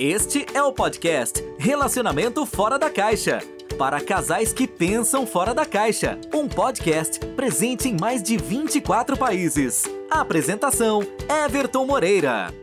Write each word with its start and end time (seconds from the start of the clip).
Este 0.00 0.46
é 0.54 0.62
o 0.62 0.72
podcast 0.72 1.44
Relacionamento 1.58 2.46
Fora 2.46 2.78
da 2.78 2.88
Caixa. 2.88 3.40
Para 3.76 4.00
casais 4.00 4.52
que 4.52 4.68
pensam 4.68 5.26
fora 5.26 5.52
da 5.52 5.66
caixa. 5.66 6.16
Um 6.32 6.46
podcast 6.46 7.18
presente 7.34 7.88
em 7.88 7.96
mais 8.00 8.22
de 8.22 8.36
24 8.36 9.16
países. 9.16 9.82
apresentação: 10.08 11.00
Everton 11.44 11.84
Moreira. 11.84 12.54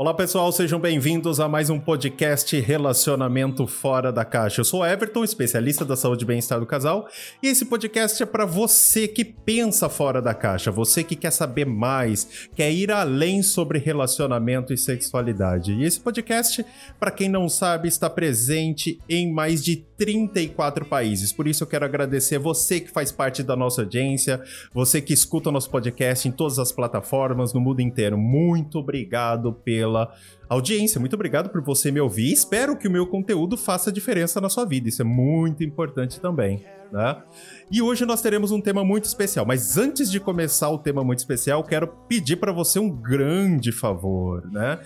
Olá 0.00 0.14
pessoal, 0.14 0.50
sejam 0.50 0.80
bem-vindos 0.80 1.40
a 1.40 1.46
mais 1.46 1.68
um 1.68 1.78
podcast 1.78 2.58
Relacionamento 2.58 3.66
Fora 3.66 4.10
da 4.10 4.24
Caixa. 4.24 4.62
Eu 4.62 4.64
sou 4.64 4.82
Everton, 4.82 5.22
especialista 5.22 5.84
da 5.84 5.94
saúde 5.94 6.24
e 6.24 6.26
bem-estar 6.26 6.58
do 6.58 6.64
casal, 6.64 7.06
e 7.42 7.48
esse 7.48 7.66
podcast 7.66 8.22
é 8.22 8.24
para 8.24 8.46
você 8.46 9.06
que 9.06 9.26
pensa 9.26 9.90
fora 9.90 10.22
da 10.22 10.32
caixa, 10.32 10.70
você 10.70 11.04
que 11.04 11.14
quer 11.14 11.30
saber 11.30 11.66
mais, 11.66 12.48
quer 12.56 12.72
ir 12.72 12.90
além 12.90 13.42
sobre 13.42 13.78
relacionamento 13.78 14.72
e 14.72 14.78
sexualidade. 14.78 15.74
E 15.74 15.84
esse 15.84 16.00
podcast, 16.00 16.64
para 16.98 17.10
quem 17.10 17.28
não 17.28 17.46
sabe, 17.46 17.86
está 17.86 18.08
presente 18.08 18.98
em 19.06 19.30
mais 19.30 19.62
de 19.62 19.84
34 20.00 20.86
países. 20.86 21.30
Por 21.30 21.46
isso 21.46 21.62
eu 21.62 21.66
quero 21.66 21.84
agradecer 21.84 22.38
você 22.38 22.80
que 22.80 22.90
faz 22.90 23.12
parte 23.12 23.42
da 23.42 23.54
nossa 23.54 23.82
audiência, 23.82 24.42
você 24.72 24.98
que 24.98 25.12
escuta 25.12 25.50
o 25.50 25.52
nosso 25.52 25.68
podcast 25.68 26.26
em 26.26 26.32
todas 26.32 26.58
as 26.58 26.72
plataformas 26.72 27.52
no 27.52 27.60
mundo 27.60 27.80
inteiro. 27.80 28.16
Muito 28.16 28.78
obrigado 28.78 29.52
pela 29.52 30.10
audiência. 30.48 30.98
Muito 30.98 31.12
obrigado 31.12 31.50
por 31.50 31.60
você 31.60 31.92
me 31.92 32.00
ouvir. 32.00 32.32
Espero 32.32 32.78
que 32.78 32.88
o 32.88 32.90
meu 32.90 33.06
conteúdo 33.06 33.58
faça 33.58 33.92
diferença 33.92 34.40
na 34.40 34.48
sua 34.48 34.64
vida. 34.64 34.88
Isso 34.88 35.02
é 35.02 35.04
muito 35.04 35.62
importante 35.62 36.18
também, 36.18 36.64
né? 36.90 37.22
E 37.70 37.82
hoje 37.82 38.06
nós 38.06 38.22
teremos 38.22 38.50
um 38.50 38.60
tema 38.60 38.82
muito 38.82 39.04
especial. 39.04 39.44
Mas 39.44 39.76
antes 39.76 40.10
de 40.10 40.18
começar 40.18 40.70
o 40.70 40.78
tema 40.78 41.04
muito 41.04 41.18
especial, 41.18 41.62
quero 41.62 41.86
pedir 42.08 42.36
para 42.36 42.52
você 42.52 42.78
um 42.78 42.88
grande 42.88 43.70
favor, 43.70 44.50
né? 44.50 44.78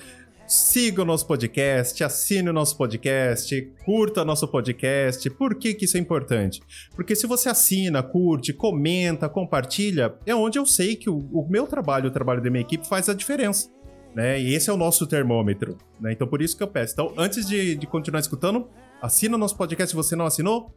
Siga 0.55 1.03
o 1.03 1.05
nosso 1.05 1.27
podcast, 1.27 2.05
assine 2.05 2.49
o 2.49 2.53
nosso 2.53 2.77
podcast, 2.77 3.73
curta 3.85 4.25
nosso 4.25 4.47
podcast. 4.47 5.28
Por 5.31 5.56
que, 5.56 5.75
que 5.75 5.84
isso 5.84 5.97
é 5.97 6.01
importante? 6.01 6.61
Porque 6.95 7.17
se 7.17 7.27
você 7.27 7.48
assina, 7.48 8.05
curte, 8.05 8.53
comenta, 8.53 9.28
compartilha, 9.28 10.15
é 10.25 10.33
onde 10.33 10.56
eu 10.56 10.65
sei 10.65 10.95
que 10.95 11.11
o, 11.11 11.19
o 11.33 11.45
meu 11.51 11.67
trabalho, 11.67 12.06
o 12.06 12.11
trabalho 12.12 12.41
da 12.41 12.48
minha 12.51 12.61
equipe 12.61 12.87
faz 12.87 13.09
a 13.09 13.15
diferença. 13.15 13.69
Né? 14.15 14.41
E 14.41 14.55
esse 14.55 14.70
é 14.70 14.73
o 14.73 14.77
nosso 14.77 15.09
termômetro. 15.09 15.77
Né? 16.01 16.12
Então 16.12 16.25
por 16.25 16.41
isso 16.41 16.56
que 16.56 16.62
eu 16.62 16.69
peço. 16.69 16.93
Então, 16.93 17.12
antes 17.19 17.48
de, 17.48 17.75
de 17.75 17.87
continuar 17.89 18.21
escutando, 18.21 18.69
assina 19.03 19.34
o 19.34 19.39
nosso 19.39 19.56
podcast 19.56 19.91
se 19.91 19.97
você 19.97 20.15
não 20.15 20.25
assinou 20.25 20.73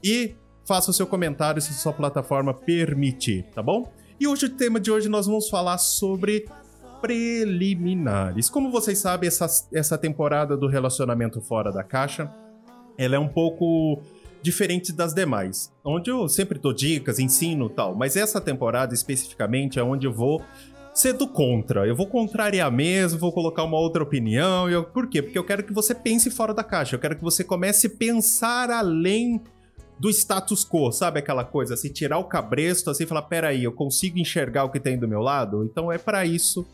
e 0.00 0.36
faça 0.64 0.92
o 0.92 0.94
seu 0.94 1.08
comentário 1.08 1.60
se 1.60 1.74
sua 1.74 1.92
plataforma 1.92 2.54
permitir, 2.54 3.46
tá 3.52 3.64
bom? 3.64 3.90
E 4.20 4.28
hoje 4.28 4.46
o 4.46 4.50
tema 4.50 4.78
de 4.78 4.92
hoje 4.92 5.08
nós 5.08 5.26
vamos 5.26 5.48
falar 5.48 5.78
sobre 5.78 6.44
preliminares. 7.00 8.48
Como 8.48 8.70
vocês 8.70 8.98
sabem, 8.98 9.28
essa, 9.28 9.46
essa 9.72 9.98
temporada 9.98 10.56
do 10.56 10.66
Relacionamento 10.66 11.40
Fora 11.40 11.72
da 11.72 11.82
Caixa, 11.82 12.30
ela 12.96 13.16
é 13.16 13.18
um 13.18 13.28
pouco 13.28 14.02
diferente 14.40 14.92
das 14.92 15.12
demais, 15.12 15.72
onde 15.84 16.10
eu 16.10 16.28
sempre 16.28 16.58
dou 16.58 16.72
dicas, 16.72 17.18
ensino 17.18 17.68
tal, 17.68 17.94
mas 17.94 18.16
essa 18.16 18.40
temporada 18.40 18.94
especificamente 18.94 19.78
é 19.78 19.82
onde 19.82 20.06
eu 20.06 20.12
vou 20.12 20.42
ser 20.94 21.12
do 21.12 21.28
contra. 21.28 21.86
Eu 21.86 21.94
vou 21.94 22.06
contrariar 22.06 22.70
mesmo, 22.72 23.18
vou 23.18 23.32
colocar 23.32 23.62
uma 23.62 23.78
outra 23.78 24.02
opinião. 24.02 24.68
Eu, 24.68 24.84
por 24.84 25.08
quê? 25.08 25.22
Porque 25.22 25.38
eu 25.38 25.44
quero 25.44 25.62
que 25.62 25.72
você 25.72 25.94
pense 25.94 26.28
fora 26.30 26.52
da 26.52 26.64
caixa. 26.64 26.96
Eu 26.96 27.00
quero 27.00 27.14
que 27.14 27.22
você 27.22 27.44
comece 27.44 27.86
a 27.86 27.90
pensar 27.90 28.70
além 28.70 29.40
do 29.98 30.10
status 30.10 30.64
quo, 30.64 30.92
sabe 30.92 31.18
aquela 31.18 31.44
coisa? 31.44 31.74
Assim, 31.74 31.88
tirar 31.88 32.18
o 32.18 32.24
cabresto, 32.24 32.90
assim, 32.90 33.06
falar, 33.06 33.22
peraí, 33.22 33.64
eu 33.64 33.72
consigo 33.72 34.18
enxergar 34.18 34.64
o 34.64 34.70
que 34.70 34.80
tem 34.80 34.98
do 34.98 35.08
meu 35.08 35.20
lado? 35.20 35.64
Então 35.64 35.90
é 35.90 35.98
para 35.98 36.24
isso 36.24 36.66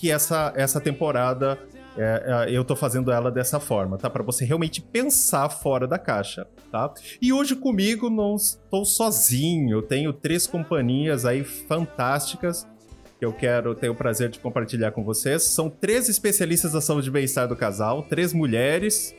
que 0.00 0.10
essa, 0.10 0.50
essa 0.56 0.80
temporada 0.80 1.58
é, 1.94 2.46
é, 2.48 2.56
eu 2.56 2.64
tô 2.64 2.74
fazendo 2.74 3.12
ela 3.12 3.30
dessa 3.30 3.60
forma, 3.60 3.98
tá? 3.98 4.08
Para 4.08 4.22
você 4.22 4.46
realmente 4.46 4.80
pensar 4.80 5.50
fora 5.50 5.86
da 5.86 5.98
caixa, 5.98 6.46
tá? 6.72 6.90
E 7.20 7.34
hoje 7.34 7.54
comigo 7.54 8.08
não 8.08 8.34
estou 8.34 8.86
sozinho, 8.86 9.70
eu 9.70 9.82
tenho 9.82 10.10
três 10.14 10.46
companhias 10.46 11.26
aí 11.26 11.44
fantásticas 11.44 12.66
que 13.18 13.26
eu 13.26 13.32
quero 13.34 13.74
ter 13.74 13.90
o 13.90 13.94
prazer 13.94 14.30
de 14.30 14.38
compartilhar 14.38 14.92
com 14.92 15.04
vocês. 15.04 15.42
São 15.42 15.68
três 15.68 16.08
especialistas 16.08 16.72
da 16.72 16.80
saúde 16.80 17.08
e 17.08 17.12
bem-estar 17.12 17.46
do 17.46 17.54
casal, 17.54 18.02
três 18.02 18.32
mulheres 18.32 19.14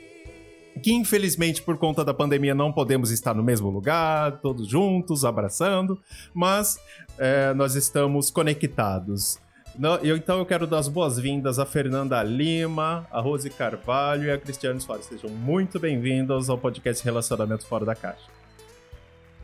que 0.82 0.94
infelizmente 0.94 1.62
por 1.62 1.78
conta 1.78 2.04
da 2.04 2.14
pandemia 2.14 2.56
não 2.56 2.72
podemos 2.72 3.12
estar 3.12 3.36
no 3.36 3.44
mesmo 3.44 3.70
lugar, 3.70 4.40
todos 4.40 4.68
juntos, 4.68 5.26
abraçando, 5.26 6.02
mas 6.34 6.80
é, 7.20 7.54
nós 7.54 7.76
estamos 7.76 8.32
conectados. 8.32 9.38
Não, 9.78 9.96
eu, 9.98 10.18
então 10.18 10.38
eu 10.38 10.46
quero 10.46 10.68
dar 10.68 10.80
as 10.80 10.88
boas-vindas 10.88 11.58
a 11.58 11.66
Fernanda 11.66 12.22
Lima, 12.24 13.08
a 13.10 13.22
Rose 13.22 13.50
Carvalho 13.50 14.26
e 14.26 14.32
a 14.32 14.38
Cristiane 14.38 14.82
Soares. 14.82 15.06
Sejam 15.06 15.30
muito 15.30 15.80
bem-vindos 15.80 16.50
ao 16.50 16.58
podcast 16.58 17.04
Relacionamento 17.04 17.66
Fora 17.66 17.86
da 17.86 17.96
Caixa. 17.96 18.26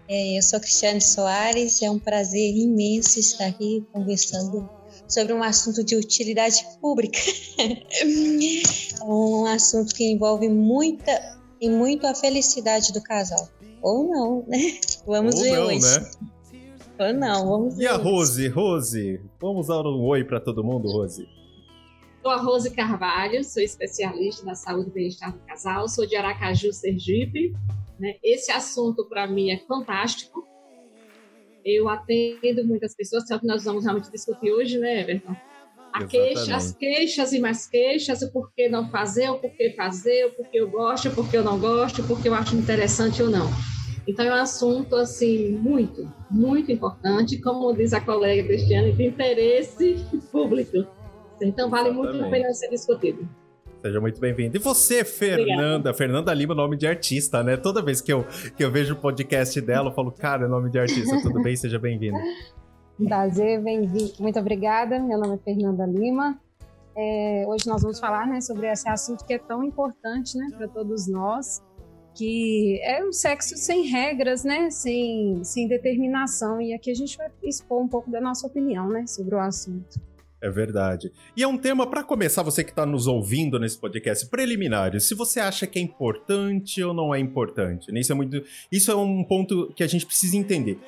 É, 0.10 0.38
eu 0.38 0.42
sou 0.42 0.60
Cristiane 0.60 1.02
Soares 1.02 1.82
e 1.82 1.86
é 1.86 1.92
um 1.92 2.00
prazer 2.00 2.56
imenso 2.56 3.20
estar 3.20 3.48
aqui 3.48 3.86
conversando 3.92 4.70
sobre 5.08 5.34
um 5.34 5.42
assunto 5.42 5.84
de 5.84 5.96
utilidade 5.96 6.66
pública. 6.82 7.20
um 9.06 9.46
assunto 9.46 9.96
que 9.96 10.12
envolve 10.12 10.50
muita 10.50 11.38
e 11.60 11.70
muito 11.70 12.06
a 12.06 12.14
felicidade 12.14 12.92
do 12.92 13.02
casal. 13.02 13.50
Ou 13.82 14.08
não, 14.08 14.46
né? 14.48 14.80
Vamos 15.06 15.36
Ou 15.36 15.42
ver 15.42 15.52
não, 15.54 15.68
hoje. 15.68 16.00
Né? 16.00 16.12
Ou 17.00 17.14
não, 17.14 17.48
vamos 17.48 17.78
ver. 17.78 17.84
E 17.84 17.88
a 17.88 17.96
Rose, 17.96 18.48
Rose? 18.48 19.22
Vamos 19.40 19.68
dar 19.68 19.86
um 19.86 20.04
oi 20.04 20.24
para 20.24 20.40
todo 20.40 20.64
mundo, 20.64 20.88
Rose. 20.88 21.28
Sou 22.22 22.32
a 22.32 22.38
Rose 22.38 22.72
Carvalho, 22.72 23.44
sou 23.44 23.62
especialista 23.62 24.46
da 24.46 24.56
saúde 24.56 24.90
e 24.90 24.94
bem-estar 24.94 25.32
do 25.32 25.40
casal, 25.40 25.88
sou 25.88 26.06
de 26.06 26.16
Aracaju, 26.16 26.74
Sergipe. 26.74 27.54
Né? 28.00 28.16
Esse 28.24 28.52
assunto 28.52 29.06
para 29.06 29.28
mim 29.28 29.52
é 29.52 29.58
fantástico. 29.60 30.46
Eu 31.64 31.88
atendo 31.88 32.66
muitas 32.66 32.96
pessoas, 32.96 33.30
é 33.30 33.36
o 33.36 33.40
que 33.40 33.46
nós 33.46 33.64
vamos 33.64 33.84
realmente 33.84 34.12
discutir 34.12 34.52
hoje, 34.52 34.78
né, 34.78 35.02
Everton? 35.02 35.36
A 35.94 36.06
queixa, 36.06 36.56
as 36.56 36.72
queixas 36.72 37.34
e 37.34 37.40
mais 37.40 37.68
queixas, 37.68 38.22
o 38.22 38.32
porquê 38.32 38.70
não 38.70 38.90
fazer, 38.90 39.30
o 39.30 39.40
porquê 39.40 39.74
fazer, 39.76 40.26
o 40.26 40.32
porquê 40.32 40.60
eu 40.60 40.70
gosto, 40.70 41.10
o 41.10 41.16
porquê 41.16 41.38
eu 41.38 41.44
não 41.44 41.60
gosto, 41.60 42.02
o 42.02 42.08
porquê 42.08 42.30
eu 42.30 42.34
acho 42.34 42.56
interessante 42.56 43.22
ou 43.22 43.30
não. 43.30 43.48
Então 44.08 44.26
é 44.26 44.32
um 44.32 44.36
assunto 44.36 44.96
assim 44.96 45.52
muito, 45.58 46.10
muito 46.32 46.72
importante, 46.72 47.42
como 47.42 47.74
diz 47.74 47.92
a 47.94 48.00
colega 48.00 48.48
Cristiane, 48.48 48.94
de 48.94 49.06
interesse 49.06 49.98
público. 50.32 50.88
Então 51.42 51.70
vale 51.70 51.90
Exatamente. 51.90 52.14
muito 52.14 52.26
a 52.26 52.30
pena 52.30 52.54
ser 52.54 52.70
discutido. 52.70 53.28
Seja 53.82 54.02
muito 54.02 54.20
bem-vindo. 54.20 54.58
E 54.58 54.60
você, 54.60 55.04
Fernanda? 55.04 55.52
Obrigada. 55.52 55.94
Fernanda 55.94 56.34
Lima, 56.34 56.56
nome 56.56 56.78
de 56.78 56.88
artista, 56.88 57.44
né? 57.44 57.58
Toda 57.58 57.82
vez 57.82 58.02
que 58.02 58.12
eu, 58.12 58.26
que 58.56 58.64
eu 58.64 58.72
vejo 58.72 58.96
o 58.96 58.98
podcast 58.98 59.60
dela, 59.62 59.90
eu 59.90 59.94
falo, 59.94 60.12
cara, 60.12 60.46
é 60.46 60.48
nome 60.48 60.70
de 60.72 60.80
artista. 60.80 61.22
Tudo 61.22 61.42
bem? 61.44 61.56
Seja 61.56 61.78
bem-vinda. 61.78 62.18
Prazer, 63.06 63.62
bem-vindo. 63.62 64.14
Muito 64.20 64.40
obrigada. 64.40 65.00
Meu 65.00 65.20
nome 65.20 65.36
é 65.36 65.38
Fernanda 65.38 65.86
Lima. 65.86 66.40
É, 66.98 67.46
hoje 67.48 67.68
nós 67.68 67.84
vamos 67.84 68.00
falar 68.00 68.26
né, 68.26 68.42
sobre 68.42 68.66
esse 68.72 68.90
assunto 68.90 69.24
que 69.24 69.34
é 69.34 69.38
tão 69.38 69.64
importante 69.64 70.36
né, 70.36 70.48
para 70.58 70.68
todos 70.68 71.08
nós, 71.08 71.62
que 72.18 72.80
é 72.82 73.06
um 73.06 73.14
sexo 73.14 73.56
sem 73.56 73.84
regras, 73.84 74.44
né? 74.44 74.72
Sem, 74.72 75.44
sem 75.44 75.68
determinação. 75.68 76.60
E 76.60 76.74
aqui 76.74 76.90
a 76.90 76.96
gente 76.96 77.16
vai 77.16 77.30
expor 77.44 77.80
um 77.80 77.88
pouco 77.88 78.10
da 78.10 78.20
nossa 78.20 78.48
opinião, 78.48 78.90
né? 78.90 79.06
Sobre 79.06 79.36
o 79.36 79.40
assunto. 79.40 80.02
É 80.42 80.50
verdade. 80.50 81.12
E 81.36 81.44
é 81.44 81.48
um 81.48 81.58
tema, 81.58 81.88
para 81.88 82.04
começar, 82.04 82.44
você 82.44 82.64
que 82.64 82.70
está 82.72 82.86
nos 82.86 83.08
ouvindo 83.08 83.60
nesse 83.60 83.78
podcast, 83.78 84.28
preliminares. 84.28 85.04
Se 85.04 85.16
você 85.16 85.40
acha 85.40 85.66
que 85.66 85.80
é 85.80 85.82
importante 85.82 86.84
ou 86.84 86.94
não 86.94 87.14
é 87.14 87.20
importante. 87.20 87.92
Né? 87.92 88.00
Isso 88.00 88.12
é, 88.12 88.16
muito, 88.16 88.44
isso 88.72 88.92
é 88.92 88.96
um 88.96 89.24
ponto 89.24 89.72
que 89.76 89.84
a 89.84 89.88
gente 89.88 90.06
precisa 90.06 90.38
entender. 90.38 90.80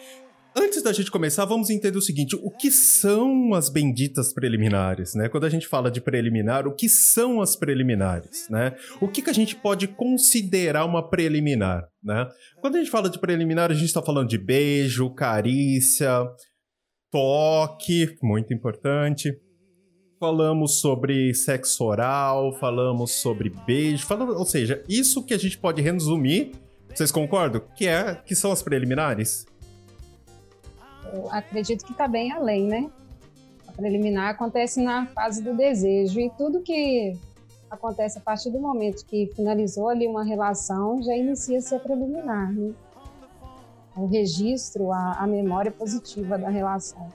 Antes 0.62 0.84
da 0.84 0.92
gente 0.92 1.10
começar, 1.10 1.46
vamos 1.46 1.70
entender 1.70 1.98
o 1.98 2.02
seguinte: 2.02 2.36
o 2.36 2.52
que 2.52 2.70
são 2.70 3.54
as 3.54 3.70
benditas 3.70 4.34
preliminares, 4.34 5.16
né? 5.16 5.30
Quando 5.30 5.46
a 5.46 5.50
gente 5.50 5.66
fala 5.66 5.90
de 5.90 6.02
preliminar, 6.02 6.68
o 6.68 6.76
que 6.76 6.90
são 6.90 7.42
as 7.42 7.56
preliminares, 7.56 8.50
né? 8.50 8.76
O 9.00 9.08
que, 9.08 9.22
que 9.22 9.30
a 9.30 9.34
gente 9.34 9.56
pode 9.56 9.88
considerar 9.88 10.84
uma 10.84 11.08
preliminar, 11.10 11.88
né? 12.04 12.28
Quando 12.60 12.76
a 12.76 12.80
gente 12.80 12.92
fala 12.92 13.10
de 13.10 13.18
preliminar, 13.18 13.72
a 13.72 13.74
gente 13.74 13.86
está 13.86 14.02
falando 14.02 14.28
de 14.28 14.38
beijo, 14.38 15.10
carícia, 15.12 16.28
toque, 17.10 18.18
muito 18.22 18.54
importante. 18.54 19.34
Falamos 20.20 20.82
sobre 20.82 21.34
sexo 21.34 21.86
oral, 21.86 22.52
falamos 22.60 23.14
sobre 23.14 23.50
beijo, 23.66 24.06
falamos, 24.06 24.36
ou 24.36 24.46
seja, 24.46 24.84
isso 24.90 25.24
que 25.26 25.34
a 25.34 25.38
gente 25.38 25.58
pode 25.58 25.82
resumir, 25.82 26.52
vocês 26.94 27.14
concordam? 27.14 27.62
Que 27.78 27.88
é 27.88 28.14
que 28.14 28.36
são 28.36 28.52
as 28.52 28.62
preliminares? 28.62 29.46
Acredito 31.32 31.86
que 31.86 31.92
está 31.92 32.08
bem 32.08 32.32
além, 32.32 32.68
né? 32.68 32.90
A 33.68 33.72
preliminar 33.72 34.30
acontece 34.30 34.82
na 34.82 35.06
fase 35.08 35.42
do 35.42 35.56
desejo 35.56 36.20
e 36.20 36.30
tudo 36.32 36.62
que 36.62 37.18
acontece 37.70 38.18
a 38.18 38.22
partir 38.22 38.50
do 38.50 38.60
momento 38.60 39.06
que 39.06 39.32
finalizou 39.36 39.90
ali 39.90 40.08
uma 40.08 40.24
relação 40.24 41.02
já 41.04 41.16
inicia-se 41.16 41.76
a 41.76 41.80
preliminar, 41.80 42.52
né? 42.52 42.74
O 43.96 44.06
registro, 44.06 44.92
a, 44.92 45.14
a 45.14 45.28
memória 45.28 45.72
positiva 45.72 46.38
da 46.38 46.50
relação. 46.50 47.08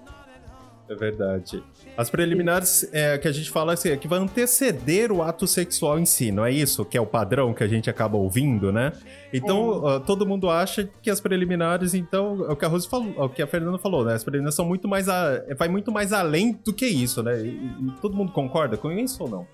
É 0.87 0.95
verdade. 0.95 1.65
As 1.97 2.11
preliminares 2.11 2.89
é, 2.93 3.17
que 3.17 3.27
a 3.27 3.33
gente 3.33 3.51
fala 3.51 3.73
assim, 3.73 3.89
é 3.89 3.97
que 3.97 4.07
vai 4.07 4.19
anteceder 4.19 5.11
o 5.11 5.23
ato 5.23 5.47
sexual 5.47 5.99
em 5.99 6.05
si, 6.05 6.31
não 6.31 6.45
é 6.45 6.53
isso? 6.53 6.85
Que 6.85 6.99
é 6.99 7.01
o 7.01 7.07
padrão 7.07 7.55
que 7.55 7.65
a 7.65 7.67
gente 7.67 7.89
acaba 7.89 8.19
ouvindo, 8.19 8.71
né? 8.71 8.93
Então, 9.33 9.89
é. 9.89 9.97
uh, 9.97 10.01
todo 10.01 10.27
mundo 10.27 10.51
acha 10.51 10.89
que 11.03 11.09
as 11.09 11.21
preliminares, 11.21 11.95
então, 11.95 12.45
é 12.49 12.53
o 12.53 12.57
que 12.57 12.65
a 12.67 12.69
Rose 12.69 12.87
falou, 12.87 13.15
é 13.17 13.23
o 13.23 13.29
que 13.31 13.41
a 13.41 13.47
Fernanda 13.47 13.79
falou, 13.79 14.05
né? 14.05 14.15
As 14.15 14.23
preliminares 14.23 14.55
são 14.55 14.67
muito 14.67 14.87
mais 14.87 15.09
a, 15.09 15.43
vai 15.57 15.69
muito 15.69 15.91
mais 15.91 16.13
além 16.13 16.53
do 16.53 16.73
que 16.73 16.87
isso, 16.87 17.23
né? 17.23 17.41
E, 17.41 17.49
e 17.49 17.91
todo 18.03 18.15
mundo 18.15 18.33
concorda 18.33 18.77
com 18.77 18.93
isso 18.93 19.23
ou 19.23 19.31
não? 19.31 19.47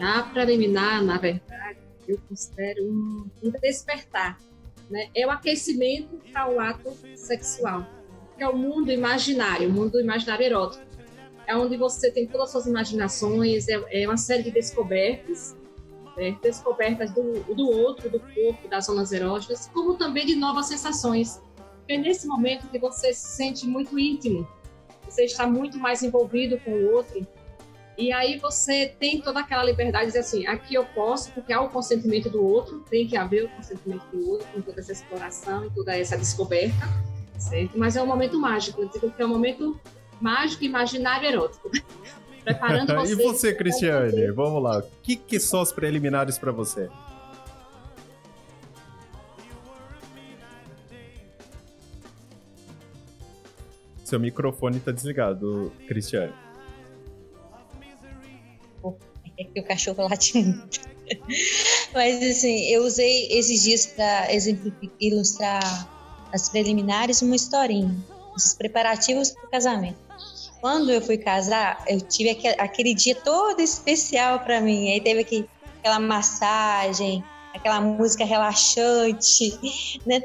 A 0.00 0.22
preliminar, 0.22 1.02
na 1.02 1.18
verdade, 1.18 1.78
eu 2.08 2.18
considero 2.28 2.84
um, 2.84 3.26
um 3.42 3.50
despertar, 3.50 4.36
né? 4.90 5.08
É 5.14 5.24
o 5.26 5.30
aquecimento 5.30 6.20
para 6.32 6.50
o 6.50 6.58
ato 6.58 6.92
sexual 7.14 7.86
é 8.38 8.48
o 8.48 8.56
mundo 8.56 8.90
imaginário, 8.90 9.68
o 9.68 9.72
mundo 9.72 10.00
imaginário 10.00 10.44
erótico. 10.44 10.84
É 11.46 11.56
onde 11.56 11.76
você 11.76 12.10
tem 12.10 12.26
todas 12.26 12.46
as 12.46 12.52
suas 12.52 12.66
imaginações, 12.66 13.68
é, 13.68 14.02
é 14.02 14.06
uma 14.06 14.16
série 14.16 14.44
de 14.44 14.50
descobertas, 14.50 15.56
né? 16.16 16.36
descobertas 16.42 17.10
do, 17.10 17.42
do 17.54 17.68
outro, 17.70 18.08
do 18.08 18.20
corpo, 18.20 18.68
das 18.68 18.86
zonas 18.86 19.12
eróticas, 19.12 19.68
como 19.72 19.94
também 19.94 20.26
de 20.26 20.34
novas 20.34 20.66
sensações. 20.66 21.40
É 21.88 21.96
nesse 21.96 22.26
momento 22.26 22.68
que 22.68 22.78
você 22.78 23.12
se 23.12 23.36
sente 23.36 23.66
muito 23.66 23.98
íntimo, 23.98 24.48
você 25.04 25.24
está 25.24 25.46
muito 25.46 25.78
mais 25.78 26.02
envolvido 26.02 26.58
com 26.60 26.70
o 26.70 26.92
outro, 26.92 27.26
e 27.98 28.10
aí 28.12 28.38
você 28.38 28.94
tem 28.98 29.20
toda 29.20 29.40
aquela 29.40 29.64
liberdade 29.64 30.06
de 30.06 30.12
dizer 30.12 30.20
assim, 30.20 30.46
aqui 30.46 30.74
eu 30.74 30.84
posso, 30.86 31.30
porque 31.32 31.52
há 31.52 31.60
o 31.60 31.68
consentimento 31.68 32.30
do 32.30 32.42
outro, 32.42 32.80
tem 32.88 33.06
que 33.06 33.16
haver 33.16 33.44
o 33.44 33.48
consentimento 33.50 34.04
do 34.12 34.30
outro, 34.30 34.46
com 34.52 34.62
toda 34.62 34.80
essa 34.80 34.92
exploração 34.92 35.66
e 35.66 35.70
toda 35.70 35.94
essa 35.94 36.16
descoberta 36.16 37.11
certo? 37.42 37.78
Mas 37.78 37.96
é 37.96 38.02
um 38.02 38.06
momento 38.06 38.38
mágico, 38.38 38.82
eu 38.82 38.88
digo 38.88 39.10
que 39.10 39.22
é 39.22 39.26
um 39.26 39.28
momento 39.28 39.78
mágico, 40.20 40.64
imaginário, 40.64 41.28
erótico. 41.28 41.70
Preparando 42.44 42.94
você. 42.94 43.12
e 43.12 43.16
você, 43.16 43.54
Cristiane? 43.54 44.30
Vamos 44.32 44.62
lá. 44.62 44.78
O 44.78 44.82
que, 45.02 45.16
que 45.16 45.38
são 45.38 45.60
as 45.60 45.72
preliminares 45.72 46.38
para 46.38 46.52
você? 46.52 46.88
Seu 54.04 54.20
microfone 54.20 54.78
tá 54.78 54.92
desligado, 54.92 55.72
Cristiane. 55.88 56.34
É 59.38 59.44
que 59.44 59.60
o 59.60 59.64
cachorro 59.64 60.06
latindo. 60.08 60.62
Mas 61.94 62.22
assim, 62.22 62.66
eu 62.66 62.84
usei 62.84 63.28
esses 63.30 63.62
dias 63.62 63.86
para 63.86 64.28
ilustrar 65.00 65.91
as 66.32 66.48
preliminares 66.48 67.22
uma 67.22 67.36
historinha, 67.36 67.94
os 68.34 68.54
preparativos 68.54 69.30
para 69.30 69.44
o 69.44 69.50
casamento. 69.50 69.98
Quando 70.60 70.90
eu 70.90 71.02
fui 71.02 71.18
casar, 71.18 71.82
eu 71.88 72.00
tive 72.00 72.30
aquele, 72.30 72.54
aquele 72.60 72.94
dia 72.94 73.14
todo 73.16 73.60
especial 73.60 74.40
para 74.40 74.60
mim. 74.60 74.92
Aí 74.92 75.00
teve 75.00 75.20
aqui, 75.20 75.48
aquela 75.80 75.98
massagem, 75.98 77.22
aquela 77.52 77.80
música 77.80 78.24
relaxante, 78.24 79.58
né? 80.06 80.22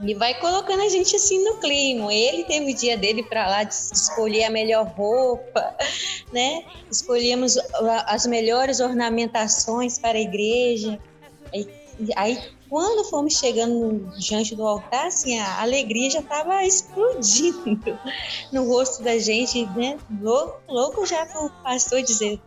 E 0.00 0.12
vai 0.14 0.38
colocando 0.38 0.82
a 0.82 0.88
gente 0.88 1.16
assim 1.16 1.42
no 1.42 1.56
clima. 1.58 2.12
Ele 2.12 2.44
teve 2.44 2.72
o 2.72 2.74
dia 2.74 2.96
dele 2.96 3.22
para 3.22 3.46
lá 3.46 3.62
de 3.62 3.74
escolher 3.74 4.44
a 4.44 4.50
melhor 4.50 4.86
roupa, 4.86 5.74
né? 6.32 6.64
Escolhemos 6.90 7.56
as 8.06 8.26
melhores 8.26 8.80
ornamentações 8.80 9.98
para 9.98 10.18
a 10.18 10.20
igreja. 10.20 10.98
Aí, 11.52 11.68
aí 12.16 12.53
quando 12.68 13.04
fomos 13.08 13.38
chegando 13.38 14.10
diante 14.18 14.54
do 14.54 14.66
altar, 14.66 15.06
assim, 15.06 15.38
a 15.38 15.62
alegria 15.62 16.10
já 16.10 16.20
estava 16.20 16.64
explodindo 16.64 17.98
no 18.52 18.66
rosto 18.66 19.02
da 19.02 19.18
gente, 19.18 19.66
né? 19.76 19.98
Louco, 20.20 20.60
louco 20.68 21.06
já 21.06 21.24
para 21.26 21.44
o 21.44 21.50
pastor 21.62 22.02
dizer 22.02 22.40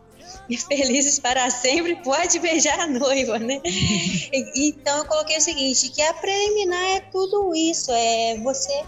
felizes 0.66 1.18
para 1.18 1.50
sempre, 1.50 1.96
pode 1.96 2.38
beijar 2.38 2.80
a 2.80 2.86
noiva, 2.86 3.38
né? 3.38 3.60
então 4.54 4.98
eu 4.98 5.04
coloquei 5.04 5.36
o 5.36 5.40
seguinte, 5.40 5.90
que 5.90 6.02
a 6.02 6.14
preliminar 6.14 6.82
é 6.96 7.00
tudo 7.00 7.54
isso, 7.54 7.90
é 7.92 8.38
você, 8.38 8.84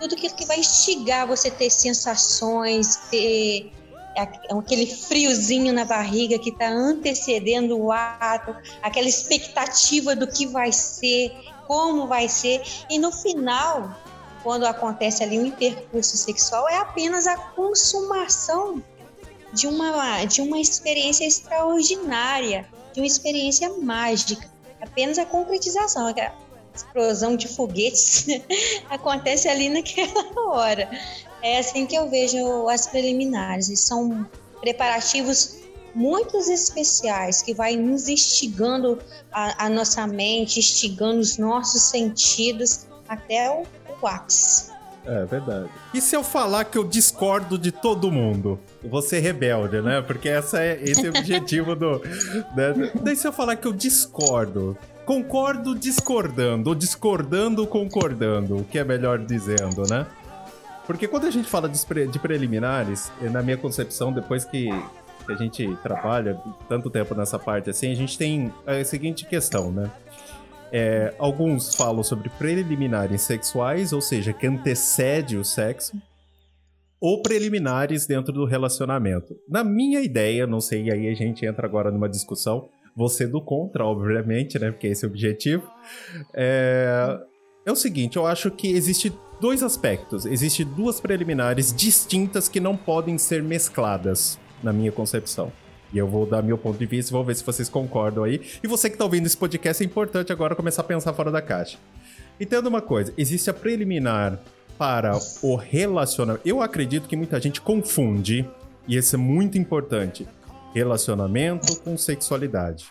tudo 0.00 0.14
aquilo 0.14 0.34
que 0.34 0.46
vai 0.46 0.58
instigar 0.58 1.26
você 1.26 1.50
ter 1.50 1.70
sensações, 1.70 2.96
ter 3.10 3.72
aquele 4.16 4.86
friozinho 4.86 5.72
na 5.72 5.84
barriga 5.84 6.38
que 6.38 6.50
está 6.50 6.68
antecedendo 6.68 7.78
o 7.78 7.92
ato, 7.92 8.54
aquela 8.82 9.08
expectativa 9.08 10.16
do 10.16 10.26
que 10.26 10.46
vai 10.46 10.72
ser, 10.72 11.32
como 11.66 12.06
vai 12.06 12.28
ser, 12.28 12.62
e 12.90 12.98
no 12.98 13.12
final, 13.12 13.96
quando 14.42 14.66
acontece 14.66 15.22
ali 15.22 15.38
um 15.38 15.46
intercurso 15.46 16.16
sexual, 16.16 16.68
é 16.68 16.76
apenas 16.76 17.26
a 17.26 17.36
consumação 17.36 18.82
de 19.52 19.66
uma, 19.66 20.24
de 20.24 20.40
uma 20.40 20.60
experiência 20.60 21.24
extraordinária, 21.24 22.68
de 22.92 23.00
uma 23.00 23.06
experiência 23.06 23.68
mágica, 23.78 24.48
apenas 24.80 25.18
a 25.18 25.26
concretização, 25.26 26.06
a 26.06 26.32
explosão 26.74 27.36
de 27.36 27.48
foguetes 27.48 28.26
acontece 28.88 29.48
ali 29.48 29.68
naquela 29.68 30.48
hora. 30.48 30.88
É 31.42 31.58
assim 31.58 31.86
que 31.86 31.96
eu 31.96 32.08
vejo 32.08 32.68
as 32.68 32.86
preliminares. 32.86 33.68
E 33.68 33.76
são 33.76 34.26
preparativos 34.60 35.60
muito 35.94 36.36
especiais 36.36 37.42
que 37.42 37.54
vai 37.54 37.76
nos 37.76 38.08
instigando 38.08 38.98
a, 39.32 39.66
a, 39.66 39.68
nossa 39.68 40.06
mente, 40.06 40.60
instigando 40.60 41.18
os 41.18 41.36
nossos 41.38 41.82
sentidos 41.82 42.86
até 43.08 43.50
o, 43.50 43.64
o 44.00 44.06
ápice. 44.06 44.70
É 45.04 45.24
verdade. 45.24 45.68
E 45.94 46.00
se 46.00 46.14
eu 46.14 46.22
falar 46.22 46.64
que 46.64 46.76
eu 46.76 46.84
discordo 46.84 47.58
de 47.58 47.72
todo 47.72 48.12
mundo? 48.12 48.60
Vou 48.84 49.00
ser 49.00 49.20
rebelde, 49.20 49.80
né? 49.80 50.02
Porque 50.02 50.28
essa 50.28 50.62
é, 50.62 50.78
esse 50.82 51.06
é 51.06 51.10
o 51.10 51.18
objetivo 51.18 51.74
do. 51.74 52.00
Né? 52.54 52.92
Daí 53.02 53.16
se 53.16 53.26
eu 53.26 53.32
falar 53.32 53.56
que 53.56 53.66
eu 53.66 53.72
discordo, 53.72 54.76
concordo 55.04 55.74
discordando, 55.74 56.70
ou 56.70 56.74
discordando 56.74 57.66
concordando, 57.66 58.58
o 58.58 58.64
que 58.64 58.78
é 58.78 58.84
melhor 58.84 59.18
dizendo, 59.18 59.82
né? 59.88 60.06
Porque 60.86 61.06
quando 61.06 61.26
a 61.26 61.30
gente 61.30 61.48
fala 61.48 61.68
de, 61.68 61.84
pre 61.86 62.06
de 62.06 62.18
preliminares, 62.18 63.12
eh, 63.22 63.28
na 63.28 63.42
minha 63.42 63.56
concepção, 63.56 64.12
depois 64.12 64.44
que, 64.44 64.68
a 65.28 65.34
gente 65.36 65.76
trabalha 65.76 66.36
tanto 66.68 66.90
tempo 66.90 67.14
nessa 67.14 67.38
parte 67.38 67.70
assim, 67.70 67.92
a 67.92 67.94
gente 67.94 68.18
tem 68.18 68.52
a 68.66 68.82
seguinte 68.82 69.24
questão, 69.24 69.70
né? 69.70 69.88
É, 70.72 71.14
alguns 71.18 71.74
falam 71.74 72.02
sobre 72.02 72.28
preliminares 72.30 73.22
sexuais, 73.22 73.92
ou 73.92 74.00
seja, 74.00 74.32
que 74.32 74.46
antecede 74.46 75.36
o 75.36 75.44
sexo, 75.44 76.00
ou 77.00 77.22
preliminares 77.22 78.06
dentro 78.06 78.32
do 78.32 78.44
relacionamento. 78.44 79.36
Na 79.48 79.64
minha 79.64 80.00
ideia, 80.00 80.46
não 80.46 80.60
sei, 80.60 80.90
aí 80.90 81.08
a 81.08 81.14
gente 81.14 81.46
entra 81.46 81.66
agora 81.66 81.90
numa 81.90 82.08
discussão, 82.08 82.68
você 82.94 83.26
do 83.26 83.40
contra, 83.40 83.84
obviamente, 83.84 84.58
né? 84.58 84.70
Porque 84.70 84.88
esse 84.88 85.04
é 85.04 85.08
o 85.08 85.10
objetivo. 85.10 85.68
É, 86.34 87.18
é 87.64 87.72
o 87.72 87.76
seguinte, 87.76 88.16
eu 88.16 88.26
acho 88.26 88.50
que 88.50 88.68
existe 88.68 89.12
dois 89.40 89.62
aspectos. 89.62 90.26
Existem 90.26 90.66
duas 90.66 91.00
preliminares 91.00 91.72
distintas 91.72 92.48
que 92.48 92.60
não 92.60 92.76
podem 92.76 93.16
ser 93.18 93.42
mescladas, 93.42 94.38
na 94.62 94.72
minha 94.72 94.92
concepção. 94.92 95.50
E 95.92 95.98
eu 95.98 96.06
vou 96.06 96.24
dar 96.24 96.42
meu 96.42 96.56
ponto 96.56 96.78
de 96.78 96.86
vista 96.86 97.10
e 97.10 97.12
vou 97.14 97.24
ver 97.24 97.34
se 97.34 97.44
vocês 97.44 97.68
concordam 97.68 98.22
aí. 98.22 98.40
E 98.62 98.68
você 98.68 98.88
que 98.88 98.94
está 98.94 99.04
ouvindo 99.04 99.26
esse 99.26 99.36
podcast, 99.36 99.82
é 99.82 99.86
importante 99.86 100.32
agora 100.32 100.54
começar 100.54 100.82
a 100.82 100.84
pensar 100.84 101.12
fora 101.12 101.32
da 101.32 101.42
caixa. 101.42 101.78
Entenda 102.38 102.68
uma 102.68 102.80
coisa: 102.80 103.12
existe 103.16 103.50
a 103.50 103.54
preliminar 103.54 104.38
para 104.78 105.18
o 105.42 105.56
relacionamento. 105.56 106.46
Eu 106.46 106.62
acredito 106.62 107.08
que 107.08 107.16
muita 107.16 107.40
gente 107.40 107.60
confunde, 107.60 108.48
e 108.86 108.96
isso 108.96 109.16
é 109.16 109.18
muito 109.18 109.58
importante, 109.58 110.28
relacionamento 110.72 111.80
com 111.80 111.96
sexualidade. 111.96 112.86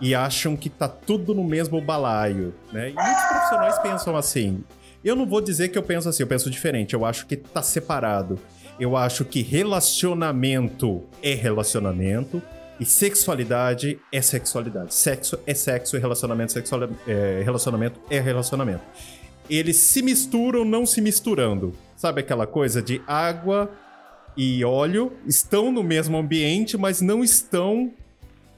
E 0.00 0.14
acham 0.14 0.56
que 0.56 0.68
tá 0.68 0.88
tudo 0.88 1.34
no 1.34 1.44
mesmo 1.44 1.80
balaio, 1.80 2.54
né? 2.72 2.90
E 2.90 2.92
muitos 2.92 3.24
profissionais 3.24 3.78
pensam 3.80 4.16
assim. 4.16 4.64
Eu 5.04 5.16
não 5.16 5.26
vou 5.26 5.40
dizer 5.40 5.68
que 5.68 5.78
eu 5.78 5.82
penso 5.82 6.08
assim, 6.08 6.22
eu 6.22 6.26
penso 6.26 6.50
diferente. 6.50 6.94
Eu 6.94 7.04
acho 7.04 7.26
que 7.26 7.36
tá 7.36 7.62
separado. 7.62 8.38
Eu 8.78 8.96
acho 8.96 9.24
que 9.24 9.42
relacionamento 9.42 11.02
é 11.22 11.34
relacionamento 11.34 12.40
e 12.78 12.84
sexualidade 12.84 13.98
é 14.10 14.20
sexualidade. 14.20 14.94
Sexo 14.94 15.38
é 15.46 15.54
sexo 15.54 15.96
e 15.96 16.00
relacionamento, 16.00 16.52
sexual, 16.52 16.88
é, 17.06 17.42
relacionamento 17.44 18.00
é 18.10 18.18
relacionamento. 18.18 18.82
Eles 19.48 19.76
se 19.76 20.02
misturam 20.02 20.64
não 20.64 20.86
se 20.86 21.00
misturando. 21.00 21.74
Sabe 21.96 22.20
aquela 22.20 22.46
coisa 22.46 22.80
de 22.80 23.02
água 23.06 23.70
e 24.36 24.64
óleo 24.64 25.12
estão 25.26 25.70
no 25.70 25.82
mesmo 25.82 26.16
ambiente, 26.16 26.76
mas 26.76 27.00
não 27.00 27.22
estão 27.22 27.92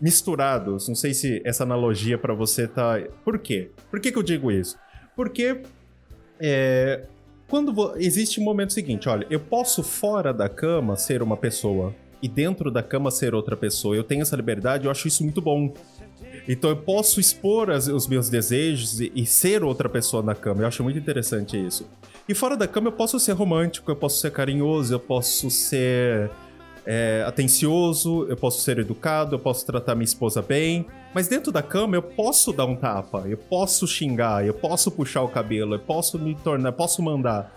misturados. 0.01 0.89
Não 0.89 0.95
sei 0.95 1.13
se 1.13 1.43
essa 1.45 1.65
analogia 1.65 2.17
para 2.17 2.35
você 2.35 2.69
tá. 2.69 3.01
Por 3.25 3.39
quê? 3.39 3.71
Por 3.91 4.01
que, 4.01 4.13
que 4.13 4.19
eu 4.19 4.23
digo 4.23 4.51
isso? 4.51 4.79
Porque 5.17 5.63
é, 6.41 7.05
quando 7.49 7.95
existe 7.97 8.41
um 8.41 8.45
momento 8.45 8.73
seguinte, 8.73 9.09
olha, 9.09 9.27
eu 9.31 9.41
posso 9.41 9.83
fora 9.83 10.33
da 10.33 10.49
cama 10.49 10.97
ser 10.97 11.23
uma 11.23 11.37
pessoa 11.37 11.95
e 12.23 12.29
dentro 12.29 12.71
da 12.71 12.83
cama 12.83 13.11
ser 13.11 13.35
outra 13.35 13.57
pessoa. 13.57 13.95
Eu 13.95 14.03
tenho 14.03 14.23
essa 14.23 14.35
liberdade, 14.35 14.87
eu 14.87 14.91
acho 14.91 15.07
isso 15.07 15.23
muito 15.23 15.43
bom. 15.43 15.73
Então 16.49 16.71
eu 16.71 16.77
posso 16.77 17.21
expor 17.21 17.71
as, 17.71 17.87
os 17.87 18.07
meus 18.07 18.29
desejos 18.29 19.01
e, 19.01 19.13
e, 19.15 19.27
ser 19.27 19.63
outra 19.63 19.89
pessoa 19.89 20.23
na 20.23 20.35
cama. 20.35 20.63
Eu 20.63 20.67
acho 20.67 20.83
muito 20.83 20.99
interessante 20.99 21.57
isso. 21.57 21.87
E 22.29 22.35
fora 22.35 22.57
da 22.57 22.67
cama 22.67 22.89
eu 22.89 22.93
posso 22.93 23.21
ser 23.21 23.33
romântico, 23.33 23.91
eu 23.91 23.97
posso 23.97 24.21
ser 24.21 24.31
carinhoso, 24.31 24.95
eu 24.95 25.01
posso 25.01 25.51
ser 25.51 26.31
é, 26.87 27.25
atencioso, 27.27 28.27
eu 28.29 28.37
posso 28.37 28.61
ser 28.61 28.79
educado, 28.79 29.35
eu 29.35 29.39
posso 29.39 29.65
tratar 29.65 29.95
minha 29.95 30.05
esposa 30.05 30.43
bem. 30.43 30.87
Mas 31.15 31.29
dentro 31.29 31.53
da 31.53 31.63
cama 31.63 31.97
eu 31.97 32.03
posso 32.03 32.53
dar 32.53 32.67
um 32.67 32.77
tapa, 32.77 33.25
eu 33.27 33.37
posso 33.37 33.87
xingar, 33.87 34.45
eu 34.45 34.55
posso 34.55 34.91
puxar 34.91 35.23
o 35.23 35.29
cabelo, 35.29 35.75
eu 35.75 35.79
posso 35.79 36.19
me 36.19 36.35
tornar, 36.35 36.73
posso 36.73 37.03
mandar. 37.03 37.53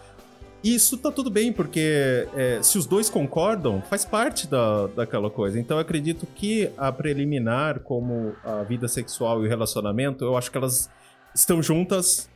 Isso 0.63 0.97
tá 0.97 1.11
tudo 1.11 1.29
bem, 1.29 1.53
porque 1.53 2.27
é, 2.35 2.59
se 2.61 2.77
os 2.77 2.85
dois 2.85 3.09
concordam, 3.09 3.81
faz 3.81 4.03
parte 4.03 4.47
da, 4.47 4.87
daquela 4.87 5.29
coisa. 5.29 5.59
Então 5.59 5.77
eu 5.77 5.81
acredito 5.81 6.25
que 6.35 6.69
a 6.77 6.91
preliminar, 6.91 7.79
como 7.81 8.33
a 8.43 8.63
vida 8.63 8.87
sexual 8.87 9.43
e 9.43 9.45
o 9.45 9.49
relacionamento, 9.49 10.25
eu 10.25 10.35
acho 10.35 10.51
que 10.51 10.57
elas 10.57 10.89
estão 11.33 11.61
juntas, 11.61 12.29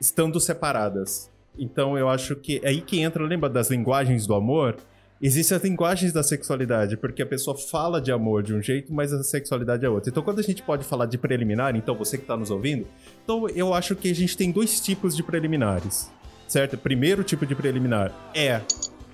estando 0.00 0.40
separadas. 0.40 1.30
Então 1.58 1.98
eu 1.98 2.08
acho 2.08 2.34
que 2.36 2.60
é 2.64 2.68
aí 2.68 2.80
que 2.80 3.00
entra, 3.00 3.22
lembra 3.24 3.48
das 3.48 3.70
linguagens 3.70 4.26
do 4.26 4.34
amor? 4.34 4.76
Existem 5.22 5.56
as 5.56 5.62
linguagens 5.62 6.12
da 6.12 6.22
sexualidade, 6.22 6.96
porque 6.96 7.22
a 7.22 7.26
pessoa 7.26 7.56
fala 7.56 8.00
de 8.00 8.10
amor 8.10 8.42
de 8.42 8.54
um 8.54 8.62
jeito, 8.62 8.92
mas 8.92 9.12
a 9.12 9.22
sexualidade 9.22 9.84
é 9.84 9.88
outra. 9.88 10.10
Então, 10.10 10.22
quando 10.22 10.38
a 10.38 10.42
gente 10.42 10.62
pode 10.62 10.84
falar 10.84 11.06
de 11.06 11.18
preliminar, 11.18 11.76
então 11.76 11.94
você 11.94 12.16
que 12.16 12.24
está 12.24 12.36
nos 12.36 12.50
ouvindo, 12.50 12.86
então 13.22 13.48
eu 13.50 13.74
acho 13.74 13.94
que 13.94 14.10
a 14.10 14.14
gente 14.14 14.36
tem 14.36 14.50
dois 14.50 14.80
tipos 14.80 15.14
de 15.14 15.22
preliminares 15.22 16.10
certo? 16.50 16.76
Primeiro 16.76 17.22
tipo 17.22 17.46
de 17.46 17.54
preliminar 17.54 18.12
é, 18.34 18.60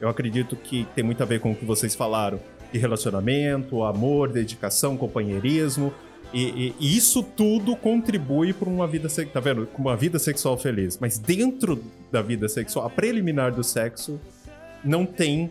eu 0.00 0.08
acredito 0.08 0.56
que 0.56 0.86
tem 0.94 1.04
muito 1.04 1.22
a 1.22 1.26
ver 1.26 1.38
com 1.38 1.52
o 1.52 1.54
que 1.54 1.66
vocês 1.66 1.94
falaram, 1.94 2.40
de 2.72 2.78
relacionamento, 2.78 3.84
amor, 3.84 4.32
dedicação, 4.32 4.96
companheirismo. 4.96 5.92
E, 6.32 6.42
e, 6.42 6.74
e 6.80 6.96
isso 6.96 7.22
tudo 7.22 7.76
contribui 7.76 8.52
para 8.52 8.68
uma 8.68 8.86
vida 8.86 9.08
tá 9.32 9.38
vendo? 9.38 9.68
Uma 9.78 9.96
vida 9.96 10.18
sexual 10.18 10.56
feliz. 10.56 10.98
Mas 10.98 11.18
dentro 11.18 11.82
da 12.10 12.22
vida 12.22 12.48
sexual, 12.48 12.86
a 12.86 12.90
preliminar 12.90 13.54
do 13.54 13.62
sexo 13.62 14.18
não 14.82 15.04
tem 15.06 15.50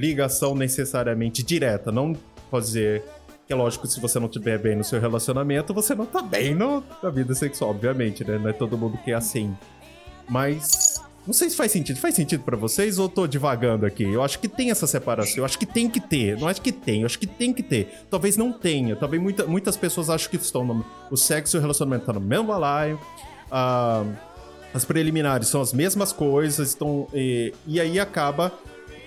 ligação 0.00 0.54
necessariamente 0.54 1.42
direta. 1.42 1.92
Não 1.92 2.16
fazer 2.50 3.04
que 3.46 3.52
é 3.52 3.56
lógico, 3.56 3.86
se 3.88 4.00
você 4.00 4.18
não 4.20 4.26
estiver 4.26 4.58
bem 4.58 4.76
no 4.76 4.84
seu 4.84 5.00
relacionamento, 5.00 5.74
você 5.74 5.92
não 5.92 6.06
tá 6.06 6.22
bem 6.22 6.54
no, 6.54 6.84
na 7.02 7.10
vida 7.10 7.34
sexual, 7.34 7.70
obviamente, 7.70 8.24
né? 8.24 8.38
Não 8.38 8.48
é 8.48 8.52
todo 8.52 8.78
mundo 8.78 8.96
que 9.04 9.10
é 9.10 9.14
assim. 9.14 9.56
Mas 10.28 11.02
não 11.26 11.34
sei 11.34 11.50
se 11.50 11.56
faz 11.56 11.72
sentido. 11.72 11.98
Faz 11.98 12.14
sentido 12.14 12.44
para 12.44 12.56
vocês 12.56 12.98
ou 12.98 13.08
tô 13.08 13.26
divagando 13.26 13.84
aqui? 13.84 14.04
Eu 14.04 14.22
acho 14.22 14.38
que 14.38 14.48
tem 14.48 14.70
essa 14.70 14.86
separação. 14.86 15.38
Eu 15.38 15.44
acho 15.44 15.58
que 15.58 15.66
tem 15.66 15.90
que 15.90 16.00
ter. 16.00 16.38
Não 16.38 16.46
acho 16.46 16.62
que 16.62 16.70
tem. 16.70 17.00
Eu 17.00 17.06
acho 17.06 17.18
que 17.18 17.26
tem 17.26 17.52
que 17.52 17.62
ter. 17.62 18.04
Talvez 18.08 18.36
não 18.36 18.52
tenha. 18.52 18.94
Talvez 18.94 19.20
muita, 19.20 19.44
muitas 19.46 19.76
pessoas 19.76 20.08
acham 20.08 20.30
que 20.30 20.36
estão 20.36 20.64
no, 20.64 20.86
o 21.10 21.16
sexo 21.16 21.56
e 21.56 21.58
o 21.58 21.60
relacionamento 21.60 22.02
estão 22.02 22.14
no 22.14 22.20
mesmo 22.20 22.44
balaio. 22.44 23.00
Ah, 23.50 24.04
as 24.72 24.84
preliminares 24.84 25.48
são 25.48 25.60
as 25.60 25.72
mesmas 25.72 26.12
coisas. 26.12 26.68
Estão, 26.68 27.08
e, 27.12 27.52
e 27.66 27.80
aí 27.80 27.98
acaba 27.98 28.52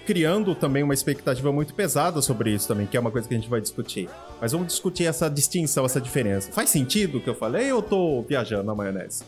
criando 0.06 0.54
também 0.54 0.84
uma 0.84 0.94
expectativa 0.94 1.52
muito 1.52 1.74
pesada 1.74 2.22
sobre 2.22 2.52
isso 2.52 2.68
também, 2.68 2.86
que 2.86 2.98
é 2.98 3.00
uma 3.00 3.12
coisa 3.12 3.28
que 3.28 3.34
a 3.34 3.38
gente 3.38 3.50
vai 3.50 3.62
discutir. 3.62 4.10
Mas 4.40 4.52
vamos 4.52 4.68
discutir 4.68 5.06
essa 5.06 5.30
distinção, 5.30 5.86
essa 5.86 6.02
diferença. 6.02 6.52
Faz 6.52 6.70
sentido 6.70 7.18
o 7.18 7.22
que 7.22 7.30
eu 7.30 7.36
falei 7.36 7.72
ou 7.72 7.80
eu 7.80 7.82
tô 7.82 8.22
viajando 8.22 8.64
na 8.64 8.76
maionese? 8.76 9.24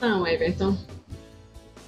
Não, 0.00 0.26
Everton. 0.26 0.76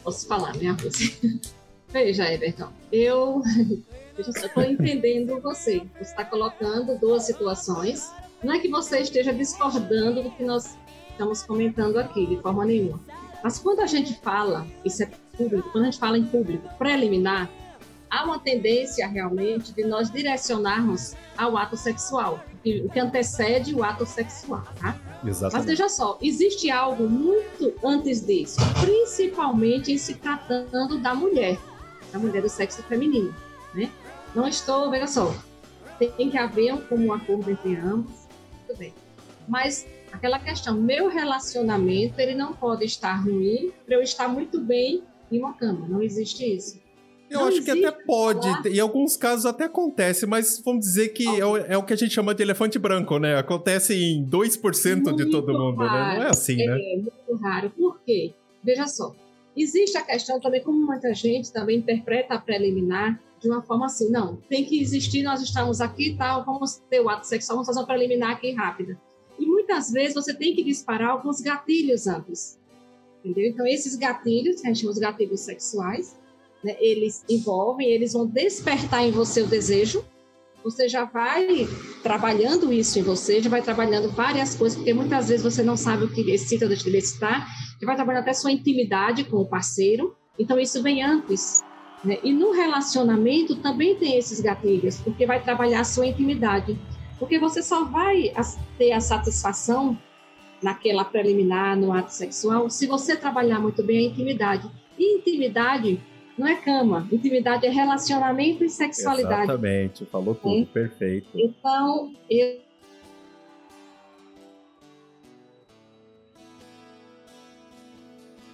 Posso 0.02 0.26
falar, 0.26 0.52
coisa. 0.52 0.99
Veja, 1.88 2.33
Everton, 2.33 2.68
eu 2.92 3.42
estou 4.18 4.62
entendendo 4.62 5.40
você. 5.40 5.83
Você 5.99 6.11
está 6.11 6.25
colocando 6.25 6.99
duas 6.99 7.25
situações. 7.25 8.12
Não 8.42 8.54
é 8.54 8.59
que 8.59 8.68
você 8.68 8.99
esteja 8.99 9.33
discordando 9.33 10.23
do 10.23 10.30
que 10.33 10.44
nós 10.44 10.76
estamos 11.11 11.42
comentando 11.42 11.97
aqui, 11.99 12.26
de 12.26 12.37
forma 12.42 12.64
nenhuma. 12.64 13.00
Mas 13.42 13.59
quando 13.59 13.80
a 13.80 13.87
gente 13.87 14.14
fala, 14.21 14.66
isso 14.85 15.02
é 15.02 15.11
público, 15.36 15.70
quando 15.70 15.84
a 15.84 15.90
gente 15.90 15.98
fala 15.98 16.18
em 16.18 16.24
público, 16.24 16.68
preliminar, 16.78 17.50
há 18.10 18.24
uma 18.24 18.38
tendência 18.38 19.06
realmente 19.08 19.72
de 19.72 19.84
nós 19.84 20.10
direcionarmos 20.10 21.14
ao 21.36 21.56
ato 21.56 21.76
sexual, 21.76 22.44
o 22.84 22.88
que 22.88 22.98
antecede 22.98 23.74
o 23.74 23.82
ato 23.82 24.06
sexual, 24.06 24.64
tá? 24.80 24.96
Exatamente. 25.24 25.54
Mas 25.54 25.64
veja 25.64 25.88
só, 25.88 26.18
existe 26.22 26.70
algo 26.70 27.08
muito 27.08 27.74
antes 27.84 28.24
disso, 28.24 28.56
principalmente 28.80 29.92
em 29.92 29.98
se 29.98 30.14
tratando 30.14 30.98
da 30.98 31.14
mulher, 31.14 31.58
da 32.12 32.18
mulher 32.18 32.42
do 32.42 32.48
sexo 32.48 32.82
feminino, 32.84 33.34
né? 33.74 33.90
Não 34.34 34.46
estou, 34.46 34.90
veja 34.90 35.06
só, 35.06 35.34
tem 35.98 36.30
que 36.30 36.38
haver 36.38 36.72
um, 36.72 36.82
um 36.92 37.12
acordo 37.12 37.50
entre 37.50 37.76
ambos, 37.76 38.28
tudo 38.66 38.78
bem. 38.78 38.94
Mas 39.48 39.86
aquela 40.12 40.38
questão, 40.38 40.74
meu 40.74 41.08
relacionamento, 41.08 42.18
ele 42.20 42.34
não 42.34 42.52
pode 42.52 42.84
estar 42.84 43.14
ruim 43.14 43.72
para 43.84 43.96
eu 43.96 44.02
estar 44.02 44.28
muito 44.28 44.60
bem 44.60 45.02
em 45.31 45.38
uma 45.38 45.54
cama, 45.54 45.87
não 45.88 46.02
existe 46.02 46.45
isso. 46.45 46.83
Eu 47.31 47.40
não 47.40 47.49
acho 47.49 47.62
que 47.62 47.71
até 47.71 47.90
pode, 47.90 48.47
em 48.69 48.78
alguns 48.78 49.16
casos 49.16 49.47
até 49.47 49.64
acontece, 49.64 50.26
mas 50.26 50.61
vamos 50.64 50.85
dizer 50.85 51.09
que 51.09 51.26
é 51.26 51.45
o, 51.45 51.57
é 51.57 51.76
o, 51.76 51.83
que 51.83 51.93
a 51.93 51.97
gente 51.97 52.12
chama 52.12 52.35
de 52.35 52.43
elefante 52.43 52.78
branco, 52.78 53.19
né? 53.19 53.37
Acontece 53.37 53.95
em 53.95 54.25
2% 54.25 55.02
muito 55.02 55.16
de 55.16 55.31
todo 55.31 55.52
mundo, 55.52 55.78
raro. 55.78 55.93
né? 55.93 56.19
Não 56.19 56.26
é 56.26 56.31
assim, 56.31 56.61
é, 56.61 56.66
né? 56.66 56.78
É 56.78 56.97
muito 56.97 57.43
raro. 57.43 57.71
Por 57.71 57.99
quê? 58.04 58.33
Veja 58.62 58.87
só, 58.87 59.14
existe 59.57 59.97
a 59.97 60.02
questão 60.02 60.38
também, 60.38 60.62
como 60.62 60.87
muita 60.87 61.14
gente 61.14 61.52
também 61.52 61.78
interpreta 61.78 62.35
a 62.35 62.38
preliminar 62.38 63.19
de 63.40 63.50
uma 63.50 63.62
forma 63.62 63.87
assim, 63.87 64.11
não, 64.11 64.37
tem 64.49 64.64
que 64.64 64.81
existir, 64.81 65.23
nós 65.23 65.43
estamos 65.43 65.81
aqui 65.81 66.11
e 66.11 66.16
tal, 66.16 66.45
vamos 66.45 66.81
ter 66.88 67.00
o 67.00 67.11
ato 67.11 67.26
sexual, 67.26 67.57
vamos 67.57 67.66
fazer 67.66 67.81
uma 67.81 67.87
preliminar 67.87 68.31
aqui 68.31 68.52
rápida. 68.52 68.99
E 69.38 69.45
muitas 69.45 69.90
vezes 69.90 70.14
você 70.14 70.33
tem 70.33 70.54
que 70.54 70.64
disparar 70.64 71.11
alguns 71.11 71.40
gatilhos 71.40 72.07
antes, 72.07 72.59
entendeu? 73.25 73.50
Então, 73.50 73.66
esses 73.66 73.97
gatilhos, 73.97 74.61
que 74.61 74.66
a 74.66 74.71
gente 74.73 74.83
chama 74.83 74.93
de 74.93 75.00
gatilhos 75.00 75.40
sexuais, 75.40 76.16
né, 76.62 76.76
eles 76.78 77.25
envolvem, 77.28 77.88
eles 77.88 78.12
vão 78.12 78.26
despertar 78.26 79.02
em 79.02 79.11
você 79.11 79.43
o 79.43 79.47
desejo. 79.47 80.04
Você 80.62 80.88
já 80.88 81.04
vai 81.04 81.69
trabalhando 82.02 82.73
isso 82.73 82.99
em 82.99 83.02
você, 83.02 83.43
já 83.43 83.50
vai 83.50 83.61
trabalhando 83.61 84.11
várias 84.11 84.54
coisas, 84.54 84.76
porque 84.76 84.95
muitas 84.95 85.28
vezes 85.28 85.43
você 85.43 85.62
não 85.62 85.76
sabe 85.76 86.04
o 86.04 86.09
que 86.12 86.31
excita 86.31 86.64
ou 86.64 86.69
deixa 86.69 86.88
excitar. 86.88 87.47
Você 87.78 87.85
vai 87.85 87.97
trabalhando 87.97 88.23
até 88.23 88.33
sua 88.33 88.50
intimidade 88.50 89.25
com 89.25 89.38
o 89.38 89.47
parceiro. 89.47 90.16
Então, 90.38 90.59
isso 90.59 90.83
vem 90.83 91.02
antes. 91.02 91.62
Né? 92.02 92.19
E 92.23 92.33
no 92.33 92.52
relacionamento 92.52 93.57
também 93.57 93.95
tem 93.97 94.16
esses 94.16 94.40
gatilhos, 94.40 94.99
porque 95.00 95.26
vai 95.26 95.43
trabalhar 95.43 95.81
a 95.81 95.85
sua 95.85 96.07
intimidade. 96.07 96.78
Porque 97.19 97.38
você 97.38 97.62
só 97.62 97.85
vai 97.85 98.33
ter 98.78 98.93
a 98.93 99.00
satisfação 99.00 99.99
naquela 100.64 101.04
preliminar, 101.04 101.76
no 101.76 101.92
ato 101.92 102.11
sexual, 102.11 102.71
se 102.71 102.87
você 102.87 103.14
trabalhar 103.14 103.61
muito 103.61 103.83
bem 103.83 103.99
a 103.99 104.11
intimidade. 104.11 104.68
E 104.99 105.18
intimidade 105.18 106.00
não 106.38 106.47
é 106.47 106.56
cama. 106.56 107.06
Intimidade 107.12 107.66
é 107.66 107.71
relacionamento 107.71 108.64
e 108.64 108.71
sexualidade. 108.71 109.44
Exatamente, 109.44 110.06
falou 110.06 110.35
tudo, 110.35 110.62
é. 110.62 110.64
perfeito. 110.64 111.28
Então, 111.35 112.12
eu. 112.30 112.64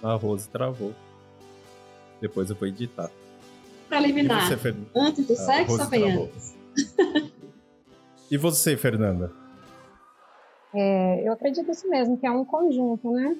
A 0.02 0.14
Rose 0.14 0.48
travou. 0.48 0.92
Depois 2.20 2.50
eu 2.50 2.56
vou 2.56 2.66
editar. 2.66 3.10
Preliminar. 3.88 4.48
Você. 4.48 4.74
Antes 4.96 5.26
do 5.26 5.36
sexo 5.36 5.80
ou 5.80 5.88
bem 5.88 6.10
antes? 6.10 6.56
e 8.30 8.36
você, 8.36 8.76
Fernanda? 8.76 9.39
É, 10.74 11.26
eu 11.26 11.32
acredito 11.32 11.70
isso 11.70 11.88
mesmo, 11.88 12.16
que 12.16 12.26
é 12.26 12.30
um 12.30 12.44
conjunto, 12.44 13.10
né? 13.10 13.36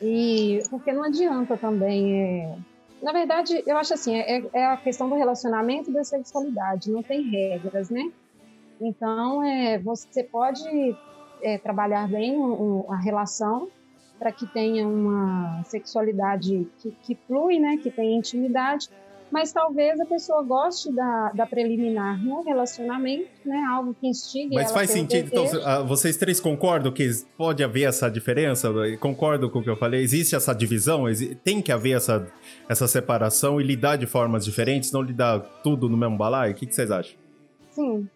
E 0.00 0.62
porque 0.70 0.92
não 0.92 1.04
adianta 1.04 1.56
também 1.56 2.20
é, 2.20 2.58
na 3.02 3.12
verdade, 3.12 3.62
eu 3.66 3.76
acho 3.76 3.94
assim, 3.94 4.16
é, 4.16 4.42
é 4.52 4.66
a 4.66 4.76
questão 4.76 5.08
do 5.08 5.14
relacionamento 5.14 5.90
e 5.90 5.92
da 5.92 6.02
sexualidade, 6.02 6.90
não 6.90 7.02
tem 7.02 7.22
regras, 7.22 7.90
né? 7.90 8.10
Então, 8.80 9.42
é, 9.42 9.78
você 9.78 10.24
pode 10.24 10.64
é, 11.42 11.58
trabalhar 11.58 12.08
bem 12.08 12.36
um, 12.36 12.84
a 12.90 12.96
relação 12.96 13.68
para 14.18 14.32
que 14.32 14.46
tenha 14.48 14.86
uma 14.86 15.62
sexualidade 15.64 16.68
que, 16.78 16.90
que 17.02 17.14
flui, 17.14 17.60
né? 17.60 17.76
Que 17.76 17.90
tenha 17.90 18.16
intimidade, 18.16 18.90
mas 19.30 19.52
talvez 19.52 20.00
a 20.00 20.06
pessoa 20.06 20.42
goste 20.42 20.92
da, 20.92 21.30
da 21.34 21.46
preliminar 21.46 22.22
no 22.22 22.42
relacionamento, 22.42 23.28
né? 23.44 23.62
Algo 23.70 23.94
que 23.94 24.06
instigue 24.06 24.54
Mas 24.54 24.72
faz 24.72 24.90
sentido, 24.90 25.28
então, 25.28 25.46
ah, 25.64 25.82
vocês 25.82 26.16
três 26.16 26.40
concordam 26.40 26.92
que 26.92 27.08
pode 27.36 27.62
haver 27.62 27.88
essa 27.88 28.10
diferença? 28.10 28.70
Concordam 28.98 29.50
com 29.50 29.58
o 29.58 29.62
que 29.62 29.70
eu 29.70 29.76
falei? 29.76 30.02
Existe 30.02 30.34
essa 30.34 30.54
divisão? 30.54 31.04
Tem 31.44 31.60
que 31.60 31.70
haver 31.70 31.96
essa, 31.96 32.26
essa 32.68 32.88
separação 32.88 33.60
e 33.60 33.64
lidar 33.64 33.96
de 33.96 34.06
formas 34.06 34.44
diferentes, 34.44 34.92
não 34.92 35.02
lidar 35.02 35.40
tudo 35.62 35.88
no 35.88 35.96
mesmo 35.96 36.16
balaio? 36.16 36.52
O 36.52 36.54
que, 36.54 36.66
que 36.66 36.74
vocês 36.74 36.90
acham? 36.90 37.16
Sim. 37.70 38.08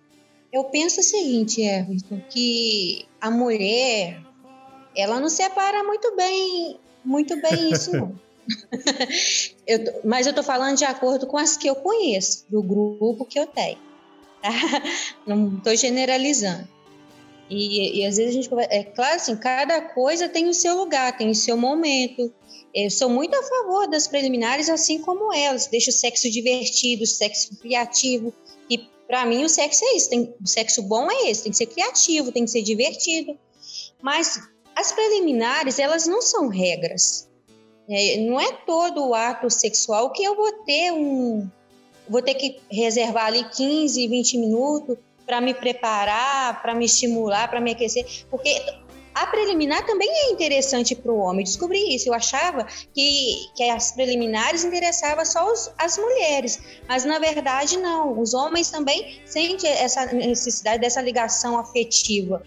Eu 0.53 0.65
penso 0.65 1.01
o 1.01 1.03
seguinte, 1.03 1.63
Everton, 1.63 2.21
que 2.29 3.07
a 3.21 3.31
mulher, 3.31 4.21
ela 4.95 5.19
não 5.19 5.29
separa 5.29 5.83
muito 5.83 6.15
bem, 6.15 6.79
muito 7.05 7.41
bem 7.41 7.71
isso, 7.71 7.93
não. 7.93 8.15
eu, 9.67 10.01
mas 10.05 10.27
eu 10.27 10.31
estou 10.31 10.45
falando 10.45 10.77
de 10.77 10.85
acordo 10.85 11.27
com 11.27 11.39
as 11.39 11.57
que 11.57 11.69
eu 11.69 11.75
conheço, 11.77 12.45
do 12.49 12.63
grupo 12.63 13.25
que 13.25 13.39
eu 13.39 13.47
tenho. 13.47 13.79
Tá? 14.41 14.51
Não 15.27 15.57
estou 15.57 15.77
generalizando. 15.77 16.69
E, 17.49 18.01
e 18.01 18.07
às 18.07 18.17
vezes 18.17 18.35
a 18.35 18.43
gente 18.43 18.51
é 18.71 18.83
claro 18.83 19.17
assim, 19.17 19.37
cada 19.37 19.81
coisa 19.81 20.29
tem 20.29 20.49
o 20.49 20.55
seu 20.55 20.77
lugar, 20.77 21.17
tem 21.17 21.31
o 21.31 21.35
seu 21.35 21.57
momento. 21.57 22.33
Eu 22.75 22.91
sou 22.91 23.11
muito 23.11 23.35
a 23.37 23.43
favor 23.43 23.87
das 23.89 24.09
preliminares, 24.09 24.71
assim 24.71 24.99
como 24.99 25.33
elas. 25.35 25.67
Deixa 25.67 25.91
o 25.91 25.93
sexo 25.93 26.31
divertido, 26.31 27.05
o 27.05 27.07
sexo 27.07 27.55
criativo. 27.57 28.33
E 28.71 28.79
para 29.07 29.27
mim 29.27 29.45
o 29.45 29.49
sexo 29.49 29.85
é 29.85 29.97
isso. 29.97 30.09
Tem, 30.09 30.35
o 30.43 30.47
sexo 30.47 30.83
bom 30.83 31.11
é 31.11 31.31
esse. 31.31 31.43
Tem 31.43 31.53
que 31.53 31.59
ser 31.59 31.67
criativo, 31.67 32.33
tem 32.33 32.45
que 32.45 32.51
ser 32.51 32.63
divertido. 32.63 33.39
Mas 34.01 34.41
as 34.75 34.91
preliminares, 34.93 35.79
elas 35.79 36.07
não 36.07 36.23
são 36.23 36.49
regras. 36.49 37.29
É, 37.89 38.19
não 38.19 38.41
é 38.41 38.53
todo 38.67 39.09
o 39.09 39.15
ato 39.15 39.51
sexual 39.51 40.11
que 40.11 40.23
eu 40.23 40.37
vou 40.37 40.53
ter 40.65 40.93
um. 40.93 41.49
Vou 42.09 42.23
ter 42.23 42.35
que 42.35 42.61
reservar 42.71 43.27
ali 43.27 43.45
15, 43.45 44.07
20 44.09 44.39
minutos 44.39 44.99
para 45.25 45.41
me 45.41 45.55
preparar, 45.55 46.61
para 46.61 46.75
me 46.75 46.85
estimular, 46.85 47.49
para 47.49 47.61
me 47.61 47.73
aquecer, 47.73 48.05
porque 48.29 48.61
a 49.15 49.27
preliminar 49.27 49.85
também 49.85 50.09
é 50.09 50.31
interessante 50.31 50.95
para 50.95 51.13
o 51.13 51.19
homem. 51.19 51.45
Descobri 51.45 51.95
isso. 51.95 52.09
Eu 52.09 52.15
achava 52.15 52.67
que, 52.95 53.51
que 53.55 53.63
as 53.65 53.93
preliminares 53.93 54.65
interessavam 54.65 55.25
só 55.25 55.51
os, 55.51 55.71
as 55.79 55.99
mulheres, 55.99 56.61
mas 56.89 57.05
na 57.05 57.19
verdade 57.19 57.77
não. 57.77 58.19
Os 58.19 58.35
homens 58.35 58.71
também 58.71 59.21
sentem 59.25 59.71
essa 59.71 60.07
necessidade 60.07 60.81
dessa 60.81 61.01
ligação 61.01 61.59
afetiva. 61.59 62.43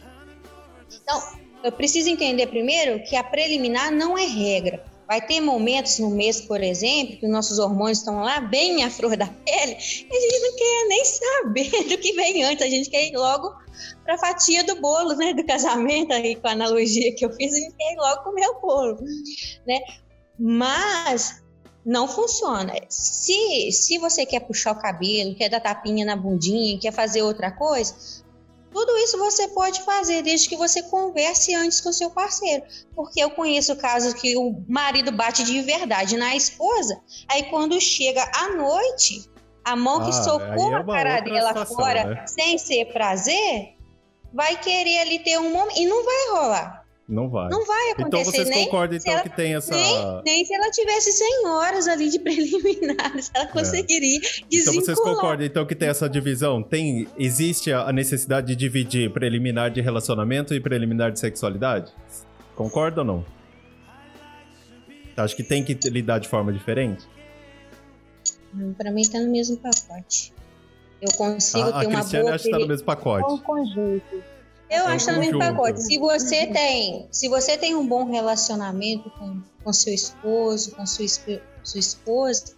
Então, 1.01 1.22
eu 1.63 1.72
preciso 1.72 2.10
entender 2.10 2.48
primeiro 2.48 3.04
que 3.04 3.15
a 3.15 3.24
preliminar 3.24 3.92
não 3.92 4.18
é 4.18 4.25
regra. 4.25 4.84
Vai 5.07 5.21
ter 5.21 5.39
momentos 5.39 6.00
no 6.00 6.09
mês, 6.09 6.41
por 6.41 6.62
exemplo, 6.63 7.17
que 7.17 7.27
nossos 7.27 7.59
hormônios 7.59 8.00
estão 8.00 8.21
lá 8.21 8.39
bem 8.39 8.83
à 8.83 8.89
flor 8.89 9.15
da 9.15 9.27
pele 9.27 9.71
e 9.71 10.17
a 10.17 10.21
gente 10.21 10.39
não 10.39 10.55
quer 10.55 10.88
nem 10.88 11.05
saber 11.05 11.83
do 11.89 11.97
que 11.97 12.13
vem 12.13 12.43
antes, 12.43 12.65
a 12.65 12.69
gente 12.69 12.89
quer 12.89 13.07
ir 13.07 13.15
logo 13.15 13.53
para 14.03 14.15
a 14.15 14.17
fatia 14.17 14.63
do 14.63 14.79
bolo, 14.81 15.15
né, 15.15 15.33
do 15.33 15.45
casamento, 15.45 16.12
aí 16.12 16.35
com 16.35 16.47
a 16.47 16.51
analogia 16.51 17.13
que 17.13 17.25
eu 17.25 17.31
fiz, 17.33 17.53
a 17.53 17.57
gente 17.57 17.75
quer 17.75 17.93
ir 17.93 17.97
logo 17.97 18.24
comer 18.24 18.47
o 18.47 18.59
bolo, 18.59 18.97
né? 19.67 19.79
Mas 20.39 21.43
não 21.85 22.07
funciona. 22.07 22.74
Se, 22.89 23.71
se 23.71 23.97
você 24.00 24.25
quer 24.25 24.39
puxar 24.39 24.71
o 24.71 24.79
cabelo, 24.79 25.35
quer 25.35 25.50
dar 25.50 25.59
tapinha 25.59 26.03
na 26.03 26.15
bundinha, 26.15 26.79
quer 26.79 26.91
fazer 26.91 27.21
outra 27.21 27.51
coisa, 27.51 27.95
tudo 28.75 28.98
isso 28.98 29.17
você 29.17 29.48
pode 29.48 29.82
fazer 29.84 30.22
desde 30.22 30.50
que 30.50 30.58
você 30.58 30.84
converse 30.84 31.55
antes 31.55 31.79
com 31.79 31.94
seu 31.94 32.10
parceiro. 32.10 32.62
Porque 32.94 33.24
eu 33.24 33.32
conheço 33.32 33.74
casos 33.77 34.13
que 34.13 34.36
o 34.36 34.65
marido 34.67 35.13
bate 35.13 35.46
de 35.46 35.62
verdade 35.62 36.17
na 36.17 36.36
esposa, 36.36 37.01
aí 37.29 37.44
quando 37.44 37.79
chega 37.79 38.29
à 38.36 38.50
noite, 38.50 39.32
a 39.63 39.77
mão 39.77 40.03
que 40.03 40.10
ah, 40.10 40.24
socou 40.24 40.74
é 40.74 40.75
a 40.75 40.84
cara 40.84 41.20
dela 41.22 41.48
situação, 41.48 41.77
fora 41.77 42.03
né? 42.03 42.27
sem 42.27 42.58
ser 42.58 42.91
prazer, 42.91 43.77
vai 44.34 44.60
querer 44.60 45.00
ali 45.00 45.20
ter 45.20 45.39
um 45.39 45.53
momento. 45.53 45.79
E 45.79 45.86
não 45.86 46.03
vai 46.03 46.27
rolar. 46.32 46.85
Não 47.07 47.29
vai. 47.29 47.50
Não 47.50 47.63
vai 47.63 47.91
então 47.91 48.07
acontecer. 48.07 48.41
Então 48.41 48.45
vocês 48.45 48.65
concordam 48.65 48.97
então 48.97 49.13
ela, 49.13 49.21
que 49.21 49.29
tem 49.29 49.53
essa. 49.53 49.75
Nem, 49.75 50.21
nem, 50.25 50.45
se 50.45 50.55
ela 50.55 50.71
tivesse 50.71 51.12
100 51.12 51.47
horas 51.47 51.88
ali 51.88 52.09
de 52.09 52.17
preliminares, 52.19 53.29
ela 53.33 53.45
é. 53.45 53.47
conseguiria 53.47 54.19
é. 54.19 54.45
Então 54.51 54.74
vocês 54.74 55.00
concordam 55.00 55.45
então 55.45 55.65
que 55.67 55.75
tem 55.75 55.88
essa 55.88 56.09
divisão? 56.09 56.63
Tem, 56.63 57.07
existe 57.17 57.71
a 57.71 57.91
necessidade 57.91 58.47
de 58.47 58.55
dividir 58.55 59.12
preliminar 59.12 59.69
de 59.69 59.81
relacionamento 59.81 60.55
e 60.55 60.59
preliminar 60.59 61.12
de 61.12 61.19
sexualidade? 61.19 61.93
Concorda 62.55 63.01
ou 63.01 63.05
não? 63.05 63.25
Acho 65.15 65.35
que 65.35 65.43
tem 65.43 65.63
que 65.63 65.74
lidar 65.89 66.19
de 66.19 66.27
forma 66.27 66.51
diferente? 66.51 67.05
Para 68.77 68.91
mim 68.91 69.03
tá 69.07 69.19
no 69.19 69.31
mesmo 69.31 69.57
pacote. 69.57 70.33
Eu 71.01 71.12
consigo 71.15 71.69
a, 71.69 71.79
ter 71.79 71.85
a 71.85 71.89
uma 71.89 72.00
Cristiane 72.00 72.24
boa... 72.24 72.35
acha 72.35 72.43
que 72.45 72.51
tá 72.51 72.59
no 72.59 72.67
mesmo 72.67 72.85
pacote. 72.85 73.31
Um 73.31 73.38
conjunto. 73.38 74.24
Eu 74.69 74.88
acho 74.88 75.05
também 75.05 75.31
no 75.31 75.39
pacote. 75.39 75.81
Se 75.81 75.98
você 75.98 76.48
tem, 76.48 77.07
se 77.12 77.27
você 77.27 77.57
tem 77.57 77.75
um 77.75 77.86
bom 77.86 78.05
relacionamento 78.05 79.10
com, 79.12 79.41
com 79.63 79.74
seu 79.74 79.93
esposo, 79.93 80.72
com 80.75 80.86
sua, 80.86 81.05
sua 81.63 81.79
esposa, 81.79 82.55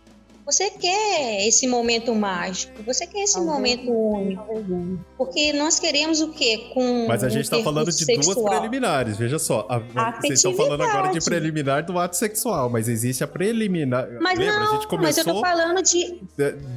você 0.48 0.70
quer 0.70 1.46
esse 1.46 1.68
momento 1.68 2.16
mágico, 2.16 2.82
você 2.84 3.06
quer 3.06 3.24
esse 3.24 3.38
momento 3.38 3.92
único. 3.92 4.98
Porque 5.18 5.52
nós 5.52 5.78
queremos 5.78 6.22
o 6.22 6.32
quê? 6.32 6.70
Com 6.74 7.06
Mas 7.06 7.22
a 7.22 7.28
gente 7.28 7.44
está 7.44 7.62
falando 7.62 7.88
de 7.88 8.06
sexual. 8.06 8.36
duas 8.36 8.50
preliminares, 8.50 9.18
veja 9.18 9.38
só. 9.38 9.68
A, 9.70 9.80
vocês 10.22 10.36
estão 10.36 10.54
falando 10.54 10.82
agora 10.84 11.12
de 11.12 11.20
preliminar 11.20 11.86
do 11.86 12.00
ato 12.00 12.16
sexual, 12.16 12.70
mas 12.70 12.88
existe 12.88 13.26
a 13.26 13.28
preliminar. 13.28 14.08
Mas 14.22 14.40
Lembra? 14.40 14.60
não, 14.62 14.72
a 14.72 14.76
gente 14.76 14.88
começou 14.88 15.02
mas 15.02 15.18
eu 15.18 15.26
tô 15.26 15.42
falando 15.42 15.84
de. 15.84 16.22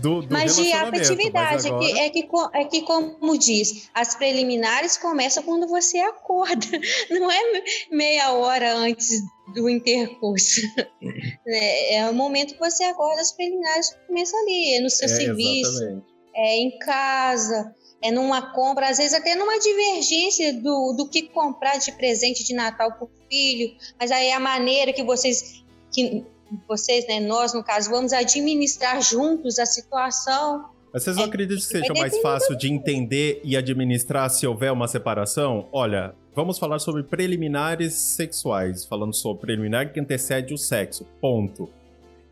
Do, 0.03 0.23
do 0.23 0.33
mas 0.33 0.57
de 0.57 0.73
afetividade. 0.73 1.53
Mas 1.53 1.67
agora... 1.67 1.85
é, 1.85 1.93
que, 1.93 1.99
é, 2.01 2.11
que, 2.11 2.29
é 2.55 2.65
que, 2.65 2.83
como 2.83 3.39
diz, 3.39 3.89
as 3.95 4.17
preliminares 4.17 4.97
começam 4.97 5.45
quando 5.45 5.69
você 5.69 5.99
acorda. 5.99 6.67
Não 7.09 7.31
é 7.31 7.41
meia 7.89 8.33
hora 8.33 8.75
antes 8.75 9.23
do 9.55 9.69
intercurso. 9.69 10.61
é, 11.47 11.97
é 11.97 12.11
o 12.11 12.15
momento 12.15 12.55
que 12.55 12.61
você 12.61 12.85
acorda, 12.85 13.21
as 13.21 13.33
preliminares 13.33 13.97
começam 14.07 14.41
ali, 14.41 14.75
é 14.77 14.81
no 14.81 14.91
seu 14.91 15.07
é, 15.07 15.09
serviço, 15.09 15.71
exatamente. 15.71 16.07
é 16.35 16.57
em 16.59 16.79
casa, 16.79 17.75
é 18.03 18.11
numa 18.11 18.53
compra, 18.53 18.89
às 18.89 18.99
vezes 18.99 19.13
até 19.13 19.35
numa 19.35 19.59
divergência 19.59 20.53
do, 20.55 20.93
do 20.93 21.09
que 21.09 21.23
comprar 21.29 21.79
de 21.79 21.93
presente 21.93 22.45
de 22.45 22.55
Natal 22.55 22.93
para 22.93 23.05
o 23.05 23.11
filho, 23.29 23.77
mas 23.99 24.11
aí 24.11 24.29
é 24.29 24.35
a 24.35 24.41
maneira 24.41 24.93
que 24.93 25.03
vocês, 25.03 25.65
que 25.93 26.25
vocês, 26.67 27.07
né, 27.07 27.21
nós 27.21 27.53
no 27.53 27.63
caso, 27.63 27.91
vamos 27.91 28.13
administrar 28.13 29.01
juntos 29.03 29.59
a 29.59 29.67
situação. 29.67 30.71
Mas 30.93 31.05
vocês 31.05 31.17
não 31.17 31.25
é, 31.25 31.27
acreditam 31.27 31.57
que 31.57 31.63
seja 31.63 31.93
mais 31.95 32.19
fácil 32.19 32.57
de 32.57 32.73
entender 32.73 33.41
e 33.45 33.57
administrar 33.57 34.29
se 34.29 34.47
houver 34.47 34.73
uma 34.73 34.89
separação? 34.89 35.69
Olha, 35.73 36.15
vamos 36.35 36.59
falar 36.59 36.81
sobre 36.81 37.05
preliminares 37.05 37.95
sexuais, 37.95 38.85
falando 38.85 39.15
sobre 39.15 39.43
preliminar 39.43 39.93
que 39.93 40.01
antecede 40.01 40.53
o 40.53 40.59
sexo, 40.59 41.07
ponto. 41.21 41.69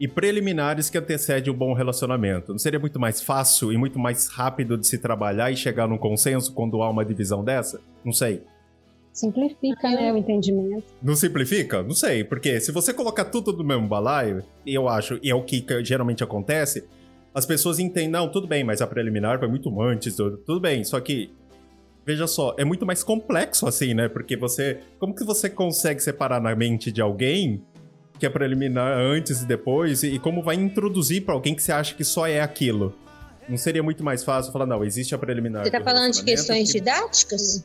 E 0.00 0.06
preliminares 0.06 0.90
que 0.90 0.98
antecede 0.98 1.50
um 1.50 1.54
bom 1.54 1.72
relacionamento. 1.72 2.52
Não 2.52 2.58
seria 2.58 2.78
muito 2.78 3.00
mais 3.00 3.20
fácil 3.20 3.72
e 3.72 3.76
muito 3.76 3.98
mais 3.98 4.28
rápido 4.28 4.76
de 4.76 4.86
se 4.86 4.98
trabalhar 4.98 5.50
e 5.50 5.56
chegar 5.56 5.88
num 5.88 5.98
consenso 5.98 6.52
quando 6.52 6.82
há 6.82 6.90
uma 6.90 7.04
divisão 7.04 7.44
dessa? 7.44 7.80
Não 8.04 8.12
sei. 8.12 8.42
Simplifica, 9.12 9.90
né, 9.90 10.12
o 10.12 10.16
entendimento. 10.16 10.84
Não 11.02 11.16
simplifica? 11.16 11.82
Não 11.82 11.94
sei, 11.94 12.22
porque 12.22 12.60
se 12.60 12.70
você 12.70 12.94
colocar 12.94 13.24
tudo 13.24 13.52
no 13.52 13.64
mesmo 13.64 13.88
balaio, 13.88 14.44
eu 14.64 14.88
acho, 14.88 15.18
e 15.20 15.30
é 15.30 15.34
o 15.34 15.42
que 15.42 15.64
geralmente 15.82 16.22
acontece, 16.22 16.84
as 17.38 17.46
pessoas 17.46 17.78
entendem, 17.78 18.10
não, 18.10 18.28
tudo 18.28 18.48
bem, 18.48 18.64
mas 18.64 18.82
a 18.82 18.86
preliminar 18.86 19.38
foi 19.38 19.46
muito 19.46 19.80
antes, 19.80 20.16
tudo 20.16 20.58
bem, 20.58 20.82
só 20.82 20.98
que 21.00 21.32
veja 22.04 22.26
só, 22.26 22.56
é 22.58 22.64
muito 22.64 22.84
mais 22.84 23.04
complexo 23.04 23.68
assim, 23.68 23.94
né? 23.94 24.08
Porque 24.08 24.36
você. 24.36 24.80
Como 24.98 25.14
que 25.14 25.22
você 25.22 25.48
consegue 25.48 26.00
separar 26.00 26.40
na 26.40 26.56
mente 26.56 26.90
de 26.90 27.00
alguém 27.00 27.62
que 28.18 28.26
é 28.26 28.28
preliminar 28.28 28.98
antes 28.98 29.42
e 29.42 29.46
depois? 29.46 30.02
E, 30.02 30.18
como 30.18 30.42
vai 30.42 30.56
introduzir 30.56 31.24
para 31.24 31.34
alguém 31.34 31.54
que 31.54 31.62
você 31.62 31.70
acha 31.70 31.94
que 31.94 32.02
só 32.02 32.26
é 32.26 32.40
aquilo? 32.40 32.92
Não 33.48 33.56
seria 33.56 33.84
muito 33.84 34.02
mais 34.02 34.24
fácil 34.24 34.52
falar, 34.52 34.66
não, 34.66 34.84
existe 34.84 35.14
a 35.14 35.18
preliminar. 35.18 35.62
Você 35.62 35.70
tá 35.70 35.80
falando 35.80 36.12
de 36.12 36.24
questões 36.24 36.72
que... 36.72 36.80
didáticas? 36.80 37.64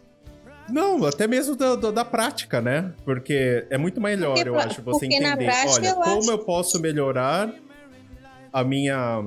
Não, 0.69 1.03
até 1.05 1.25
mesmo 1.27 1.55
da, 1.55 1.75
da, 1.75 1.91
da, 1.91 2.05
prática, 2.05 2.61
né? 2.61 2.93
Porque 3.03 3.65
é 3.69 3.77
muito 3.77 3.99
melhor, 3.99 4.35
porque, 4.35 4.49
eu 4.49 4.55
acho, 4.59 4.81
você 4.83 5.07
entender. 5.07 5.35
Prática, 5.45 5.81
olha, 5.81 5.95
como 5.95 6.19
acho... 6.19 6.31
eu 6.31 6.39
posso 6.39 6.79
melhorar 6.79 7.53
a 8.53 8.63
minha 8.63 9.25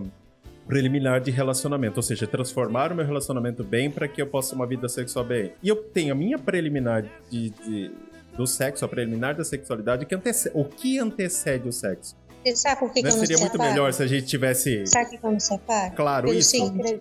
preliminar 0.67 1.21
de 1.21 1.31
relacionamento, 1.31 1.99
ou 1.99 2.03
seja, 2.03 2.27
transformar 2.27 2.93
o 2.93 2.97
meu 2.97 3.07
relacionamento 3.07 3.63
bem 3.63 3.91
para 3.91 4.09
que 4.09 4.21
eu 4.21 4.27
possa 4.27 4.51
ter 4.51 4.57
uma 4.57 4.67
vida 4.67 4.89
sexual 4.89 5.25
bem. 5.25 5.53
E 5.63 5.69
eu 5.69 5.77
tenho 5.77 6.13
a 6.13 6.15
minha 6.15 6.39
preliminar 6.39 7.05
de, 7.31 7.51
de 7.51 7.93
do 8.37 8.47
sexo, 8.47 8.85
a 8.85 8.89
preliminar 8.89 9.35
da 9.35 9.45
sexualidade, 9.45 10.05
que 10.05 10.15
antecede, 10.15 10.55
o 10.55 10.65
que 10.65 10.99
antecede 10.99 11.69
o 11.69 11.73
sexo. 11.73 12.15
Você 12.45 12.55
sabe 12.55 12.81
por 12.81 12.93
que, 12.93 13.03
que 13.03 13.09
eu 13.09 13.13
não 13.13 13.19
Seria 13.19 13.39
muito 13.39 13.59
melhor 13.59 13.93
se 13.93 14.03
a 14.03 14.07
gente 14.07 14.27
tivesse. 14.27 14.87
Sabe 14.87 15.11
por 15.11 15.21
que 15.21 15.27
eu 15.27 15.33
não 15.33 15.41
separo? 15.41 15.95
Claro, 15.97 16.29
Pelo 16.29 16.39
isso. 16.39 16.51
Seguinte, 16.51 17.01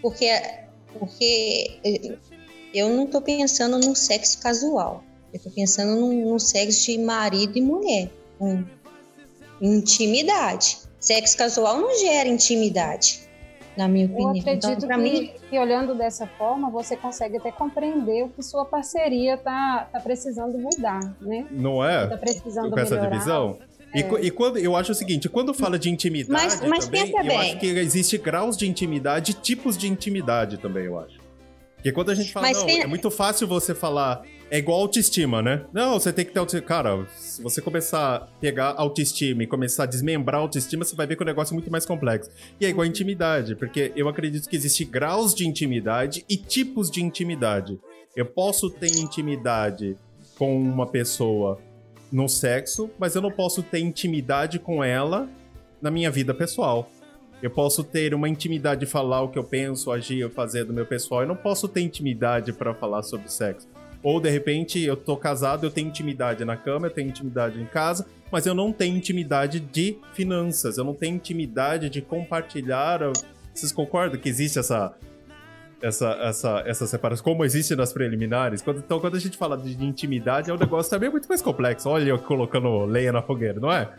porque, 0.00 0.42
porque 0.98 2.18
eu 2.74 2.88
não 2.88 3.04
estou 3.04 3.20
pensando 3.20 3.78
num 3.78 3.94
sexo 3.94 4.40
casual. 4.40 5.04
Eu 5.32 5.36
estou 5.36 5.52
pensando 5.52 6.00
num, 6.00 6.30
num, 6.30 6.38
sexo 6.38 6.86
de 6.86 6.98
marido 6.98 7.56
e 7.56 7.60
mulher. 7.60 8.10
Um, 8.40 8.64
intimidade. 9.60 10.78
Sexo 11.04 11.36
casual 11.36 11.78
não 11.78 11.98
gera 11.98 12.26
intimidade, 12.26 13.20
na 13.76 13.86
minha 13.86 14.06
opinião. 14.06 14.34
Eu 14.34 14.40
acredito 14.40 14.84
então, 14.84 14.88
que, 14.88 14.96
mim... 14.96 15.32
que, 15.50 15.58
olhando 15.58 15.94
dessa 15.94 16.26
forma, 16.26 16.70
você 16.70 16.96
consegue 16.96 17.36
até 17.36 17.52
compreender 17.52 18.24
o 18.24 18.30
que 18.30 18.42
sua 18.42 18.64
parceria 18.64 19.36
tá, 19.36 19.86
tá 19.92 20.00
precisando 20.00 20.56
mudar, 20.56 21.14
né? 21.20 21.46
Não 21.50 21.84
é? 21.84 22.06
Tá 22.06 22.16
precisando 22.16 22.70
Com 22.70 22.80
essa 22.80 22.96
divisão? 22.96 23.58
É. 23.92 24.00
E, 24.00 24.26
e, 24.26 24.30
quando, 24.30 24.58
eu 24.58 24.74
acho 24.74 24.92
o 24.92 24.94
seguinte, 24.94 25.28
quando 25.28 25.52
fala 25.52 25.78
de 25.78 25.90
intimidade 25.90 26.32
mas, 26.32 26.60
mas 26.62 26.86
também, 26.86 27.10
eu 27.10 27.24
bem. 27.24 27.36
acho 27.38 27.58
que 27.58 27.66
existe 27.66 28.16
graus 28.16 28.56
de 28.56 28.66
intimidade, 28.66 29.34
tipos 29.34 29.76
de 29.76 29.86
intimidade 29.86 30.56
também, 30.56 30.86
eu 30.86 30.98
acho. 30.98 31.20
Porque 31.76 31.92
quando 31.92 32.10
a 32.10 32.14
gente 32.14 32.32
fala, 32.32 32.46
mas 32.46 32.56
não, 32.56 32.66
tem... 32.66 32.80
é 32.80 32.86
muito 32.86 33.10
fácil 33.10 33.46
você 33.46 33.74
falar 33.74 34.22
é 34.50 34.58
igual 34.58 34.80
autoestima, 34.80 35.42
né? 35.42 35.64
Não, 35.72 35.98
você 35.98 36.12
tem 36.12 36.24
que 36.24 36.32
ter 36.32 36.38
autoestima. 36.38 36.68
Cara, 36.68 37.06
se 37.16 37.42
você 37.42 37.60
começar 37.60 38.16
a 38.16 38.20
pegar 38.20 38.74
autoestima 38.76 39.42
e 39.42 39.46
começar 39.46 39.84
a 39.84 39.86
desmembrar 39.86 40.40
a 40.40 40.42
autoestima, 40.42 40.84
você 40.84 40.94
vai 40.94 41.06
ver 41.06 41.16
que 41.16 41.22
o 41.22 41.26
negócio 41.26 41.52
é 41.52 41.54
muito 41.54 41.70
mais 41.70 41.84
complexo. 41.86 42.30
E 42.60 42.66
é 42.66 42.68
igual 42.68 42.84
a 42.84 42.88
intimidade, 42.88 43.56
porque 43.56 43.92
eu 43.96 44.08
acredito 44.08 44.48
que 44.48 44.56
existem 44.56 44.86
graus 44.86 45.34
de 45.34 45.46
intimidade 45.46 46.24
e 46.28 46.36
tipos 46.36 46.90
de 46.90 47.02
intimidade. 47.02 47.80
Eu 48.14 48.26
posso 48.26 48.70
ter 48.70 48.96
intimidade 48.96 49.96
com 50.38 50.56
uma 50.56 50.86
pessoa 50.86 51.58
no 52.12 52.28
sexo, 52.28 52.90
mas 52.98 53.14
eu 53.14 53.22
não 53.22 53.30
posso 53.30 53.62
ter 53.62 53.80
intimidade 53.80 54.58
com 54.58 54.84
ela 54.84 55.28
na 55.82 55.90
minha 55.90 56.10
vida 56.10 56.32
pessoal. 56.32 56.88
Eu 57.42 57.50
posso 57.50 57.82
ter 57.82 58.14
uma 58.14 58.28
intimidade 58.28 58.80
de 58.80 58.86
falar 58.86 59.22
o 59.22 59.28
que 59.28 59.38
eu 59.38 59.44
penso, 59.44 59.90
agir, 59.90 60.30
fazer 60.30 60.64
do 60.64 60.72
meu 60.72 60.86
pessoal. 60.86 61.22
Eu 61.22 61.28
não 61.28 61.36
posso 61.36 61.68
ter 61.68 61.80
intimidade 61.80 62.52
para 62.52 62.72
falar 62.72 63.02
sobre 63.02 63.30
sexo. 63.30 63.73
Ou 64.04 64.20
de 64.20 64.28
repente 64.28 64.78
eu 64.80 64.96
tô 64.96 65.16
casado, 65.16 65.64
eu 65.64 65.70
tenho 65.70 65.88
intimidade 65.88 66.44
na 66.44 66.56
cama, 66.56 66.86
eu 66.86 66.90
tenho 66.90 67.08
intimidade 67.08 67.60
em 67.60 67.64
casa, 67.64 68.06
mas 68.30 68.44
eu 68.44 68.54
não 68.54 68.70
tenho 68.70 68.96
intimidade 68.96 69.58
de 69.58 69.98
finanças, 70.12 70.76
eu 70.76 70.84
não 70.84 70.94
tenho 70.94 71.16
intimidade 71.16 71.88
de 71.88 72.02
compartilhar. 72.02 73.00
Vocês 73.52 73.72
concordam 73.72 74.20
que 74.20 74.28
existe 74.28 74.58
essa 74.58 74.94
essa, 75.82 76.12
essa, 76.22 76.62
essa 76.66 76.86
separação, 76.86 77.22
como 77.22 77.44
existe 77.44 77.76
nas 77.76 77.92
preliminares. 77.92 78.62
Quando, 78.62 78.78
então, 78.78 78.98
quando 78.98 79.16
a 79.16 79.20
gente 79.20 79.36
fala 79.36 79.56
de 79.56 79.84
intimidade, 79.84 80.50
é 80.50 80.54
um 80.54 80.56
negócio 80.56 80.90
também 80.90 81.10
muito 81.10 81.28
mais 81.28 81.42
complexo. 81.42 81.90
Olha 81.90 82.08
eu 82.08 82.18
colocando 82.18 82.86
lenha 82.86 83.12
na 83.12 83.20
fogueira, 83.20 83.60
não 83.60 83.70
é? 83.70 83.90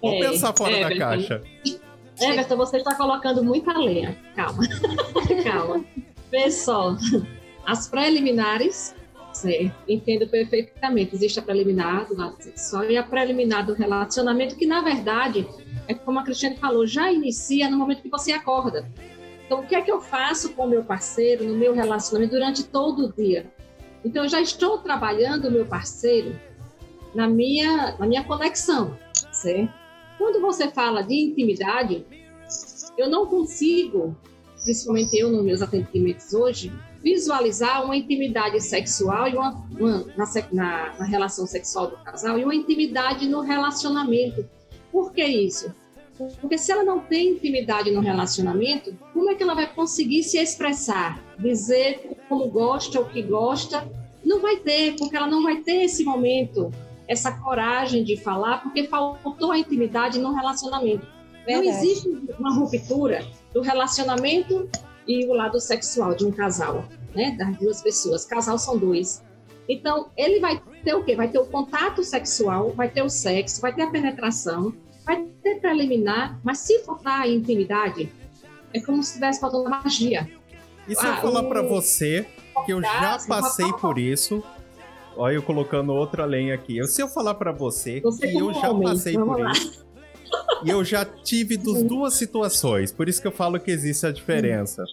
Vamos 0.00 0.24
é, 0.24 0.30
pensar 0.30 0.54
fora 0.56 0.80
da 0.80 0.96
caixa. 0.96 1.42
Everton, 2.20 2.56
você 2.56 2.76
está 2.76 2.94
colocando 2.94 3.42
muita 3.42 3.76
lenha. 3.76 4.16
Calma. 4.36 4.62
Calma. 5.42 5.84
Vê 6.30 6.50
só. 6.50 6.96
As 7.66 7.88
preliminares, 7.88 8.94
certo? 9.40 9.74
entendo 9.88 10.28
perfeitamente. 10.28 11.14
Existe 11.14 11.38
a 11.38 11.42
preliminar 11.42 12.06
do 12.06 12.16
lado 12.16 12.36
sexual 12.42 12.84
e 12.84 12.96
a 12.96 13.02
preliminar 13.02 13.64
do 13.64 13.74
relacionamento, 13.74 14.56
que 14.56 14.66
na 14.66 14.82
verdade, 14.82 15.46
é 15.88 15.94
como 15.94 16.18
a 16.18 16.24
Cristiane 16.24 16.56
falou, 16.56 16.86
já 16.86 17.10
inicia 17.10 17.70
no 17.70 17.78
momento 17.78 18.02
que 18.02 18.08
você 18.08 18.32
acorda. 18.32 18.88
Então, 19.46 19.60
o 19.60 19.66
que 19.66 19.74
é 19.74 19.82
que 19.82 19.90
eu 19.90 20.00
faço 20.00 20.52
com 20.52 20.64
o 20.64 20.68
meu 20.68 20.84
parceiro 20.84 21.44
no 21.44 21.56
meu 21.56 21.74
relacionamento 21.74 22.32
durante 22.32 22.64
todo 22.64 23.06
o 23.06 23.12
dia? 23.12 23.50
Então, 24.04 24.24
eu 24.24 24.28
já 24.28 24.40
estou 24.40 24.78
trabalhando 24.78 25.48
o 25.48 25.50
meu 25.50 25.66
parceiro 25.66 26.38
na 27.14 27.26
minha, 27.26 27.96
na 27.98 28.06
minha 28.06 28.24
conexão, 28.24 28.96
certo? 29.32 29.72
Quando 30.16 30.40
você 30.40 30.70
fala 30.70 31.02
de 31.02 31.14
intimidade, 31.14 32.06
eu 32.96 33.08
não 33.08 33.26
consigo, 33.26 34.16
principalmente 34.62 35.18
eu 35.18 35.30
nos 35.30 35.42
meus 35.42 35.62
atendimentos 35.62 36.32
hoje, 36.32 36.70
visualizar 37.02 37.84
uma 37.84 37.96
intimidade 37.96 38.60
sexual 38.60 39.28
e 39.28 39.34
uma, 39.34 39.64
uma 39.78 40.06
na, 40.52 40.94
na, 40.98 41.04
relação 41.04 41.46
sexual 41.46 41.88
do 41.88 41.96
casal 41.98 42.38
e 42.38 42.44
uma 42.44 42.54
intimidade 42.54 43.28
no 43.28 43.40
relacionamento. 43.40 44.44
Por 44.92 45.12
que 45.12 45.24
isso? 45.24 45.74
Porque 46.40 46.58
se 46.58 46.70
ela 46.70 46.84
não 46.84 47.00
tem 47.00 47.30
intimidade 47.30 47.90
no 47.90 48.00
relacionamento, 48.00 48.94
como 49.14 49.30
é 49.30 49.34
que 49.34 49.42
ela 49.42 49.54
vai 49.54 49.72
conseguir 49.72 50.22
se 50.22 50.38
expressar, 50.38 51.18
dizer 51.38 52.18
como 52.28 52.48
gosta, 52.48 53.00
o 53.00 53.08
que 53.08 53.22
gosta? 53.22 53.88
Não 54.22 54.40
vai 54.40 54.56
ter, 54.56 54.96
porque 54.96 55.16
ela 55.16 55.26
não 55.26 55.42
vai 55.42 55.56
ter 55.56 55.82
esse 55.82 56.04
momento, 56.04 56.70
essa 57.08 57.32
coragem 57.32 58.04
de 58.04 58.18
falar, 58.18 58.62
porque 58.62 58.86
faltou 58.86 59.50
a 59.50 59.58
intimidade 59.58 60.18
no 60.18 60.34
relacionamento. 60.34 61.06
Verdade. 61.46 61.66
Não 61.66 61.74
existe 61.74 62.08
uma 62.38 62.54
ruptura 62.54 63.26
do 63.54 63.62
relacionamento 63.62 64.68
e 65.06 65.26
o 65.26 65.32
lado 65.32 65.60
sexual 65.60 66.14
de 66.14 66.24
um 66.24 66.32
casal, 66.32 66.84
né? 67.14 67.36
Das 67.38 67.56
duas 67.56 67.82
pessoas. 67.82 68.24
Casal 68.24 68.58
são 68.58 68.76
dois. 68.78 69.22
Então, 69.68 70.10
ele 70.16 70.40
vai 70.40 70.60
ter 70.84 70.94
o 70.94 71.04
quê? 71.04 71.14
Vai 71.14 71.28
ter 71.28 71.38
o 71.38 71.46
contato 71.46 72.02
sexual, 72.02 72.70
vai 72.72 72.88
ter 72.88 73.02
o 73.02 73.08
sexo, 73.08 73.60
vai 73.60 73.72
ter 73.72 73.82
a 73.82 73.90
penetração, 73.90 74.74
vai 75.04 75.24
ter 75.42 75.60
preliminar, 75.60 76.40
mas 76.42 76.58
se 76.58 76.80
faltar 76.80 77.22
a 77.22 77.28
intimidade, 77.28 78.12
é 78.74 78.80
como 78.80 79.02
se 79.02 79.10
estivesse 79.10 79.40
faltando 79.40 79.68
magia. 79.68 80.28
E 80.88 80.94
se 80.94 81.06
ah, 81.06 81.10
eu 81.10 81.22
falar 81.22 81.42
o... 81.42 81.48
para 81.48 81.62
você 81.62 82.26
que 82.64 82.72
eu 82.72 82.82
já 82.82 83.18
passei 83.28 83.72
por 83.74 83.98
isso, 83.98 84.42
olha 85.16 85.34
eu 85.34 85.42
colocando 85.42 85.92
outra 85.92 86.24
lenha 86.24 86.54
aqui. 86.54 86.84
Se 86.86 87.02
eu 87.02 87.08
falar 87.08 87.34
para 87.34 87.52
você, 87.52 88.00
você 88.00 88.28
que 88.28 88.38
eu 88.38 88.52
já 88.52 88.70
homem, 88.70 88.88
passei 88.88 89.14
por 89.14 89.38
lá. 89.38 89.52
isso, 89.52 89.86
e 90.64 90.70
eu 90.70 90.84
já 90.84 91.04
tive 91.04 91.56
dos 91.56 91.82
duas 91.82 92.14
situações, 92.14 92.92
por 92.92 93.08
isso 93.08 93.20
que 93.20 93.26
eu 93.26 93.32
falo 93.32 93.58
que 93.58 93.70
existe 93.70 94.06
a 94.06 94.12
diferença. 94.12 94.84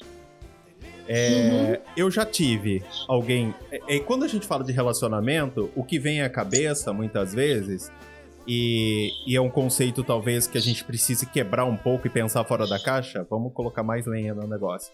É, 1.08 1.50
uhum. 1.50 1.78
Eu 1.96 2.12
já 2.12 2.26
tive 2.26 2.84
alguém. 3.08 3.56
É, 3.72 3.96
é, 3.96 4.00
quando 4.00 4.26
a 4.26 4.28
gente 4.28 4.46
fala 4.46 4.64
de 4.64 4.74
relacionamento, 4.74 5.72
o 5.74 5.84
que 5.84 5.98
vem 5.98 6.22
à 6.22 6.30
cabeça 6.30 6.92
muitas 6.92 7.34
vezes 7.34 7.90
e, 8.46 9.12
e, 9.26 9.36
é 9.36 9.42
um 9.42 9.50
conceito 9.50 10.04
talvez 10.04 10.48
que 10.48 10.58
a 10.58 10.62
gente 10.62 10.84
precise 10.84 11.26
quebrar 11.26 11.66
um 11.66 11.78
pouco 11.78 12.08
e 12.08 12.10
pensar 12.10 12.44
fora 12.44 12.68
da 12.68 12.80
caixa, 12.80 13.26
vamos 13.30 13.54
colocar 13.54 13.84
mais 13.84 14.06
lenha 14.06 14.34
no 14.34 14.48
negócio. 14.48 14.92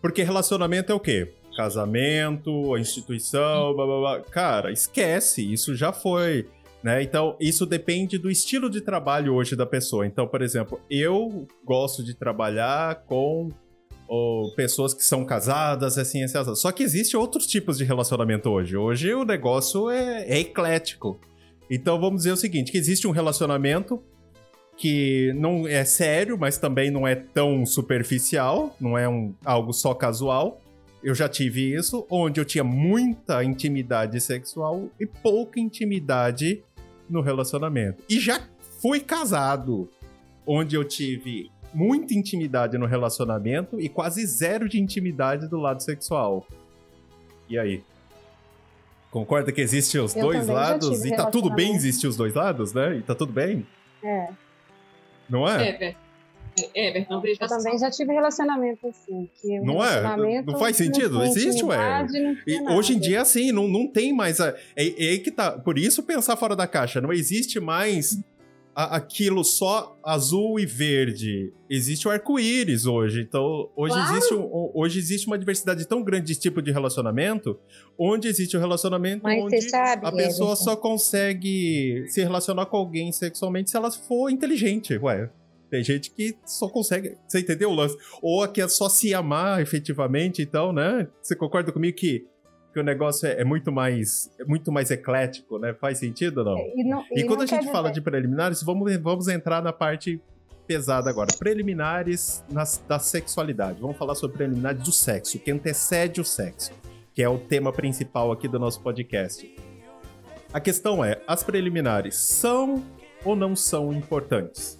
Porque 0.00 0.22
relacionamento 0.22 0.90
é 0.90 0.94
o 0.94 1.00
quê? 1.00 1.32
Casamento, 1.56 2.74
a 2.74 2.80
instituição, 2.80 3.74
blá 3.74 3.86
blá 3.86 3.98
blá. 3.98 4.20
Cara, 4.20 4.72
esquece, 4.72 5.52
isso 5.52 5.74
já 5.74 5.92
foi. 5.92 6.48
Né? 6.82 7.02
Então, 7.02 7.36
isso 7.38 7.66
depende 7.66 8.16
do 8.16 8.30
estilo 8.30 8.70
de 8.70 8.80
trabalho 8.80 9.34
hoje 9.34 9.54
da 9.54 9.66
pessoa. 9.66 10.06
Então, 10.06 10.26
por 10.26 10.40
exemplo, 10.40 10.80
eu 10.88 11.46
gosto 11.64 12.02
de 12.02 12.14
trabalhar 12.14 13.04
com 13.06 13.50
ou 14.10 14.50
pessoas 14.56 14.92
que 14.92 15.04
são 15.04 15.24
casadas, 15.24 15.96
assim, 15.96 16.24
assim, 16.24 16.36
assim. 16.36 16.54
Só 16.56 16.72
que 16.72 16.82
existe 16.82 17.16
outros 17.16 17.46
tipos 17.46 17.78
de 17.78 17.84
relacionamento 17.84 18.50
hoje. 18.50 18.76
Hoje 18.76 19.14
o 19.14 19.24
negócio 19.24 19.88
é, 19.88 20.24
é 20.26 20.40
eclético. 20.40 21.20
Então 21.70 22.00
vamos 22.00 22.22
dizer 22.22 22.32
o 22.32 22.36
seguinte: 22.36 22.72
que 22.72 22.78
existe 22.78 23.06
um 23.06 23.12
relacionamento 23.12 24.02
que 24.76 25.32
não 25.36 25.68
é 25.68 25.84
sério, 25.84 26.36
mas 26.36 26.58
também 26.58 26.90
não 26.90 27.06
é 27.06 27.14
tão 27.14 27.64
superficial, 27.64 28.74
não 28.80 28.98
é 28.98 29.08
um, 29.08 29.32
algo 29.44 29.72
só 29.72 29.94
casual. 29.94 30.60
Eu 31.02 31.14
já 31.14 31.28
tive 31.28 31.72
isso, 31.72 32.04
onde 32.10 32.40
eu 32.40 32.44
tinha 32.44 32.64
muita 32.64 33.44
intimidade 33.44 34.20
sexual 34.20 34.88
e 34.98 35.06
pouca 35.06 35.60
intimidade 35.60 36.64
no 37.10 37.20
relacionamento. 37.20 38.02
E 38.08 38.18
já 38.18 38.40
fui 38.80 39.00
casado, 39.00 39.88
onde 40.46 40.76
eu 40.76 40.84
tive 40.84 41.50
muita 41.72 42.14
intimidade 42.14 42.76
no 42.78 42.86
relacionamento 42.86 43.80
e 43.80 43.88
quase 43.88 44.24
zero 44.26 44.68
de 44.68 44.80
intimidade 44.80 45.48
do 45.48 45.58
lado 45.58 45.82
sexual. 45.82 46.46
E 47.48 47.58
aí? 47.58 47.82
Concorda 49.10 49.50
que 49.50 49.60
existem 49.60 50.00
os 50.00 50.14
eu 50.14 50.22
dois 50.22 50.46
lados? 50.46 51.04
E 51.04 51.14
tá 51.14 51.26
tudo 51.26 51.50
bem 51.50 51.74
existir 51.74 52.06
os 52.06 52.16
dois 52.16 52.34
lados, 52.34 52.72
né? 52.72 52.96
E 52.96 53.02
tá 53.02 53.14
tudo 53.14 53.32
bem? 53.32 53.66
É. 54.02 54.28
Não 55.28 55.48
é? 55.48 55.68
É, 55.68 55.96
é, 56.74 57.06
não 57.08 57.22
Eu 57.24 57.48
também 57.48 57.78
já 57.78 57.90
tive 57.90 58.12
relacionamento 58.12 58.86
assim. 58.86 59.28
Que 59.40 59.60
não 59.60 59.84
é? 59.84 60.42
Não 60.42 60.58
faz 60.58 60.76
sentido? 60.76 61.14
Não 61.14 61.24
Existe, 61.24 61.64
ué. 61.64 62.06
E 62.46 62.60
hoje 62.72 62.94
em 62.94 62.98
dia, 62.98 63.22
assim, 63.22 63.52
não, 63.52 63.68
não 63.68 63.86
tem 63.86 64.12
mais. 64.12 64.40
A, 64.40 64.54
é, 64.76 65.14
é 65.14 65.18
que 65.18 65.30
tá. 65.30 65.52
Por 65.52 65.78
isso 65.78 66.02
pensar 66.02 66.36
fora 66.36 66.56
da 66.56 66.66
caixa. 66.66 67.00
Não 67.00 67.12
existe 67.12 67.60
mais 67.60 68.18
aquilo 68.74 69.44
só 69.44 69.98
azul 70.02 70.58
e 70.58 70.64
verde. 70.64 71.52
Existe 71.68 72.06
o 72.06 72.10
arco-íris 72.10 72.86
hoje. 72.86 73.20
Então, 73.20 73.68
hoje, 73.76 73.94
claro. 73.94 74.16
existe 74.16 74.34
um, 74.34 74.70
hoje 74.74 74.98
existe 74.98 75.26
uma 75.26 75.38
diversidade 75.38 75.86
tão 75.86 76.02
grande 76.02 76.26
de 76.26 76.38
tipo 76.38 76.62
de 76.62 76.70
relacionamento, 76.70 77.58
onde 77.98 78.28
existe 78.28 78.56
o 78.56 78.58
um 78.58 78.62
relacionamento 78.62 79.22
Mas 79.22 79.42
onde 79.42 79.60
sabe, 79.62 80.06
a 80.06 80.12
pessoa 80.12 80.56
só 80.56 80.76
consegue 80.76 82.04
se 82.08 82.22
relacionar 82.22 82.66
com 82.66 82.76
alguém 82.76 83.12
sexualmente 83.12 83.70
se 83.70 83.76
ela 83.76 83.90
for 83.90 84.30
inteligente. 84.30 84.96
Ué, 84.96 85.30
tem 85.70 85.84
gente 85.84 86.10
que 86.10 86.36
só 86.44 86.68
consegue. 86.68 87.16
Você 87.26 87.40
entendeu 87.40 87.70
o 87.70 87.74
lance? 87.74 87.96
Ou 88.20 88.42
a 88.42 88.48
que 88.48 88.60
é 88.60 88.68
só 88.68 88.88
se 88.88 89.14
amar 89.14 89.62
efetivamente, 89.62 90.42
então, 90.42 90.72
né? 90.72 91.08
Você 91.22 91.36
concorda 91.36 91.70
comigo 91.72 91.96
que 91.96 92.26
que 92.72 92.78
o 92.78 92.84
negócio 92.84 93.26
é, 93.26 93.40
é, 93.40 93.44
muito 93.44 93.72
mais 93.72 94.30
é 94.38 94.44
muito 94.44 94.70
mais 94.70 94.90
eclético, 94.90 95.58
né? 95.58 95.74
Faz 95.74 95.98
sentido 95.98 96.38
ou 96.38 96.44
não? 96.44 96.58
E, 96.58 96.84
não, 96.84 97.04
e, 97.10 97.20
e 97.20 97.24
quando 97.24 97.42
a 97.42 97.46
gente 97.46 97.66
fala 97.66 97.88
dizer... 97.88 97.94
de 97.94 98.00
preliminares, 98.02 98.62
vamos, 98.62 98.96
vamos 98.98 99.28
entrar 99.28 99.62
na 99.62 99.72
parte 99.72 100.20
pesada 100.66 101.10
agora. 101.10 101.28
Preliminares 101.36 102.44
nas, 102.48 102.78
da 102.86 102.98
sexualidade. 102.98 103.80
Vamos 103.80 103.96
falar 103.96 104.14
sobre 104.14 104.36
preliminares 104.36 104.82
do 104.84 104.92
sexo, 104.92 105.38
que 105.38 105.50
antecede 105.50 106.20
o 106.20 106.24
sexo, 106.24 106.72
que 107.12 107.22
é 107.22 107.28
o 107.28 107.38
tema 107.38 107.72
principal 107.72 108.30
aqui 108.30 108.46
do 108.46 108.58
nosso 108.58 108.80
podcast. 108.80 109.52
A 110.52 110.60
questão 110.60 111.04
é: 111.04 111.20
as 111.26 111.42
preliminares 111.42 112.16
são 112.16 112.84
ou 113.24 113.34
não 113.34 113.56
são 113.56 113.92
importantes? 113.92 114.79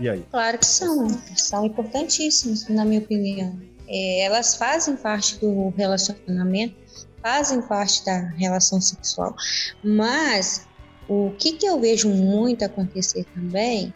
E 0.00 0.08
aí? 0.08 0.24
Claro 0.30 0.58
que 0.58 0.66
são, 0.66 1.08
são 1.36 1.66
importantíssimos, 1.66 2.68
na 2.68 2.84
minha 2.84 3.00
opinião 3.00 3.58
é, 3.92 4.24
elas 4.24 4.56
fazem 4.56 4.96
parte 4.96 5.38
do 5.38 5.68
relacionamento, 5.76 6.74
fazem 7.20 7.60
parte 7.60 8.04
da 8.04 8.20
relação 8.30 8.80
sexual. 8.80 9.36
Mas 9.84 10.66
o 11.06 11.30
que, 11.38 11.52
que 11.52 11.66
eu 11.66 11.78
vejo 11.78 12.08
muito 12.08 12.64
acontecer 12.64 13.24
também 13.34 13.92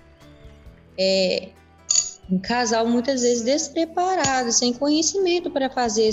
é 0.98 1.48
um 2.30 2.38
casal 2.38 2.87
muitas 2.87 3.22
vezes 3.22 3.42
despreparado, 3.42 4.52
sem 4.52 4.72
conhecimento 4.72 5.50
para 5.50 5.70
fazer 5.70 6.11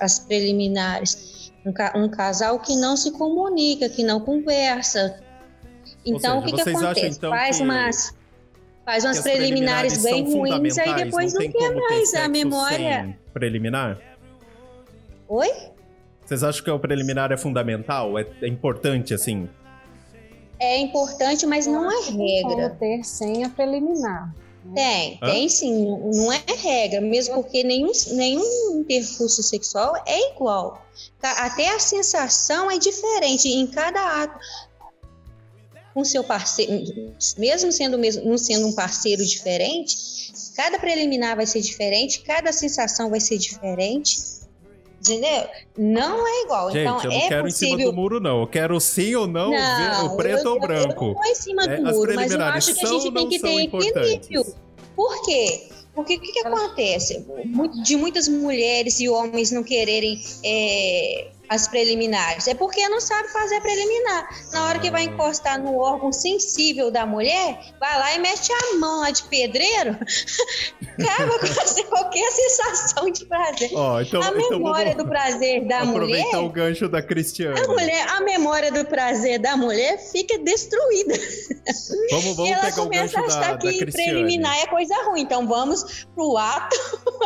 as 0.00 0.18
preliminares. 0.20 1.52
Um, 1.66 2.04
um, 2.04 2.08
casal 2.10 2.60
que 2.60 2.76
não 2.76 2.94
se 2.94 3.10
comunica, 3.12 3.88
que 3.88 4.04
não 4.04 4.20
conversa. 4.20 5.18
Então, 6.04 6.20
seja, 6.20 6.38
o 6.38 6.44
que, 6.44 6.52
que 6.52 6.60
acontece? 6.60 7.00
Acham, 7.00 7.08
então, 7.08 7.30
Faz 7.30 7.56
que... 7.56 7.62
umas 7.62 8.14
Faz 8.84 9.04
umas 9.04 9.20
preliminares, 9.20 9.98
preliminares 9.98 10.34
bem 10.34 10.60
ruins, 10.60 10.78
aí 10.78 10.94
depois 11.04 11.32
não, 11.32 11.42
não 11.42 11.52
quer 11.52 11.74
mais 11.74 12.14
a 12.14 12.28
memória. 12.28 13.18
Preliminar? 13.32 13.98
Oi? 15.28 15.50
Vocês 16.24 16.42
acham 16.42 16.64
que 16.64 16.70
o 16.70 16.78
preliminar 16.78 17.32
é 17.32 17.36
fundamental? 17.36 18.18
É, 18.18 18.26
é 18.42 18.48
importante, 18.48 19.14
assim? 19.14 19.48
É 20.58 20.78
importante, 20.78 21.46
mas 21.46 21.66
não 21.66 21.90
é 21.90 22.04
regra. 22.04 22.70
Como 22.70 22.78
ter 22.78 23.04
senha 23.04 23.48
preliminar. 23.50 24.34
Tem, 24.74 25.18
Hã? 25.22 25.26
tem 25.26 25.48
sim, 25.48 25.86
não 26.14 26.32
é 26.32 26.42
regra, 26.56 27.00
mesmo 27.00 27.34
porque 27.34 27.62
nenhum, 27.62 27.92
nenhum 28.12 28.80
intercurso 28.80 29.42
sexual 29.42 29.94
é 30.06 30.32
igual. 30.32 30.86
Até 31.22 31.68
a 31.68 31.78
sensação 31.78 32.70
é 32.70 32.78
diferente 32.78 33.48
em 33.48 33.66
cada 33.66 34.22
ato. 34.22 34.38
Com 35.94 36.04
seu 36.04 36.24
parceiro, 36.24 37.14
mesmo 37.38 37.70
sendo 37.70 37.96
mesmo, 37.96 38.28
não 38.28 38.36
sendo 38.36 38.66
um 38.66 38.72
parceiro 38.72 39.24
diferente, 39.24 39.96
cada 40.56 40.78
preliminar 40.78 41.36
vai 41.36 41.46
ser 41.46 41.60
diferente, 41.60 42.20
cada 42.22 42.52
sensação 42.52 43.08
vai 43.08 43.20
ser 43.20 43.38
diferente. 43.38 44.34
Entendeu? 45.00 45.46
Não 45.76 46.26
é 46.26 46.42
igual. 46.44 46.72
Gente, 46.72 46.80
então, 46.80 46.98
eu 47.02 47.10
não 47.10 47.16
é 47.16 47.28
quero 47.28 47.44
possível... 47.44 47.74
em 47.74 47.78
cima 47.78 47.90
do 47.90 47.94
muro, 47.94 48.20
não. 48.20 48.40
Eu 48.40 48.46
quero 48.46 48.80
sim 48.80 49.14
ou 49.14 49.26
não, 49.26 49.50
não 49.50 49.76
ver 49.76 50.06
o 50.06 50.16
preto 50.16 50.46
eu, 50.46 50.52
ou 50.52 50.60
branco. 50.60 51.04
Eu, 51.04 51.14
não 51.14 51.24
em 51.24 51.34
cima 51.34 51.66
do 51.66 51.74
é, 51.74 51.80
muro, 51.92 52.14
mas 52.14 52.32
eu 52.32 52.42
acho 52.42 52.74
que 52.74 52.86
a 52.86 52.88
gente 52.88 53.12
tem 53.12 53.28
que 53.28 53.38
ter 53.38 53.60
equilíbrio. 53.64 54.46
Por 54.96 55.24
quê? 55.26 55.68
Porque 55.94 56.16
o 56.16 56.20
que, 56.20 56.32
que 56.32 56.38
acontece? 56.40 57.24
De 57.82 57.96
muitas 57.96 58.26
mulheres 58.26 58.98
e 58.98 59.08
homens 59.08 59.50
não 59.50 59.62
quererem 59.62 60.20
é, 60.42 61.28
as 61.48 61.68
preliminares? 61.68 62.48
É 62.48 62.54
porque 62.54 62.88
não 62.88 63.00
sabe 63.00 63.28
fazer 63.28 63.60
preliminar. 63.60 64.28
Na 64.52 64.66
hora 64.66 64.78
que 64.78 64.90
vai 64.90 65.04
encostar 65.04 65.60
no 65.60 65.78
órgão 65.78 66.12
sensível 66.12 66.90
da 66.90 67.06
mulher, 67.06 67.58
vai 67.78 67.98
lá 67.98 68.14
e 68.14 68.18
mete 68.18 68.52
a 68.52 68.76
mão 68.78 69.00
lá 69.00 69.10
de 69.10 69.22
pedreiro, 69.24 69.96
acaba 70.98 71.38
com 71.38 71.84
qualquer 71.88 72.30
sensação 72.30 73.10
de 73.10 73.24
prazer. 73.26 73.70
Oh, 73.72 74.00
então, 74.00 74.22
a 74.22 74.28
então 74.28 74.50
memória 74.50 74.90
então 74.90 75.04
do 75.04 75.10
prazer 75.10 75.66
da 75.66 75.80
aproveitar 75.80 76.00
mulher. 76.00 76.20
Aproveitar 76.20 76.40
o 76.40 76.48
gancho 76.48 76.88
da 76.88 77.02
Cristiane. 77.02 77.60
A, 77.60 77.66
mulher, 77.68 78.08
a 78.08 78.20
memória 78.20 78.72
do 78.72 78.84
prazer 78.84 79.38
da 79.38 79.56
mulher 79.56 79.98
fica 79.98 80.38
destruída. 80.38 81.14
Vamos, 82.10 82.36
vamos 82.36 82.50
e 82.50 82.52
ela 82.52 82.62
pegar 82.62 82.82
o 82.82 82.88
gancho 82.88 83.14
começa 83.14 83.20
a 83.20 83.24
achar 83.24 83.58
da, 83.58 83.58
que 83.58 83.84
da 83.84 83.92
preliminar 83.92 84.56
é 84.58 84.66
coisa 84.66 84.94
ruim. 85.04 85.22
Então 85.22 85.46
vamos 85.46 86.06
pro 86.14 86.36
ato, 86.36 86.76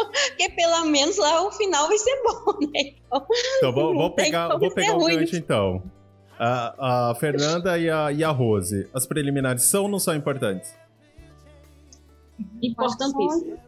porque 0.06 0.48
pelo 0.50 0.84
menos 0.87 1.16
lá 1.16 1.42
o 1.46 1.52
final 1.52 1.87
vai 1.87 1.98
ser 1.98 2.22
bom, 2.22 2.52
né? 2.61 2.94
Então, 3.06 3.26
então 3.58 3.72
vou, 3.72 3.94
vou 3.94 4.11
pegar, 4.11 4.56
vou 4.56 4.72
pegar 4.72 4.96
o 4.96 5.06
gancho 5.06 5.37
então. 5.37 5.82
A, 6.38 7.11
a 7.11 7.14
Fernanda 7.16 7.76
e 7.78 7.90
a, 7.90 8.12
e 8.12 8.22
a 8.22 8.30
Rose, 8.30 8.88
as 8.94 9.06
preliminares 9.06 9.64
são 9.64 9.84
ou 9.84 9.88
não 9.88 9.98
são 9.98 10.14
importantes? 10.14 10.72
Importantíssimo. 12.62 13.58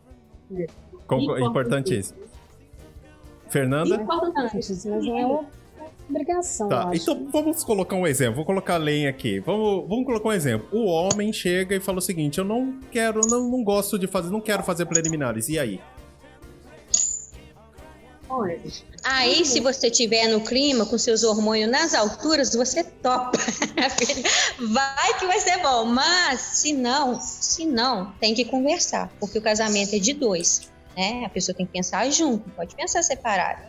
Importantíssimo. 1.38 2.20
Fernanda? 3.48 3.96
Importantes, 3.96 4.86
mas 4.86 5.04
não 5.04 5.18
é 5.18 5.44
obrigação. 6.10 6.68
Tá, 6.68 6.90
então 6.92 7.26
vamos 7.30 7.64
colocar 7.64 7.96
um 7.96 8.06
exemplo. 8.06 8.36
Vou 8.36 8.44
colocar 8.44 8.74
a 8.74 8.78
lenha 8.78 9.10
aqui. 9.10 9.40
Vamos, 9.40 9.88
vamos 9.88 10.04
colocar 10.04 10.28
um 10.28 10.32
exemplo. 10.32 10.68
O 10.72 10.86
homem 10.86 11.32
chega 11.32 11.74
e 11.74 11.80
fala 11.80 11.98
o 11.98 12.02
seguinte: 12.02 12.38
eu 12.38 12.44
não 12.44 12.78
quero, 12.90 13.20
não, 13.28 13.48
não 13.50 13.64
gosto 13.64 13.98
de 13.98 14.06
fazer, 14.06 14.30
não 14.30 14.40
quero 14.40 14.62
fazer 14.62 14.86
preliminares. 14.86 15.48
E 15.48 15.58
aí? 15.58 15.80
Aí, 19.02 19.44
se 19.44 19.60
você 19.60 19.90
tiver 19.90 20.28
no 20.28 20.40
clima, 20.40 20.86
com 20.86 20.96
seus 20.96 21.24
hormônios 21.24 21.70
nas 21.70 21.94
alturas, 21.94 22.54
você 22.54 22.84
topa. 22.84 23.32
vai 24.72 25.18
que 25.18 25.26
vai 25.26 25.40
ser 25.40 25.58
bom. 25.58 25.84
Mas, 25.86 26.40
se 26.40 26.72
não, 26.72 27.20
se 27.20 27.66
não, 27.66 28.12
tem 28.20 28.34
que 28.34 28.44
conversar. 28.44 29.10
Porque 29.18 29.38
o 29.38 29.42
casamento 29.42 29.94
é 29.94 29.98
de 29.98 30.12
dois. 30.12 30.70
Né? 30.96 31.24
A 31.24 31.28
pessoa 31.28 31.56
tem 31.56 31.66
que 31.66 31.72
pensar 31.72 32.08
junto, 32.10 32.48
pode 32.50 32.74
pensar 32.76 33.02
separado. 33.02 33.62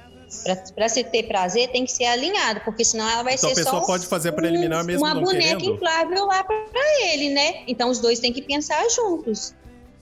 Para 0.75 0.87
se 0.87 1.03
ter 1.03 1.23
prazer, 1.23 1.71
tem 1.71 1.83
que 1.83 1.91
ser 1.91 2.05
alinhado, 2.05 2.61
porque 2.61 2.85
senão 2.85 3.07
ela 3.09 3.21
vai 3.21 3.33
então 3.33 3.49
ser 3.49 3.55
só. 3.55 3.61
a 3.61 3.63
pessoa 3.65 3.85
pode 3.85 4.07
fazer 4.07 4.31
preliminar 4.31 4.81
um, 4.81 4.85
mesmo 4.85 5.05
uma 5.05 5.13
boneca 5.13 5.57
querendo? 5.57 5.75
inflável 5.75 6.25
lá 6.25 6.41
para 6.41 7.11
ele, 7.11 7.29
né? 7.29 7.63
Então 7.67 7.89
os 7.89 7.99
dois 7.99 8.19
têm 8.19 8.31
que 8.31 8.41
pensar 8.41 8.81
juntos. 8.89 9.53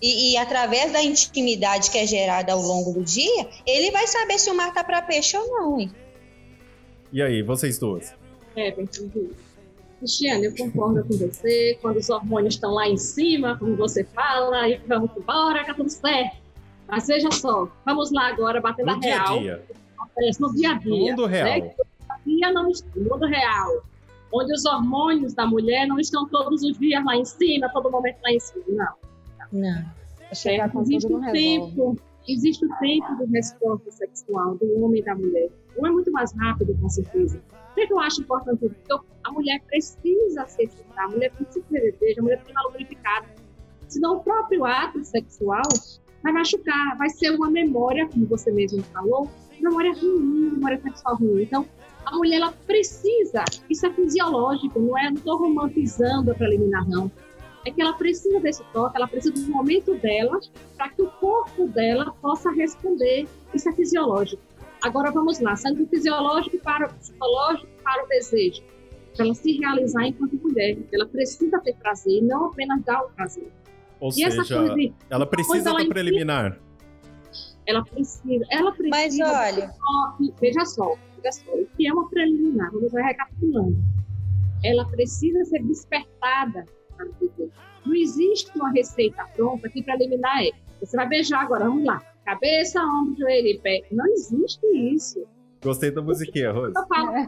E, 0.02 0.32
e, 0.32 0.38
através 0.38 0.94
da 0.94 1.04
intimidade 1.04 1.92
que 1.92 1.98
é 1.98 2.08
gerada 2.08 2.54
ao 2.54 2.62
longo 2.62 2.94
do 2.94 3.04
dia, 3.04 3.48
ele 3.66 3.92
vai 3.92 4.08
saber 4.08 4.40
se 4.40 4.50
o 4.50 4.56
mar 4.56 4.74
tá 4.74 4.84
para 4.84 5.02
peixe 5.02 5.36
ou 5.38 5.48
não. 5.48 5.80
Hein? 5.80 5.92
E 7.12 7.22
aí, 7.22 7.42
vocês 7.42 7.78
duas? 7.78 8.14
É, 8.56 8.72
bem 8.72 8.88
Cristiane, 10.00 10.46
eu 10.46 10.56
concordo 10.56 11.04
com 11.04 11.18
você. 11.18 11.78
Quando 11.82 11.98
os 11.98 12.10
hormônios 12.10 12.56
estão 12.56 12.72
lá 12.72 12.88
em 12.88 12.98
cima, 12.98 13.58
como 13.58 13.76
você 13.76 14.06
fala, 14.06 14.70
e 14.70 14.78
vamos 14.88 15.12
embora, 15.18 15.66
tá 15.66 15.74
tudo 15.74 15.90
certo. 15.90 16.38
Mas 16.88 17.08
veja 17.08 17.30
só, 17.32 17.70
vamos 17.86 18.12
lá 18.12 18.30
agora 18.30 18.62
bater 18.62 18.86
no 18.86 18.94
na 18.94 19.00
dia 19.00 19.22
real. 19.22 19.40
Dia. 19.40 19.64
No 20.40 20.56
dia 20.56 20.72
a 20.72 20.74
dia. 20.76 20.90
No 20.90 20.98
mundo 20.98 21.26
real. 21.26 21.46
Né? 21.46 21.74
Dia 22.26 22.52
não, 22.52 22.64
no 22.96 23.10
mundo 23.10 23.26
real. 23.26 23.84
Onde 24.32 24.54
os 24.54 24.66
hormônios 24.66 25.34
da 25.34 25.46
mulher 25.46 25.86
não 25.88 26.00
estão 26.00 26.28
todos 26.30 26.64
os 26.64 26.78
dias 26.78 27.04
lá 27.04 27.16
em 27.16 27.26
cima, 27.26 27.70
todo 27.70 27.92
momento 27.92 28.18
lá 28.24 28.32
em 28.32 28.40
cima. 28.40 28.64
Não. 28.68 29.09
Não. 29.52 30.00
É, 30.46 30.66
existe 30.82 31.12
o 31.12 31.32
tempo, 31.32 31.98
existe 32.28 32.66
o 32.66 32.70
tempo 32.80 33.16
de 33.18 33.32
resposta 33.32 33.92
sexual 33.92 34.56
do 34.58 34.84
homem 34.84 35.02
e 35.02 35.04
da 35.04 35.16
mulher. 35.16 35.50
Um 35.78 35.88
é 35.88 35.92
muito 35.92 36.12
mais 36.12 36.32
rápido, 36.34 36.78
com 36.80 36.90
certeza. 36.90 37.42
O 37.72 37.76
que 37.76 37.92
eu 37.92 38.00
acho 38.00 38.22
importante? 38.22 38.60
Porque 38.60 39.06
a 39.24 39.32
mulher 39.32 39.62
precisa 39.68 40.46
se 40.48 40.64
excitar, 40.64 41.06
a 41.06 41.10
mulher 41.10 41.32
precisa 41.32 41.66
ter 41.70 41.92
desejo, 41.92 42.20
a 42.20 42.24
mulher 42.24 42.38
precisa 42.38 42.62
lubrificada. 42.68 43.28
Senão 43.88 44.18
o 44.18 44.24
próprio 44.24 44.66
ato 44.66 45.04
sexual 45.04 45.64
vai 46.22 46.32
machucar, 46.32 46.98
vai 46.98 47.10
ser 47.10 47.32
uma 47.32 47.50
memória, 47.50 48.08
como 48.08 48.26
você 48.28 48.52
mesmo 48.52 48.84
falou, 48.84 49.28
memória 49.60 49.94
ruim, 49.94 50.52
memória 50.52 50.80
sexual 50.82 51.16
ruim. 51.16 51.44
Então, 51.44 51.66
a 52.06 52.16
mulher 52.16 52.38
ela 52.38 52.52
precisa, 52.52 53.44
isso 53.70 53.86
é 53.86 53.94
fisiológico, 53.94 54.80
não 54.80 54.98
é? 54.98 55.10
Não 55.10 55.18
estou 55.18 55.38
romantizando 55.38 56.32
a 56.32 56.36
preliminar, 56.36 56.88
não 56.88 57.12
é 57.65 57.72
que 57.72 57.82
ela 57.82 57.93
precisa 57.93 58.39
desse 58.39 58.63
toque, 58.72 58.98
ela 58.98 59.08
precisa 59.08 59.34
do 59.34 59.52
momento 59.52 59.95
dela 59.95 60.39
para 60.78 60.89
que 60.89 61.02
o 61.02 61.10
corpo 61.12 61.67
dela 61.67 62.12
possa 62.22 62.52
responder. 62.52 63.28
Isso 63.54 63.69
é 63.69 63.74
fisiológico. 63.74 64.41
Agora 64.82 65.12
vamos 65.12 65.39
lá, 65.39 65.56
saindo 65.56 65.84
do 65.84 65.89
fisiológico 65.89 66.58
para 66.60 66.88
o 66.88 66.93
psicológico, 66.93 67.67
para 67.84 68.06
o 68.06 68.08
desejo. 68.08 68.63
Para 69.15 69.26
ela 69.26 69.36
se 69.36 69.58
realizar 69.58 70.06
enquanto 70.06 70.38
mulher, 70.38 70.78
ela 70.93 71.06
precisa 71.06 71.60
ter 71.60 71.76
prazer 71.76 72.19
e 72.19 72.22
não 72.22 72.45
apenas 72.45 72.82
dar 72.84 73.02
o 73.04 73.10
prazer. 73.10 73.52
Ou 74.00 74.10
e 74.10 74.13
seja, 74.13 74.43
de, 74.74 74.93
ela 75.10 75.26
precisa 75.26 75.69
ela 75.69 75.84
da 75.84 75.89
preliminar. 75.89 76.58
Ela 77.65 77.84
precisa, 77.84 78.45
ela 78.50 78.72
precisa. 78.72 79.26
Mas 79.28 79.58
olha, 79.58 79.74
veja 80.39 80.65
só, 80.65 80.95
veja 81.17 81.32
só, 81.34 81.52
o 81.52 81.67
que 81.76 81.88
é 81.88 81.93
uma 81.93 82.10
preliminar? 82.10 82.72
Vamos 82.72 82.93
recapitulando. 82.93 83.78
Ela 84.63 84.86
precisa 84.86 85.43
ser 85.45 85.62
despertada 85.63 86.65
não 87.86 87.96
existe 87.96 88.52
uma 88.56 88.72
receita 88.72 89.26
pronta 89.36 89.70
que 89.70 89.84
para 89.84 89.96
eliminar 89.96 90.44
é. 90.44 90.52
Você 90.80 90.96
vai 90.96 91.08
beijar 91.08 91.42
agora, 91.42 91.66
vamos 91.66 91.86
lá. 91.86 92.02
Cabeça, 92.26 92.82
ombro, 92.82 93.18
joelho 93.18 93.48
e 93.48 93.60
pé. 93.60 93.82
Não 93.92 94.06
existe 94.08 94.66
isso. 94.94 95.26
Gostei 95.62 95.92
da 95.92 96.02
musiquinha, 96.02 96.52
Rose. 96.52 96.74
Eu 96.76 96.88
falo, 96.88 97.12
é. 97.16 97.28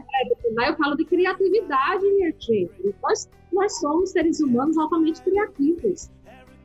eu 0.68 0.76
falo 0.76 0.96
de 0.96 1.04
criatividade, 1.04 2.02
minha 2.02 2.32
gente. 2.38 2.94
Nós, 3.02 3.28
nós 3.52 3.78
somos 3.78 4.10
seres 4.10 4.40
humanos 4.40 4.78
altamente 4.78 5.20
criativos. 5.22 6.10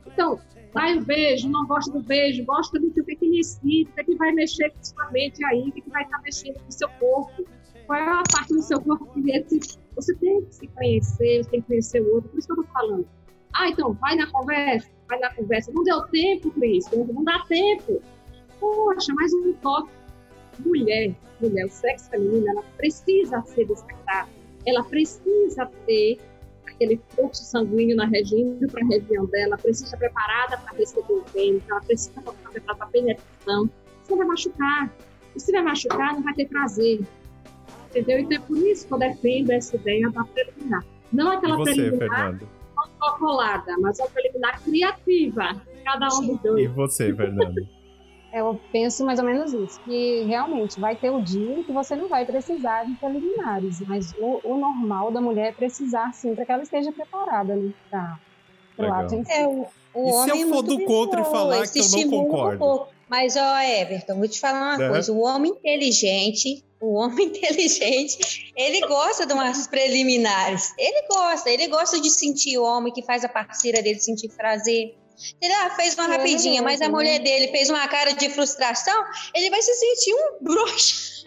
Então, 0.06 0.38
vai 0.72 0.96
o 0.96 1.04
beijo, 1.04 1.48
não 1.48 1.66
gosta 1.66 1.92
do 1.92 2.02
beijo, 2.02 2.44
gosta 2.44 2.78
do 2.78 2.90
que 2.90 3.00
é 3.00 3.14
que 3.16 3.28
necessita, 3.28 3.90
o 3.90 3.94
que, 3.94 4.00
é 4.00 4.04
que 4.04 4.14
vai 4.16 4.32
mexer 4.32 4.70
com 4.70 4.82
sua 4.82 5.10
mente 5.10 5.44
aí, 5.44 5.68
o 5.68 5.72
que, 5.72 5.80
é 5.80 5.82
que 5.82 5.90
vai 5.90 6.04
estar 6.04 6.20
mexendo 6.22 6.54
com 6.54 6.68
o 6.68 6.72
seu 6.72 6.88
corpo. 6.88 7.44
Qual 7.86 7.98
é 7.98 8.02
a 8.02 8.22
parte 8.32 8.54
do 8.54 8.62
seu 8.62 8.80
corpo 8.80 9.06
que 9.12 9.20
você 9.98 10.14
tem 10.14 10.42
que 10.42 10.54
se 10.54 10.66
conhecer, 10.68 11.42
você 11.42 11.50
tem 11.50 11.60
que 11.60 11.66
conhecer 11.66 12.00
o 12.00 12.14
outro, 12.14 12.30
por 12.30 12.38
isso 12.38 12.46
que 12.46 12.52
eu 12.52 12.62
estou 12.62 12.72
falando. 12.72 13.08
Ah, 13.52 13.68
então, 13.68 13.92
vai 13.94 14.14
na 14.14 14.30
conversa, 14.30 14.88
vai 15.08 15.18
na 15.18 15.34
conversa. 15.34 15.72
Não 15.72 15.82
deu 15.82 16.02
tempo, 16.08 16.50
Cris, 16.52 16.88
não 16.92 17.24
dá 17.24 17.44
tempo. 17.48 18.00
Poxa, 18.60 19.12
mais 19.14 19.32
um 19.34 19.52
toque. 19.54 19.90
Mulher, 20.64 21.14
mulher, 21.40 21.66
o 21.66 21.68
sexo 21.68 22.10
feminino, 22.10 22.48
ela 22.48 22.62
precisa 22.76 23.42
ser 23.42 23.66
despertada. 23.66 24.28
Ela 24.66 24.84
precisa 24.84 25.66
ter 25.86 26.18
aquele 26.66 27.00
fluxo 27.08 27.42
sanguíneo 27.44 27.96
na 27.96 28.06
região, 28.06 28.56
para 28.70 28.84
a 28.84 28.88
região 28.88 29.26
dela, 29.26 29.56
precisa 29.56 29.86
estar 29.86 29.96
preparada 29.96 30.58
para 30.58 30.76
receber 30.76 31.12
o 31.12 31.24
vento, 31.32 31.64
ela 31.70 31.80
precisa 31.80 32.10
estar 32.10 32.22
preparada 32.22 32.60
para 32.60 32.86
a 32.86 32.88
penetração. 32.88 33.70
Você 34.04 34.16
vai 34.16 34.26
machucar. 34.26 34.94
E 35.34 35.40
se 35.40 35.52
vai 35.52 35.62
machucar, 35.62 36.14
não 36.14 36.22
vai 36.22 36.34
ter 36.34 36.46
prazer 36.48 37.00
entendeu? 37.90 38.18
Então 38.20 38.36
é 38.36 38.40
por 38.40 38.56
isso 38.58 38.86
que 38.86 38.94
eu 38.94 38.98
defendo 38.98 39.50
essa 39.50 39.76
ideia 39.76 40.10
da 40.10 40.24
preliminar. 40.24 40.84
Não 41.12 41.30
aquela 41.30 41.54
e 41.54 41.58
você, 41.58 41.74
preliminar 41.74 42.38
protocolada, 42.74 43.76
mas 43.80 43.98
uma 43.98 44.08
preliminar 44.08 44.62
criativa, 44.62 45.62
cada 45.84 46.06
um 46.16 46.26
dos 46.26 46.40
dois. 46.40 46.64
E 46.64 46.68
você, 46.68 47.14
Fernando? 47.14 47.54
Eu 48.30 48.60
penso 48.70 49.06
mais 49.06 49.18
ou 49.18 49.24
menos 49.24 49.54
isso, 49.54 49.80
que 49.86 50.24
realmente 50.24 50.78
vai 50.78 50.94
ter 50.94 51.08
o 51.10 51.18
dia 51.18 51.64
que 51.64 51.72
você 51.72 51.96
não 51.96 52.08
vai 52.08 52.26
precisar 52.26 52.84
de 52.84 52.94
preliminares, 52.96 53.80
mas 53.86 54.12
o, 54.18 54.40
o 54.44 54.58
normal 54.58 55.10
da 55.10 55.18
mulher 55.18 55.48
é 55.48 55.52
precisar 55.52 56.12
sim, 56.12 56.34
para 56.34 56.44
que 56.44 56.52
ela 56.52 56.62
esteja 56.62 56.92
preparada, 56.92 57.56
né? 57.56 57.72
Pra 58.76 58.98
ato. 58.98 59.14
É, 59.30 59.46
o, 59.48 59.66
o 59.94 60.08
e 60.08 60.12
homem 60.12 60.24
se 60.24 60.30
eu 60.30 60.46
é 60.46 60.50
for 60.50 60.62
do 60.62 60.78
contra 60.84 61.22
e 61.22 61.24
falar 61.24 61.66
que 61.68 61.78
eu 61.78 61.88
não 61.90 62.00
um 62.00 62.10
concordo? 62.26 62.58
pouco. 62.58 62.88
Mas, 63.08 63.34
ó, 63.34 63.60
Everton, 63.60 64.16
vou 64.16 64.28
te 64.28 64.38
falar 64.38 64.76
uma 64.76 64.84
Uhum. 64.84 64.92
coisa. 64.92 65.12
O 65.12 65.20
homem 65.20 65.50
inteligente, 65.52 66.62
o 66.80 66.94
homem 66.94 67.26
inteligente, 67.28 68.52
ele 68.56 68.80
gosta 68.86 69.26
de 69.26 69.32
umas 69.32 69.66
preliminares. 69.66 70.72
Ele 70.78 71.06
gosta, 71.08 71.50
ele 71.50 71.66
gosta 71.68 72.00
de 72.00 72.10
sentir 72.10 72.58
o 72.58 72.64
homem 72.64 72.92
que 72.92 73.02
faz 73.02 73.24
a 73.24 73.28
parceira 73.28 73.82
dele 73.82 74.00
sentir 74.00 74.28
prazer. 74.28 74.96
Ele 75.42 75.52
ah, 75.52 75.70
fez 75.70 75.94
uma 75.94 76.04
Ele 76.04 76.16
rapidinha, 76.16 76.62
mas 76.62 76.80
a 76.80 76.84
mesmo, 76.84 76.96
mulher 76.96 77.18
né? 77.18 77.24
dele 77.24 77.48
fez 77.48 77.68
uma 77.68 77.86
cara 77.88 78.12
de 78.12 78.28
frustração, 78.28 79.04
ele 79.34 79.50
vai 79.50 79.60
se 79.60 79.74
sentir 79.74 80.14
um 80.14 80.44
broxa. 80.44 81.24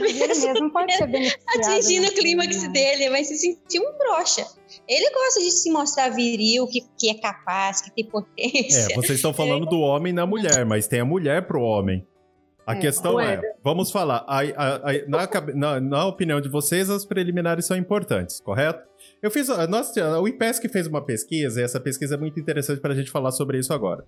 Ele 0.00 0.12
mesmo 0.34 0.72
pode 0.72 0.96
ser 0.96 1.06
beneficiado. 1.06 1.44
atingindo 1.54 2.02
né, 2.02 2.08
o 2.08 2.14
clímax 2.14 2.62
né? 2.62 2.68
dele, 2.70 3.04
ele 3.04 3.10
vai 3.10 3.22
se 3.22 3.36
sentir 3.36 3.80
um 3.80 3.96
broxa. 3.96 4.44
Ele 4.88 5.10
gosta 5.10 5.40
de 5.40 5.50
se 5.52 5.70
mostrar 5.70 6.08
viril, 6.08 6.66
que, 6.66 6.80
que 6.98 7.10
é 7.10 7.14
capaz, 7.14 7.82
que 7.82 7.90
tem 7.92 8.04
potência. 8.04 8.88
É, 8.90 8.94
vocês 8.96 9.18
estão 9.18 9.32
falando 9.32 9.66
do 9.66 9.78
homem 9.78 10.12
na 10.12 10.26
mulher, 10.26 10.64
mas 10.66 10.88
tem 10.88 11.00
a 11.00 11.04
mulher 11.04 11.46
pro 11.46 11.62
homem. 11.62 12.04
A 12.68 12.74
É. 12.74 12.80
questão 12.80 13.18
é, 13.18 13.36
Ué. 13.38 13.40
vamos 13.64 13.90
falar, 13.90 14.24
a- 14.28 14.40
a- 14.42 14.76
a- 14.90 15.08
na, 15.08 15.54
na- 15.54 15.80
na 15.80 16.06
opinião 16.06 16.38
de 16.38 16.50
vocês, 16.50 16.90
as 16.90 17.02
preliminares 17.02 17.64
são 17.64 17.74
importantes, 17.76 18.40
correto? 18.40 18.86
Eu 19.22 19.30
fiz, 19.30 19.48
a- 19.48 19.66
nós, 19.66 19.90
o 20.20 20.28
IPESC 20.28 20.68
fez 20.68 20.86
uma 20.86 21.00
pesquisa, 21.00 21.60
e 21.60 21.64
essa 21.64 21.80
pesquisa 21.80 22.16
é 22.16 22.18
muito 22.18 22.38
interessante 22.38 22.78
para 22.80 22.92
a 22.92 22.94
gente 22.96 23.10
falar 23.10 23.30
sobre 23.30 23.58
isso 23.58 23.72
agora. 23.72 24.04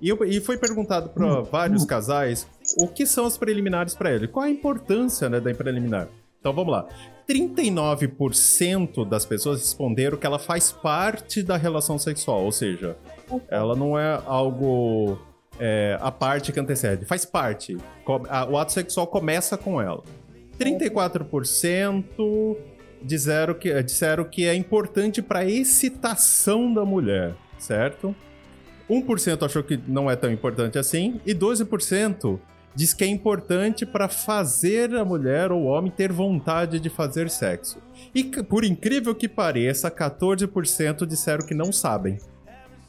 E, 0.00 0.08
eu- 0.08 0.24
e 0.24 0.40
foi 0.40 0.56
perguntado 0.56 1.08
para 1.10 1.40
vários 1.40 1.84
casais 1.84 2.46
o 2.78 2.86
que 2.86 3.04
são 3.04 3.26
as 3.26 3.36
preliminares 3.36 3.96
para 3.96 4.12
ele, 4.12 4.28
qual 4.28 4.44
a 4.44 4.50
importância 4.50 5.28
né, 5.28 5.40
da 5.40 5.52
preliminar. 5.52 6.06
Então 6.38 6.52
vamos 6.52 6.70
lá. 6.72 6.86
39% 7.26 9.04
das 9.04 9.24
pessoas 9.24 9.58
responderam 9.60 10.16
que 10.16 10.26
ela 10.26 10.38
faz 10.38 10.70
parte 10.70 11.42
da 11.42 11.56
relação 11.56 11.98
sexual, 11.98 12.44
ou 12.44 12.52
seja, 12.52 12.96
ela 13.48 13.74
não 13.74 13.98
é 13.98 14.20
algo 14.26 15.18
é, 15.58 15.98
a 16.00 16.10
parte 16.10 16.52
que 16.52 16.60
antecede, 16.60 17.04
faz 17.04 17.24
parte. 17.24 17.76
O 18.50 18.58
ato 18.58 18.72
sexual 18.72 19.06
começa 19.06 19.56
com 19.56 19.80
ela. 19.80 20.02
34% 20.58 22.56
disseram 23.02 23.54
que, 23.54 23.82
disseram 23.82 24.24
que 24.24 24.46
é 24.46 24.54
importante 24.54 25.20
para 25.20 25.44
excitação 25.44 26.72
da 26.72 26.84
mulher, 26.84 27.34
certo? 27.58 28.14
1% 28.88 29.44
achou 29.44 29.62
que 29.62 29.80
não 29.86 30.10
é 30.10 30.16
tão 30.16 30.30
importante 30.30 30.78
assim, 30.78 31.20
e 31.24 31.34
12% 31.34 32.38
diz 32.74 32.92
que 32.92 33.04
é 33.04 33.06
importante 33.06 33.86
para 33.86 34.08
fazer 34.08 34.94
a 34.94 35.04
mulher 35.04 35.52
ou 35.52 35.62
o 35.62 35.66
homem 35.66 35.90
ter 35.90 36.12
vontade 36.12 36.80
de 36.80 36.90
fazer 36.90 37.30
sexo. 37.30 37.78
E 38.14 38.24
por 38.24 38.64
incrível 38.64 39.14
que 39.14 39.28
pareça, 39.28 39.90
14% 39.90 41.06
disseram 41.06 41.46
que 41.46 41.54
não 41.54 41.72
sabem. 41.72 42.18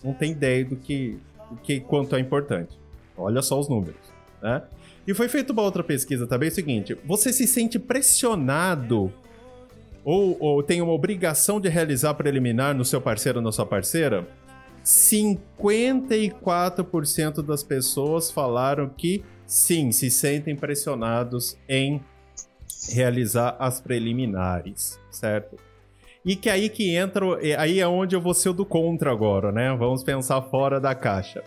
Não 0.03 0.13
tem 0.13 0.31
ideia 0.31 0.65
do 0.65 0.75
que, 0.75 1.19
que 1.63 1.79
quanto 1.79 2.15
é 2.15 2.19
importante. 2.19 2.77
Olha 3.17 3.41
só 3.41 3.59
os 3.59 3.67
números, 3.69 3.95
né? 4.41 4.63
E 5.07 5.13
foi 5.13 5.29
feita 5.29 5.53
uma 5.53 5.61
outra 5.61 5.83
pesquisa 5.83 6.25
também, 6.25 6.49
é 6.49 6.51
o 6.51 6.55
seguinte: 6.55 6.97
você 7.05 7.31
se 7.31 7.45
sente 7.47 7.77
pressionado 7.77 9.13
ou, 10.03 10.35
ou 10.39 10.63
tem 10.63 10.81
uma 10.81 10.93
obrigação 10.93 11.59
de 11.59 11.69
realizar 11.69 12.13
preliminar 12.13 12.73
no 12.75 12.85
seu 12.85 13.01
parceiro 13.01 13.39
ou 13.39 13.43
na 13.43 13.51
sua 13.51 13.65
parceira? 13.65 14.27
54% 14.83 17.41
das 17.41 17.63
pessoas 17.63 18.29
falaram 18.29 18.87
que 18.87 19.23
sim, 19.47 19.91
se 19.91 20.11
sentem 20.11 20.55
pressionados 20.55 21.57
em 21.67 21.99
realizar 22.89 23.55
as 23.59 23.81
preliminares, 23.81 24.99
certo? 25.09 25.57
E 26.25 26.35
que 26.35 26.49
aí 26.49 26.69
que 26.69 26.95
entra, 26.95 27.25
é- 27.41 27.55
aí 27.55 27.79
é 27.79 27.87
onde 27.87 28.15
eu 28.15 28.21
vou 28.21 28.33
ser 28.33 28.49
o 28.49 28.53
do 28.53 28.65
contra 28.65 29.11
agora, 29.11 29.51
né? 29.51 29.75
Vamos 29.77 30.03
pensar 30.03 30.41
fora 30.41 30.79
da 30.79 30.95
caixa. 30.95 31.43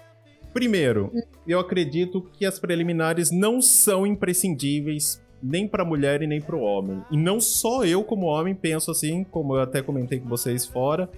Primeiro, 0.52 1.12
eu 1.46 1.58
acredito 1.58 2.22
que 2.32 2.46
as 2.46 2.58
preliminares 2.58 3.30
não 3.30 3.60
são 3.60 4.06
imprescindíveis 4.06 5.20
nem 5.42 5.68
para 5.68 5.84
mulher 5.84 6.22
e 6.22 6.26
nem 6.26 6.40
para 6.40 6.56
o 6.56 6.60
homem. 6.60 7.02
E 7.10 7.16
não 7.16 7.40
só 7.40 7.84
eu 7.84 8.02
como 8.02 8.26
homem 8.26 8.54
penso 8.54 8.90
assim, 8.90 9.24
como 9.24 9.54
eu 9.56 9.60
até 9.60 9.82
comentei 9.82 10.18
com 10.18 10.28
vocês 10.28 10.66
fora, 10.66 11.08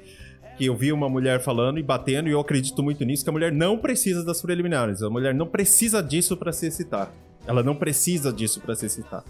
que 0.56 0.66
eu 0.66 0.76
vi 0.76 0.92
uma 0.92 1.08
mulher 1.08 1.40
falando 1.40 1.78
e 1.78 1.82
batendo 1.82 2.28
e 2.28 2.32
eu 2.32 2.40
acredito 2.40 2.82
muito 2.82 3.04
nisso 3.04 3.24
que 3.24 3.30
a 3.30 3.32
mulher 3.32 3.52
não 3.52 3.78
precisa 3.78 4.24
das 4.24 4.42
preliminares. 4.42 5.02
A 5.02 5.08
mulher 5.08 5.34
não 5.34 5.46
precisa 5.46 6.02
disso 6.02 6.36
para 6.36 6.52
se 6.52 6.66
excitar. 6.66 7.12
Ela 7.46 7.62
não 7.62 7.74
precisa 7.74 8.30
disso 8.30 8.60
para 8.60 8.74
se 8.74 8.86
excitar. 8.86 9.24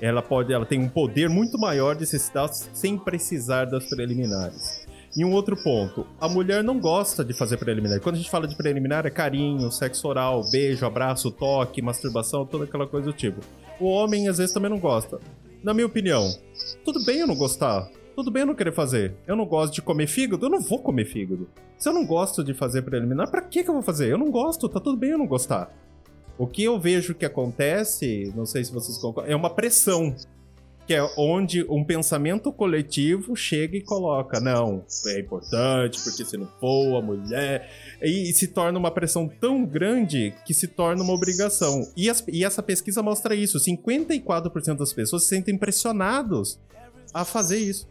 Ela 0.00 0.22
pode, 0.22 0.52
ela 0.52 0.64
tem 0.64 0.80
um 0.80 0.88
poder 0.88 1.28
muito 1.28 1.58
maior 1.58 1.94
de 1.94 2.06
se 2.06 2.16
excitar 2.16 2.48
sem 2.52 2.96
precisar 2.96 3.64
das 3.64 3.86
preliminares. 3.88 4.86
E 5.16 5.24
um 5.24 5.32
outro 5.32 5.56
ponto, 5.56 6.06
a 6.20 6.28
mulher 6.28 6.62
não 6.62 6.78
gosta 6.78 7.24
de 7.24 7.32
fazer 7.32 7.56
preliminar. 7.56 8.00
Quando 8.00 8.14
a 8.14 8.18
gente 8.18 8.30
fala 8.30 8.46
de 8.46 8.56
preliminar, 8.56 9.06
é 9.06 9.10
carinho, 9.10 9.72
sexo 9.72 10.06
oral, 10.06 10.48
beijo, 10.50 10.86
abraço, 10.86 11.30
toque, 11.30 11.82
masturbação, 11.82 12.46
toda 12.46 12.64
aquela 12.64 12.86
coisa 12.86 13.06
do 13.06 13.12
tipo. 13.12 13.40
O 13.80 13.86
homem 13.86 14.28
às 14.28 14.38
vezes 14.38 14.54
também 14.54 14.70
não 14.70 14.78
gosta. 14.78 15.18
Na 15.62 15.74
minha 15.74 15.86
opinião, 15.86 16.30
tudo 16.84 17.04
bem 17.04 17.20
eu 17.20 17.26
não 17.26 17.34
gostar. 17.34 17.88
Tudo 18.14 18.30
bem 18.30 18.42
eu 18.42 18.46
não 18.46 18.54
querer 18.54 18.72
fazer. 18.72 19.14
Eu 19.26 19.34
não 19.34 19.46
gosto 19.46 19.74
de 19.74 19.82
comer 19.82 20.06
fígado, 20.06 20.44
eu 20.44 20.50
não 20.50 20.60
vou 20.60 20.80
comer 20.80 21.04
fígado. 21.04 21.48
Se 21.76 21.88
eu 21.88 21.92
não 21.92 22.04
gosto 22.04 22.44
de 22.44 22.52
fazer 22.52 22.82
preliminar, 22.82 23.30
pra 23.30 23.40
que 23.40 23.62
que 23.62 23.70
eu 23.70 23.74
vou 23.74 23.82
fazer? 23.82 24.10
Eu 24.10 24.18
não 24.18 24.30
gosto, 24.30 24.68
tá 24.68 24.78
tudo 24.78 24.96
bem 24.96 25.10
eu 25.10 25.18
não 25.18 25.26
gostar. 25.26 25.72
O 26.38 26.46
que 26.46 26.62
eu 26.64 26.78
vejo 26.78 27.14
que 27.14 27.24
acontece, 27.26 28.32
não 28.36 28.46
sei 28.46 28.64
se 28.64 28.72
vocês 28.72 28.96
concordam, 28.98 29.32
é 29.32 29.36
uma 29.36 29.50
pressão. 29.50 30.14
Que 30.86 30.94
é 30.94 31.06
onde 31.18 31.66
um 31.68 31.84
pensamento 31.84 32.50
coletivo 32.50 33.36
chega 33.36 33.76
e 33.76 33.82
coloca: 33.82 34.40
não, 34.40 34.82
é 35.08 35.20
importante, 35.20 36.00
porque 36.02 36.24
se 36.24 36.38
não 36.38 36.46
for, 36.58 36.96
a 36.96 37.02
mulher. 37.02 37.68
E, 38.00 38.32
se 38.32 38.48
torna 38.48 38.78
uma 38.78 38.90
pressão 38.90 39.28
tão 39.28 39.66
grande 39.66 40.32
que 40.46 40.54
se 40.54 40.66
torna 40.66 41.02
uma 41.02 41.12
obrigação. 41.12 41.86
E, 41.94 42.08
as- 42.08 42.24
e 42.26 42.42
essa 42.42 42.62
pesquisa 42.62 43.02
mostra 43.02 43.34
isso: 43.34 43.58
54% 43.58 44.78
das 44.78 44.94
pessoas 44.94 45.24
se 45.24 45.28
sentem 45.28 45.58
pressionados 45.58 46.58
a 47.12 47.22
fazer 47.22 47.58
isso. 47.58 47.86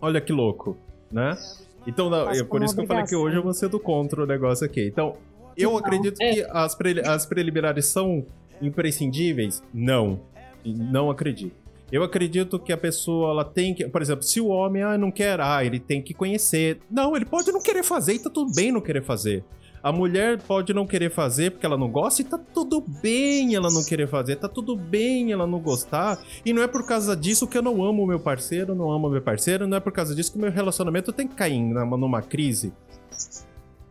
Olha 0.00 0.20
que 0.20 0.32
louco, 0.32 0.76
né? 1.10 1.36
Então, 1.84 2.08
não, 2.08 2.30
é 2.30 2.44
por 2.44 2.62
isso 2.62 2.74
que 2.76 2.82
eu 2.82 2.86
falei 2.86 3.04
que 3.04 3.16
hoje 3.16 3.36
eu 3.38 3.42
vou 3.42 3.52
ser 3.52 3.68
do 3.68 3.80
contra 3.80 4.22
o 4.22 4.26
negócio 4.26 4.64
aqui. 4.64 4.86
Então, 4.86 5.16
eu 5.56 5.70
Não. 5.70 5.78
acredito 5.78 6.16
que 6.18 6.46
as, 6.50 6.74
preli- 6.74 7.00
as 7.06 7.26
preliminares 7.26 7.86
são 7.86 8.24
imprescindíveis? 8.60 9.62
Não. 9.72 10.20
Não 10.64 11.10
acredito. 11.10 11.54
Eu 11.92 12.02
acredito 12.02 12.58
que 12.58 12.72
a 12.72 12.76
pessoa 12.76 13.30
ela 13.30 13.44
tem 13.44 13.74
que. 13.74 13.86
Por 13.88 14.02
exemplo, 14.02 14.22
se 14.24 14.40
o 14.40 14.48
homem 14.48 14.82
ah, 14.82 14.98
não 14.98 15.10
quer, 15.12 15.40
ah, 15.40 15.64
ele 15.64 15.78
tem 15.78 16.02
que 16.02 16.12
conhecer. 16.14 16.80
Não, 16.90 17.14
ele 17.14 17.24
pode 17.24 17.52
não 17.52 17.60
querer 17.62 17.84
fazer 17.84 18.14
e 18.14 18.18
tá 18.18 18.30
tudo 18.30 18.52
bem 18.54 18.72
não 18.72 18.80
querer 18.80 19.02
fazer. 19.02 19.44
A 19.82 19.92
mulher 19.92 20.40
pode 20.40 20.72
não 20.72 20.86
querer 20.86 21.10
fazer 21.10 21.50
porque 21.50 21.66
ela 21.66 21.76
não 21.76 21.90
gosta 21.90 22.22
e 22.22 22.24
tá 22.24 22.38
tudo 22.38 22.80
bem 23.02 23.54
ela 23.54 23.70
não 23.70 23.84
querer 23.84 24.08
fazer, 24.08 24.36
tá 24.36 24.48
tudo 24.48 24.74
bem 24.74 25.30
ela 25.30 25.46
não 25.46 25.60
gostar. 25.60 26.18
E 26.42 26.54
não 26.54 26.62
é 26.62 26.66
por 26.66 26.86
causa 26.86 27.14
disso 27.14 27.46
que 27.46 27.58
eu 27.58 27.62
não 27.62 27.84
amo 27.84 28.02
o 28.02 28.06
meu 28.06 28.18
parceiro, 28.18 28.74
não 28.74 28.90
amo 28.90 29.08
o 29.08 29.10
meu 29.10 29.20
parceiro, 29.20 29.66
não 29.66 29.76
é 29.76 29.80
por 29.80 29.92
causa 29.92 30.14
disso 30.14 30.32
que 30.32 30.38
o 30.38 30.40
meu 30.40 30.50
relacionamento 30.50 31.12
tem 31.12 31.28
que 31.28 31.34
cair 31.34 31.60
numa 31.60 32.22
crise. 32.22 32.72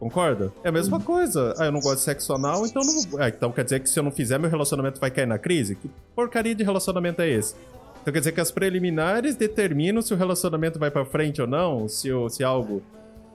Concorda? 0.04 0.52
É 0.66 0.68
a 0.68 0.72
mesma 0.72 1.00
coisa. 1.00 1.54
Ah, 1.58 1.66
eu 1.66 1.72
não 1.72 1.80
gosto 1.80 2.00
de 2.00 2.04
sexo 2.04 2.34
anal, 2.34 2.66
então 2.66 2.82
não 2.84 3.10
vou- 3.10 3.22
ah, 3.22 3.30
então 3.30 3.52
quer 3.54 3.64
dizer 3.64 3.80
que 3.80 3.90
se 3.90 3.98
eu 3.98 4.04
não 4.04 4.12
fizer, 4.12 4.38
meu 4.38 4.50
relacionamento 4.50 5.00
vai 5.00 5.10
cair 5.10 5.26
na 5.26 5.38
crise? 5.40 5.76
Que 5.76 5.90
porcaria 6.14 6.54
de 6.54 6.62
relacionamento 6.62 7.22
é 7.22 7.30
esse? 7.30 7.56
Então 8.02 8.12
quer 8.14 8.20
dizer 8.20 8.34
que 8.34 8.42
as 8.42 8.52
preliminares 8.52 9.38
determinam 9.38 10.02
se 10.02 10.14
o 10.14 10.18
relacionamento 10.18 10.78
vai 10.78 10.92
pra 10.92 11.06
frente 11.06 11.42
ou 11.42 11.48
não, 11.48 11.88
se, 11.88 12.10
se 12.32 12.44
algo. 12.44 12.82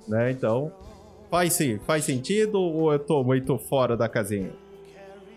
Né? 0.06 0.30
Então. 0.30 0.70
Faz 1.30 1.54
sim, 1.54 1.78
faz 1.86 2.04
sentido 2.04 2.58
ou 2.58 2.92
eu 2.92 2.98
tô 2.98 3.22
muito 3.24 3.58
fora 3.58 3.96
da 3.96 4.08
casinha? 4.08 4.50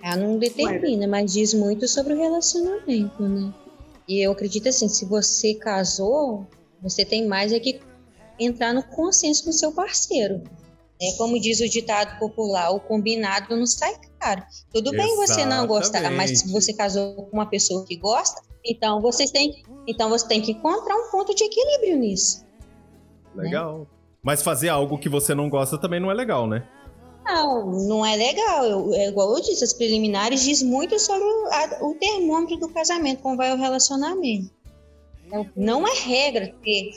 Ela 0.04 0.17
não 0.17 0.38
determina, 0.38 1.08
mas 1.08 1.32
diz 1.32 1.54
muito 1.54 1.88
sobre 1.88 2.13
o 2.13 2.17
relacionamento, 2.17 3.24
né? 3.24 3.54
E 4.08 4.26
eu 4.26 4.32
acredito 4.34 4.67
assim, 4.67 4.89
se 4.89 5.06
você 5.06 5.54
casou, 5.54 6.46
você 6.82 7.06
tem 7.06 7.26
mais 7.28 7.54
é 7.54 7.60
que 7.60 7.80
entrar 8.39 8.74
no 8.74 8.84
consenso 8.84 9.44
com 9.46 9.52
seu 9.52 9.72
parceiro. 9.72 10.41
É 11.01 11.11
como 11.17 11.39
diz 11.39 11.59
o 11.59 11.67
ditado 11.67 12.19
popular, 12.19 12.69
o 12.71 12.79
combinado 12.79 13.55
não 13.55 13.65
sai 13.65 13.95
caro. 14.19 14.43
Tudo 14.71 14.91
bem 14.91 15.15
você 15.15 15.43
não 15.45 15.65
gostar, 15.65 16.01
mas 16.11 16.29
se 16.29 16.33
Exatamente. 16.35 16.51
você 16.53 16.73
casou 16.73 17.13
com 17.15 17.29
uma 17.37 17.47
pessoa 17.47 17.83
que 17.85 17.95
gosta, 17.95 18.41
então 18.63 19.01
vocês 19.01 19.31
têm, 19.31 19.63
então 19.87 20.09
você 20.09 20.27
tem 20.27 20.41
que 20.41 20.51
encontrar 20.51 20.95
um 20.95 21.09
ponto 21.09 21.33
de 21.33 21.43
equilíbrio 21.43 21.97
nisso. 21.97 22.45
Legal. 23.35 23.87
Mas 24.21 24.43
fazer 24.43 24.69
algo 24.69 24.99
que 24.99 25.10
você 25.10 25.33
não 25.33 25.49
gosta 25.49 25.77
também 25.77 25.99
não 25.99 26.12
é 26.12 26.13
legal, 26.13 26.45
né? 26.47 26.67
Não, 27.25 27.65
não 27.87 28.06
é 28.06 28.15
legal. 28.15 28.65
Eu- 28.65 28.93
é 28.93 29.08
igual 29.08 29.35
eu 29.35 29.41
disse, 29.41 29.63
as 29.63 29.73
preliminares 29.73 30.43
diz 30.43 30.62
muito 30.62 30.99
sobre 30.99 31.23
o, 31.23 31.45
a- 31.47 31.77
o 31.81 31.95
termômetro 31.95 32.58
do 32.58 32.69
casamento, 32.69 33.21
como 33.23 33.37
vai 33.37 33.52
o 33.52 33.58
relacionamento. 33.58 34.52
Então, 35.25 35.47
não 35.56 35.87
é 35.87 35.93
regra 35.93 36.54
ter. 36.63 36.91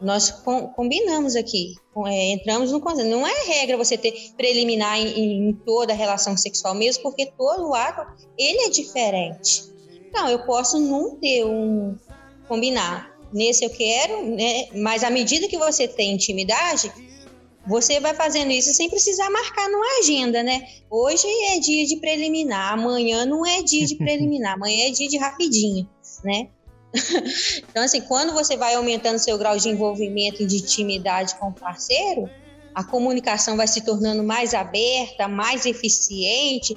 Nós 0.00 0.30
com- 0.30 0.68
combinamos 0.68 1.36
aqui, 1.36 1.74
é, 2.06 2.32
entramos 2.32 2.70
no 2.70 2.80
consenso. 2.80 3.08
Não 3.08 3.26
é 3.26 3.32
regra 3.46 3.76
você 3.76 3.96
ter 3.96 4.12
preliminar 4.36 4.98
em, 4.98 5.48
em 5.48 5.52
toda 5.64 5.94
relação 5.94 6.36
sexual, 6.36 6.74
mesmo 6.74 7.02
porque 7.02 7.26
todo 7.26 7.74
ato 7.74 8.06
ele 8.36 8.66
é 8.66 8.70
diferente. 8.70 9.64
Não, 10.12 10.28
eu 10.28 10.40
posso 10.40 10.78
não 10.78 11.16
ter 11.16 11.44
um 11.44 11.96
combinar. 12.46 13.14
Nesse 13.32 13.64
eu 13.64 13.70
quero, 13.70 14.24
né? 14.36 14.68
Mas 14.74 15.02
à 15.02 15.10
medida 15.10 15.48
que 15.48 15.58
você 15.58 15.88
tem 15.88 16.12
intimidade, 16.12 16.92
você 17.66 17.98
vai 17.98 18.14
fazendo 18.14 18.52
isso 18.52 18.72
sem 18.72 18.88
precisar 18.88 19.28
marcar 19.30 19.68
numa 19.68 19.98
agenda, 19.98 20.42
né? 20.42 20.66
Hoje 20.88 21.26
é 21.50 21.58
dia 21.58 21.84
de 21.84 21.96
preliminar, 21.96 22.74
amanhã 22.74 23.26
não 23.26 23.44
é 23.44 23.62
dia 23.62 23.84
de 23.84 23.96
preliminar, 23.98 24.54
amanhã 24.54 24.86
é 24.86 24.90
dia 24.90 25.08
de 25.08 25.18
rapidinho, 25.18 25.88
né? 26.22 26.48
então, 27.68 27.82
assim, 27.82 28.00
quando 28.02 28.32
você 28.32 28.56
vai 28.56 28.74
aumentando 28.74 29.18
seu 29.18 29.36
grau 29.36 29.56
de 29.56 29.68
envolvimento 29.68 30.42
e 30.42 30.46
de 30.46 30.56
intimidade 30.56 31.34
com 31.36 31.48
o 31.48 31.52
parceiro, 31.52 32.30
a 32.74 32.84
comunicação 32.84 33.56
vai 33.56 33.66
se 33.66 33.80
tornando 33.82 34.22
mais 34.22 34.54
aberta, 34.54 35.26
mais 35.26 35.64
eficiente. 35.64 36.76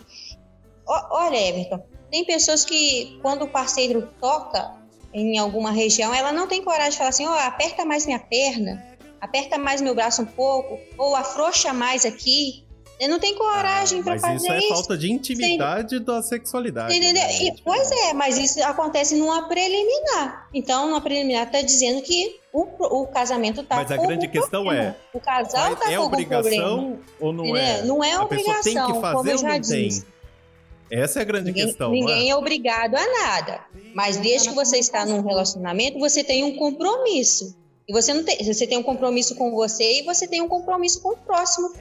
Olha, 0.88 1.38
Everton, 1.38 1.84
tem 2.10 2.26
pessoas 2.26 2.66
que, 2.66 3.20
quando 3.22 3.44
o 3.44 3.50
parceiro 3.50 4.10
toca 4.20 4.76
em 5.14 5.38
alguma 5.38 5.72
região, 5.72 6.14
ela 6.14 6.32
não 6.32 6.48
tem 6.48 6.64
coragem 6.64 6.92
de 6.92 6.98
falar 6.98 7.10
assim: 7.10 7.26
ó, 7.26 7.32
oh, 7.32 7.40
aperta 7.40 7.86
mais 7.86 8.06
minha 8.06 8.20
perna, 8.20 8.98
aperta 9.20 9.58
mais 9.58 9.82
meu 9.82 9.94
braço 9.94 10.22
um 10.22 10.26
pouco, 10.26 10.80
ou 10.98 11.16
afrouxa 11.16 11.74
mais 11.74 12.06
aqui. 12.06 12.66
Ele 13.00 13.08
não 13.08 13.20
tem 13.20 13.34
coragem 13.34 14.02
ah, 14.02 14.04
para 14.04 14.20
fazer 14.20 14.36
isso. 14.36 14.48
Mas 14.48 14.64
isso 14.64 14.72
é 14.74 14.76
falta 14.76 14.98
de 14.98 15.10
intimidade 15.10 16.00
da 16.02 16.22
sexualidade. 16.22 16.94
Entendeu? 16.94 17.24
Né? 17.24 17.44
E, 17.44 17.62
pois 17.64 17.90
é, 17.90 18.14
mas 18.14 18.38
isso 18.38 18.62
acontece 18.64 19.16
numa 19.16 19.48
preliminar. 19.48 20.50
Então, 20.54 20.88
numa 20.88 21.00
preliminar 21.00 21.46
está 21.48 21.62
dizendo 21.62 22.02
que 22.02 22.40
o, 22.52 22.64
o 23.02 23.08
casamento 23.08 23.62
está 23.62 23.78
Mas 23.78 23.92
a 23.92 23.96
grande 23.96 24.28
questão 24.28 24.64
problema. 24.64 24.90
é... 24.90 24.96
O 25.14 25.20
casal 25.22 25.74
está 25.74 25.92
é 25.92 25.98
com 25.98 26.04
obrigação 26.04 27.00
ou 27.22 27.32
não 27.32 27.56
é? 27.56 27.84
Não 27.84 28.04
é 28.04 28.14
a 28.14 28.24
obrigação, 28.24 28.64
tem 28.64 28.74
que 28.74 29.00
fazer 29.00 29.16
como 29.16 29.30
eu 29.30 29.38
já 29.38 29.58
disse. 29.58 30.02
Tem? 30.02 31.00
Essa 31.00 31.20
é 31.20 31.22
a 31.22 31.26
grande 31.26 31.46
ninguém, 31.46 31.66
questão. 31.68 31.92
Ninguém 31.92 32.28
é? 32.28 32.32
é 32.32 32.36
obrigado 32.36 32.96
a 32.96 33.06
nada. 33.06 33.62
Mas 33.94 34.18
desde 34.18 34.50
que 34.50 34.56
você 34.56 34.78
está 34.78 35.06
num 35.06 35.22
relacionamento, 35.22 36.00
você 36.00 36.22
tem 36.22 36.44
um 36.44 36.58
compromisso. 36.58 37.56
E 37.88 37.94
você 37.94 38.14
não 38.14 38.24
tem, 38.24 38.44
você 38.44 38.68
tem 38.68 38.78
um 38.78 38.84
compromisso 38.84 39.36
com 39.36 39.52
você 39.52 40.02
e 40.02 40.04
você 40.04 40.28
tem 40.28 40.42
um 40.42 40.48
compromisso 40.48 41.02
com 41.02 41.10
o 41.10 41.18
próximo 41.18 41.72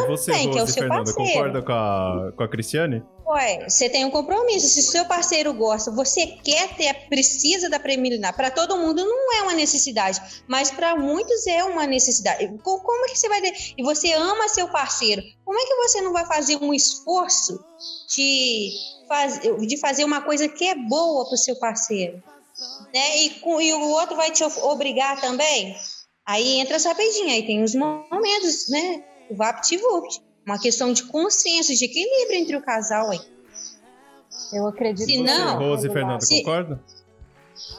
também, 0.00 0.16
você, 0.16 0.32
Rose, 0.32 0.48
que 0.48 0.58
é 0.58 0.62
o 0.62 0.66
seu 0.66 0.82
Fernanda, 0.82 1.04
parceiro. 1.04 1.32
concorda 1.32 1.62
com 1.62 1.72
a, 1.72 2.32
com 2.36 2.42
a 2.42 2.48
Cristiane? 2.48 3.02
Ué, 3.26 3.68
você 3.68 3.88
tem 3.88 4.04
um 4.04 4.10
compromisso. 4.10 4.68
Se 4.68 4.80
o 4.80 4.82
seu 4.82 5.04
parceiro 5.06 5.52
gosta, 5.54 5.90
você 5.90 6.26
quer 6.26 6.76
ter, 6.76 7.08
precisa 7.08 7.70
da 7.70 7.80
preliminar. 7.80 8.36
Para 8.36 8.50
todo 8.50 8.76
mundo 8.76 9.04
não 9.04 9.34
é 9.38 9.42
uma 9.42 9.54
necessidade, 9.54 10.20
mas 10.46 10.70
para 10.70 10.94
muitos 10.94 11.46
é 11.46 11.64
uma 11.64 11.86
necessidade. 11.86 12.46
Como 12.62 13.06
é 13.06 13.08
que 13.08 13.18
você 13.18 13.28
vai 13.28 13.40
ter? 13.40 13.54
E 13.78 13.82
você 13.82 14.12
ama 14.12 14.48
seu 14.48 14.68
parceiro. 14.68 15.22
Como 15.44 15.58
é 15.58 15.64
que 15.64 15.74
você 15.76 16.00
não 16.02 16.12
vai 16.12 16.26
fazer 16.26 16.56
um 16.56 16.74
esforço 16.74 17.58
de, 18.14 18.72
faz, 19.08 19.40
de 19.40 19.76
fazer 19.78 20.04
uma 20.04 20.20
coisa 20.20 20.46
que 20.48 20.66
é 20.66 20.74
boa 20.74 21.24
para 21.24 21.34
o 21.34 21.38
seu 21.38 21.56
parceiro? 21.56 22.22
Né? 22.92 23.16
E, 23.18 23.42
e 23.42 23.74
o 23.74 23.88
outro 23.88 24.16
vai 24.16 24.30
te 24.30 24.44
obrigar 24.44 25.20
também? 25.20 25.74
Aí 26.26 26.58
entra 26.58 26.76
essa 26.76 26.90
rapidinho, 26.90 27.30
aí 27.30 27.44
tem 27.46 27.62
os 27.62 27.74
momentos, 27.74 28.68
né? 28.70 29.04
O 29.34 29.36
VaptVupt. 29.36 30.22
Uma 30.46 30.58
questão 30.58 30.92
de 30.92 31.04
consenso, 31.04 31.74
de 31.74 31.84
equilíbrio 31.84 32.38
entre 32.38 32.56
o 32.56 32.62
casal 32.62 33.10
aí. 33.10 33.20
Eu 34.52 34.66
acredito 34.66 35.06
se 35.06 35.22
não, 35.22 35.58
Rose 35.58 35.88
e 35.88 35.90
Fernanda, 35.90 36.20
se... 36.20 36.38
concorda? 36.38 36.80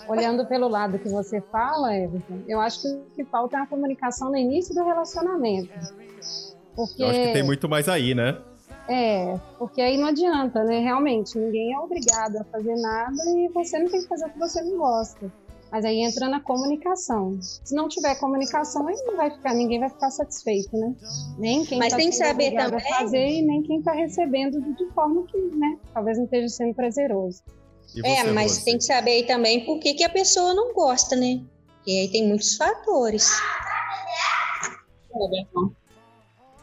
Olhando 0.07 0.47
pelo 0.47 0.67
lado 0.67 0.97
que 0.97 1.09
você 1.09 1.41
fala, 1.51 1.95
Everton, 1.95 2.41
eu 2.47 2.59
acho 2.59 2.81
que 2.81 2.87
o 2.87 3.05
que 3.15 3.25
falta 3.25 3.57
é 3.57 3.61
a 3.61 3.67
comunicação 3.67 4.29
no 4.29 4.37
início 4.37 4.73
do 4.73 4.83
relacionamento. 4.83 5.69
Porque... 6.75 7.03
Eu 7.03 7.07
acho 7.07 7.19
que 7.19 7.33
tem 7.33 7.43
muito 7.43 7.69
mais 7.69 7.87
aí, 7.87 8.15
né? 8.15 8.41
É, 8.87 9.39
porque 9.57 9.81
aí 9.81 9.97
não 9.97 10.07
adianta, 10.07 10.63
né? 10.63 10.79
Realmente, 10.79 11.37
ninguém 11.37 11.73
é 11.73 11.79
obrigado 11.79 12.37
a 12.37 12.43
fazer 12.45 12.75
nada 12.75 13.15
e 13.27 13.49
você 13.49 13.79
não 13.79 13.89
tem 13.89 14.01
que 14.01 14.07
fazer 14.07 14.25
o 14.25 14.29
que 14.29 14.39
você 14.39 14.61
não 14.61 14.77
gosta. 14.77 15.31
Mas 15.71 15.83
aí 15.83 16.01
entra 16.01 16.29
na 16.29 16.39
comunicação. 16.39 17.37
Se 17.41 17.73
não 17.73 17.87
tiver 17.87 18.15
comunicação, 18.19 18.87
aí 18.87 18.95
não 19.05 19.17
vai 19.17 19.31
ficar, 19.31 19.53
ninguém 19.53 19.79
vai 19.79 19.89
ficar 19.89 20.09
satisfeito, 20.11 20.75
né? 20.77 20.95
Nem 21.37 21.65
quem 21.65 21.79
Mas 21.79 21.91
tá 21.91 21.97
tem 21.97 22.09
que 22.09 22.15
saber 22.15 22.55
também 22.55 22.79
fazer 22.89 23.27
e 23.27 23.41
nem 23.41 23.61
quem 23.63 23.79
está 23.79 23.91
recebendo 23.91 24.61
de 24.61 24.85
forma 24.91 25.25
que, 25.27 25.37
né, 25.37 25.77
talvez 25.93 26.17
não 26.17 26.25
esteja 26.25 26.47
sendo 26.49 26.73
prazeroso. 26.73 27.43
é, 28.03 28.23
mas 28.31 28.53
você? 28.53 28.65
tem 28.65 28.77
que 28.77 28.83
saber 28.83 29.25
também 29.25 29.65
por 29.65 29.79
que, 29.79 29.93
que 29.95 30.03
a 30.03 30.09
pessoa 30.09 30.53
não 30.53 30.73
gosta, 30.73 31.15
né? 31.15 31.41
E 31.85 31.99
aí 31.99 32.11
tem 32.11 32.27
muitos 32.27 32.55
fatores. 32.55 33.29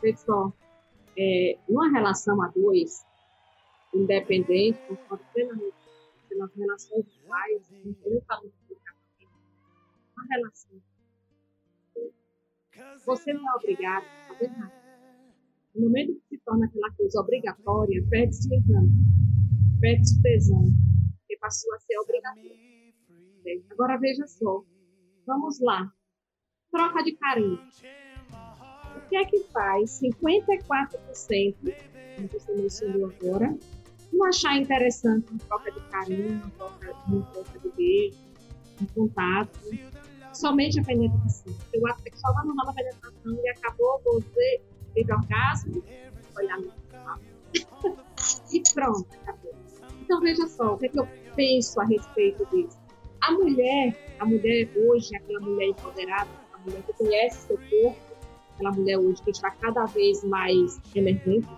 Pessoal, 0.00 0.52
é, 1.16 1.56
uma 1.68 1.90
relação 1.90 2.40
a 2.42 2.48
dois, 2.48 3.04
independente, 3.94 4.78
plenamente 5.32 5.82
pelas 6.28 6.50
relações 6.56 7.04
pais, 7.28 7.62
eu 8.04 8.22
falo 8.26 8.52
uma 10.22 10.36
relação. 10.36 10.80
Você 13.04 13.32
não 13.32 13.50
é 13.50 13.54
obrigado 13.56 14.04
a 14.04 14.28
fazer 14.28 14.48
nada. 14.56 14.82
No 15.74 15.82
momento 15.82 16.14
que 16.14 16.36
se 16.36 16.38
torna 16.44 16.66
aquela 16.66 16.90
coisa 16.92 17.20
obrigatória, 17.20 18.04
perde-se 18.10 18.48
o 18.48 18.54
encanto, 18.54 18.92
perde-se 19.80 20.18
o 20.18 20.22
tesão, 20.22 20.64
porque 21.18 21.36
passou 21.38 21.74
a 21.74 21.78
ser 21.80 21.98
obrigatório. 21.98 22.72
Agora 23.70 23.98
veja 23.98 24.26
só, 24.26 24.64
vamos 25.26 25.60
lá. 25.60 25.92
Troca 26.70 27.02
de 27.02 27.12
carinho. 27.16 27.58
O 28.96 29.08
que 29.08 29.16
é 29.16 29.24
que 29.24 29.40
faz 29.52 30.00
54%, 30.00 31.56
como 32.16 32.28
você 32.28 32.54
mencionou 32.54 33.10
agora, 33.10 33.58
não 34.12 34.26
achar 34.26 34.56
interessante 34.56 35.30
uma 35.30 35.38
troca 35.40 35.72
de 35.72 35.80
carinho, 35.88 36.34
uma 36.34 36.50
troca, 36.50 36.92
uma 37.08 37.26
troca 37.26 37.58
de 37.58 37.70
beijo, 37.70 38.18
um 38.80 38.86
contato, 38.86 39.58
somente 40.32 40.80
a 40.80 40.84
penetração. 40.84 41.54
O 41.76 41.86
ato 41.88 42.02
sexual 42.02 42.34
vai 42.34 42.46
normal 42.46 42.68
a 42.68 42.72
penetração 42.72 43.34
e 43.34 43.48
acabou, 43.50 44.00
você 44.04 44.60
teve 44.94 45.12
orgasmo, 45.12 45.82
olhar 46.36 46.58
no 46.58 46.72
e 48.52 48.62
pronto, 48.74 49.06
acabou. 49.22 49.54
Então 50.00 50.20
veja 50.20 50.46
só, 50.46 50.74
o 50.74 50.78
que, 50.78 50.86
é 50.86 50.88
que 50.88 50.98
eu 50.98 51.08
penso 51.34 51.80
a 51.80 51.84
respeito 51.84 52.46
disso? 52.50 52.78
A 53.20 53.32
mulher, 53.32 54.16
a 54.18 54.24
mulher 54.24 54.68
hoje, 54.76 55.14
aquela 55.16 55.40
mulher 55.40 55.68
empoderada, 55.68 56.28
a 56.52 56.58
mulher 56.58 56.82
que 56.82 56.92
conhece 56.94 57.46
seu 57.46 57.56
corpo, 57.56 58.00
aquela 58.54 58.72
mulher 58.72 58.98
hoje 58.98 59.22
que 59.22 59.30
está 59.30 59.50
cada 59.50 59.84
vez 59.86 60.24
mais 60.24 60.80
emergente, 60.94 61.48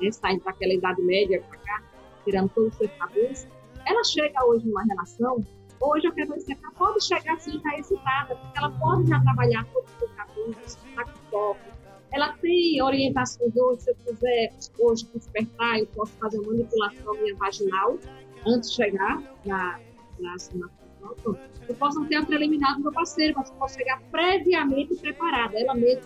né, 0.00 0.10
saindo 0.10 0.42
daquela 0.44 0.72
idade 0.72 1.02
média 1.02 1.42
para 1.48 1.58
cá, 1.58 1.82
tirando 2.24 2.48
todos 2.50 2.72
os 2.72 2.78
seus 2.78 2.90
tabus, 2.98 3.46
ela 3.84 4.04
chega 4.04 4.44
hoje 4.46 4.66
numa 4.66 4.84
relação 4.84 5.44
Hoje 5.82 6.06
eu 6.06 6.12
quero 6.12 6.32
dizer 6.34 6.56
ela 6.62 6.72
pode 6.74 7.04
chegar 7.04 7.34
assim 7.34 7.60
já 7.60 7.76
excitada, 7.76 8.36
porque 8.36 8.58
ela 8.58 8.70
pode 8.70 9.08
já 9.08 9.20
trabalhar 9.20 9.66
os 9.74 10.10
caminhos, 10.12 10.56
está 10.64 11.04
com 11.04 11.18
foco. 11.28 11.60
Ela 12.12 12.32
tem 12.34 12.80
orientações 12.80 13.56
hoje, 13.56 13.80
se 13.80 13.90
eu 13.90 13.96
quiser 13.96 14.54
hoje 14.78 15.08
despertar, 15.12 15.80
eu 15.80 15.86
posso 15.88 16.12
fazer 16.12 16.38
uma 16.38 16.52
manipulação 16.52 17.14
minha 17.14 17.34
vaginal 17.34 17.98
antes 18.46 18.70
de 18.70 18.76
chegar 18.76 19.20
na, 19.44 19.80
na, 20.20 20.36
eu 21.68 21.74
posso 21.74 21.98
não 21.98 22.06
ter 22.06 22.16
a 22.16 22.24
preliminar 22.24 22.76
do 22.76 22.82
meu 22.82 22.92
parceiro, 22.92 23.34
mas 23.36 23.50
eu 23.50 23.56
posso 23.56 23.76
chegar 23.76 24.00
previamente 24.02 24.94
preparada, 24.96 25.58
ela 25.58 25.74
mesma 25.74 26.02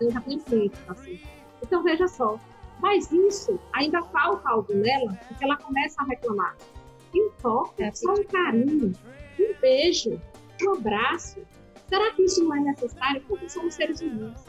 eu 0.00 0.10
já 0.10 0.20
tenho 0.20 0.40
feito, 0.40 0.76
assim. 0.88 1.20
Então 1.62 1.82
veja 1.84 2.08
só, 2.08 2.40
mas 2.80 3.12
isso 3.12 3.58
ainda 3.72 4.02
falta 4.02 4.48
algo 4.48 4.74
nela, 4.74 5.16
porque 5.28 5.44
ela 5.44 5.56
começa 5.56 6.02
a 6.02 6.06
reclamar 6.06 6.56
toque, 7.42 7.82
é 7.82 7.92
só 7.92 8.12
um 8.12 8.24
carinho, 8.24 8.92
um 9.38 9.60
beijo, 9.60 10.20
um 10.62 10.72
abraço. 10.74 11.40
Será 11.88 12.12
que 12.12 12.22
isso 12.22 12.42
não 12.44 12.56
é 12.56 12.60
necessário? 12.60 13.22
Porque 13.28 13.48
somos 13.48 13.74
seres 13.74 14.00
humanos. 14.00 14.44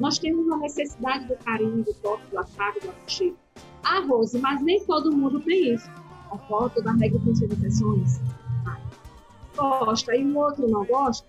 Nós 0.00 0.18
temos 0.18 0.46
uma 0.46 0.58
necessidade 0.58 1.26
do 1.26 1.36
carinho, 1.36 1.84
do 1.84 1.94
toque, 1.94 2.26
do 2.30 2.38
afago, 2.38 2.80
do 2.80 2.90
aconchego. 2.90 3.36
Ah, 3.82 4.00
Rose, 4.00 4.38
mas 4.38 4.60
nem 4.62 4.84
todo 4.84 5.14
mundo 5.14 5.40
tem 5.40 5.74
isso. 5.74 5.88
A 6.30 6.38
foto 6.38 6.82
da 6.82 6.92
regra 6.92 7.20
tem 7.24 7.34
suas 7.34 7.52
exceções. 7.52 8.20
Gosta 9.56 10.16
e 10.16 10.24
o 10.24 10.36
outro 10.36 10.66
não 10.68 10.84
gosta. 10.84 11.26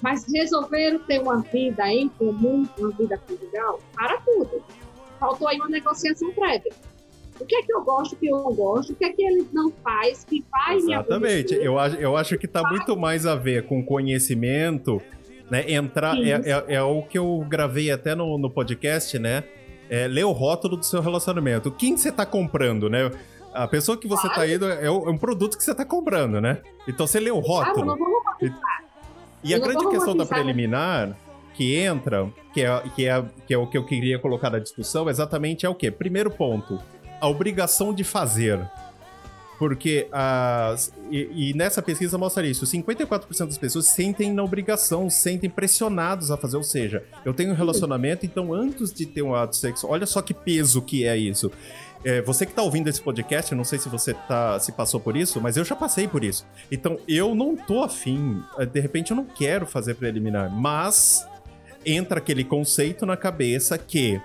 Mas 0.00 0.24
resolveram 0.32 1.00
ter 1.00 1.20
uma 1.20 1.42
vida 1.42 1.86
em 1.92 2.08
comum, 2.08 2.66
uma 2.78 2.90
vida 2.92 3.18
conjugal, 3.18 3.78
para 3.94 4.18
tudo. 4.22 4.62
Faltou 5.18 5.48
aí 5.48 5.58
uma 5.58 5.68
negociação 5.68 6.32
prévia. 6.32 6.72
O 7.40 7.46
que 7.46 7.56
é 7.56 7.62
que 7.62 7.72
eu 7.72 7.82
gosto, 7.82 8.12
o 8.12 8.16
que 8.16 8.26
eu 8.26 8.36
não 8.36 8.54
gosto, 8.54 8.92
o 8.92 8.94
que 8.94 9.04
é 9.04 9.12
que 9.12 9.22
ele 9.22 9.46
não 9.52 9.72
faz, 9.82 10.24
que 10.24 10.44
faz 10.50 10.84
Exatamente. 10.84 11.54
Eu 11.54 11.78
acho, 11.78 11.96
eu 11.96 12.16
acho 12.16 12.36
que 12.36 12.46
está 12.46 12.62
muito 12.68 12.96
mais 12.96 13.24
a 13.24 13.34
ver 13.34 13.66
com 13.66 13.82
conhecimento, 13.82 15.00
né? 15.50 15.72
Entrar. 15.72 16.16
É, 16.18 16.30
é, 16.30 16.64
é, 16.74 16.82
o 16.82 17.02
que 17.02 17.18
eu 17.18 17.44
gravei 17.48 17.90
até 17.90 18.14
no, 18.14 18.36
no 18.36 18.50
podcast, 18.50 19.18
né? 19.18 19.44
É, 19.88 20.06
ler 20.06 20.24
o 20.24 20.32
rótulo 20.32 20.76
do 20.76 20.84
seu 20.84 21.00
relacionamento. 21.00 21.70
Quem 21.70 21.96
você 21.96 22.10
está 22.10 22.26
comprando, 22.26 22.90
né? 22.90 23.10
A 23.52 23.66
pessoa 23.66 23.96
que 23.96 24.06
você 24.06 24.28
está 24.28 24.46
indo 24.46 24.68
é, 24.70 24.84
é, 24.84 24.90
um 24.90 25.18
produto 25.18 25.56
que 25.56 25.64
você 25.64 25.72
está 25.72 25.84
comprando, 25.84 26.40
né? 26.40 26.58
Então 26.86 27.06
você 27.06 27.18
lê 27.18 27.30
o 27.30 27.40
rótulo. 27.40 27.92
Ah, 27.92 28.36
e, 29.42 29.50
e 29.50 29.54
a 29.54 29.58
grande 29.58 29.88
questão 29.88 30.14
da 30.14 30.26
preliminar 30.26 31.16
que 31.54 31.74
entra, 31.74 32.30
que 32.54 32.62
é, 32.62 32.82
que, 32.94 33.06
é, 33.06 33.24
que 33.46 33.54
é 33.54 33.58
o 33.58 33.66
que 33.66 33.76
eu 33.76 33.84
queria 33.84 34.18
colocar 34.18 34.50
na 34.50 34.58
discussão, 34.58 35.08
exatamente 35.10 35.66
é 35.66 35.68
o 35.68 35.74
quê? 35.74 35.90
Primeiro 35.90 36.30
ponto 36.30 36.78
a 37.20 37.28
obrigação 37.28 37.92
de 37.92 38.04
fazer. 38.04 38.60
Porque 39.58 40.08
as. 40.10 40.90
E, 41.10 41.50
e, 41.50 41.54
nessa 41.54 41.82
pesquisa 41.82 42.16
mostra 42.16 42.46
isso: 42.46 42.64
54% 42.64 43.46
das 43.46 43.58
pessoas 43.58 43.84
sentem 43.86 44.32
na 44.32 44.42
obrigação, 44.42 45.10
sentem 45.10 45.50
pressionados 45.50 46.30
a 46.30 46.36
fazer. 46.38 46.56
Ou 46.56 46.62
seja, 46.62 47.04
eu 47.26 47.34
tenho 47.34 47.50
um 47.50 47.54
relacionamento, 47.54 48.24
então 48.24 48.54
antes 48.54 48.90
de 48.90 49.04
ter 49.04 49.20
um 49.20 49.34
ato 49.34 49.54
sexual, 49.54 49.92
olha 49.92 50.06
só 50.06 50.22
que 50.22 50.32
peso 50.32 50.80
que 50.80 51.04
é 51.04 51.14
isso. 51.14 51.52
É, 52.02 52.22
você 52.22 52.46
que 52.46 52.54
tá 52.54 52.62
ouvindo 52.62 52.88
esse 52.88 53.02
podcast, 53.02 53.52
eu 53.52 53.58
não 53.58 53.64
sei 53.64 53.78
se 53.78 53.90
você 53.90 54.14
tá, 54.14 54.58
se 54.58 54.72
passou 54.72 54.98
por 54.98 55.14
isso, 55.14 55.38
mas 55.42 55.58
eu 55.58 55.64
já 55.64 55.76
passei 55.76 56.08
por 56.08 56.24
isso. 56.24 56.46
Então, 56.72 56.98
eu 57.06 57.34
não 57.34 57.54
tô 57.54 57.82
afim, 57.82 58.42
é, 58.58 58.64
de 58.64 58.80
repente 58.80 59.10
eu 59.10 59.16
não 59.16 59.26
quero 59.26 59.66
fazer 59.66 59.94
preliminar, 59.94 60.50
mas 60.50 61.26
entra 61.84 62.18
aquele 62.18 62.44
conceito 62.44 63.04
na 63.04 63.16
cabeça 63.16 63.76
que 63.76 64.18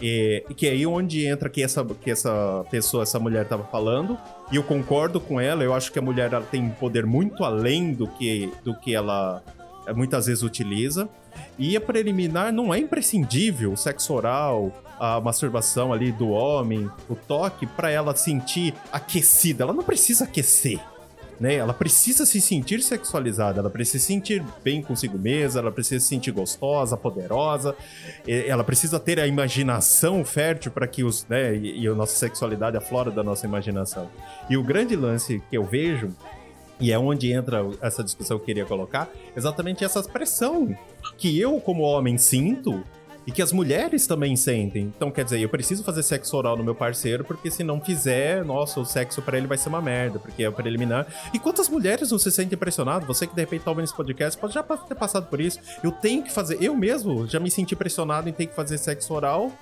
é, 0.00 0.44
que 0.56 0.66
é 0.66 0.70
aí 0.70 0.86
onde 0.86 1.26
entra 1.26 1.48
que 1.48 1.62
essa, 1.62 1.84
que 1.84 2.10
essa 2.10 2.64
pessoa, 2.70 3.02
essa 3.02 3.18
mulher 3.18 3.42
estava 3.42 3.64
falando, 3.64 4.18
e 4.52 4.56
eu 4.56 4.62
concordo 4.62 5.20
com 5.20 5.40
ela, 5.40 5.62
eu 5.64 5.74
acho 5.74 5.92
que 5.92 5.98
a 5.98 6.02
mulher 6.02 6.32
ela 6.32 6.44
tem 6.44 6.68
poder 6.70 7.06
muito 7.06 7.44
além 7.44 7.92
do 7.92 8.06
que, 8.06 8.52
do 8.62 8.74
que 8.78 8.94
ela 8.94 9.42
é, 9.86 9.92
muitas 9.92 10.26
vezes 10.26 10.42
utiliza. 10.42 11.08
E 11.58 11.76
a 11.76 11.80
preliminar 11.80 12.52
não 12.52 12.72
é 12.72 12.78
imprescindível, 12.78 13.72
o 13.72 13.76
sexo 13.76 14.14
oral, 14.14 14.72
a 14.98 15.20
masturbação 15.20 15.92
ali 15.92 16.10
do 16.10 16.30
homem, 16.30 16.90
o 17.08 17.14
toque, 17.14 17.66
para 17.66 17.90
ela 17.90 18.14
sentir 18.16 18.74
aquecida. 18.90 19.64
Ela 19.64 19.72
não 19.72 19.82
precisa 19.82 20.24
aquecer 20.24 20.80
né? 21.38 21.54
Ela 21.54 21.72
precisa 21.74 22.24
se 22.24 22.40
sentir 22.40 22.82
sexualizada, 22.82 23.60
ela 23.60 23.70
precisa 23.70 23.98
se 23.98 24.06
sentir 24.06 24.44
bem 24.62 24.82
consigo 24.82 25.18
mesma, 25.18 25.60
ela 25.60 25.72
precisa 25.72 26.00
se 26.00 26.08
sentir 26.08 26.30
gostosa, 26.30 26.96
poderosa, 26.96 27.76
ela 28.26 28.64
precisa 28.64 28.98
ter 28.98 29.20
a 29.20 29.26
imaginação 29.26 30.24
fértil 30.24 30.72
para 30.72 30.86
que 30.86 31.04
os, 31.04 31.26
né, 31.28 31.54
e, 31.56 31.86
a 31.86 31.94
nossa 31.94 32.16
sexualidade 32.16 32.76
aflora 32.76 33.10
da 33.10 33.22
nossa 33.22 33.46
imaginação. 33.46 34.10
E 34.48 34.56
o 34.56 34.62
grande 34.62 34.96
lance 34.96 35.42
que 35.50 35.56
eu 35.56 35.64
vejo 35.64 36.10
e 36.78 36.92
é 36.92 36.98
onde 36.98 37.32
entra 37.32 37.66
essa 37.80 38.04
discussão 38.04 38.36
que 38.36 38.42
eu 38.42 38.46
queria 38.46 38.66
colocar, 38.66 39.08
exatamente 39.34 39.84
essa 39.84 40.02
pressão 40.02 40.76
que 41.16 41.40
eu, 41.40 41.60
como 41.60 41.82
homem, 41.82 42.18
sinto 42.18 42.84
e 43.26 43.32
que 43.32 43.42
as 43.42 43.52
mulheres 43.52 44.06
também 44.06 44.36
sentem. 44.36 44.92
Então, 44.96 45.10
quer 45.10 45.24
dizer, 45.24 45.40
eu 45.40 45.48
preciso 45.48 45.82
fazer 45.82 46.02
sexo 46.02 46.36
oral 46.36 46.56
no 46.56 46.62
meu 46.62 46.74
parceiro, 46.74 47.24
porque 47.24 47.50
se 47.50 47.64
não 47.64 47.80
fizer, 47.80 48.44
nossa, 48.44 48.78
o 48.78 48.84
sexo 48.84 49.20
para 49.20 49.36
ele 49.36 49.46
vai 49.46 49.58
ser 49.58 49.68
uma 49.68 49.82
merda, 49.82 50.18
porque 50.18 50.44
é 50.44 50.50
preliminar. 50.50 51.06
E 51.34 51.38
quantas 51.38 51.68
mulheres 51.68 52.10
não 52.10 52.18
se 52.18 52.30
sentem 52.30 52.56
pressionadas? 52.56 53.06
Você 53.06 53.26
que 53.26 53.34
de 53.34 53.40
repente 53.40 53.64
tá 53.64 53.70
ouvindo 53.70 53.84
esse 53.84 53.96
podcast 53.96 54.38
pode 54.38 54.54
já 54.54 54.62
ter 54.62 54.94
passado 54.94 55.26
por 55.26 55.40
isso. 55.40 55.58
Eu 55.82 55.90
tenho 55.90 56.22
que 56.22 56.32
fazer, 56.32 56.62
eu 56.62 56.76
mesmo 56.76 57.26
já 57.26 57.40
me 57.40 57.50
senti 57.50 57.74
pressionado 57.74 58.28
em 58.28 58.32
ter 58.32 58.46
que 58.46 58.54
fazer 58.54 58.78
sexo 58.78 59.12
oral 59.12 59.52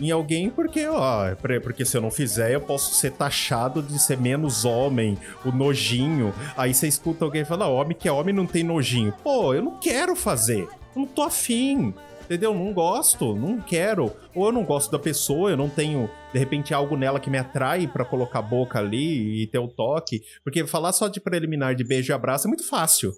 em 0.00 0.10
alguém, 0.10 0.50
porque, 0.50 0.86
ó, 0.86 1.34
porque 1.62 1.84
se 1.84 1.96
eu 1.96 2.00
não 2.00 2.10
fizer, 2.10 2.52
eu 2.52 2.60
posso 2.60 2.94
ser 2.94 3.12
taxado 3.12 3.82
de 3.82 3.98
ser 3.98 4.18
menos 4.18 4.64
homem, 4.64 5.18
o 5.44 5.50
nojinho. 5.50 6.34
Aí 6.56 6.74
você 6.74 6.86
escuta 6.86 7.24
alguém 7.24 7.44
falar, 7.44 7.68
homem 7.68 7.96
que 7.96 8.08
é 8.08 8.12
homem 8.12 8.34
não 8.34 8.46
tem 8.46 8.62
nojinho. 8.62 9.14
Pô, 9.22 9.54
eu 9.54 9.62
não 9.62 9.78
quero 9.78 10.14
fazer. 10.14 10.62
Eu 10.62 11.02
não 11.02 11.06
tô 11.06 11.22
afim. 11.22 11.94
Entendeu? 12.26 12.52
Não 12.52 12.72
gosto, 12.72 13.36
não 13.36 13.60
quero. 13.60 14.10
Ou 14.34 14.46
eu 14.46 14.52
não 14.52 14.64
gosto 14.64 14.90
da 14.90 14.98
pessoa, 14.98 15.50
eu 15.50 15.56
não 15.56 15.68
tenho, 15.68 16.10
de 16.32 16.38
repente, 16.38 16.74
algo 16.74 16.96
nela 16.96 17.20
que 17.20 17.30
me 17.30 17.38
atrai 17.38 17.86
para 17.86 18.04
colocar 18.04 18.40
a 18.40 18.42
boca 18.42 18.80
ali 18.80 19.42
e 19.42 19.46
ter 19.46 19.60
o 19.60 19.68
toque. 19.68 20.22
Porque 20.42 20.66
falar 20.66 20.92
só 20.92 21.06
de 21.06 21.20
preliminar 21.20 21.76
de 21.76 21.84
beijo 21.84 22.12
e 22.12 22.12
abraço 22.12 22.48
é 22.48 22.48
muito 22.48 22.68
fácil. 22.68 23.12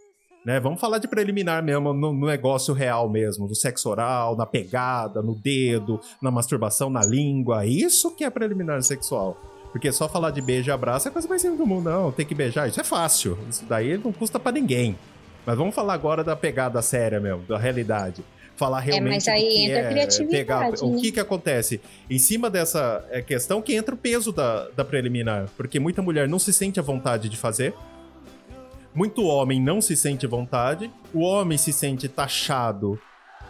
Né? 0.45 0.61
Vamos 0.61 0.79
falar 0.79 0.99
de 0.99 1.09
preliminar 1.09 1.63
mesmo, 1.63 1.95
no, 1.95 2.13
no, 2.13 2.27
negócio 2.27 2.75
real 2.75 3.09
mesmo, 3.09 3.49
do 3.49 3.55
sexo 3.55 3.89
oral, 3.89 4.37
na 4.37 4.45
pegada, 4.45 5.23
no 5.23 5.35
dedo, 5.35 5.99
na 6.21 6.31
masturbação, 6.31 6.91
na 6.91 7.03
língua. 7.03 7.65
Isso 7.65 8.15
que 8.15 8.25
é 8.25 8.31
preliminar 8.31 8.83
sexual. 8.83 9.39
Porque 9.73 9.91
só 9.91 10.07
falar 10.07 10.33
de 10.33 10.43
beijo 10.43 10.71
e 10.71 10.73
abraço 10.73 11.09
é 11.09 11.11
coisa 11.11 11.27
mais 11.27 11.41
simples 11.41 11.59
do 11.59 11.67
mundo. 11.67 11.89
Não, 11.89 12.13
tem 12.13 12.27
que 12.27 12.35
beijar, 12.35 12.69
isso 12.69 12.81
é 12.81 12.85
fácil. 12.85 13.39
Isso 13.49 13.65
daí 13.67 13.97
não 13.97 14.13
custa 14.13 14.39
para 14.39 14.53
ninguém. 14.53 14.99
Mas 15.47 15.57
vamos 15.57 15.75
falar 15.75 15.95
agora 15.95 16.23
da 16.23 16.37
pegada 16.37 16.83
séria 16.83 17.19
mesmo, 17.19 17.43
da 17.45 17.57
realidade 17.57 18.23
falar 18.59 18.81
realmente. 18.81 19.13
É, 19.13 19.15
mas 19.15 19.29
aí 19.29 19.65
entra 19.65 19.79
é, 19.79 19.87
a 19.87 19.91
criatividade. 19.91 20.31
Pegar, 20.31 20.71
né? 20.71 20.77
O 20.83 21.01
que 21.01 21.13
que 21.13 21.21
acontece? 21.21 21.81
Em 22.11 22.19
cima 22.19 22.51
dessa 22.51 23.05
é, 23.11 23.23
questão 23.23 23.63
que 23.63 23.75
entra 23.75 23.95
o 23.95 23.99
peso 23.99 24.33
da, 24.33 24.69
da 24.71 24.85
preliminar. 24.85 25.49
Porque 25.57 25.79
muita 25.79 26.03
mulher 26.03 26.29
não 26.29 26.39
se 26.39 26.53
sente 26.53 26.79
à 26.81 26.83
vontade 26.83 27.29
de 27.29 27.37
fazer. 27.37 27.73
Muito 28.95 29.23
homem 29.25 29.61
não 29.61 29.81
se 29.81 29.97
sente 29.97 30.27
à 30.27 30.29
vontade. 30.29 30.91
O 31.15 31.21
homem 31.21 31.57
se 31.57 31.73
sente 31.73 32.09
taxado 32.09 33.01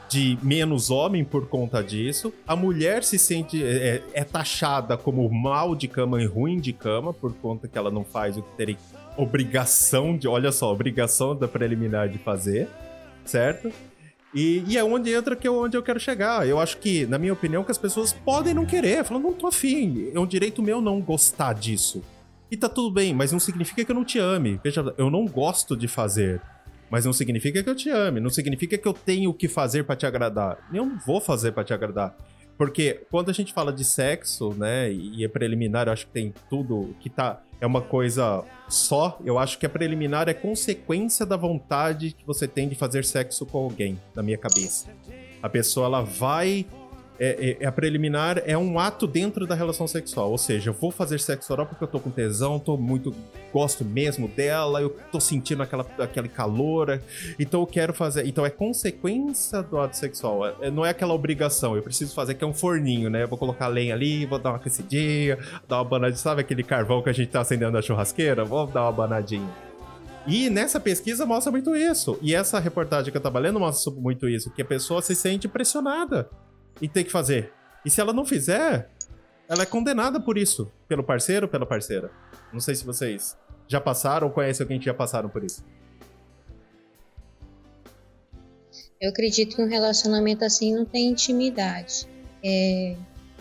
de 0.09 0.39
menos 0.43 0.91
homem 0.91 1.25
por 1.25 1.49
conta 1.49 1.83
disso. 1.83 2.33
A 2.47 2.57
mulher 2.57 3.05
se 3.05 3.19
sente 3.19 3.63
é, 3.63 4.03
é, 4.13 4.25
taxada 4.25 4.97
como 4.97 5.29
mal 5.31 5.75
de 5.75 5.87
cama 5.87 6.21
e 6.21 6.27
ruim 6.27 6.59
de 6.59 6.73
cama 6.73 7.13
por 7.13 7.35
conta 7.35 7.69
que 7.69 7.77
ela 7.77 7.91
não 7.91 8.05
faz 8.05 8.37
o 8.37 8.43
que 8.43 8.57
teria 8.57 8.77
obrigação 9.17 10.17
de, 10.17 10.29
olha 10.29 10.53
só, 10.53 10.73
obrigação 10.73 11.35
da 11.35 11.49
preliminar 11.49 12.09
de 12.09 12.19
fazer, 12.19 12.69
certo? 13.25 13.71
E, 14.35 14.63
e, 14.67 14.77
é 14.77 14.85
onde 14.85 15.13
entra 15.13 15.35
que 15.35 15.49
eu, 15.49 15.63
onde 15.63 15.77
eu 15.77 15.83
quero 15.83 15.99
chegar. 15.99 16.47
Eu 16.47 16.61
acho 16.61 16.79
que, 16.79 17.07
na 17.07 17.19
minha 17.19 17.33
opinião, 17.33 17.65
que 17.65 17.71
as 17.71 17.79
pessoas 17.79 18.13
podem 18.13 18.53
não 18.53 18.67
querer. 18.67 19.05
Falam, 19.05 19.23
não 19.23 19.33
tô 19.33 19.47
afim. 19.47 20.11
É 20.15 20.21
um 20.21 20.27
direito 20.27 20.63
meu 20.63 20.81
não 20.81 21.01
gostar 21.01 21.55
disso. 21.55 22.03
E 22.51 22.57
tá 22.57 22.69
tudo 22.69 22.91
bem, 22.91 23.15
mas 23.15 23.33
não 23.33 23.41
significa 23.41 23.85
que 23.85 23.91
eu 23.91 23.95
não 23.95 24.05
te 24.05 24.19
ame. 24.19 24.61
Veja, 24.63 24.95
eu 24.99 25.11
não 25.11 25.27
gosto 25.27 25.77
de 25.77 25.89
fazer. 25.89 26.41
Mas 26.91 27.05
não 27.05 27.13
significa 27.13 27.63
que 27.63 27.69
eu 27.69 27.75
te 27.75 27.91
ame. 27.91 28.21
Não 28.21 28.31
significa 28.31 28.77
que 28.77 28.89
eu 28.89 28.93
tenho 28.93 29.33
que 29.33 29.49
fazer 29.49 29.85
para 29.85 29.97
te 29.97 30.07
agradar. 30.07 30.59
Eu 30.73 30.87
não 30.87 30.99
vou 30.99 31.21
fazer 31.21 31.53
para 31.53 31.65
te 31.65 31.73
agradar. 31.73 32.17
Porque 32.57 33.07
quando 33.11 33.31
a 33.31 33.33
gente 33.33 33.53
fala 33.53 33.73
de 33.73 33.85
sexo, 33.85 34.53
né, 34.55 34.93
e 34.93 35.25
é 35.25 35.29
preliminar, 35.29 35.87
eu 35.87 35.93
acho 35.93 36.07
que 36.07 36.13
tem 36.13 36.35
tudo 36.51 36.95
que 36.99 37.09
tá 37.09 37.41
é 37.61 37.67
uma 37.67 37.83
coisa 37.83 38.45
só. 38.69 39.19
Eu 39.25 39.39
acho 39.39 39.59
que 39.59 39.67
a 39.67 39.69
preliminar 39.69 40.29
é 40.29 40.35
consequência 40.35 41.25
da 41.25 41.37
vontade 41.37 42.13
que 42.13 42.27
você 42.27 42.47
tem 42.47 42.69
de 42.69 42.75
fazer 42.75 43.05
sexo 43.05 43.45
com 43.47 43.59
alguém, 43.59 44.01
na 44.15 44.23
minha 44.23 44.39
cabeça. 44.39 44.89
A 45.43 45.49
pessoa 45.49 45.87
ela 45.87 46.03
vai 46.03 46.67
é, 47.19 47.57
é, 47.61 47.67
a 47.67 47.73
preliminar 47.73 48.41
é 48.47 48.57
um 48.57 48.79
ato 48.79 49.07
dentro 49.07 49.47
da 49.47 49.55
relação 49.55 49.87
sexual. 49.87 50.31
Ou 50.31 50.39
seja, 50.39 50.71
eu 50.71 50.75
vou 50.75 50.91
fazer 50.91 51.19
sexo 51.19 51.53
oral 51.53 51.67
porque 51.67 51.83
eu 51.83 51.89
tô 51.89 51.99
com 51.99 52.11
tesão, 52.11 52.59
tô 52.59 52.77
muito. 52.77 53.15
gosto 53.53 53.85
mesmo 53.85 54.29
dela, 54.29 54.81
eu 54.81 54.91
tô 55.11 55.21
sentindo 55.21 55.63
aquela, 55.63 55.85
aquele 55.99 56.29
calor. 56.29 57.01
Então 57.39 57.61
eu 57.61 57.67
quero 57.67 57.93
fazer. 57.93 58.27
Então 58.27 58.47
é 58.47 58.51
consequência 58.51 59.63
do 59.63 59.79
ato 59.79 59.97
sexual. 59.97 60.47
É, 60.47 60.55
é, 60.63 60.71
não 60.71 60.87
é 60.87 60.91
aquela 60.91 61.15
obrigação. 61.15 61.77
Eu 61.77 61.83
preciso 61.83 62.15
fazer 62.15 62.35
que 62.35 62.45
é 62.45 62.47
um 62.47 62.55
forninho, 62.55 63.11
né? 63.11 63.25
Eu 63.25 63.29
vou 63.29 63.39
colocar 63.39 63.67
lenha 63.69 63.95
ali, 63.95 64.25
vou 64.25 64.39
dar 64.39 64.51
uma 64.51 64.57
aquecidinha, 64.57 65.39
dar 65.67 65.79
uma 65.79 65.85
banadinha. 65.85 66.19
Sabe 66.19 66.41
aquele 66.41 66.63
carvão 66.63 67.03
que 67.03 67.09
a 67.09 67.13
gente 67.13 67.31
tá 67.31 67.41
acendendo 67.41 67.73
na 67.73 67.83
churrasqueira? 67.83 68.45
Vou 68.45 68.67
dar 68.67 68.83
uma 68.83 68.93
banadinha. 68.93 69.49
E 70.27 70.51
nessa 70.51 70.79
pesquisa 70.79 71.25
mostra 71.25 71.51
muito 71.51 71.75
isso. 71.75 72.19
E 72.21 72.35
essa 72.35 72.59
reportagem 72.61 73.11
que 73.11 73.17
eu 73.17 73.21
tava 73.21 73.39
lendo 73.39 73.59
mostra 73.59 73.91
muito 73.93 74.29
isso, 74.29 74.51
que 74.51 74.61
a 74.61 74.65
pessoa 74.65 75.01
se 75.01 75.15
sente 75.15 75.49
pressionada 75.49 76.29
e 76.81 76.89
tem 76.89 77.05
que 77.05 77.11
fazer. 77.11 77.53
E 77.85 77.91
se 77.91 78.01
ela 78.01 78.13
não 78.13 78.25
fizer, 78.25 78.91
ela 79.49 79.63
é 79.63 79.67
condenada 79.67 80.21
por 80.21 80.37
isso. 80.37 80.71
Pelo 80.87 81.03
parceiro 81.03 81.47
ou 81.47 81.51
pela 81.51 81.67
parceira. 81.67 82.11
Não 82.53 82.61
sei 82.61 82.75
se 82.75 82.85
vocês 82.85 83.37
já 83.67 83.81
passaram 83.81 84.27
ou 84.27 84.33
conhecem 84.33 84.65
alguém 84.65 84.79
que 84.79 84.87
já 84.87 84.95
passaram 84.95 85.29
por 85.29 85.45
isso. 85.45 85.65
Eu 89.01 89.11
acredito 89.11 89.57
que 89.57 89.63
um 89.63 89.69
relacionamento 89.69 90.45
assim 90.45 90.75
não 90.75 90.85
tem 90.85 91.09
intimidade. 91.09 92.09
É, 92.43 92.97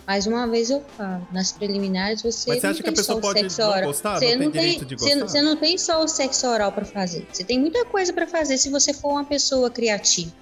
mais 0.06 0.26
uma 0.26 0.46
vez 0.46 0.70
eu 0.70 0.80
falo, 0.96 1.26
nas 1.32 1.52
preliminares 1.52 2.22
você 2.22 2.50
Mas 2.50 2.60
você 2.60 2.66
acha 2.68 2.82
que 2.82 2.88
a 2.88 2.92
pessoa 2.92 3.20
pode 3.20 3.42
não 3.42 3.82
gostar? 3.82 4.18
Você 4.18 4.36
não, 4.36 4.44
não 4.44 4.52
tem 4.52 4.60
direito 4.60 4.86
de 4.86 4.94
gostar? 4.94 5.14
Você, 5.14 5.20
você 5.20 5.42
não 5.42 5.56
tem 5.56 5.76
só 5.76 6.02
o 6.02 6.08
sexo 6.08 6.46
oral 6.46 6.72
para 6.72 6.84
fazer. 6.84 7.26
Você 7.32 7.44
tem 7.44 7.58
muita 7.58 7.84
coisa 7.84 8.12
para 8.12 8.26
fazer 8.26 8.56
se 8.56 8.70
você 8.70 8.92
for 8.94 9.10
uma 9.10 9.24
pessoa 9.24 9.70
criativa. 9.70 10.32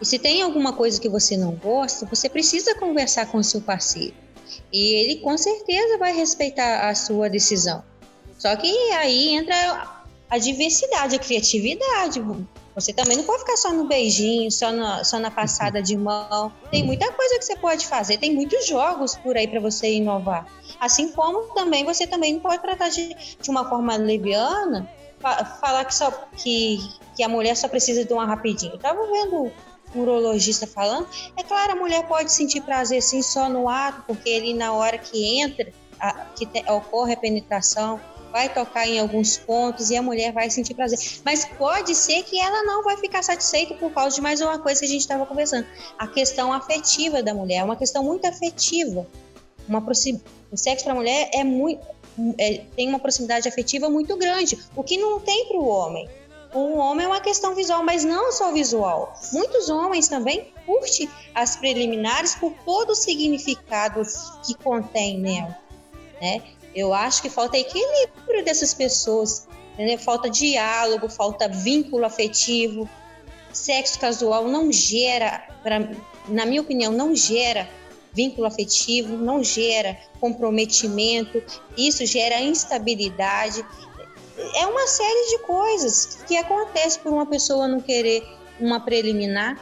E 0.00 0.04
se 0.04 0.18
tem 0.18 0.42
alguma 0.42 0.72
coisa 0.72 1.00
que 1.00 1.08
você 1.08 1.36
não 1.36 1.52
gosta, 1.52 2.06
você 2.06 2.28
precisa 2.28 2.74
conversar 2.74 3.26
com 3.26 3.38
o 3.38 3.44
seu 3.44 3.60
parceiro. 3.60 4.14
E 4.72 4.94
ele 4.94 5.16
com 5.16 5.36
certeza 5.36 5.98
vai 5.98 6.12
respeitar 6.12 6.88
a 6.88 6.94
sua 6.94 7.28
decisão. 7.28 7.82
Só 8.38 8.54
que 8.56 8.70
aí 8.92 9.30
entra 9.30 10.04
a 10.28 10.38
diversidade, 10.38 11.16
a 11.16 11.18
criatividade. 11.18 12.22
Você 12.74 12.92
também 12.92 13.16
não 13.16 13.24
pode 13.24 13.40
ficar 13.40 13.56
só 13.56 13.72
no 13.72 13.86
beijinho, 13.86 14.50
só 14.50 14.70
na, 14.70 15.02
só 15.02 15.18
na 15.18 15.30
passada 15.30 15.82
de 15.82 15.96
mão. 15.96 16.52
Tem 16.70 16.84
muita 16.84 17.10
coisa 17.10 17.38
que 17.38 17.44
você 17.44 17.56
pode 17.56 17.86
fazer, 17.86 18.18
tem 18.18 18.34
muitos 18.34 18.66
jogos 18.66 19.14
por 19.16 19.36
aí 19.36 19.48
para 19.48 19.60
você 19.60 19.94
inovar. 19.94 20.46
Assim 20.78 21.10
como 21.12 21.54
também 21.54 21.84
você 21.84 22.06
também 22.06 22.34
não 22.34 22.40
pode 22.40 22.60
tratar 22.60 22.90
de, 22.90 23.16
de 23.40 23.50
uma 23.50 23.66
forma 23.66 23.96
leviana, 23.96 24.90
falar 25.60 25.86
que, 25.86 25.94
só, 25.94 26.10
que, 26.36 26.78
que 27.16 27.22
a 27.22 27.28
mulher 27.28 27.56
só 27.56 27.66
precisa 27.66 28.04
de 28.04 28.12
uma 28.12 28.26
rapidinho. 28.26 28.74
Eu 28.74 28.78
tava 28.78 29.06
vendo 29.06 29.50
urologista 29.94 30.66
falando, 30.66 31.08
é 31.36 31.42
claro, 31.42 31.72
a 31.72 31.76
mulher 31.76 32.06
pode 32.06 32.32
sentir 32.32 32.60
prazer 32.60 33.02
sim 33.02 33.22
só 33.22 33.48
no 33.48 33.68
ato, 33.68 34.02
porque 34.06 34.28
ele 34.28 34.54
na 34.54 34.72
hora 34.72 34.98
que 34.98 35.40
entra, 35.40 35.72
a, 35.98 36.12
que 36.36 36.46
te, 36.46 36.64
ocorre 36.70 37.14
a 37.14 37.16
penetração, 37.16 38.00
vai 38.32 38.52
tocar 38.52 38.86
em 38.86 38.98
alguns 38.98 39.38
pontos 39.38 39.88
e 39.90 39.96
a 39.96 40.02
mulher 40.02 40.32
vai 40.32 40.50
sentir 40.50 40.74
prazer. 40.74 40.98
Mas 41.24 41.44
pode 41.44 41.94
ser 41.94 42.22
que 42.22 42.38
ela 42.38 42.62
não 42.64 42.82
vai 42.82 42.96
ficar 42.96 43.22
satisfeita 43.22 43.74
por 43.74 43.90
causa 43.92 44.14
de 44.14 44.20
mais 44.20 44.40
uma 44.40 44.58
coisa 44.58 44.80
que 44.80 44.86
a 44.86 44.90
gente 44.90 45.00
estava 45.00 45.24
conversando. 45.24 45.66
A 45.98 46.06
questão 46.06 46.52
afetiva 46.52 47.22
da 47.22 47.32
mulher, 47.32 47.58
é 47.58 47.64
uma 47.64 47.76
questão 47.76 48.04
muito 48.04 48.26
afetiva. 48.26 49.06
Uma 49.66 49.82
o 50.52 50.56
sexo 50.56 50.84
para 50.84 50.92
a 50.92 50.96
mulher 50.96 51.30
é 51.32 51.42
muito 51.42 51.80
é, 52.38 52.62
tem 52.74 52.88
uma 52.88 52.98
proximidade 52.98 53.48
afetiva 53.48 53.88
muito 53.90 54.16
grande, 54.16 54.58
o 54.74 54.82
que 54.82 54.96
não 54.96 55.20
tem 55.20 55.48
para 55.48 55.56
o 55.58 55.66
homem. 55.66 56.08
O 56.56 56.78
homem 56.78 57.04
é 57.04 57.08
uma 57.08 57.20
questão 57.20 57.54
visual, 57.54 57.84
mas 57.84 58.02
não 58.02 58.32
só 58.32 58.50
visual. 58.50 59.12
Muitos 59.30 59.68
homens 59.68 60.08
também 60.08 60.54
curtem 60.64 61.06
as 61.34 61.54
preliminares 61.54 62.34
por 62.34 62.50
todo 62.64 62.92
o 62.92 62.94
significado 62.94 64.00
que 64.42 64.54
contém 64.54 65.18
nela, 65.18 65.54
né? 66.18 66.42
Eu 66.74 66.94
acho 66.94 67.20
que 67.20 67.28
falta 67.28 67.58
equilíbrio 67.58 68.42
dessas 68.42 68.72
pessoas, 68.72 69.46
entendeu? 69.74 69.98
falta 69.98 70.30
diálogo, 70.30 71.10
falta 71.10 71.46
vínculo 71.46 72.06
afetivo. 72.06 72.88
Sexo 73.52 73.98
casual 73.98 74.48
não 74.48 74.72
gera, 74.72 75.46
pra, 75.62 75.86
na 76.26 76.46
minha 76.46 76.62
opinião, 76.62 76.90
não 76.90 77.14
gera 77.14 77.68
vínculo 78.14 78.46
afetivo, 78.46 79.14
não 79.14 79.44
gera 79.44 79.98
comprometimento, 80.18 81.42
isso 81.76 82.06
gera 82.06 82.40
instabilidade. 82.40 83.62
É 84.54 84.66
uma 84.66 84.86
série 84.86 85.30
de 85.30 85.38
coisas 85.38 86.18
que 86.26 86.36
acontece 86.36 86.98
por 86.98 87.12
uma 87.12 87.26
pessoa 87.26 87.66
não 87.66 87.80
querer 87.80 88.22
uma 88.60 88.80
preliminar. 88.80 89.56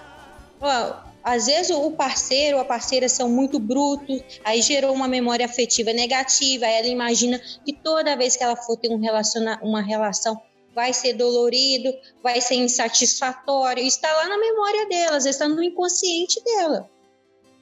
Às 1.23 1.47
vezes 1.47 1.75
o 1.75 1.91
parceiro 1.93 2.57
ou 2.57 2.63
a 2.63 2.67
parceira 2.67 3.09
são 3.09 3.29
muito 3.29 3.59
brutos, 3.59 4.23
aí 4.45 4.61
gerou 4.61 4.93
uma 4.93 5.09
memória 5.09 5.47
afetiva 5.47 5.93
negativa, 5.93 6.67
aí 6.67 6.75
ela 6.75 6.89
imagina 6.89 7.41
que 7.65 7.73
toda 7.73 8.17
vez 8.17 8.37
que 8.37 8.45
ela 8.45 8.57
for 8.57 8.77
ter 8.77 8.91
um 8.91 8.99
relaciona 8.99 9.59
uma 9.63 9.81
relação 9.81 10.41
vai 10.75 10.93
ser 10.93 11.15
dolorido, 11.15 11.95
vai 12.23 12.41
ser 12.41 12.57
insatisfatório, 12.57 13.83
está 13.85 14.13
lá 14.13 14.29
na 14.29 14.37
memória 14.37 14.87
delas, 14.87 15.25
está 15.25 15.49
no 15.49 15.63
inconsciente 15.63 16.43
dela. 16.43 16.91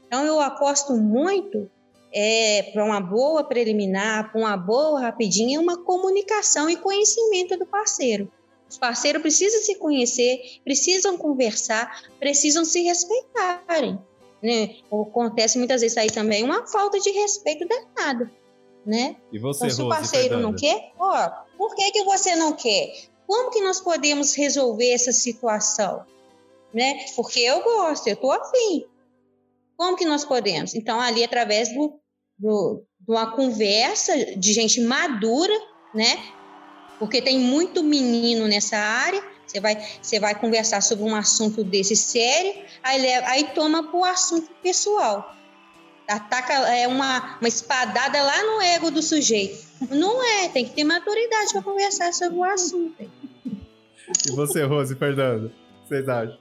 Então 0.07 0.25
eu 0.25 0.41
aposto 0.41 0.95
muito 0.95 1.71
é, 2.13 2.71
para 2.73 2.85
uma 2.85 3.01
boa 3.01 3.45
preliminar, 3.45 4.31
para 4.31 4.41
uma 4.41 4.57
boa 4.57 5.01
rapidinha, 5.01 5.61
uma 5.61 5.83
comunicação 5.83 6.69
e 6.69 6.77
conhecimento 6.77 7.57
do 7.57 7.67
parceiro. 7.67 8.31
Os 8.69 8.79
parceiros 8.79 9.21
precisam 9.21 9.61
se 9.61 9.75
conhecer, 9.77 10.41
precisam 10.65 11.17
conversar, 11.19 12.05
precisam 12.19 12.65
se 12.65 12.83
respeitarem. 12.83 13.99
Né? 14.43 14.77
Acontece 14.91 15.59
muitas 15.59 15.83
vezes 15.83 15.97
aí 15.97 16.11
também 16.11 16.43
uma 16.43 16.67
falta 16.67 16.99
de 16.99 17.11
respeito 17.11 17.67
danado. 17.67 18.31
Né? 18.85 19.17
E 19.31 19.39
você, 19.39 19.67
então, 19.67 19.77
se 19.77 19.83
Rose, 19.83 19.83
o 19.83 19.89
parceiro 19.89 20.41
não 20.41 20.55
quer, 20.55 20.91
ó, 20.99 21.31
por 21.57 21.75
que, 21.75 21.91
que 21.93 22.03
você 22.05 22.35
não 22.35 22.53
quer? 22.53 22.93
Como 23.27 23.51
que 23.51 23.61
nós 23.61 23.81
podemos 23.81 24.35
resolver 24.35 24.91
essa 24.91 25.13
situação? 25.13 26.05
Né? 26.75 27.05
Porque 27.15 27.41
eu 27.41 27.63
gosto, 27.63 28.09
eu 28.09 28.15
estou 28.15 28.33
afim. 28.33 28.87
Como 29.77 29.97
que 29.97 30.05
nós 30.05 30.25
podemos? 30.25 30.75
Então, 30.75 31.01
ali, 31.01 31.23
através 31.23 31.73
do, 31.75 32.01
do, 32.43 32.83
de 33.01 33.11
uma 33.11 33.31
conversa 33.31 34.13
de 34.37 34.53
gente 34.53 34.81
madura, 34.81 35.55
né? 35.95 36.19
porque 37.03 37.21
tem 37.21 37.37
muito 37.37 37.83
menino 37.83 38.47
nessa 38.47 38.77
área. 38.77 39.21
Você 39.45 39.59
vai, 39.59 39.77
você 40.01 40.21
vai 40.21 40.39
conversar 40.39 40.81
sobre 40.81 41.03
um 41.03 41.17
assunto 41.17 41.65
desse 41.65 41.97
sério, 41.97 42.63
aí, 42.81 43.05
aí 43.25 43.45
toma 43.57 43.83
para 43.83 43.99
o 43.99 44.05
assunto 44.05 44.49
pessoal. 44.63 45.35
Ataca 46.07 46.53
é 46.53 46.87
uma, 46.87 47.39
uma 47.41 47.49
espadada 47.49 48.23
lá 48.23 48.45
no 48.45 48.63
ego 48.63 48.89
do 48.93 49.03
sujeito. 49.03 49.67
Não 49.91 50.23
é, 50.23 50.49
tem 50.49 50.65
que 50.65 50.75
ter 50.75 50.85
maturidade 50.85 51.53
para 51.53 51.63
conversar 51.63 52.13
sobre 52.13 52.39
o 52.39 52.45
assunto. 52.45 52.95
E 53.03 54.31
você, 54.31 54.63
Rose, 54.63 54.95
Fernando? 54.95 55.51
Vocês 55.85 56.09
acham? 56.09 56.39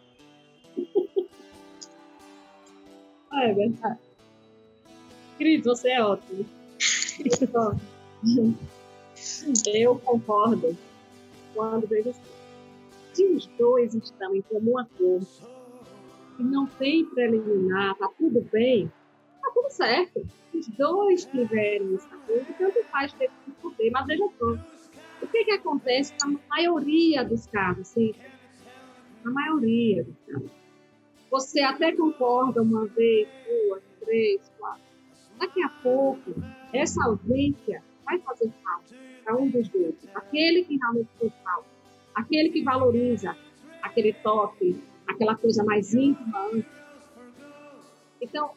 Ah, 3.31 3.45
é 3.45 3.53
verdade. 3.53 3.99
Cris, 5.41 5.63
você 5.63 5.89
é 5.89 6.03
ótimo. 6.03 6.45
Eu 9.73 9.97
concordo 9.97 10.77
quando 11.55 11.87
vejo 11.87 12.09
assim. 12.11 12.21
Se 13.11 13.25
os 13.25 13.47
dois 13.57 13.95
estão 13.95 14.35
em 14.35 14.43
comum 14.43 14.77
acordo 14.77 15.27
e 16.37 16.43
não 16.43 16.67
tem 16.67 17.03
preliminar, 17.07 17.95
tá 17.95 18.07
tudo 18.19 18.47
bem, 18.51 18.91
tá 19.41 19.51
tudo 19.51 19.71
certo. 19.71 20.27
Os 20.53 20.67
dois 20.67 21.25
tiverem 21.25 21.95
esse 21.95 22.05
acordo, 22.05 22.45
tanto 22.59 22.83
faz 22.91 23.11
ter 23.13 23.31
que 23.43 23.51
poder, 23.63 23.89
mas 23.89 24.05
veja 24.05 24.29
só. 24.37 24.51
O 25.23 25.27
que, 25.27 25.43
que 25.43 25.51
acontece 25.53 26.13
na 26.21 26.37
maioria 26.51 27.25
dos 27.25 27.47
casos, 27.47 27.87
sim? 27.87 28.13
Na 29.23 29.31
maioria 29.31 30.03
dos 30.03 30.15
casos. 30.27 30.51
Você 31.31 31.61
até 31.61 31.93
concorda 31.93 32.61
uma 32.61 32.85
vez, 32.85 33.27
duas, 33.47 33.81
três, 34.01 34.39
quatro. 34.59 34.90
Daqui 35.41 35.63
a 35.63 35.69
pouco, 35.69 36.35
essa 36.71 37.03
ausência 37.03 37.83
vai 38.05 38.19
fazer 38.19 38.51
falta 38.63 38.95
para 39.23 39.35
um 39.35 39.49
dos 39.49 39.67
dois. 39.69 39.95
Aquele 40.13 40.63
que 40.63 40.77
realmente 40.77 41.09
fez 41.19 41.33
falta. 41.43 41.67
Aquele 42.13 42.49
que 42.49 42.63
valoriza 42.63 43.35
aquele 43.81 44.13
toque, 44.13 44.79
aquela 45.07 45.35
coisa 45.35 45.63
mais 45.63 45.95
íntima. 45.95 46.51
Então, 48.21 48.51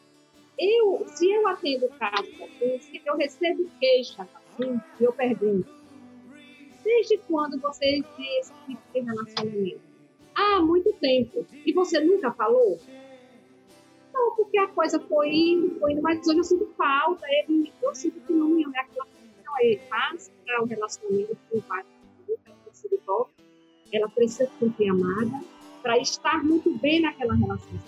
eu, 0.59 1.03
se 1.07 1.27
eu 1.27 1.47
atendo 1.47 1.87
o 1.87 1.89
caso 1.89 2.29
assim, 2.43 2.79
se 2.79 3.01
eu 3.03 3.17
recebo 3.17 3.67
queixa 3.79 4.21
assim, 4.21 4.79
eu 4.99 5.11
pergunto, 5.11 5.67
desde 6.83 7.17
quando 7.27 7.59
você 7.59 8.03
tem 8.15 8.39
esse 8.39 8.53
tipo 8.67 8.81
de 8.93 8.99
relacionamento? 8.99 9.81
Há 10.35 10.61
muito 10.61 10.93
tempo. 10.99 11.47
E 11.65 11.73
você 11.73 11.99
nunca 11.99 12.31
falou? 12.31 12.79
Não, 14.15 14.35
porque 14.35 14.57
a 14.57 14.67
coisa 14.69 14.97
foi 14.97 15.29
indo, 15.29 15.77
foi 15.77 15.91
indo, 15.91 16.01
mas 16.01 16.25
hoje 16.25 16.39
eu 16.39 16.43
sinto 16.43 16.73
falta. 16.77 17.25
Ele, 17.27 17.71
eu 17.83 17.93
sinto 17.93 18.19
que 18.21 18.31
não 18.33 18.57
é 18.59 18.79
aquela 18.79 19.05
ele 19.59 19.79
faz 19.87 20.31
para 20.45 20.63
o 20.63 20.65
relacionamento 20.65 21.37
com 21.49 21.57
o 21.57 21.61
pai, 21.61 21.83
ela 23.93 24.09
precisa 24.09 24.49
se 24.49 24.59
sentir 24.59 24.89
amada 24.89 25.39
para 25.81 25.97
estar 25.99 26.43
muito 26.43 26.77
bem 26.79 27.01
naquela 27.01 27.35
relação. 27.35 27.79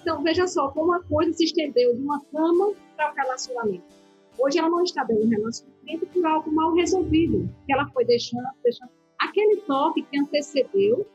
Então, 0.00 0.22
veja 0.22 0.46
só 0.46 0.70
como 0.70 0.92
a 0.92 1.02
coisa 1.02 1.32
se 1.32 1.44
estendeu 1.44 1.94
de 1.94 2.00
uma 2.00 2.20
cama 2.26 2.72
para 2.96 3.10
o 3.10 3.14
relacionamento. 3.14 3.84
Hoje 4.38 4.58
ela 4.58 4.70
não 4.70 4.82
está 4.82 5.04
bem 5.04 5.18
no 5.18 5.28
relacionamento 5.28 6.06
por 6.06 6.24
algo 6.24 6.52
mal 6.52 6.72
resolvido, 6.74 7.50
que 7.66 7.72
ela 7.72 7.88
foi 7.90 8.04
deixando, 8.04 8.46
deixando. 8.62 8.90
Aquele 9.18 9.56
toque 9.62 10.02
que 10.02 10.18
antecedeu, 10.18 11.06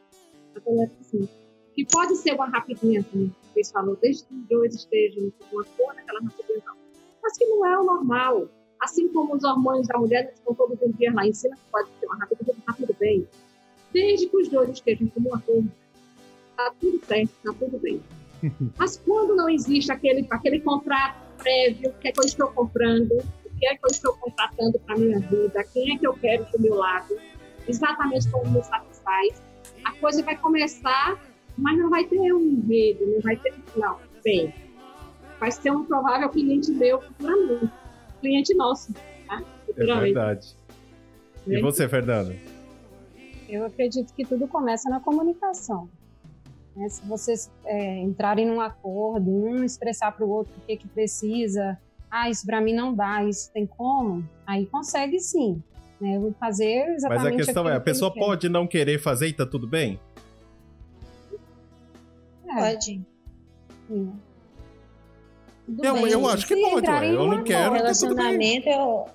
assim, 1.00 1.28
que 1.76 1.86
pode 1.86 2.16
ser 2.16 2.34
uma 2.34 2.48
rapidinha, 2.48 3.04
como 3.12 3.36
vocês 3.52 3.70
falou, 3.70 3.98
desde 4.02 4.26
que 4.26 4.34
os 4.34 4.48
dois 4.48 4.76
estejam 4.76 5.32
com 5.32 5.56
uma 5.58 5.66
cor 5.78 5.94
naquela 5.94 6.22
rapidez, 6.22 6.64
mas 7.22 7.38
que 7.38 7.46
não 7.46 7.66
é 7.66 7.78
o 7.78 7.84
normal. 7.84 8.48
Assim 8.82 9.08
como 9.10 9.36
os 9.36 9.44
hormônios 9.44 9.88
da 9.88 9.98
mulher 9.98 10.32
estão 10.34 10.54
todos 10.54 10.80
os 10.82 10.98
dias 10.98 11.14
lá 11.14 11.28
em 11.28 11.34
cima, 11.34 11.56
que 11.56 11.72
pode 11.72 11.90
ser 12.00 12.06
uma 12.06 12.18
rapidez, 12.18 12.58
está 12.58 12.74
tudo 12.74 12.96
bem. 12.98 13.28
Desde 13.92 14.28
que 14.28 14.38
os 14.38 14.48
dois 14.50 14.70
estejam 14.70 15.08
como 15.08 15.30
uma 15.30 15.42
cor, 15.42 15.64
está 16.52 16.72
tudo 16.80 17.06
certo, 17.06 17.32
está 17.38 17.54
tudo 17.54 17.78
bem. 17.80 18.02
Mas 18.78 18.98
quando 18.98 19.36
não 19.36 19.50
existe 19.50 19.92
aquele, 19.92 20.26
aquele 20.30 20.62
contrato 20.62 21.26
prévio, 21.38 21.90
o 21.90 21.94
que 21.94 22.08
é 22.08 22.12
que 22.12 22.20
eu 22.20 22.26
estou 22.26 22.48
comprando, 22.52 23.12
o 23.12 23.60
que 23.60 23.68
é 23.68 23.76
que 23.76 23.86
eu 23.86 23.92
estou 23.92 24.14
contratando 24.18 24.80
para 24.80 24.98
minha 24.98 25.20
vida, 25.20 25.64
quem 25.74 25.96
é 25.96 25.98
que 25.98 26.08
eu 26.08 26.14
quero 26.14 26.46
do 26.52 26.62
meu 26.62 26.76
lado, 26.76 27.18
exatamente 27.68 28.30
como 28.30 28.52
me 28.52 28.64
satisfaz, 28.64 29.42
a 29.84 29.92
coisa 29.94 30.24
vai 30.24 30.38
começar, 30.38 31.20
mas 31.58 31.78
não 31.78 31.90
vai 31.90 32.06
ter 32.06 32.34
um 32.34 32.40
enredo, 32.40 33.06
não 33.06 33.22
vai 33.22 33.36
ter. 33.38 33.54
Não, 33.76 33.98
bem, 34.24 34.54
vai 35.40 35.52
ser 35.52 35.72
um 35.72 35.86
provável 35.86 36.30
cliente 36.30 36.72
meu 36.72 37.02
futuramente, 37.02 37.72
cliente 38.22 38.56
nosso. 38.56 38.94
Tá? 39.28 39.42
É 39.78 39.84
verdade. 39.84 40.56
E 41.48 41.62
você, 41.62 41.88
Fernando? 41.88 42.36
Eu 43.48 43.66
acredito 43.66 44.14
que 44.14 44.26
tudo 44.26 44.48
começa 44.48 44.90
na 44.90 45.00
comunicação. 45.00 45.88
Né? 46.76 46.90
Se 46.90 47.06
vocês 47.06 47.52
é, 47.66 48.00
entrarem 48.00 48.46
num 48.46 48.60
acordo, 48.60 49.30
um 49.30 49.64
expressar 49.64 50.12
para 50.12 50.26
o 50.26 50.30
outro 50.30 50.54
o 50.58 50.66
que, 50.66 50.76
que 50.78 50.88
precisa, 50.88 51.80
ah, 52.10 52.30
isso 52.30 52.46
para 52.46 52.60
mim 52.60 52.74
não 52.74 52.94
dá, 52.94 53.24
isso 53.24 53.52
tem 53.52 53.66
como, 53.66 54.28
aí 54.46 54.66
consegue 54.66 55.20
sim. 55.20 55.62
Né? 56.00 56.20
Fazer 56.40 56.88
exatamente 56.96 57.24
Mas 57.24 57.34
a 57.34 57.46
questão 57.46 57.70
é, 57.70 57.76
a 57.76 57.80
pessoa 57.80 58.12
que 58.12 58.20
pode 58.20 58.50
não 58.50 58.68
querer 58.68 59.00
fazer 59.00 59.28
e 59.28 59.34
tá 59.34 59.46
tudo 59.46 59.68
bem? 59.68 60.00
É. 62.56 62.60
Pode. 62.60 63.06
Sim. 63.88 64.14
Eu, 65.82 66.08
eu 66.08 66.28
acho 66.30 66.48
que 66.48 66.56
pode, 66.56 66.88
eu 67.08 67.28
não 67.28 67.44
quero. 67.44 67.72
No 67.72 67.78
relacionamento, 67.78 68.70
eu, 68.70 69.06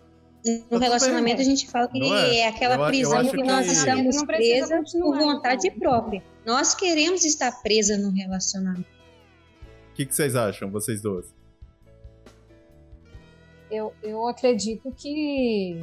no 0.70 0.78
tá 0.78 0.84
relacionamento 0.84 1.36
bem, 1.36 1.46
a 1.46 1.48
gente 1.48 1.68
fala 1.68 1.88
que 1.88 2.12
é? 2.12 2.36
é? 2.38 2.48
aquela 2.48 2.76
eu, 2.76 2.86
prisão 2.86 3.22
eu 3.22 3.30
que, 3.30 3.36
que 3.36 3.42
nós 3.42 3.66
estamos 3.66 4.22
presas 4.24 4.92
por 4.92 5.16
vontade 5.16 5.68
então. 5.68 5.78
própria. 5.78 6.22
Nós 6.44 6.74
queremos 6.74 7.24
estar 7.24 7.52
presa 7.62 7.96
no 7.96 8.10
relacionamento. 8.10 8.88
O 9.90 9.94
que, 9.94 10.06
que 10.06 10.14
vocês 10.14 10.34
acham, 10.34 10.70
vocês 10.70 11.02
duas? 11.02 11.32
Eu, 13.70 13.92
eu 14.02 14.26
acredito 14.26 14.92
que 14.96 15.80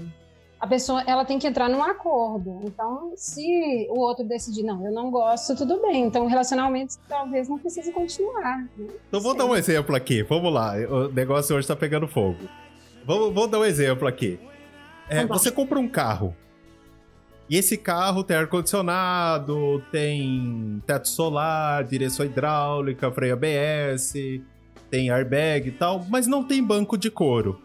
a 0.59 0.65
pessoa 0.65 1.03
ela 1.05 1.23
tem 1.23 1.37
que 1.37 1.47
entrar 1.47 1.69
num 1.69 1.83
acordo. 1.83 2.61
Então, 2.63 3.13
se 3.15 3.87
o 3.89 3.99
outro 3.99 4.25
decidir, 4.25 4.63
não, 4.63 4.83
eu 4.85 4.91
não 4.91 5.11
gosto, 5.11 5.55
tudo 5.55 5.79
bem. 5.81 6.05
Então, 6.05 6.25
o 6.25 6.27
relacionamento 6.27 6.95
talvez 7.07 7.47
não 7.47 7.59
precise 7.59 7.91
continuar. 7.91 8.57
Né? 8.57 8.87
Então, 9.07 9.21
vou 9.21 9.35
dar 9.35 9.45
um 9.45 9.55
exemplo 9.55 9.95
aqui. 9.95 10.23
Vamos 10.23 10.51
lá. 10.51 10.73
O 10.89 11.09
negócio 11.09 11.55
hoje 11.55 11.65
está 11.65 11.75
pegando 11.75 12.07
fogo. 12.07 12.49
Vamos, 13.05 13.33
vamos 13.33 13.51
dar 13.51 13.59
um 13.59 13.65
exemplo 13.65 14.07
aqui. 14.07 14.39
É, 15.07 15.25
você 15.25 15.51
compra 15.51 15.79
um 15.79 15.87
carro. 15.87 16.35
E 17.49 17.55
esse 17.55 17.77
carro 17.77 18.23
tem 18.23 18.35
ar-condicionado, 18.35 19.81
tem 19.89 20.83
teto 20.85 21.07
solar, 21.07 21.83
direção 21.85 22.25
hidráulica, 22.25 23.09
freio 23.09 23.33
ABS, 23.33 24.13
tem 24.89 25.09
airbag 25.09 25.69
e 25.69 25.71
tal, 25.71 26.05
mas 26.09 26.27
não 26.27 26.43
tem 26.43 26.61
banco 26.61 26.97
de 26.97 27.09
couro. 27.09 27.61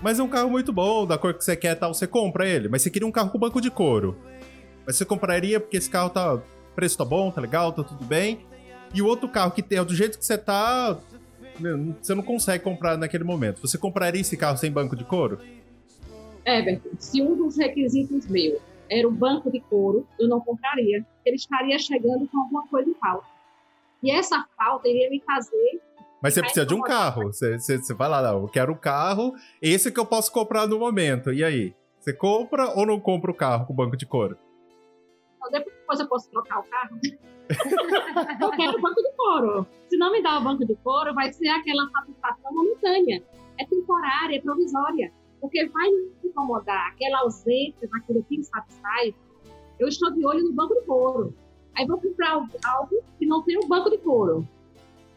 Mas 0.00 0.18
é 0.18 0.22
um 0.22 0.28
carro 0.28 0.50
muito 0.50 0.72
bom, 0.72 1.06
da 1.06 1.18
cor 1.18 1.34
que 1.34 1.44
você 1.44 1.56
quer 1.56 1.74
tal, 1.74 1.92
você 1.92 2.06
compra 2.06 2.48
ele. 2.48 2.68
Mas 2.68 2.82
você 2.82 2.90
queria 2.90 3.06
um 3.06 3.12
carro 3.12 3.30
com 3.30 3.38
banco 3.38 3.60
de 3.60 3.70
couro. 3.70 4.16
Mas 4.86 4.96
você 4.96 5.04
compraria 5.04 5.60
porque 5.60 5.76
esse 5.76 5.90
carro 5.90 6.10
tá. 6.10 6.40
Preço 6.74 6.96
tá 6.96 7.04
bom, 7.04 7.30
tá 7.30 7.40
legal, 7.40 7.72
tá 7.72 7.82
tudo 7.82 8.04
bem. 8.04 8.46
E 8.94 9.02
o 9.02 9.06
outro 9.06 9.28
carro 9.28 9.50
que 9.50 9.62
tem, 9.62 9.78
é 9.78 9.84
do 9.84 9.94
jeito 9.94 10.18
que 10.18 10.24
você 10.24 10.38
tá. 10.38 10.98
Você 12.00 12.14
não 12.14 12.22
consegue 12.22 12.64
comprar 12.64 12.96
naquele 12.96 13.24
momento. 13.24 13.60
Você 13.60 13.76
compraria 13.76 14.20
esse 14.20 14.36
carro 14.36 14.56
sem 14.56 14.70
banco 14.70 14.96
de 14.96 15.04
couro? 15.04 15.38
Everton, 16.46 16.90
se 16.98 17.20
um 17.20 17.36
dos 17.36 17.58
requisitos 17.58 18.26
meu 18.26 18.58
era 18.88 19.06
o 19.06 19.10
banco 19.10 19.50
de 19.50 19.60
couro, 19.60 20.06
eu 20.18 20.26
não 20.26 20.40
compraria. 20.40 21.04
Ele 21.24 21.36
estaria 21.36 21.78
chegando 21.78 22.26
com 22.26 22.38
alguma 22.38 22.66
coisa 22.68 22.88
em 22.88 22.94
falta. 22.94 23.26
E 24.02 24.10
essa 24.10 24.46
falta 24.56 24.88
iria 24.88 25.10
me 25.10 25.20
fazer 25.20 25.80
mas 26.22 26.34
você 26.34 26.40
precisa 26.40 26.66
de 26.66 26.74
um 26.74 26.80
carro. 26.80 27.24
Você, 27.24 27.58
você, 27.58 27.78
você 27.78 27.94
vai 27.94 28.08
lá, 28.08 28.22
não, 28.22 28.42
eu 28.42 28.48
quero 28.48 28.72
um 28.72 28.76
carro, 28.76 29.34
esse 29.60 29.90
que 29.90 29.98
eu 29.98 30.06
posso 30.06 30.30
comprar 30.32 30.66
no 30.66 30.78
momento. 30.78 31.32
E 31.32 31.42
aí? 31.42 31.74
Você 31.98 32.12
compra 32.14 32.70
ou 32.78 32.86
não 32.86 32.98
compra 32.98 33.30
o 33.30 33.34
carro 33.34 33.66
com 33.66 33.74
banco 33.74 33.96
de 33.96 34.06
couro? 34.06 34.36
Depois 35.50 36.00
eu 36.00 36.08
posso 36.08 36.30
trocar 36.30 36.60
o 36.60 36.62
carro. 36.64 36.98
eu 38.40 38.50
quero 38.52 38.78
o 38.78 38.80
banco 38.80 39.02
de 39.02 39.12
couro. 39.16 39.66
Se 39.88 39.96
não 39.96 40.12
me 40.12 40.22
dá 40.22 40.38
o 40.38 40.44
banco 40.44 40.64
de 40.64 40.74
couro, 40.76 41.14
vai 41.14 41.32
ser 41.32 41.48
aquela 41.48 41.88
satisfação 41.90 42.52
momentânea. 42.54 43.22
É 43.58 43.66
temporária, 43.66 44.36
é 44.36 44.40
provisória. 44.40 45.12
Porque 45.40 45.68
vai 45.68 45.90
me 45.90 46.12
incomodar 46.24 46.88
aquela 46.88 47.20
ausência 47.20 47.88
daquilo 47.88 48.22
que 48.24 48.38
me 48.38 48.44
satisfaz. 48.44 49.14
Eu 49.78 49.88
estou 49.88 50.10
de 50.12 50.24
olho 50.24 50.44
no 50.44 50.52
banco 50.52 50.74
de 50.74 50.86
couro. 50.86 51.34
Aí 51.76 51.86
vou 51.86 52.00
comprar 52.00 52.46
algo 52.64 53.02
que 53.18 53.26
não 53.26 53.42
tem 53.42 53.58
o 53.58 53.66
banco 53.66 53.90
de 53.90 53.98
couro. 53.98 54.46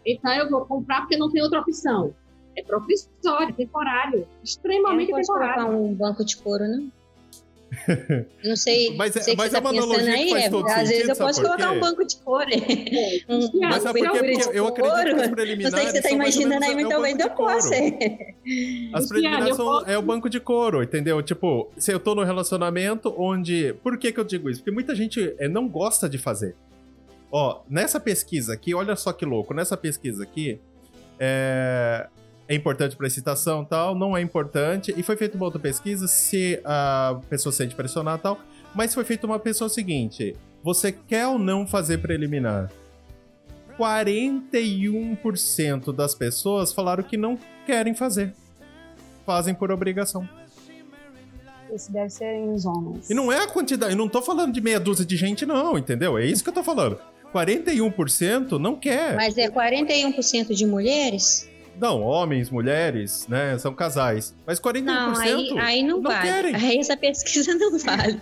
Então 0.06 0.34
eu 0.34 0.50
vou 0.50 0.66
comprar 0.66 1.02
porque 1.02 1.18
não 1.18 1.32
tem 1.32 1.42
outra 1.42 1.60
opção. 1.62 2.14
É 2.56 2.62
provisório, 2.62 3.54
temporário, 3.56 4.28
extremamente 4.44 5.12
não 5.12 5.20
temporário. 5.20 5.64
colocar 5.64 5.76
um 5.76 5.94
banco 5.94 6.24
de 6.24 6.38
couro, 6.38 6.68
não? 6.68 6.92
Não 8.44 8.56
sei, 8.56 8.94
mas, 8.98 9.14
sei 9.14 9.36
mas 9.36 9.50
que 9.50 9.56
é 9.56 9.60
uma 9.60 9.70
analogia 9.70 10.14
aí, 10.14 10.26
que 10.26 10.30
faz 10.30 10.46
é, 10.46 10.50
todo 10.50 10.66
Às 10.68 10.74
sentido, 10.74 10.90
vezes 10.90 11.10
eu 11.10 11.16
posso 11.16 11.42
colocar 11.42 11.72
um 11.72 11.80
banco 11.80 12.06
de 12.06 12.16
couro. 12.18 12.50
um, 13.30 13.60
mas 13.60 13.84
sabe 13.84 14.00
por 14.00 14.12
quê? 14.12 14.20
Porque 14.20 14.58
eu 14.58 14.68
acredito 14.68 15.16
que 15.16 15.22
as 15.22 15.28
preliminares 15.30 15.72
Não 15.72 15.80
sei 15.80 15.86
se 15.86 15.92
você 15.92 15.98
está 15.98 16.12
imaginando 16.12 16.66
aí, 16.66 16.76
mas 16.76 16.88
talvez 16.88 17.20
eu 17.20 17.30
possa. 17.32 17.76
As 18.94 19.08
preliminares 19.08 19.56
são, 19.56 19.86
é 19.86 19.98
o 19.98 20.02
banco 20.02 20.30
de 20.30 20.40
couro, 20.40 20.84
entendeu? 20.84 21.22
Tipo, 21.22 21.72
se 21.78 21.92
eu 21.92 22.00
tô 22.00 22.14
no 22.14 22.24
relacionamento 22.24 23.14
onde... 23.18 23.74
Por 23.82 23.98
que 23.98 24.12
que 24.12 24.20
eu 24.20 24.24
digo 24.24 24.50
isso? 24.50 24.60
Porque 24.60 24.72
muita 24.72 24.94
gente 24.94 25.34
é, 25.40 25.48
não 25.48 25.68
gosta 25.68 26.08
de 26.10 26.18
fazer. 26.18 26.56
Ó, 27.36 27.64
nessa 27.68 28.00
pesquisa 28.00 28.54
aqui, 28.54 28.76
olha 28.76 28.96
só 28.96 29.12
que 29.12 29.26
louco, 29.26 29.56
nessa 29.56 29.76
pesquisa 29.76 30.22
aqui, 30.22 30.62
é, 31.20 32.08
é 32.48 32.54
importante 32.54 32.96
para 32.96 33.08
excitação 33.08 33.66
tal, 33.66 33.96
não 33.96 34.16
é 34.16 34.22
importante, 34.22 34.94
e 34.96 35.02
foi 35.02 35.18
feita 35.18 35.36
uma 35.36 35.46
outra 35.46 35.60
pesquisa 35.60 36.08
se 36.08 36.62
a 36.64 37.20
pessoa 37.28 37.52
se 37.52 37.58
sente 37.58 37.74
pressionada 37.74 38.20
tal, 38.20 38.40
mas 38.76 38.94
foi 38.94 39.04
feita 39.04 39.26
uma 39.26 39.40
pessoa 39.40 39.68
seguinte, 39.68 40.36
você 40.62 40.92
quer 40.92 41.26
ou 41.26 41.40
não 41.40 41.66
fazer 41.66 41.98
preliminar? 41.98 42.72
41% 43.80 45.92
das 45.92 46.14
pessoas 46.14 46.72
falaram 46.72 47.04
que 47.04 47.18
não 47.18 47.36
querem 47.66 47.96
fazer. 47.96 48.32
Fazem 49.26 49.56
por 49.56 49.72
obrigação. 49.72 50.30
Isso 51.74 51.92
deve 51.92 52.12
ser 52.12 52.36
em 52.36 52.54
os 52.54 52.64
homens. 52.64 53.10
E 53.10 53.16
não 53.16 53.32
é 53.32 53.40
a 53.40 53.48
quantidade, 53.48 53.94
eu 53.94 53.98
não 53.98 54.08
tô 54.08 54.22
falando 54.22 54.54
de 54.54 54.62
meia 54.62 54.80
dúzia 54.80 55.04
de 55.04 55.18
gente, 55.18 55.48
não, 55.48 55.80
entendeu? 55.80 56.16
É 56.16 56.28
isso 56.28 56.44
que 56.44 56.52
eu 56.52 56.54
tô 56.54 56.64
falando. 56.64 57.00
41% 57.34 58.60
não 58.60 58.76
quer. 58.76 59.16
Mas 59.16 59.38
é 59.38 59.50
41% 59.50 60.54
de 60.54 60.66
mulheres? 60.66 61.50
Não, 61.80 62.02
homens, 62.02 62.50
mulheres, 62.50 63.28
né? 63.28 63.58
São 63.58 63.74
casais. 63.74 64.36
Mas 64.46 64.60
41% 64.60 64.84
não, 64.84 65.18
aí, 65.20 65.60
aí 65.60 65.84
não, 65.84 66.00
não 66.00 66.04
vale. 66.04 66.28
Querem. 66.28 66.56
Aí 66.56 66.78
essa 66.78 66.96
pesquisa 66.96 67.56
não 67.56 67.78
vale. 67.80 68.20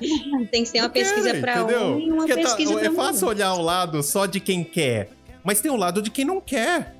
Tem 0.49 0.63
que 0.63 0.69
ser 0.69 0.79
uma 0.79 0.85
não 0.85 0.93
pesquisa 0.93 1.33
para 1.35 1.65
homem 1.65 2.07
e 2.07 2.11
uma 2.11 2.25
Porque 2.25 2.41
tá, 2.41 2.41
pesquisa 2.41 2.73
tá, 2.73 2.79
para 2.79 2.87
É 2.87 2.91
fácil 2.91 3.27
mulher. 3.27 3.35
olhar 3.35 3.53
o 3.55 3.61
lado 3.61 4.01
só 4.01 4.25
de 4.25 4.39
quem 4.39 4.63
quer, 4.63 5.09
mas 5.43 5.59
tem 5.59 5.69
o 5.69 5.73
um 5.73 5.77
lado 5.77 6.01
de 6.01 6.09
quem 6.09 6.23
não 6.23 6.39
quer. 6.39 6.95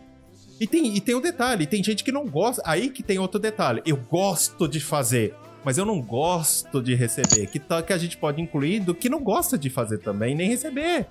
E 0.59 0.68
tem, 0.68 0.95
e 0.95 1.01
tem 1.01 1.16
o 1.16 1.20
um 1.20 1.22
detalhe, 1.22 1.66
tem 1.66 1.84
gente 1.84 2.03
que 2.03 2.12
não 2.12 2.28
gosta. 2.28 2.62
Aí 2.66 2.89
que 2.89 3.01
tem 3.01 3.18
outro 3.18 3.39
detalhe. 3.39 3.82
Eu 3.86 3.97
gosto 3.97 4.68
de 4.68 4.80
fazer, 4.80 5.34
mas 5.64 5.78
eu 5.78 5.86
não 5.86 6.01
gosto 6.01 6.82
de 6.84 6.93
receber. 6.93 7.47
Que, 7.47 7.59
tá, 7.59 7.82
que 7.82 7.93
a 7.93 7.97
gente 7.97 8.18
pode 8.18 8.41
incluir 8.41 8.82
do 8.82 8.93
que 8.93 9.09
não 9.09 9.24
gosta 9.24 9.57
de 9.57 9.70
fazer 9.70 9.99
também, 9.99 10.36
nem 10.36 10.49
receber. 10.49 11.07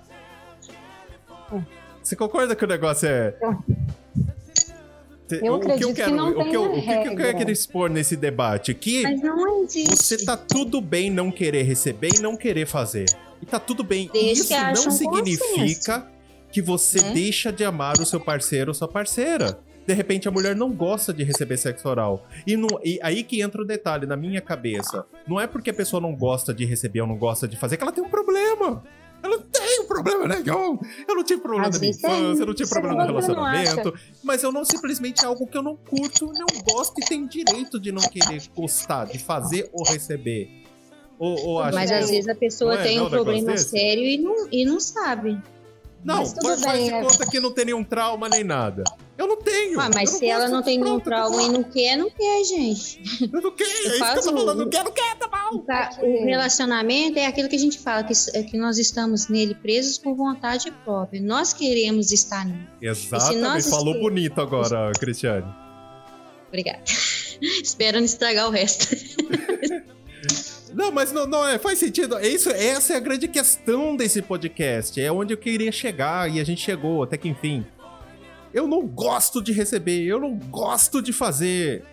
Você 2.01 2.15
concorda 2.15 2.55
que 2.55 2.65
o 2.65 2.67
negócio 2.67 3.07
é. 3.07 3.35
Eu 5.41 5.55
acredito 5.55 5.77
que, 5.77 5.83
eu 5.85 5.93
quero, 5.93 6.09
que 6.09 6.17
não 6.17 6.29
o 6.29 6.49
que 6.49 6.55
eu, 6.55 6.63
o 6.73 6.81
que, 6.81 7.07
eu 7.07 7.15
quero 7.15 7.51
expor 7.51 7.89
nesse 7.89 8.17
debate 8.17 8.77
não 9.23 9.63
existe. 9.63 9.95
Você 9.95 10.25
tá 10.25 10.35
tudo 10.35 10.81
bem 10.81 11.09
não 11.09 11.31
querer 11.31 11.63
receber 11.63 12.09
e 12.17 12.21
não 12.21 12.35
querer 12.35 12.65
fazer. 12.65 13.05
E 13.41 13.45
tá 13.45 13.59
tudo 13.59 13.83
bem. 13.83 14.09
Desde 14.11 14.53
Isso 14.53 14.85
não 14.85 14.91
significa 14.91 16.07
que 16.51 16.61
você 16.61 16.99
é? 16.99 17.13
deixa 17.13 17.51
de 17.51 17.63
amar 17.63 17.97
o 17.99 18.05
seu 18.05 18.19
parceiro 18.19 18.71
ou 18.71 18.73
sua 18.73 18.87
parceira. 18.87 19.59
De 19.87 19.93
repente 19.93 20.27
a 20.27 20.31
mulher 20.31 20.55
não 20.55 20.71
gosta 20.71 21.13
de 21.13 21.23
receber 21.23 21.57
sexo 21.57 21.87
oral. 21.87 22.27
E, 22.45 22.55
no, 22.55 22.67
e, 22.83 22.99
aí 23.01 23.23
que 23.23 23.41
entra 23.41 23.61
o 23.61 23.65
detalhe 23.65 24.05
na 24.05 24.15
minha 24.15 24.41
cabeça. 24.41 25.05
Não 25.27 25.39
é 25.39 25.47
porque 25.47 25.69
a 25.69 25.73
pessoa 25.73 26.01
não 26.01 26.15
gosta 26.15 26.53
de 26.53 26.65
receber 26.65 27.01
ou 27.01 27.07
não 27.07 27.17
gosta 27.17 27.47
de 27.47 27.57
fazer 27.57 27.77
que 27.77 27.83
ela 27.83 27.91
tem 27.91 28.03
um 28.03 28.09
problema. 28.09 28.83
Eu 29.23 29.29
não 29.29 29.39
tenho 29.39 29.85
problema 29.85 30.27
nenhum. 30.27 30.79
Eu 31.07 31.15
não 31.15 31.23
tive 31.23 31.41
problema 31.41 31.69
na 31.69 31.79
minha 31.79 31.91
infância, 31.91 32.41
eu 32.41 32.45
não 32.45 32.53
tive 32.53 32.69
problema 32.69 33.05
no 33.05 33.07
relacionamento. 33.07 33.93
Mas 34.23 34.43
eu 34.43 34.51
não 34.51 34.65
simplesmente 34.65 35.23
é 35.23 35.27
algo 35.27 35.45
que 35.47 35.57
eu 35.57 35.63
não 35.63 35.75
curto, 35.75 36.25
não 36.25 36.61
gosto 36.63 36.99
e 36.99 37.05
tenho 37.05 37.27
direito 37.27 37.79
de 37.79 37.91
não 37.91 38.01
querer 38.01 38.41
gostar, 38.55 39.05
de 39.05 39.19
fazer 39.19 39.69
ou 39.71 39.83
receber. 39.85 40.49
Ou, 41.19 41.39
ou 41.45 41.71
mas 41.71 41.91
às 41.91 42.09
vezes 42.09 42.27
a 42.27 42.35
pessoa 42.35 42.79
é, 42.79 42.83
tem 42.83 42.99
um 42.99 43.09
problema 43.09 43.55
sério 43.55 44.03
e 44.03 44.17
não, 44.17 44.47
e 44.51 44.65
não 44.65 44.79
sabe. 44.79 45.39
Não, 46.03 46.25
faz, 46.25 46.61
faz 46.63 46.83
de 46.83 46.89
é. 46.89 47.01
conta 47.01 47.29
que 47.29 47.39
não 47.39 47.51
tem 47.51 47.65
nenhum 47.65 47.83
trauma 47.83 48.27
nem 48.27 48.43
nada. 48.43 48.83
Eu 49.17 49.27
não 49.27 49.37
tenho. 49.37 49.79
Ah, 49.79 49.89
mas 49.93 50.09
se 50.09 50.25
ela 50.25 50.47
não 50.47 50.63
tem 50.63 50.79
nenhum 50.79 50.99
trauma 50.99 51.43
e 51.43 51.49
não 51.49 51.63
quer, 51.63 51.95
não 51.95 52.09
quer, 52.09 52.43
gente. 52.43 53.03
Eu 53.31 53.41
não 53.41 53.51
quero, 53.51 53.69
é 53.69 53.73
isso 53.73 53.97
que 53.97 54.17
eu 54.17 54.23
tô 54.23 54.33
falando. 54.33 54.63
Não 54.63 54.69
quer, 54.69 54.83
não 54.83 54.91
quer, 54.91 55.15
tá 55.15 55.27
bom. 55.27 55.63
O 56.01 56.25
relacionamento 56.25 57.19
é 57.19 57.27
aquilo 57.27 57.47
que 57.47 57.55
a 57.55 57.59
gente 57.59 57.77
fala, 57.77 58.03
que, 58.03 58.13
é 58.33 58.41
que 58.41 58.57
nós 58.57 58.79
estamos 58.79 59.27
nele 59.27 59.53
presos 59.53 59.99
por 59.99 60.15
vontade 60.15 60.71
própria. 60.83 61.21
Nós 61.21 61.53
queremos 61.53 62.11
estar 62.11 62.45
nele. 62.45 62.67
Exatamente. 62.81 63.69
Falou 63.69 63.99
bonito 63.99 64.41
agora, 64.41 64.91
Cristiane. 64.99 65.45
Obrigada. 66.47 66.81
Espero 67.63 67.97
não 67.97 68.05
estragar 68.05 68.47
o 68.47 68.51
resto. 68.51 68.95
Não, 70.73 70.91
mas 70.91 71.11
não, 71.11 71.27
não 71.27 71.47
é, 71.47 71.57
faz 71.57 71.79
sentido. 71.79 72.17
É 72.17 72.27
isso, 72.27 72.49
essa 72.49 72.93
é 72.93 72.97
a 72.97 72.99
grande 72.99 73.27
questão 73.27 73.95
desse 73.95 74.21
podcast. 74.21 74.99
É 74.99 75.11
onde 75.11 75.33
eu 75.33 75.37
queria 75.37 75.71
chegar 75.71 76.29
e 76.29 76.39
a 76.39 76.43
gente 76.43 76.61
chegou, 76.61 77.03
até 77.03 77.17
que 77.17 77.29
enfim. 77.29 77.65
Eu 78.53 78.67
não 78.67 78.85
gosto 78.85 79.41
de 79.41 79.51
receber, 79.51 80.03
eu 80.03 80.19
não 80.19 80.35
gosto 80.35 81.01
de 81.01 81.13
fazer. 81.13 81.83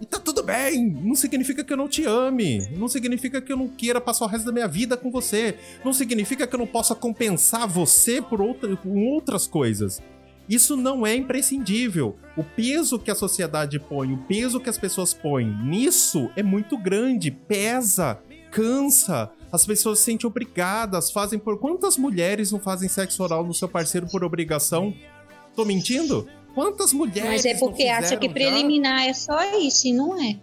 E 0.00 0.04
tá 0.04 0.18
tudo 0.18 0.42
bem, 0.42 0.90
não 1.02 1.14
significa 1.14 1.64
que 1.64 1.72
eu 1.72 1.76
não 1.76 1.88
te 1.88 2.04
ame, 2.04 2.68
não 2.76 2.86
significa 2.86 3.40
que 3.40 3.50
eu 3.50 3.56
não 3.56 3.66
queira 3.66 3.98
passar 3.98 4.26
o 4.26 4.28
resto 4.28 4.44
da 4.44 4.52
minha 4.52 4.68
vida 4.68 4.94
com 4.94 5.10
você, 5.10 5.56
não 5.82 5.92
significa 5.92 6.46
que 6.46 6.54
eu 6.54 6.58
não 6.58 6.66
possa 6.66 6.94
compensar 6.94 7.66
você 7.66 8.20
por, 8.20 8.42
outra, 8.42 8.76
por 8.76 8.94
outras 8.94 9.46
coisas. 9.46 10.02
Isso 10.48 10.76
não 10.76 11.06
é 11.06 11.14
imprescindível. 11.14 12.16
O 12.36 12.44
peso 12.44 12.98
que 12.98 13.10
a 13.10 13.14
sociedade 13.14 13.78
põe, 13.80 14.12
o 14.12 14.18
peso 14.18 14.60
que 14.60 14.70
as 14.70 14.78
pessoas 14.78 15.12
põem 15.12 15.46
nisso 15.64 16.30
é 16.36 16.42
muito 16.42 16.78
grande, 16.78 17.30
pesa, 17.30 18.20
cansa. 18.50 19.30
As 19.50 19.66
pessoas 19.66 19.98
se 19.98 20.06
sentem 20.06 20.26
obrigadas, 20.26 21.10
fazem 21.10 21.38
por 21.38 21.58
quantas 21.58 21.96
mulheres 21.96 22.52
não 22.52 22.60
fazem 22.60 22.88
sexo 22.88 23.22
oral 23.22 23.44
no 23.44 23.54
seu 23.54 23.68
parceiro 23.68 24.06
por 24.06 24.22
obrigação? 24.22 24.94
Tô 25.54 25.64
mentindo? 25.64 26.28
Quantas 26.54 26.92
mulheres 26.92 27.44
Mas 27.44 27.44
é 27.44 27.54
porque 27.54 27.84
acha 27.84 28.16
que 28.16 28.28
preliminar 28.28 29.00
já? 29.00 29.06
é 29.08 29.12
só 29.14 29.58
isso 29.58 29.92
não 29.92 30.20
é. 30.20 30.36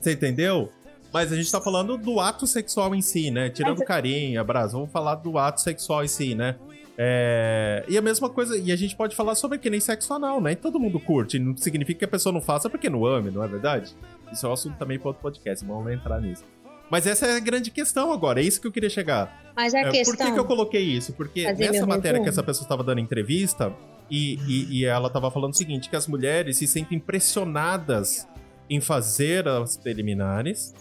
Você 0.00 0.12
entendeu? 0.12 0.70
Mas 1.12 1.32
a 1.32 1.36
gente 1.36 1.50
tá 1.50 1.60
falando 1.60 1.96
do 1.96 2.20
ato 2.20 2.46
sexual 2.46 2.94
em 2.94 3.02
si, 3.02 3.30
né? 3.30 3.48
Tirando 3.48 3.78
Mas... 3.78 3.88
carinho, 3.88 4.40
abraço. 4.40 4.74
Vamos 4.74 4.90
falar 4.90 5.16
do 5.16 5.38
ato 5.38 5.60
sexual 5.60 6.04
em 6.04 6.08
si, 6.08 6.34
né? 6.34 6.56
É... 6.98 7.84
E 7.88 7.96
a 7.96 8.02
mesma 8.02 8.28
coisa, 8.28 8.56
e 8.56 8.72
a 8.72 8.76
gente 8.76 8.96
pode 8.96 9.14
falar 9.14 9.34
sobre 9.34 9.58
que 9.58 9.68
nem 9.68 9.80
sexo 9.80 10.12
anal, 10.14 10.40
né? 10.40 10.52
E 10.52 10.56
todo 10.56 10.80
mundo 10.80 10.98
curte, 10.98 11.38
não 11.38 11.56
significa 11.56 12.00
que 12.00 12.04
a 12.04 12.08
pessoa 12.08 12.32
não 12.32 12.40
faça 12.40 12.70
porque 12.70 12.88
não 12.88 13.04
ame, 13.04 13.30
não 13.30 13.42
é 13.42 13.48
verdade? 13.48 13.94
Isso 14.32 14.46
é 14.46 14.48
um 14.48 14.52
assunto 14.52 14.76
também 14.78 14.98
para 14.98 15.08
outro 15.08 15.22
podcast, 15.22 15.64
vamos 15.64 15.92
entrar 15.92 16.20
nisso. 16.20 16.44
Mas 16.90 17.06
essa 17.06 17.26
é 17.26 17.36
a 17.36 17.40
grande 17.40 17.70
questão 17.70 18.12
agora, 18.12 18.40
é 18.40 18.44
isso 18.44 18.60
que 18.60 18.66
eu 18.66 18.72
queria 18.72 18.90
chegar. 18.90 19.52
Mas 19.56 19.74
a 19.74 19.80
é, 19.80 19.90
questão... 19.90 20.16
Por 20.16 20.24
que, 20.24 20.32
que 20.32 20.38
eu 20.38 20.44
coloquei 20.44 20.82
isso? 20.82 21.12
Porque 21.12 21.44
nessa 21.52 21.86
matéria 21.86 22.18
resumo. 22.18 22.24
que 22.24 22.28
essa 22.28 22.42
pessoa 22.42 22.64
estava 22.64 22.84
dando 22.84 23.00
entrevista, 23.00 23.74
e, 24.10 24.38
e, 24.46 24.78
e 24.78 24.84
ela 24.84 25.08
estava 25.08 25.30
falando 25.30 25.52
o 25.52 25.56
seguinte, 25.56 25.88
que 25.90 25.96
as 25.96 26.06
mulheres 26.06 26.56
se 26.56 26.66
sentem 26.66 26.98
pressionadas 26.98 28.26
em 28.68 28.80
fazer 28.80 29.46
as 29.48 29.76
preliminares. 29.76 30.74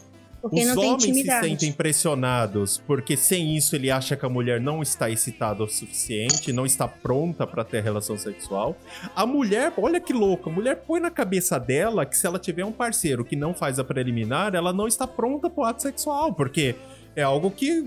Porque 0.45 0.61
Os 0.61 0.67
não 0.67 0.75
tem 0.75 0.85
homens 0.89 1.03
se 1.03 1.09
intimidade. 1.09 1.47
sentem 1.47 1.71
pressionados 1.71 2.77
porque 2.85 3.17
sem 3.17 3.57
isso 3.57 3.75
ele 3.75 3.89
acha 3.89 4.15
que 4.15 4.23
a 4.23 4.29
mulher 4.29 4.61
não 4.61 4.83
está 4.83 5.09
excitada 5.09 5.63
o 5.63 5.67
suficiente, 5.67 6.53
não 6.53 6.67
está 6.67 6.87
pronta 6.87 7.47
para 7.47 7.63
ter 7.63 7.81
relação 7.81 8.15
sexual. 8.15 8.77
A 9.15 9.25
mulher, 9.25 9.73
olha 9.75 9.99
que 9.99 10.13
louco, 10.13 10.47
a 10.47 10.53
mulher 10.53 10.83
põe 10.85 10.99
na 10.99 11.09
cabeça 11.09 11.59
dela 11.59 12.05
que 12.05 12.15
se 12.15 12.27
ela 12.27 12.37
tiver 12.37 12.63
um 12.63 12.71
parceiro 12.71 13.25
que 13.25 13.35
não 13.35 13.55
faz 13.55 13.79
a 13.79 13.83
preliminar, 13.83 14.53
ela 14.53 14.71
não 14.71 14.87
está 14.87 15.07
pronta 15.07 15.49
para 15.49 15.63
o 15.63 15.65
ato 15.65 15.81
sexual, 15.81 16.31
porque 16.31 16.75
é 17.15 17.23
algo 17.23 17.49
que 17.49 17.83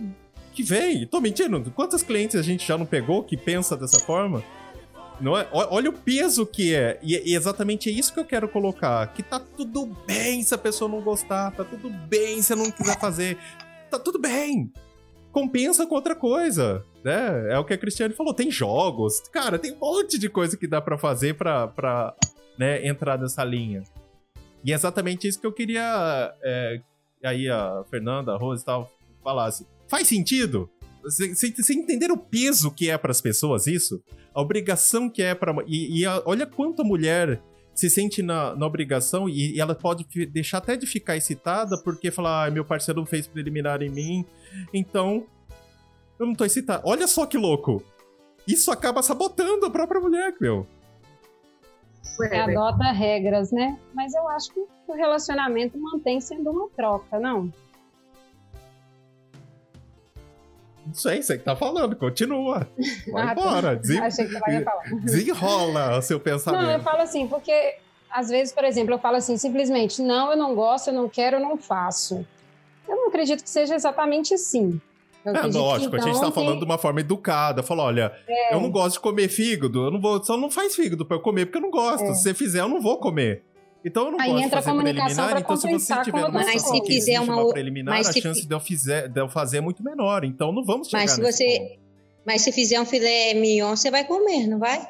que 0.53 0.63
vem. 0.65 1.07
Tô 1.07 1.21
mentindo? 1.21 1.71
Quantos 1.71 2.03
clientes 2.03 2.35
a 2.35 2.43
gente 2.43 2.67
já 2.67 2.77
não 2.77 2.85
pegou 2.85 3.23
que 3.23 3.37
pensa 3.37 3.77
dessa 3.77 4.01
forma? 4.01 4.43
Não 5.21 5.37
é? 5.37 5.49
Olha 5.53 5.91
o 5.91 5.93
peso 5.93 6.47
que 6.47 6.75
é. 6.75 6.99
E 7.03 7.17
é 7.17 7.37
exatamente 7.37 7.91
isso 7.91 8.13
que 8.13 8.21
eu 8.21 8.25
quero 8.25 8.49
colocar. 8.49 9.07
Que 9.13 9.23
tá 9.23 9.41
tudo 9.41 9.87
bem 10.07 10.43
se 10.43 10.55
a 10.55 10.59
pessoa 10.59 10.89
não 10.89 11.01
gostar. 11.01 11.51
Tá 11.53 11.65
tudo 11.65 11.91
bem 11.91 12.41
se 12.41 12.55
não 12.55 12.71
quiser 12.71 12.99
fazer. 13.01 13.37
Tá 13.91 13.99
tudo 13.99 14.19
bem. 14.19 14.73
Compensa 15.33 15.87
com 15.87 15.95
outra 15.95 16.15
coisa. 16.15 16.85
Né? 17.03 17.53
É 17.53 17.59
o 17.59 17.65
que 17.65 17.75
a 17.75 17.79
Cristiane 17.79 18.15
falou. 18.15 18.33
Tem 18.33 18.51
jogos. 18.51 19.21
Cara, 19.33 19.59
tem 19.59 19.73
um 19.73 19.79
monte 19.79 20.19
de 20.19 20.29
coisa 20.29 20.57
que 20.57 20.67
dá 20.67 20.81
pra 20.81 20.97
fazer 20.97 21.35
pra, 21.35 21.67
pra 21.67 22.15
né, 22.57 22.87
entrar 22.87 23.19
nessa 23.19 23.45
linha. 23.45 23.83
E 24.65 24.73
é 24.73 24.75
exatamente 24.75 25.27
isso 25.27 25.41
que 25.41 25.47
eu 25.47 25.53
queria. 25.53 26.35
é, 26.43 26.81
aí 27.25 27.49
a 27.49 27.85
Fernanda, 27.91 28.33
a 28.33 28.37
Rose 28.37 28.63
e 28.63 28.67
tal, 28.67 28.91
falasse. 29.23 29.67
Faz 29.89 30.07
sentido? 30.07 30.71
Você 31.03 31.75
entender 31.75 32.11
o 32.11 32.17
peso 32.17 32.71
que 32.71 32.91
é 32.91 32.99
pras 32.99 33.21
pessoas 33.21 33.67
isso? 33.67 34.03
A 34.35 34.41
obrigação 34.41 35.09
que 35.09 35.23
é 35.23 35.35
pra. 35.35 35.55
E, 35.67 36.01
e 36.01 36.07
a- 36.07 36.23
olha 36.27 36.47
quanto 36.47 36.83
a 36.83 36.85
mulher 36.85 37.41
se 37.75 37.89
sente 37.89 38.23
na, 38.23 38.57
na 38.57 38.67
obrigação 38.67 39.29
e, 39.29 39.55
e 39.55 39.61
ela 39.61 39.75
pode 39.75 40.05
deixar 40.27 40.59
até 40.59 40.77
de 40.77 40.87
ficar 40.87 41.17
excitada 41.17 41.81
porque 41.85 42.11
falar, 42.11 42.47
ah, 42.47 42.51
meu 42.51 42.65
parceiro 42.65 42.99
não 42.99 43.07
fez 43.07 43.27
preliminar 43.29 43.83
em 43.83 43.89
mim, 43.89 44.25
então 44.75 45.25
eu 46.19 46.27
não 46.27 46.35
tô 46.35 46.45
excitada. 46.45 46.83
Olha 46.85 47.07
só 47.07 47.25
que 47.25 47.39
louco! 47.39 47.83
Isso 48.47 48.73
acaba 48.73 49.03
sabotando 49.03 49.67
a 49.67 49.71
própria 49.71 50.01
mulher, 50.01 50.35
meu. 50.41 50.67
Você 52.03 52.29
Ué, 52.31 52.41
adota 52.41 52.91
regras, 52.91 53.53
né? 53.53 53.79
Mas 53.95 54.13
eu 54.15 54.27
acho 54.29 54.53
que 54.53 54.61
o 54.89 54.95
relacionamento 54.95 55.79
mantém 55.79 56.21
sendo 56.21 56.51
uma 56.51 56.69
troca, 56.71 57.21
não? 57.21 57.53
Não 60.89 60.95
sei, 60.95 61.23
você 61.23 61.39
que 61.39 61.45
tá 61.45 61.55
falando, 61.55 61.95
continua. 61.97 62.67
Vai 63.13 63.23
Ah, 63.23 63.27
tá. 63.35 63.41
embora, 63.41 63.77
desen- 63.77 64.01
Achei 64.01 64.27
que 64.27 64.37
ela 64.37 64.51
ia 64.51 64.65
falar. 64.65 64.83
desenrola 65.05 65.99
o 65.99 66.03
seu 66.03 66.17
Não, 66.17 66.21
eu 66.21 66.25
pensamento. 66.25 66.83
falo 66.83 67.03
assim, 67.03 67.27
porque 67.29 67.77
às 68.11 68.29
vezes, 68.29 68.53
por 68.53 68.65
exemplo, 68.65 68.95
eu 68.95 68.99
falo 68.99 69.17
assim, 69.17 69.37
simplesmente, 69.37 70.01
não, 70.03 70.31
eu 70.31 70.37
não 70.37 70.55
gosto, 70.55 70.89
eu 70.89 70.95
não 70.95 71.09
quero, 71.09 71.37
eu 71.37 71.41
não 71.41 71.57
faço. 71.59 72.27
Eu 72.89 72.97
não 72.97 73.09
acredito 73.09 73.43
que 73.45 73.51
seja 73.51 73.75
exatamente 73.75 74.33
assim. 74.33 74.81
Eu 75.25 75.35
É, 75.35 75.43
lógico, 75.43 75.91
que, 75.91 75.97
a 75.97 76.01
gente 76.01 76.17
então, 76.17 76.31
tá 76.31 76.35
falando 76.35 76.55
que- 76.55 76.59
de 76.61 76.65
uma 76.65 76.79
forma 76.79 77.01
educada. 77.01 77.63
Fala, 77.63 77.83
olha, 77.83 78.13
É. 78.27 78.55
eu 78.55 78.61
não 78.61 78.71
gosto 78.71 78.95
de 78.95 79.01
comer 79.01 79.29
fígado, 79.29 79.87
eu 79.87 79.91
não 79.91 80.01
vou, 80.01 80.23
só 80.25 80.37
não 80.39 80.51
faz 80.51 80.75
fígado 80.75 81.05
pra 81.05 81.17
eu 81.17 81.21
comer 81.21 81.45
porque 81.45 81.59
eu 81.59 81.63
não 81.63 81.71
gosto. 81.71 82.05
É. 82.05 82.15
Se 82.15 82.23
você 82.23 82.33
fizer, 82.33 82.61
eu 82.61 82.69
não 82.69 82.81
vou 82.81 82.97
comer. 82.99 83.43
Então 83.85 84.07
eu 84.07 84.13
não 84.13 84.21
Aí 84.21 84.27
gosto 84.31 84.39
de 84.41 84.47
entra 84.47 84.59
a 84.59 84.63
fazer 84.63 84.77
comunicação 84.77 85.07
preliminar, 85.07 85.31
pra 85.31 85.41
então 85.41 85.57
se 85.57 85.63
você 85.63 85.69
compensar 85.69 86.05
tiver 86.05 86.19
situação 86.19 86.43
Mas 86.53 86.63
se 86.63 86.85
fizer 86.87 87.21
uma 87.21 87.43
uma 87.43 87.53
preliminar, 87.53 87.95
mas 87.95 88.09
a 88.09 88.13
se 88.13 88.21
chance 88.21 88.47
de 88.47 88.53
eu, 88.55 88.61
fizer, 88.61 89.09
de 89.09 89.21
eu 89.21 89.29
fazer 89.29 89.59
é 89.59 89.61
muito 89.61 89.83
menor. 89.85 90.25
Então 90.25 90.51
não 90.53 90.65
vamos 90.65 90.89
chegar 90.89 91.03
Mas 91.03 91.13
se 91.13 91.21
você- 91.21 91.59
ponto. 91.61 91.89
Mas 92.27 92.43
se 92.43 92.53
fizer 92.53 92.81
um 92.81 92.85
filé 92.85 93.33
mignon, 93.35 93.75
você 93.77 93.91
vai 93.91 94.05
comer, 94.05 94.47
não 94.49 94.59
vai? 94.59 94.87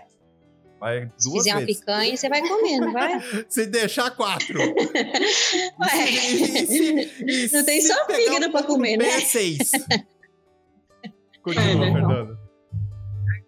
Vai 0.80 1.11
Se 1.16 1.28
duas 1.28 1.43
fizer 1.45 1.55
uma 1.55 1.61
vezes. 1.66 1.80
picanha, 1.80 2.16
você 2.16 2.28
vai 2.28 2.41
comer, 2.49 2.80
não 2.80 2.93
vai? 2.93 3.20
Se 3.49 3.66
deixar 3.66 4.11
quatro. 4.12 4.59
Ué, 4.59 6.11
E 6.11 6.66
se- 6.66 7.11
e 7.20 7.49
Não 7.53 7.64
tem 7.64 7.80
se 7.80 7.89
só 7.89 8.07
fígado 8.07 8.47
um 8.47 8.51
pra 8.53 8.62
comer, 8.62 8.97
né? 8.97 9.07
É 9.09 9.20
seis. 9.20 9.70
Continua, 11.43 11.64
É, 11.70 11.74
né? 11.76 11.93
Fernanda. 11.93 12.39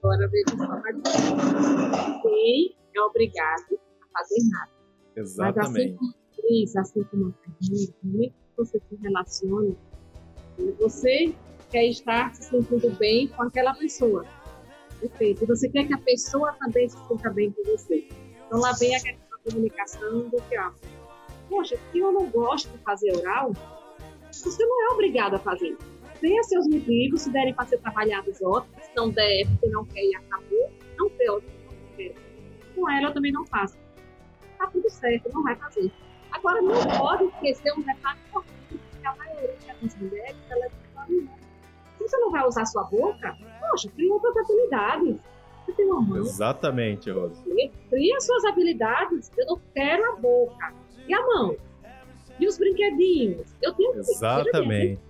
Agora 0.03 0.28
veja 0.28 0.45
só, 0.57 0.80
mas 0.80 0.97
ninguém 2.24 2.76
é 2.97 3.01
obrigado 3.03 3.78
a 4.03 4.18
fazer 4.18 4.38
nada. 4.51 4.70
Exatamente. 5.17 5.99
Isso, 6.51 6.79
assim 6.79 7.03
como 7.05 7.29
a 7.29 7.33
pergunta, 7.33 7.95
no 8.03 8.13
momento 8.13 8.33
que 8.33 8.57
você 8.57 8.81
se 8.81 8.97
relaciona, 9.03 9.77
você 10.79 11.35
quer 11.71 11.87
estar 11.87 12.35
se 12.35 12.45
sentindo 12.45 12.91
bem 12.97 13.29
com 13.29 13.43
aquela 13.45 13.75
pessoa. 13.75 14.25
Perfeito. 15.01 15.45
E 15.45 15.47
você 15.47 15.69
quer 15.69 15.87
que 15.87 15.95
a 15.95 15.99
pessoa 15.99 16.53
também 16.55 16.89
se 16.89 16.99
sinta 17.07 17.31
bem 17.31 17.53
com 17.53 17.63
você. 17.65 18.09
Então 18.47 18.59
lá 18.61 18.73
vem 18.73 18.95
a 18.95 19.01
questão 19.01 19.29
da 19.31 19.51
comunicação 19.51 20.29
do 20.29 20.43
que, 20.43 20.59
ó, 20.59 20.73
poxa, 21.49 21.79
se 21.91 21.99
eu 21.99 22.13
não 22.13 22.29
gosto 22.31 22.69
de 22.71 22.79
fazer 22.85 23.17
oral, 23.17 23.53
você 24.33 24.65
não 24.65 24.91
é 24.91 24.95
obrigado 24.95 25.35
a 25.35 25.39
fazer. 25.39 25.77
Tenha 26.21 26.43
seus 26.43 26.67
motivos, 26.69 27.23
se 27.23 27.31
derem 27.31 27.55
para 27.55 27.67
ser 27.67 27.79
trabalhados, 27.79 28.43
ótimo. 28.43 28.75
Se 28.83 28.91
não 28.95 29.09
der, 29.11 29.43
é 29.43 29.47
porque 29.47 29.69
não 29.69 29.85
quer 29.87 30.05
e 30.05 30.15
acabou, 30.17 30.71
não 30.99 31.09
tem 31.11 31.27
não 31.27 31.41
quer. 31.97 32.15
Com 32.75 32.91
ela 32.91 33.09
eu 33.09 33.15
também 33.15 33.33
não 33.33 33.47
faço. 33.47 33.80
Tá 34.61 34.67
tudo 34.67 34.91
certo, 34.91 35.31
não 35.33 35.43
vai 35.43 35.57
fazer. 35.57 35.91
Agora, 36.33 36.61
não 36.61 36.75
pode 36.99 37.25
esquecer 37.25 37.73
um 37.73 37.81
detalhe 37.81 38.19
importante, 38.29 38.79
que 39.01 39.07
a 39.07 39.17
maioria 39.17 39.75
das 39.83 39.97
mulheres, 39.97 40.37
ela 40.51 40.67
é 40.67 40.69
vitoriosa. 40.69 41.41
Se 41.97 42.03
você 42.09 42.17
não 42.19 42.31
vai 42.31 42.47
usar 42.47 42.67
sua 42.67 42.85
boca, 42.85 43.39
poxa, 43.59 43.89
cria 43.89 44.13
outras 44.13 44.37
habilidades. 44.37 45.17
Você 45.65 45.73
tem 45.73 45.87
uma 45.87 46.03
mão, 46.03 46.19
Exatamente, 46.19 47.11
Rose. 47.11 47.43
você 47.43 47.71
cria 47.89 48.21
suas 48.21 48.45
habilidades. 48.45 49.31
Eu 49.39 49.47
não 49.47 49.61
quero 49.75 50.13
a 50.13 50.17
boca. 50.17 50.75
E 51.09 51.15
a 51.15 51.27
mão? 51.27 51.57
E 52.39 52.47
os 52.47 52.59
brinquedinhos? 52.59 53.57
Eu 53.63 53.73
tenho 53.73 53.93
que 53.95 53.99
Exatamente. 54.01 55.01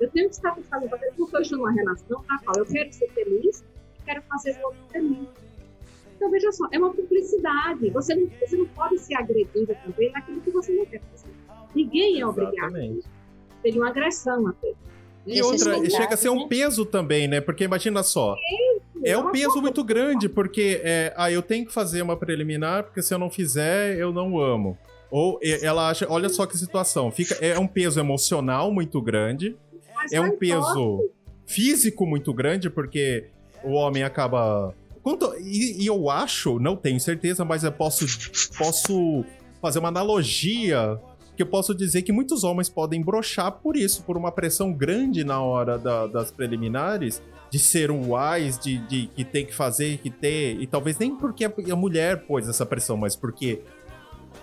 eu 0.00 0.10
tenho 0.10 0.28
que 0.30 0.34
estar 0.34 0.54
pensando, 0.54 0.88
porque 0.88 1.04
eu 1.04 1.24
estou 1.26 1.58
numa 1.58 1.72
relação 1.72 2.24
na 2.26 2.38
qual 2.38 2.56
eu 2.56 2.64
quero 2.64 2.92
ser 2.94 3.10
feliz 3.10 3.62
e 3.98 4.02
quero 4.04 4.22
fazer 4.22 4.58
o 4.62 4.68
outro 4.68 4.80
feliz. 4.90 5.28
Então, 6.20 6.30
veja 6.30 6.52
só, 6.52 6.68
é 6.70 6.78
uma 6.78 6.92
cumplicidade. 6.92 7.88
Você 7.88 8.14
não, 8.14 8.28
você 8.38 8.54
não 8.54 8.66
pode 8.66 8.98
se 8.98 9.14
agredir 9.14 9.66
também 9.82 10.12
naquilo 10.12 10.42
que 10.42 10.50
você 10.50 10.70
não 10.70 10.84
quer 10.84 11.00
fazer. 11.10 11.30
Ninguém 11.74 12.20
é 12.20 12.26
obrigado. 12.26 12.74
Seria 13.62 13.80
uma 13.80 13.88
agressão 13.88 14.46
até. 14.48 14.74
E 15.26 15.40
outra, 15.42 15.82
chega 15.88 16.14
a 16.14 16.16
ser 16.18 16.28
um 16.28 16.42
né? 16.42 16.46
peso 16.46 16.84
também, 16.84 17.26
né? 17.26 17.40
Porque 17.40 17.64
imagina 17.64 18.02
só, 18.02 18.36
é 19.02 19.16
um 19.16 19.30
peso 19.32 19.62
muito 19.62 19.82
grande, 19.82 20.28
porque 20.28 20.80
é, 20.84 21.14
ah, 21.16 21.32
eu 21.32 21.40
tenho 21.40 21.64
que 21.64 21.72
fazer 21.72 22.02
uma 22.02 22.16
preliminar, 22.16 22.84
porque 22.84 23.00
se 23.00 23.14
eu 23.14 23.18
não 23.18 23.30
fizer, 23.30 23.96
eu 23.96 24.12
não 24.12 24.38
amo. 24.38 24.76
Ou 25.10 25.40
ela 25.42 25.88
acha, 25.88 26.06
olha 26.08 26.28
só 26.28 26.44
que 26.44 26.56
situação, 26.56 27.10
fica, 27.10 27.34
é 27.44 27.58
um 27.58 27.66
peso 27.66 27.98
emocional 27.98 28.70
muito 28.70 29.00
grande, 29.00 29.56
Mas 29.94 30.12
é 30.12 30.20
um 30.20 30.36
peso 30.36 31.10
físico 31.46 32.06
muito 32.06 32.32
grande, 32.34 32.68
porque 32.68 33.28
o 33.64 33.72
homem 33.72 34.02
acaba. 34.02 34.74
Quanto, 35.02 35.34
e, 35.38 35.82
e 35.82 35.86
eu 35.86 36.10
acho, 36.10 36.58
não 36.58 36.76
tenho 36.76 37.00
certeza, 37.00 37.44
mas 37.44 37.64
eu 37.64 37.72
posso, 37.72 38.04
posso 38.56 39.24
fazer 39.60 39.78
uma 39.78 39.88
analogia 39.88 41.00
que 41.36 41.42
eu 41.42 41.46
posso 41.46 41.74
dizer 41.74 42.02
que 42.02 42.12
muitos 42.12 42.44
homens 42.44 42.68
podem 42.68 43.00
brochar 43.02 43.50
por 43.52 43.76
isso, 43.76 44.02
por 44.02 44.16
uma 44.16 44.30
pressão 44.30 44.72
grande 44.72 45.24
na 45.24 45.40
hora 45.40 45.78
da- 45.78 46.06
das 46.06 46.30
preliminares, 46.30 47.22
de 47.50 47.58
ser 47.58 47.90
um 47.90 48.14
wise, 48.14 48.60
de, 48.60 48.78
de 48.86 49.06
que 49.06 49.24
tem 49.24 49.46
que 49.46 49.54
fazer, 49.54 49.98
que 49.98 50.10
ter, 50.10 50.60
e 50.60 50.66
talvez 50.66 50.98
nem 50.98 51.16
porque 51.16 51.44
a, 51.46 51.76
mulher 51.76 52.26
pôs 52.26 52.46
essa 52.46 52.66
pressão, 52.66 52.96
mas 52.96 53.16
porque 53.16 53.62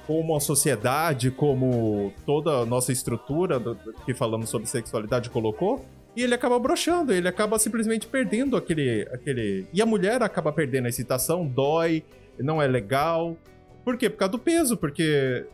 como 0.07 0.35
a 0.35 0.39
sociedade, 0.39 1.29
como 1.29 2.11
toda 2.25 2.61
a 2.61 2.65
nossa 2.65 2.91
estrutura 2.91 3.61
que 4.05 4.13
falamos 4.13 4.49
sobre 4.49 4.67
sexualidade 4.67 5.29
colocou, 5.29 5.85
e 6.17 6.23
ele 6.23 6.33
acaba 6.33 6.57
broxando, 6.57 7.13
ele 7.13 7.27
acaba 7.27 7.59
simplesmente 7.59 8.07
perdendo 8.07 8.57
aquele, 8.57 9.07
aquele. 9.13 9.67
E 9.71 9.83
a 9.83 9.85
mulher 9.85 10.23
acaba 10.23 10.51
perdendo 10.51 10.87
a 10.87 10.89
excitação, 10.89 11.45
dói, 11.45 12.03
não 12.39 12.59
é 12.59 12.65
legal. 12.65 13.37
Por 13.85 13.95
quê? 13.95 14.09
Por 14.09 14.17
causa 14.17 14.31
do 14.31 14.39
peso, 14.39 14.75
porque 14.75 15.45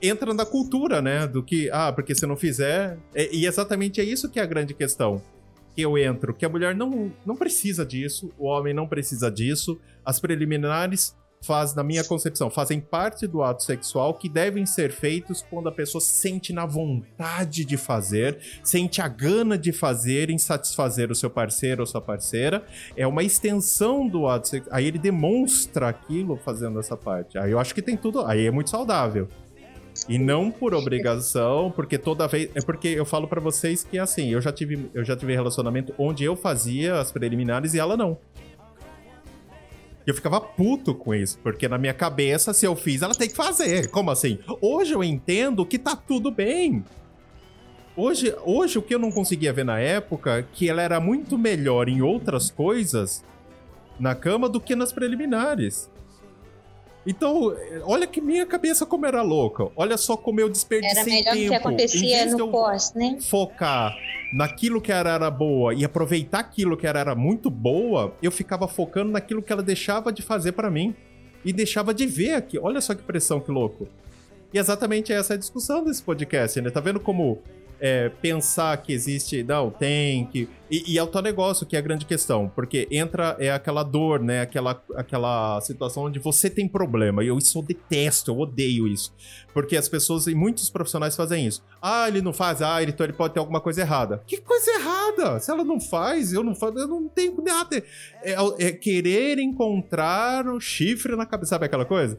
entra 0.00 0.34
na 0.34 0.44
cultura, 0.44 1.00
né? 1.00 1.26
Do 1.26 1.42
que, 1.42 1.70
ah, 1.70 1.90
porque 1.90 2.14
se 2.14 2.26
não 2.26 2.36
fizer. 2.36 2.98
É- 3.14 3.34
e 3.34 3.46
exatamente 3.46 3.98
é 3.98 4.04
isso 4.04 4.28
que 4.28 4.38
é 4.38 4.42
a 4.42 4.46
grande 4.46 4.74
questão. 4.74 5.22
Que 5.74 5.80
eu 5.80 5.96
entro, 5.96 6.34
que 6.34 6.44
a 6.44 6.50
mulher 6.50 6.74
não, 6.74 7.10
não 7.24 7.34
precisa 7.34 7.86
disso, 7.86 8.30
o 8.38 8.44
homem 8.44 8.74
não 8.74 8.86
precisa 8.86 9.30
disso, 9.30 9.80
as 10.04 10.20
preliminares 10.20 11.16
faz, 11.42 11.74
na 11.74 11.82
minha 11.82 12.04
concepção, 12.04 12.50
fazem 12.50 12.80
parte 12.80 13.26
do 13.26 13.42
ato 13.42 13.62
sexual 13.62 14.14
que 14.14 14.28
devem 14.28 14.66
ser 14.66 14.92
feitos 14.92 15.42
quando 15.48 15.68
a 15.68 15.72
pessoa 15.72 16.00
sente 16.00 16.52
na 16.52 16.66
vontade 16.66 17.64
de 17.64 17.76
fazer, 17.76 18.38
sente 18.62 19.00
a 19.00 19.08
gana 19.08 19.56
de 19.56 19.72
fazer 19.72 20.28
em 20.28 20.36
satisfazer 20.36 21.10
o 21.10 21.14
seu 21.14 21.30
parceiro 21.30 21.80
ou 21.80 21.86
sua 21.86 22.00
parceira. 22.00 22.64
É 22.96 23.06
uma 23.06 23.22
extensão 23.22 24.06
do 24.06 24.26
ato 24.26 24.48
sexual. 24.48 24.76
Aí 24.76 24.86
ele 24.86 24.98
demonstra 24.98 25.88
aquilo 25.88 26.36
fazendo 26.36 26.78
essa 26.78 26.96
parte. 26.96 27.38
Aí 27.38 27.50
eu 27.50 27.58
acho 27.58 27.74
que 27.74 27.80
tem 27.80 27.96
tudo. 27.96 28.24
Aí 28.26 28.46
é 28.46 28.50
muito 28.50 28.68
saudável. 28.68 29.26
E 30.08 30.18
não 30.18 30.50
por 30.50 30.74
obrigação, 30.74 31.70
porque 31.70 31.98
toda 31.98 32.26
vez. 32.26 32.50
É 32.54 32.60
porque 32.60 32.88
eu 32.88 33.04
falo 33.04 33.26
pra 33.26 33.40
vocês 33.40 33.82
que 33.84 33.98
assim, 33.98 34.28
eu 34.28 34.40
já 34.40 34.52
tive, 34.52 34.90
eu 34.94 35.04
já 35.04 35.16
tive 35.16 35.34
relacionamento 35.34 35.94
onde 35.98 36.24
eu 36.24 36.36
fazia 36.36 37.00
as 37.00 37.10
preliminares 37.10 37.74
e 37.74 37.78
ela 37.78 37.96
não. 37.96 38.18
Eu 40.10 40.14
ficava 40.14 40.40
puto 40.40 40.94
com 40.94 41.14
isso, 41.14 41.38
porque 41.38 41.68
na 41.68 41.78
minha 41.78 41.94
cabeça, 41.94 42.52
se 42.52 42.66
eu 42.66 42.76
fiz, 42.76 43.02
ela 43.02 43.14
tem 43.14 43.28
que 43.28 43.36
fazer. 43.36 43.90
Como 43.90 44.10
assim? 44.10 44.38
Hoje 44.60 44.92
eu 44.92 45.02
entendo 45.02 45.64
que 45.64 45.78
tá 45.78 45.96
tudo 45.96 46.30
bem. 46.30 46.84
Hoje, 47.96 48.34
hoje 48.44 48.78
o 48.78 48.82
que 48.82 48.94
eu 48.94 48.98
não 48.98 49.10
conseguia 49.10 49.52
ver 49.52 49.64
na 49.64 49.78
época, 49.78 50.46
que 50.52 50.68
ela 50.68 50.80
era 50.80 51.00
muito 51.00 51.36
melhor 51.36 51.88
em 51.88 52.02
outras 52.02 52.50
coisas 52.50 53.24
na 53.98 54.14
cama 54.14 54.48
do 54.48 54.60
que 54.60 54.74
nas 54.74 54.92
preliminares. 54.92 55.90
Então, 57.06 57.56
olha 57.84 58.06
que 58.06 58.20
minha 58.20 58.44
cabeça 58.44 58.84
como 58.84 59.06
era 59.06 59.22
louca. 59.22 59.68
Olha 59.74 59.96
só 59.96 60.16
como 60.16 60.40
eu 60.40 60.48
desperdicei 60.48 61.00
Era 61.00 61.04
melhor 61.04 61.34
tempo. 61.34 61.48
que 61.48 61.54
acontecia 61.54 62.26
no 62.26 62.48
pós, 62.50 62.92
né? 62.94 63.18
Focar 63.20 63.96
naquilo 64.32 64.80
que 64.80 64.92
era, 64.92 65.10
era 65.10 65.30
boa 65.30 65.74
e 65.74 65.84
aproveitar 65.84 66.40
aquilo 66.40 66.76
que 66.76 66.86
era, 66.86 67.00
era 67.00 67.14
muito 67.14 67.50
boa, 67.50 68.14
eu 68.22 68.30
ficava 68.30 68.68
focando 68.68 69.10
naquilo 69.10 69.42
que 69.42 69.52
ela 69.52 69.62
deixava 69.62 70.12
de 70.12 70.22
fazer 70.22 70.52
para 70.52 70.70
mim. 70.70 70.94
E 71.42 71.54
deixava 71.54 71.94
de 71.94 72.04
ver 72.06 72.34
aqui. 72.34 72.58
Olha 72.58 72.82
só 72.82 72.94
que 72.94 73.02
pressão, 73.02 73.40
que 73.40 73.50
louco. 73.50 73.88
E 74.52 74.58
exatamente 74.58 75.10
essa 75.10 75.32
é 75.32 75.36
a 75.36 75.38
discussão 75.38 75.82
desse 75.82 76.02
podcast, 76.02 76.60
né? 76.60 76.68
Tá 76.68 76.80
vendo 76.80 77.00
como 77.00 77.38
é, 77.80 78.10
pensar 78.20 78.76
que 78.76 78.92
existe. 78.92 79.42
Não, 79.42 79.70
tem 79.70 80.26
que. 80.26 80.48
E, 80.70 80.94
e, 80.94 80.98
é 80.98 81.02
o 81.02 81.06
teu 81.06 81.22
negócio 81.22 81.66
que 81.66 81.74
é 81.74 81.78
a 81.78 81.82
grande 81.82 82.04
questão. 82.04 82.48
Porque 82.54 82.86
entra 82.90 83.36
é 83.40 83.50
aquela 83.50 83.82
dor, 83.82 84.20
né? 84.20 84.42
Aquela, 84.42 84.80
aquela 84.94 85.60
situação 85.62 86.04
onde 86.04 86.18
você 86.18 86.48
tem 86.48 86.68
problema. 86.68 87.24
E 87.24 87.28
eu 87.28 87.38
isso 87.38 87.58
eu 87.58 87.62
detesto, 87.62 88.30
eu 88.30 88.38
odeio 88.38 88.86
isso. 88.86 89.12
Porque 89.52 89.76
as 89.76 89.88
pessoas 89.88 90.26
e 90.26 90.34
muitos 90.34 90.70
profissionais 90.70 91.16
fazem 91.16 91.46
isso. 91.46 91.64
Ah, 91.82 92.06
ele 92.06 92.22
não 92.22 92.32
faz, 92.32 92.62
ah, 92.62 92.82
então 92.82 93.04
ele 93.04 93.14
pode 93.14 93.34
ter 93.34 93.40
alguma 93.40 93.60
coisa 93.60 93.80
errada. 93.80 94.22
Que 94.26 94.36
coisa 94.36 94.70
errada? 94.72 95.40
Se 95.40 95.50
ela 95.50 95.64
não 95.64 95.80
faz, 95.80 96.32
eu 96.32 96.44
não 96.44 96.54
faço, 96.54 96.78
eu 96.78 96.86
não 96.86 97.08
tenho 97.08 97.42
nada. 97.42 97.82
É, 98.22 98.34
é 98.58 98.72
querer 98.72 99.38
encontrar 99.38 100.46
o 100.46 100.60
chifre 100.60 101.16
na 101.16 101.26
cabeça. 101.26 101.50
Sabe 101.50 101.66
aquela 101.66 101.84
coisa? 101.84 102.18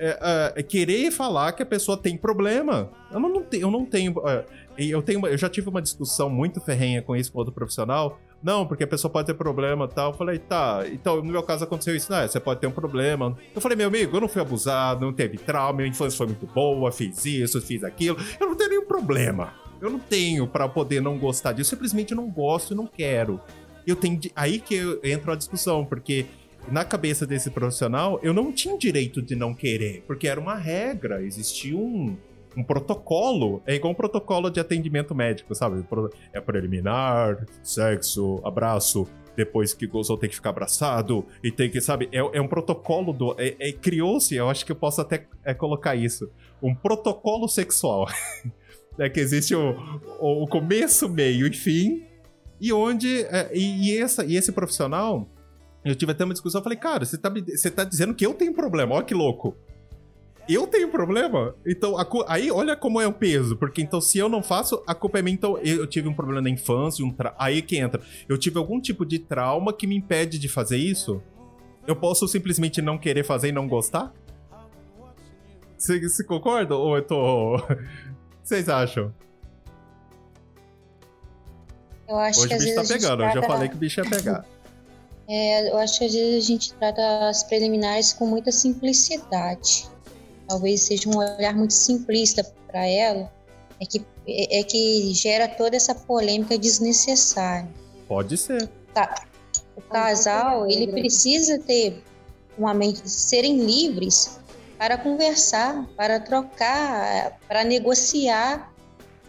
É, 0.00 0.52
é, 0.54 0.62
querer 0.62 1.10
falar 1.10 1.52
que 1.52 1.62
a 1.62 1.66
pessoa 1.66 1.96
tem 1.96 2.16
problema. 2.16 2.90
Eu 3.10 3.18
não, 3.18 3.28
não, 3.28 3.42
tenho, 3.42 3.62
eu 3.62 3.70
não 3.70 3.84
tenho. 3.84 4.14
É, 4.28 4.44
eu, 4.78 5.02
tenho 5.02 5.26
eu 5.26 5.36
já 5.36 5.48
tive 5.48 5.68
uma 5.68 5.82
discussão 5.82 6.30
muito 6.30 6.60
ferrenha 6.60 7.02
com 7.02 7.16
isso 7.16 7.32
com 7.32 7.38
outro 7.38 7.52
profissional. 7.52 8.20
Não, 8.40 8.64
porque 8.64 8.84
a 8.84 8.86
pessoa 8.86 9.12
pode 9.12 9.26
ter 9.26 9.34
problema 9.34 9.86
e 9.86 9.94
tal. 9.94 10.12
Eu 10.12 10.16
falei, 10.16 10.38
tá, 10.38 10.84
então 10.92 11.16
no 11.16 11.32
meu 11.32 11.42
caso 11.42 11.64
aconteceu 11.64 11.96
isso. 11.96 12.12
Não, 12.12 12.26
você 12.26 12.38
pode 12.38 12.60
ter 12.60 12.68
um 12.68 12.72
problema. 12.72 13.36
Eu 13.54 13.60
falei, 13.60 13.76
meu 13.76 13.88
amigo, 13.88 14.16
eu 14.16 14.20
não 14.20 14.28
fui 14.28 14.40
abusado, 14.40 15.04
não 15.04 15.12
teve 15.12 15.36
trauma, 15.38 15.78
minha 15.78 15.88
infância 15.88 16.16
foi 16.16 16.28
muito 16.28 16.46
boa, 16.46 16.92
fiz 16.92 17.24
isso, 17.24 17.60
fiz 17.60 17.82
aquilo. 17.82 18.16
Eu 18.38 18.48
não 18.48 18.56
tenho 18.56 18.70
nenhum 18.70 18.86
problema. 18.86 19.52
Eu 19.80 19.90
não 19.90 19.98
tenho 19.98 20.46
para 20.46 20.68
poder 20.68 21.00
não 21.00 21.18
gostar 21.18 21.52
disso. 21.52 21.74
Eu 21.74 21.76
simplesmente 21.76 22.14
não 22.14 22.30
gosto 22.30 22.72
e 22.72 22.76
não 22.76 22.86
quero. 22.86 23.40
Eu 23.86 23.96
tenho. 23.96 24.20
Aí 24.36 24.60
que 24.60 24.74
eu 24.74 25.00
entro 25.02 25.32
a 25.32 25.36
discussão, 25.36 25.84
porque 25.84 26.26
na 26.70 26.84
cabeça 26.84 27.26
desse 27.26 27.50
profissional, 27.50 28.20
eu 28.22 28.34
não 28.34 28.52
tinha 28.52 28.76
direito 28.76 29.22
de 29.22 29.34
não 29.34 29.54
querer, 29.54 30.04
porque 30.06 30.28
era 30.28 30.38
uma 30.38 30.54
regra, 30.54 31.22
existia 31.22 31.76
um, 31.76 32.16
um 32.58 32.64
protocolo. 32.64 33.62
É 33.64 33.76
igual 33.76 33.92
um 33.92 33.96
protocolo 33.96 34.50
de 34.50 34.58
atendimento 34.58 35.14
médico, 35.14 35.54
sabe? 35.54 35.84
É 36.32 36.40
preliminar, 36.40 37.46
sexo, 37.62 38.40
abraço, 38.44 39.06
depois 39.36 39.72
que 39.72 39.86
gozou 39.86 40.18
tem 40.18 40.28
que 40.28 40.34
ficar 40.34 40.50
abraçado 40.50 41.24
e 41.44 41.52
tem 41.52 41.70
que, 41.70 41.80
sabe? 41.80 42.08
É, 42.10 42.18
é 42.18 42.40
um 42.40 42.48
protocolo 42.48 43.12
do. 43.12 43.36
É, 43.38 43.54
é 43.60 43.72
Criou-se, 43.72 44.34
eu 44.34 44.50
acho 44.50 44.66
que 44.66 44.72
eu 44.72 44.76
posso 44.76 45.00
até 45.00 45.28
é, 45.44 45.54
colocar 45.54 45.94
isso. 45.94 46.28
Um 46.60 46.74
protocolo 46.74 47.46
sexual. 47.48 48.08
é 48.98 49.08
que 49.08 49.20
existe 49.20 49.54
o, 49.54 49.76
o 50.18 50.46
começo, 50.48 51.08
meio 51.08 51.46
e 51.46 51.52
fim. 51.52 52.04
E 52.60 52.72
onde. 52.72 53.22
É, 53.26 53.56
e, 53.56 53.92
e, 53.92 53.98
essa, 53.98 54.24
e 54.24 54.34
esse 54.34 54.50
profissional 54.50 55.28
eu 55.84 55.94
tive 55.94 56.12
até 56.12 56.24
uma 56.24 56.34
discussão, 56.34 56.58
eu 56.58 56.62
falei, 56.62 56.76
cara, 56.76 57.04
você 57.04 57.16
tá, 57.16 57.30
você 57.30 57.70
tá 57.70 57.84
dizendo 57.84 58.14
que 58.14 58.26
eu 58.26 58.34
tenho 58.34 58.52
problema, 58.52 58.96
olha 58.96 59.04
que 59.04 59.14
louco. 59.14 59.56
Eu 60.48 60.66
tenho 60.66 60.88
problema? 60.88 61.54
Então, 61.66 61.94
aí 62.26 62.50
olha 62.50 62.74
como 62.74 63.00
é 63.00 63.06
o 63.06 63.12
peso, 63.12 63.54
porque 63.56 63.82
então 63.82 64.00
se 64.00 64.16
eu 64.18 64.28
não 64.28 64.42
faço, 64.42 64.82
a 64.86 64.94
culpa 64.94 65.18
é 65.18 65.22
minha, 65.22 65.34
então 65.34 65.58
eu, 65.58 65.86
tive 65.86 66.08
um 66.08 66.14
problema 66.14 66.40
na 66.40 66.48
infância, 66.48 67.04
um 67.04 67.10
tra... 67.10 67.34
aí 67.38 67.60
que 67.60 67.76
entra. 67.76 68.00
Eu 68.26 68.38
tive 68.38 68.58
algum 68.58 68.80
tipo 68.80 69.04
de 69.04 69.18
trauma 69.18 69.72
que 69.72 69.86
me 69.86 69.94
impede 69.94 70.38
de 70.38 70.48
fazer 70.48 70.78
isso? 70.78 71.22
Eu 71.86 71.94
posso 71.94 72.26
simplesmente 72.26 72.80
não 72.80 72.96
querer 72.96 73.24
fazer 73.24 73.48
e 73.48 73.52
não 73.52 73.68
gostar? 73.68 74.12
Você 75.76 76.24
concorda? 76.24 76.74
Ou 76.74 76.96
eu 76.96 77.02
tô. 77.02 77.56
Vocês 78.42 78.68
acham? 78.68 79.14
Eu 82.08 82.16
acho 82.16 82.40
Hoje 82.40 82.48
que 82.48 82.54
o 82.54 82.58
bicho 82.58 82.74
tá 82.74 82.84
pegando, 82.94 83.22
eu 83.22 83.32
já 83.32 83.42
falei 83.42 83.68
que 83.68 83.74
o 83.74 83.78
bicho 83.78 84.00
ia 84.00 84.08
pegar. 84.08 84.44
É, 85.30 85.70
eu 85.70 85.76
acho 85.76 85.98
que 85.98 86.06
às 86.06 86.12
vezes 86.14 86.42
a 86.42 86.46
gente 86.46 86.72
trata 86.72 87.28
as 87.28 87.42
preliminares 87.42 88.14
com 88.14 88.24
muita 88.24 88.50
simplicidade. 88.50 89.86
Talvez 90.48 90.82
seja 90.82 91.08
um 91.08 91.18
olhar 91.18 91.54
muito 91.54 91.74
simplista 91.74 92.42
para 92.66 92.86
ela, 92.86 93.30
é 93.80 93.86
que, 93.86 94.04
é, 94.26 94.62
que 94.62 95.12
gera 95.14 95.46
toda 95.46 95.76
essa 95.76 95.94
polêmica 95.94 96.56
desnecessária. 96.58 97.68
Pode 98.06 98.36
ser. 98.36 98.68
Tá. 98.94 99.26
O 99.76 99.82
casal, 99.82 100.68
ele 100.68 100.88
precisa 100.88 101.58
ter 101.58 102.02
uma 102.56 102.74
mente, 102.74 103.08
serem 103.08 103.58
livres 103.58 104.40
para 104.76 104.96
conversar, 104.96 105.86
para 105.96 106.18
trocar, 106.18 107.38
para 107.46 107.62
negociar, 107.62 108.72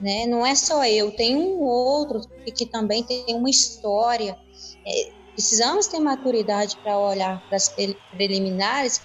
né? 0.01 0.25
Não 0.25 0.45
é 0.45 0.55
só 0.55 0.85
eu, 0.85 1.11
tem 1.11 1.35
um 1.35 1.59
outro 1.59 2.21
que, 2.45 2.51
que 2.51 2.65
também 2.65 3.03
tem 3.03 3.25
uma 3.35 3.49
história. 3.49 4.37
É, 4.85 5.19
Precisamos 5.39 5.87
ter 5.87 6.01
maturidade 6.01 6.75
para 6.83 6.99
olhar 6.99 7.41
para 7.47 7.55
as 7.55 7.73
preliminares 8.11 9.01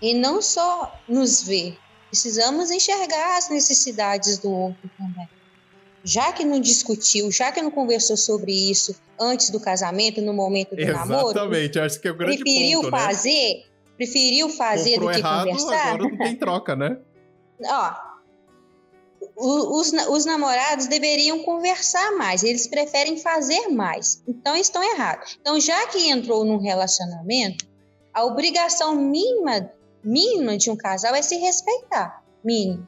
e 0.00 0.14
não 0.14 0.40
só 0.40 0.92
nos 1.08 1.42
ver, 1.42 1.76
precisamos 2.08 2.70
enxergar 2.70 3.38
as 3.38 3.48
necessidades 3.48 4.38
do 4.38 4.50
outro 4.50 4.90
também. 4.96 5.28
Já 6.04 6.32
que 6.32 6.44
não 6.44 6.60
discutiu, 6.60 7.30
já 7.30 7.50
que 7.52 7.60
não 7.60 7.70
conversou 7.70 8.16
sobre 8.16 8.52
isso 8.52 8.96
antes 9.20 9.50
do 9.50 9.60
casamento, 9.60 10.20
no 10.20 10.32
momento 10.32 10.74
do 10.74 10.80
Exatamente, 10.80 11.08
namoro, 11.08 11.30
Exatamente, 11.30 11.78
acho 11.80 12.00
que 12.00 12.08
é 12.08 12.10
o 12.10 12.16
grande 12.16 12.38
preferiu 12.38 12.80
ponto, 12.80 12.90
fazer, 12.90 13.54
né? 13.54 13.62
preferiu 13.96 14.48
fazer 14.48 14.92
Comprou 14.92 15.08
do 15.08 15.14
que 15.14 15.20
errado, 15.20 15.46
conversar. 15.46 15.94
Agora 15.94 16.10
não 16.10 16.18
tem 16.18 16.36
troca, 16.36 16.76
né? 16.76 16.98
Ó, 17.66 18.08
os, 19.36 19.92
os, 19.92 20.24
namorados 20.24 20.86
deveriam 20.86 21.42
conversar 21.42 22.12
mais, 22.12 22.42
eles 22.42 22.66
preferem 22.66 23.16
fazer 23.16 23.68
mais. 23.68 24.22
Então 24.26 24.56
estão 24.56 24.82
errados. 24.94 25.36
Então, 25.40 25.60
já 25.60 25.86
que 25.88 26.08
entrou 26.08 26.44
num 26.44 26.58
relacionamento, 26.58 27.66
a 28.14 28.24
obrigação 28.24 28.94
mínima, 28.94 29.70
mínima 30.02 30.56
de 30.56 30.70
um 30.70 30.76
casal 30.76 31.14
é 31.14 31.22
se 31.22 31.36
respeitar. 31.36 32.22
Mínimo. 32.44 32.86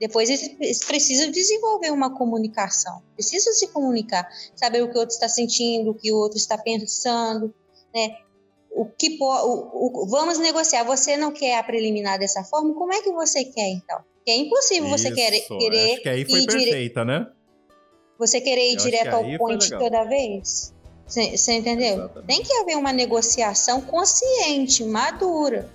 Depois 0.00 0.30
eles 0.30 0.84
precisam 0.84 1.30
desenvolver 1.30 1.90
uma 1.90 2.16
comunicação, 2.16 3.02
precisam 3.14 3.52
se 3.52 3.66
comunicar, 3.68 4.28
saber 4.54 4.82
o 4.82 4.88
que 4.88 4.96
o 4.96 5.00
outro 5.00 5.14
está 5.14 5.28
sentindo, 5.28 5.90
o 5.90 5.94
que 5.94 6.12
o 6.12 6.16
outro 6.16 6.38
está 6.38 6.56
pensando, 6.56 7.52
né? 7.92 8.16
O 8.70 8.86
que 8.86 9.18
o, 9.20 10.02
o, 10.04 10.06
vamos 10.06 10.38
negociar. 10.38 10.84
Você 10.84 11.16
não 11.16 11.32
quer 11.32 11.58
a 11.58 11.64
preliminar 11.64 12.16
dessa 12.18 12.44
forma? 12.44 12.74
Como 12.74 12.92
é 12.92 13.02
que 13.02 13.10
você 13.10 13.44
quer 13.44 13.70
então? 13.70 13.98
Que 14.24 14.30
é 14.30 14.36
impossível 14.36 14.88
Isso, 14.88 14.98
você 14.98 15.10
querer, 15.10 15.40
querer 15.40 15.92
acho 15.94 16.02
que 16.02 16.08
aí 16.08 16.24
foi 16.24 16.40
ir 16.42 16.46
perfeita, 16.46 17.04
dire... 17.04 17.18
né? 17.18 17.26
Você 18.18 18.40
querer 18.40 18.70
ir 18.70 18.74
Eu 18.74 18.84
direto 18.84 19.14
ao 19.14 19.38
point 19.38 19.68
toda 19.70 20.04
vez? 20.04 20.72
Você 21.08 21.52
entendeu? 21.52 21.94
Exatamente. 21.94 22.26
Tem 22.26 22.42
que 22.42 22.52
haver 22.58 22.76
uma 22.76 22.92
negociação 22.92 23.80
consciente, 23.80 24.84
madura. 24.84 25.68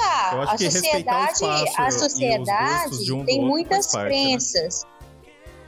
Tá, 0.00 0.42
a 0.44 0.58
sociedade, 0.58 1.44
a 1.76 1.90
sociedade 1.90 3.12
um 3.12 3.24
tem 3.24 3.44
muitas 3.44 3.92
parte, 3.92 4.08
crenças. 4.08 4.82
Né? 4.82 4.90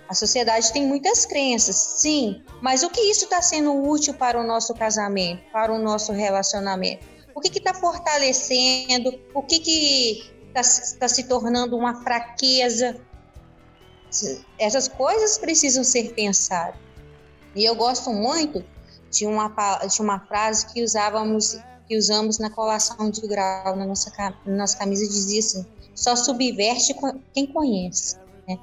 A 0.08 0.14
sociedade 0.14 0.72
tem 0.72 0.86
muitas 0.86 1.26
crenças, 1.26 1.76
sim. 1.76 2.42
Mas 2.60 2.82
o 2.82 2.88
que 2.88 3.00
isso 3.00 3.24
está 3.24 3.42
sendo 3.42 3.74
útil 3.86 4.14
para 4.14 4.40
o 4.40 4.44
nosso 4.44 4.74
casamento, 4.74 5.42
para 5.52 5.72
o 5.72 5.78
nosso 5.78 6.12
relacionamento? 6.12 7.06
O 7.34 7.40
que 7.40 7.58
está 7.58 7.74
fortalecendo? 7.74 9.18
O 9.34 9.42
que, 9.42 9.58
que 9.58 10.32
está 10.54 10.98
tá 10.98 11.08
se 11.08 11.24
tornando 11.24 11.76
uma 11.76 12.02
fraqueza. 12.02 13.00
Essas 14.58 14.88
coisas 14.88 15.38
precisam 15.38 15.82
ser 15.82 16.12
pensadas. 16.14 16.78
E 17.54 17.64
eu 17.64 17.74
gosto 17.74 18.10
muito 18.10 18.64
de 19.10 19.26
uma, 19.26 19.48
de 19.86 20.00
uma 20.00 20.20
frase 20.20 20.66
que 20.72 20.82
usávamos 20.82 21.58
que 21.88 21.96
usamos 21.96 22.38
na 22.38 22.50
colação 22.50 23.10
de 23.10 23.26
grau 23.26 23.76
na 23.76 23.84
nossa, 23.84 24.12
na 24.46 24.56
nossa 24.56 24.78
camisa 24.78 25.06
dizia 25.06 25.40
assim: 25.40 25.66
só 25.94 26.16
subverte 26.16 26.94
quem 27.32 27.46
conhece. 27.46 28.16
Né? 28.48 28.58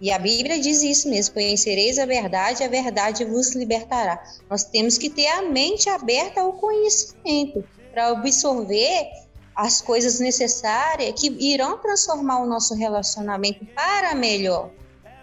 E 0.00 0.10
a 0.10 0.18
Bíblia 0.18 0.58
diz 0.60 0.82
isso 0.82 1.08
mesmo: 1.08 1.34
conhecereis 1.34 1.98
a 1.98 2.06
verdade, 2.06 2.64
a 2.64 2.68
verdade 2.68 3.24
vos 3.24 3.54
libertará. 3.54 4.22
Nós 4.48 4.64
temos 4.64 4.98
que 4.98 5.10
ter 5.10 5.26
a 5.28 5.42
mente 5.42 5.88
aberta 5.88 6.40
ao 6.40 6.52
conhecimento 6.54 7.64
para 7.92 8.08
absorver 8.08 9.08
as 9.54 9.80
coisas 9.80 10.18
necessárias 10.18 11.18
que 11.18 11.28
irão 11.28 11.78
transformar 11.78 12.42
o 12.42 12.46
nosso 12.46 12.74
relacionamento 12.74 13.64
para 13.66 14.14
melhor. 14.14 14.70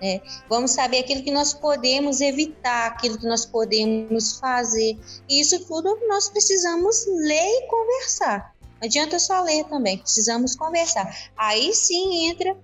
Né? 0.01 0.19
Vamos 0.49 0.71
saber 0.71 0.99
aquilo 0.99 1.23
que 1.23 1.31
nós 1.31 1.53
podemos 1.53 2.21
evitar, 2.21 2.87
aquilo 2.87 3.19
que 3.19 3.27
nós 3.27 3.45
podemos 3.45 4.39
fazer. 4.39 4.97
E 5.29 5.39
isso 5.39 5.63
tudo 5.65 5.95
nós 6.07 6.27
precisamos 6.29 7.05
ler 7.07 7.47
e 7.47 7.67
conversar. 7.67 8.55
Não 8.81 8.87
adianta 8.87 9.19
só 9.19 9.43
ler 9.43 9.63
também, 9.65 9.99
precisamos 9.99 10.55
conversar. 10.55 11.15
Aí 11.37 11.73
sim 11.73 12.29
entra 12.29 12.57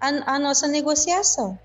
a, 0.00 0.34
a 0.34 0.38
nossa 0.38 0.66
negociação. 0.66 1.56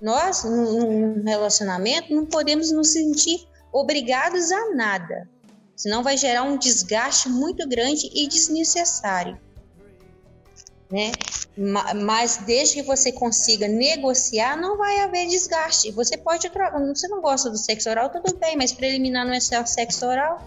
Nós, 0.00 0.44
num 0.44 1.24
relacionamento, 1.24 2.14
não 2.14 2.26
podemos 2.26 2.70
nos 2.70 2.92
sentir 2.92 3.48
obrigados 3.72 4.52
a 4.52 4.74
nada, 4.74 5.28
senão 5.74 6.02
vai 6.02 6.16
gerar 6.16 6.44
um 6.44 6.56
desgaste 6.56 7.28
muito 7.28 7.66
grande 7.68 8.08
e 8.14 8.28
desnecessário 8.28 9.40
né? 10.90 11.12
Mas 11.56 12.38
desde 12.38 12.76
que 12.76 12.82
você 12.82 13.12
consiga 13.12 13.68
negociar, 13.68 14.56
não 14.56 14.76
vai 14.76 15.00
haver 15.00 15.26
desgaste. 15.28 15.90
Você 15.92 16.16
pode 16.16 16.48
trocar. 16.50 16.78
Você 16.86 17.08
não 17.08 17.20
gosta 17.20 17.48
do 17.50 17.56
sexo 17.56 17.88
oral, 17.90 18.10
tudo 18.10 18.36
bem, 18.36 18.56
mas 18.56 18.72
preliminar 18.72 19.24
não 19.24 19.32
é 19.32 19.40
só 19.40 19.64
sexo 19.64 20.06
oral. 20.06 20.42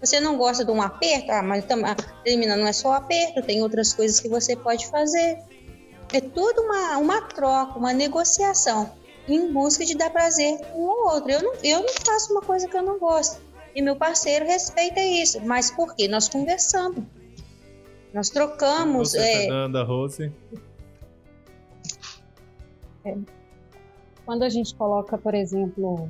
Você 0.00 0.20
não 0.20 0.36
gosta 0.36 0.64
de 0.64 0.70
um 0.70 0.82
aperto, 0.82 1.32
ah, 1.32 1.42
mas 1.42 1.64
preliminar 2.22 2.58
não 2.58 2.66
é 2.66 2.72
só 2.72 2.92
aperto, 2.92 3.42
tem 3.42 3.62
outras 3.62 3.94
coisas 3.94 4.20
que 4.20 4.28
você 4.28 4.54
pode 4.54 4.86
fazer. 4.88 5.38
É 6.12 6.20
tudo 6.20 6.62
uma, 6.62 6.98
uma 6.98 7.22
troca, 7.22 7.78
uma 7.78 7.92
negociação 7.92 8.92
em 9.28 9.52
busca 9.52 9.84
de 9.84 9.96
dar 9.96 10.10
prazer 10.10 10.60
um 10.74 10.90
ao 10.90 11.14
outro. 11.14 11.30
Eu 11.30 11.42
não, 11.42 11.54
eu 11.62 11.80
não 11.80 11.94
faço 12.04 12.32
uma 12.32 12.42
coisa 12.42 12.68
que 12.68 12.76
eu 12.76 12.82
não 12.82 12.98
gosto. 12.98 13.40
E 13.74 13.82
meu 13.82 13.96
parceiro 13.96 14.46
respeita 14.46 15.00
isso. 15.00 15.40
Mas 15.44 15.70
por 15.70 15.94
quê? 15.94 16.06
Nós 16.08 16.28
conversamos. 16.28 17.02
Nós 18.16 18.30
trocamos. 18.30 19.10
Você, 19.10 19.18
é... 19.18 19.40
Fernanda, 19.42 19.82
Rose. 19.84 20.32
É. 23.04 23.14
Quando 24.24 24.42
a 24.42 24.48
gente 24.48 24.74
coloca, 24.74 25.18
por 25.18 25.34
exemplo, 25.34 26.08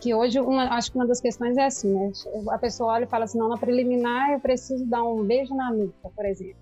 que 0.00 0.12
hoje 0.12 0.40
uma, 0.40 0.74
acho 0.74 0.90
que 0.90 0.98
uma 0.98 1.06
das 1.06 1.20
questões 1.20 1.56
é 1.56 1.66
assim, 1.66 1.94
né? 1.94 2.10
A 2.50 2.58
pessoa 2.58 2.94
olha 2.94 3.04
e 3.04 3.06
fala 3.06 3.26
assim, 3.26 3.38
não, 3.38 3.48
na 3.48 3.56
preliminar 3.56 4.32
eu 4.32 4.40
preciso 4.40 4.84
dar 4.84 5.04
um 5.04 5.22
beijo 5.22 5.54
na 5.54 5.70
nuca, 5.70 6.10
por 6.16 6.26
exemplo. 6.26 6.56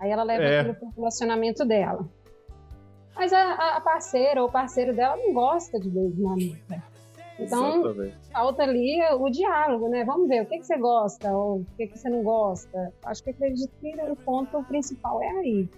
Aí 0.00 0.10
ela 0.10 0.22
leva 0.22 0.44
é. 0.44 0.60
aquilo 0.60 0.74
para 0.74 0.88
o 0.88 0.92
relacionamento 0.96 1.62
dela. 1.66 2.08
Mas 3.14 3.34
a, 3.34 3.76
a 3.76 3.80
parceira 3.82 4.42
ou 4.42 4.50
parceiro 4.50 4.96
dela 4.96 5.14
não 5.18 5.34
gosta 5.34 5.78
de 5.78 5.90
beijo 5.90 6.22
na 6.22 6.34
nuca. 6.34 6.82
Então, 7.38 7.80
Exatamente. 7.80 8.16
falta 8.32 8.62
ali 8.64 9.00
o 9.18 9.30
diálogo, 9.30 9.88
né? 9.88 10.04
Vamos 10.04 10.28
ver 10.28 10.42
o 10.42 10.46
que, 10.46 10.58
que 10.58 10.66
você 10.66 10.76
gosta 10.76 11.32
ou 11.32 11.60
o 11.60 11.66
que, 11.76 11.86
que 11.86 11.98
você 11.98 12.08
não 12.08 12.22
gosta. 12.22 12.92
Acho 13.04 13.22
que 13.22 13.30
acredito 13.30 13.70
que 13.80 13.94
o 14.02 14.16
ponto 14.16 14.62
principal 14.64 15.22
é 15.22 15.30
aí 15.30 15.68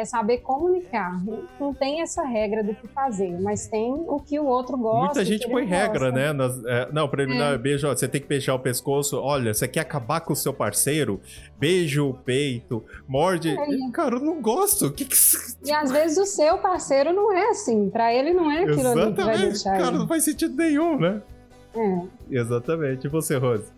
é 0.00 0.04
saber 0.04 0.38
comunicar. 0.38 1.20
Não 1.58 1.72
tem 1.74 2.02
essa 2.02 2.22
regra 2.22 2.62
do 2.62 2.74
que 2.74 2.88
fazer, 2.88 3.40
mas 3.40 3.66
tem 3.66 3.92
o 3.92 4.18
que 4.20 4.38
o 4.38 4.46
outro 4.46 4.76
gosta. 4.76 5.04
Muita 5.04 5.24
gente 5.24 5.48
põe 5.48 5.64
regra, 5.64 6.10
né? 6.10 6.32
Nas, 6.32 6.64
é, 6.64 6.88
não, 6.92 7.08
pra 7.08 7.22
ele 7.22 7.36
é. 7.38 7.58
beijo, 7.58 7.86
ó, 7.88 7.94
você 7.94 8.08
tem 8.08 8.20
que 8.20 8.26
beijar 8.26 8.54
o 8.54 8.58
pescoço. 8.58 9.18
Olha, 9.18 9.52
você 9.54 9.68
quer 9.68 9.80
acabar 9.80 10.20
com 10.20 10.32
o 10.32 10.36
seu 10.36 10.52
parceiro? 10.52 11.20
Beija 11.58 12.02
o 12.02 12.14
peito, 12.14 12.84
morde. 13.06 13.50
É. 13.50 13.90
Cara, 13.92 14.16
eu 14.16 14.20
não 14.20 14.40
gosto. 14.40 14.90
Que 14.90 15.04
que... 15.04 15.16
E 15.64 15.72
às 15.72 15.90
vezes 15.92 16.18
o 16.18 16.26
seu 16.26 16.58
parceiro 16.58 17.12
não 17.12 17.32
é 17.32 17.50
assim. 17.50 17.90
Pra 17.90 18.12
ele 18.12 18.32
não 18.32 18.50
é 18.50 18.62
aquilo 18.62 18.80
Exatamente. 18.80 19.02
ali 19.02 19.14
que 19.14 19.22
vai 19.22 19.38
deixar. 19.38 19.76
Cara, 19.76 19.88
ele. 19.88 19.98
não 19.98 20.08
faz 20.08 20.24
sentido 20.24 20.56
nenhum, 20.56 20.98
né? 20.98 21.22
É. 21.74 22.02
Exatamente. 22.30 23.06
E 23.06 23.10
você, 23.10 23.36
Rose? 23.36 23.70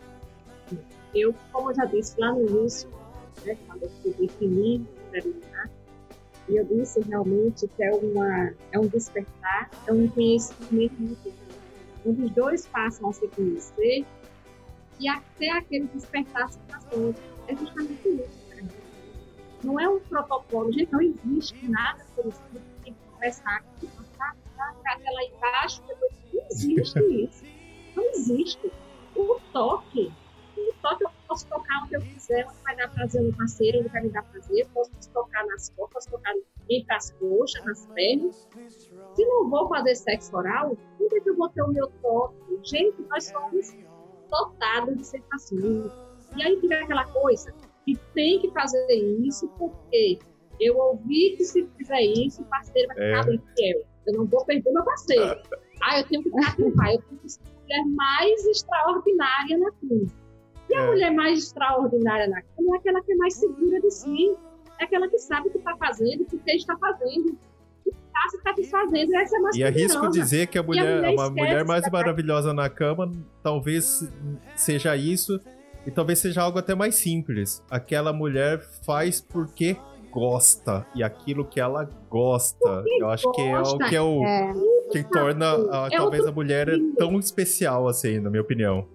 Eu, 1.14 1.34
como 1.52 1.70
eu 1.70 1.74
já 1.74 1.84
disse 1.84 2.18
lá 2.18 2.32
no 2.32 2.46
início, 2.48 2.88
né, 3.44 3.56
quando 3.66 3.82
eu 3.82 4.12
defini 4.18 4.86
preliminar, 5.10 5.51
e 6.48 6.56
eu 6.56 6.64
disse 6.64 7.00
realmente 7.00 7.68
que 7.68 7.82
é, 7.82 7.90
uma, 7.92 8.52
é 8.72 8.78
um 8.78 8.86
despertar, 8.86 9.70
é 9.86 9.92
um 9.92 10.08
conhecimento 10.08 10.94
muito 11.00 11.32
onde 12.04 12.22
os 12.22 12.30
dois 12.32 12.66
passam 12.66 13.10
a 13.10 13.12
se 13.12 13.28
conhecer 13.28 14.04
e 14.98 15.08
até 15.08 15.50
aquele 15.50 15.86
despertar 15.88 16.50
se 16.50 16.58
passou. 16.60 17.14
É 17.48 17.56
justamente 17.56 18.08
isso. 18.08 18.54
Né? 18.54 18.68
Não 19.62 19.78
é 19.78 19.88
um 19.88 20.00
protocolo, 20.00 20.72
gente, 20.72 20.92
não 20.92 21.00
existe 21.00 21.68
nada 21.68 22.04
por 22.14 22.26
isso. 22.26 22.40
Tem 22.84 22.92
que 22.92 22.98
conversar 23.12 23.56
aqui, 23.56 23.88
tá, 24.18 24.34
tá, 24.56 24.74
tá, 24.82 24.98
lá 24.98 25.24
embaixo, 25.24 25.82
depois 25.86 26.12
não 26.32 26.46
existe 26.50 26.98
isso. 27.00 27.44
Não 27.94 28.04
existe. 28.10 28.72
O 29.14 29.38
toque, 29.52 30.12
o 30.82 30.88
toque 30.88 31.04
eu 31.04 31.10
posso 31.28 31.46
tocar 31.46 31.84
o 31.84 31.88
que 31.88 31.96
eu 31.96 32.00
quiser, 32.00 32.44
onde 32.46 32.62
vai 32.64 32.76
dar 32.76 32.88
prazer 32.88 33.22
no 33.22 33.32
parceiro, 33.36 33.78
ele 33.78 33.88
vai 33.88 34.02
me 34.02 34.10
dar 34.10 34.22
prazer, 34.24 34.68
posso 34.74 34.90
tocar 35.12 35.46
nas 35.46 35.70
costas, 35.70 36.06
posso 36.06 36.10
tocar 36.10 36.34
entre 36.68 36.94
as 36.94 37.10
coxas, 37.12 37.64
nas 37.64 37.86
pernas. 37.86 38.48
Se 39.14 39.24
não 39.24 39.48
vou 39.48 39.68
fazer 39.68 39.94
sexo 39.94 40.36
oral, 40.36 40.76
por 40.98 41.16
é 41.16 41.20
que 41.20 41.30
eu 41.30 41.36
vou 41.36 41.48
ter 41.48 41.62
o 41.62 41.68
meu 41.68 41.86
toque? 42.02 42.36
Gente, 42.64 43.00
nós 43.02 43.24
somos 43.28 43.76
dotados 44.28 44.96
de 44.96 45.06
sensações. 45.06 45.92
E 46.36 46.42
aí 46.42 46.60
fica 46.60 46.80
aquela 46.80 47.04
coisa 47.06 47.54
que 47.84 47.96
tem 48.14 48.40
que 48.40 48.50
fazer 48.50 48.86
isso 48.92 49.48
porque 49.58 50.18
eu 50.60 50.76
ouvi 50.76 51.36
que 51.36 51.44
se 51.44 51.64
fizer 51.76 52.00
isso, 52.00 52.42
o 52.42 52.44
parceiro 52.46 52.88
vai 52.88 52.96
ficar 52.96 53.30
é. 53.30 53.34
infiel. 53.34 53.82
Eu 54.06 54.14
não 54.14 54.26
vou 54.26 54.44
perder 54.44 54.72
meu 54.72 54.84
parceiro. 54.84 55.40
Ah, 55.82 56.00
eu 56.00 56.08
tenho 56.08 56.22
que 56.22 56.30
pai, 56.30 56.96
eu 56.96 57.02
tenho 57.02 57.20
que 57.20 57.28
ser 57.28 57.40
a 57.44 57.60
mulher 57.60 57.84
mais 57.94 58.46
extraordinária 58.46 59.58
na 59.58 59.70
cama. 59.72 60.21
E 60.70 60.74
a 60.74 60.80
é. 60.80 60.86
mulher 60.86 61.12
mais 61.12 61.38
extraordinária 61.38 62.28
na 62.28 62.40
cama 62.42 62.74
é 62.74 62.78
aquela 62.78 63.02
que 63.02 63.12
é 63.12 63.16
mais 63.16 63.34
segura 63.34 63.80
de 63.80 63.90
si, 63.90 64.36
é 64.80 64.84
aquela 64.84 65.08
que 65.08 65.18
sabe 65.18 65.48
o 65.48 65.50
que 65.50 65.58
está 65.58 65.76
fazendo, 65.76 66.22
o 66.22 66.24
que 66.26 66.36
está 66.50 66.76
fazendo, 66.76 67.36
está 67.86 68.28
se 68.30 68.42
satisfazendo. 68.42 69.14
Essa 69.16 69.36
é 69.36 69.40
mais 69.40 69.56
E 69.56 69.64
arrisco 69.64 70.08
dizer 70.10 70.46
que 70.46 70.58
a 70.58 70.62
mulher, 70.62 70.98
a 70.98 71.00
mulher, 71.00 71.14
uma 71.14 71.30
mulher 71.30 71.64
mais 71.64 71.90
maravilhosa 71.90 72.52
na 72.52 72.68
cama 72.68 73.12
talvez 73.42 74.08
seja 74.56 74.96
isso, 74.96 75.40
e 75.86 75.90
talvez 75.90 76.18
seja 76.20 76.42
algo 76.42 76.58
até 76.58 76.74
mais 76.74 76.94
simples. 76.94 77.62
Aquela 77.70 78.12
mulher 78.12 78.60
faz 78.84 79.20
porque 79.20 79.76
gosta 80.10 80.86
e 80.94 81.02
aquilo 81.02 81.44
que 81.44 81.58
ela 81.58 81.88
gosta. 82.08 82.84
Eu 82.98 83.08
acho 83.08 83.30
que 83.32 83.40
é 83.40 83.58
o 83.58 83.78
que 83.78 83.96
é 83.96 84.02
o 84.02 84.24
é. 84.24 84.52
que 84.90 85.02
torna 85.04 85.46
a, 85.46 85.88
é 85.90 85.96
talvez 85.96 86.26
a 86.26 86.32
mulher 86.32 86.68
tão 86.96 87.18
especial 87.18 87.88
assim, 87.88 88.20
na 88.20 88.30
minha 88.30 88.42
opinião. 88.42 88.86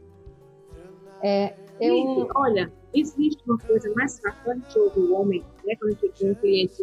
É, 1.23 1.55
eu... 1.79 2.27
olha, 2.35 2.71
existe 2.93 3.43
uma 3.47 3.57
coisa 3.57 3.91
mais 3.95 4.19
francante 4.19 4.73
do 4.73 5.13
homem, 5.13 5.43
né, 5.65 5.75
quando 5.75 5.91
a 5.91 5.99
gente 5.99 6.19
tem 6.19 6.31
um 6.31 6.35
cliente 6.35 6.81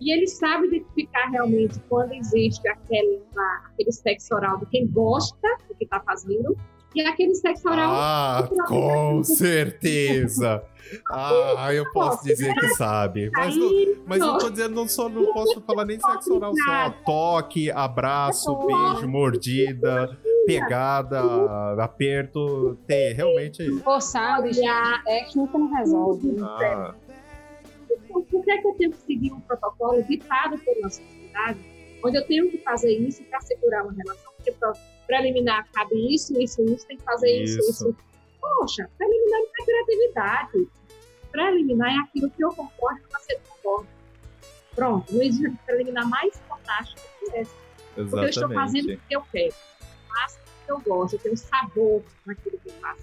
e 0.00 0.12
ele 0.12 0.26
sabe 0.26 0.66
identificar 0.66 1.30
realmente 1.30 1.78
quando 1.88 2.12
existe 2.12 2.66
aquele, 2.68 3.22
aquele 3.66 3.92
sexo 3.92 4.34
oral 4.34 4.58
de 4.58 4.66
quem 4.66 4.88
gosta 4.88 5.48
do 5.68 5.76
que 5.76 5.84
está 5.84 6.00
fazendo 6.00 6.56
e 6.94 7.00
aquele 7.02 7.34
sexo 7.34 7.68
oral. 7.68 7.90
Ah, 7.94 8.48
com 8.66 9.22
certeza! 9.22 10.62
Ah, 11.10 11.70
eu 11.72 11.90
posso 11.90 12.22
dizer 12.22 12.54
que 12.54 12.68
sabe. 12.74 13.30
Mas, 13.32 13.56
não, 13.56 13.70
mas 14.04 14.18
não 14.18 14.36
tô 14.36 14.50
dizendo, 14.50 14.74
não, 14.74 14.86
só, 14.86 15.08
não 15.08 15.32
posso 15.32 15.58
falar 15.62 15.86
nem 15.86 15.98
sexo 15.98 16.34
oral 16.34 16.52
só. 16.54 16.90
Toque, 17.06 17.70
abraço, 17.70 18.54
beijo, 18.66 19.08
mordida 19.08 20.18
pegada, 20.46 21.82
aperto, 21.82 22.76
tem 22.86 23.12
realmente. 23.14 23.70
Forçado, 23.80 24.48
a 24.48 25.02
técnica 25.04 25.58
não 25.58 25.72
resolve. 25.74 26.36
Ah. 26.40 26.94
Por 28.08 28.44
que, 28.44 28.50
é 28.50 28.58
que 28.58 28.66
eu 28.66 28.74
tenho 28.74 28.90
que 28.90 28.98
seguir 28.98 29.32
um 29.32 29.40
protocolo 29.40 30.02
ditado 30.02 30.58
pela 30.58 30.90
sociedade, 30.90 31.58
onde 32.04 32.18
eu 32.18 32.26
tenho 32.26 32.50
que 32.50 32.58
fazer 32.58 32.92
isso 32.92 33.22
para 33.24 33.40
segurar 33.40 33.84
uma 33.84 33.92
relação? 33.92 34.32
Porque 34.36 34.52
para 35.06 35.20
eliminar 35.20 35.66
cabe 35.72 36.14
isso, 36.14 36.38
isso, 36.40 36.62
isso, 36.62 36.86
tem 36.86 36.96
que 36.96 37.04
fazer 37.04 37.42
isso, 37.42 37.58
isso. 37.58 37.70
isso. 37.70 37.96
Poxa, 38.40 38.88
eliminar 39.00 39.40
não 39.40 39.48
é 39.60 39.64
criatividade. 39.64 40.68
eliminar 41.34 41.92
é 41.92 41.98
aquilo 41.98 42.30
que 42.30 42.44
eu 42.44 42.50
concordo 42.50 43.00
e 43.00 43.12
você 43.12 43.38
concorda. 43.48 43.88
Pronto, 44.74 45.14
não 45.14 45.22
existe 45.22 45.58
eliminar 45.68 46.08
mais 46.08 46.40
fantástico 46.48 47.00
que 47.20 47.36
essa. 47.36 47.54
Exatamente. 47.96 48.10
Porque 48.10 48.24
eu 48.24 48.28
estou 48.28 48.50
fazendo 48.50 48.92
o 48.92 48.98
que 48.98 49.16
eu 49.16 49.22
quero 49.30 49.54
eu 50.72 50.80
gosto, 50.80 51.14
eu 51.14 51.18
tenho 51.20 51.36
sabor 51.36 52.02
naquilo 52.26 52.58
que 52.58 52.68
eu 52.68 52.74
faço. 52.74 53.02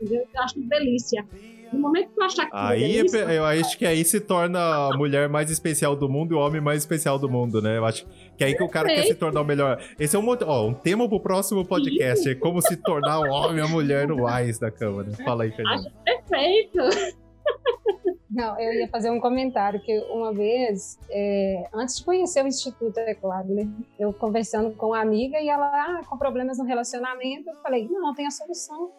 Entendeu? 0.00 0.26
Eu 0.34 0.42
acho 0.42 0.60
delícia. 0.60 1.26
No 1.72 1.78
momento 1.78 2.10
que 2.12 2.20
eu 2.20 2.24
achar 2.24 2.46
que 2.46 2.56
aí, 2.56 2.94
delícia, 2.94 3.18
eu 3.18 3.44
acho 3.44 3.78
que 3.78 3.86
aí 3.86 4.04
se 4.04 4.20
torna 4.20 4.58
a 4.88 4.96
mulher 4.96 5.28
mais 5.28 5.50
especial 5.50 5.94
do 5.94 6.08
mundo 6.08 6.32
e 6.32 6.36
o 6.36 6.40
homem 6.40 6.60
mais 6.60 6.78
especial 6.78 7.18
do 7.18 7.28
mundo, 7.28 7.62
né? 7.62 7.76
Eu 7.76 7.84
acho 7.84 8.06
que 8.36 8.42
é 8.42 8.48
aí 8.48 8.56
que 8.56 8.62
o 8.62 8.68
cara 8.68 8.88
quer 8.88 9.04
se 9.04 9.14
tornar 9.14 9.42
o 9.42 9.44
melhor. 9.44 9.80
Esse 9.98 10.16
é 10.16 10.18
um, 10.18 10.26
ó, 10.28 10.66
um 10.66 10.74
tema 10.74 11.08
pro 11.08 11.20
próximo 11.20 11.64
podcast, 11.64 12.28
é 12.28 12.34
como 12.34 12.60
se 12.60 12.76
tornar 12.76 13.20
o 13.20 13.30
homem 13.30 13.58
e 13.58 13.60
a 13.60 13.68
mulher 13.68 14.08
no 14.08 14.26
AIS 14.26 14.58
da 14.58 14.70
câmara. 14.70 15.10
Fala 15.24 15.44
aí, 15.44 15.52
Fernanda. 15.52 15.88
Acho 15.88 16.26
perfeito. 16.28 17.20
Não, 18.30 18.58
eu 18.60 18.72
ia 18.74 18.88
fazer 18.88 19.10
um 19.10 19.18
comentário 19.18 19.80
que 19.80 19.98
uma 20.08 20.32
vez, 20.32 20.98
é, 21.10 21.68
antes 21.74 21.96
de 21.96 22.04
conhecer 22.04 22.44
o 22.44 22.46
Instituto, 22.46 22.96
é 22.98 23.12
claro, 23.12 23.48
né? 23.48 23.68
Eu 23.98 24.12
conversando 24.12 24.70
com 24.76 24.86
uma 24.86 25.00
amiga 25.00 25.40
e 25.40 25.48
ela, 25.48 25.66
ah, 25.66 26.00
com 26.08 26.16
problemas 26.16 26.56
no 26.58 26.64
relacionamento, 26.64 27.50
eu 27.50 27.56
falei, 27.56 27.88
não, 27.88 28.14
tem 28.14 28.26
a 28.26 28.30
solução. 28.30 28.92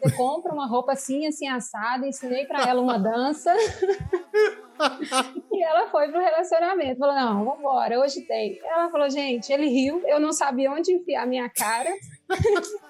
Você 0.00 0.16
compra 0.16 0.52
uma 0.52 0.66
roupa 0.66 0.92
assim, 0.92 1.26
assim, 1.26 1.48
assada, 1.48 2.06
ensinei 2.06 2.46
para 2.46 2.68
ela 2.68 2.80
uma 2.80 2.98
dança. 2.98 3.52
e 5.52 5.62
ela 5.62 5.88
foi 5.90 6.08
pro 6.08 6.20
relacionamento. 6.20 6.98
Falou, 6.98 7.14
não, 7.14 7.44
vambora, 7.44 7.98
hoje 8.00 8.22
tem. 8.22 8.60
Ela 8.64 8.90
falou, 8.90 9.10
gente, 9.10 9.52
ele 9.52 9.68
riu, 9.68 10.02
eu 10.06 10.20
não 10.20 10.32
sabia 10.32 10.70
onde 10.70 10.92
enfiar 10.92 11.26
minha 11.26 11.48
cara. 11.48 11.90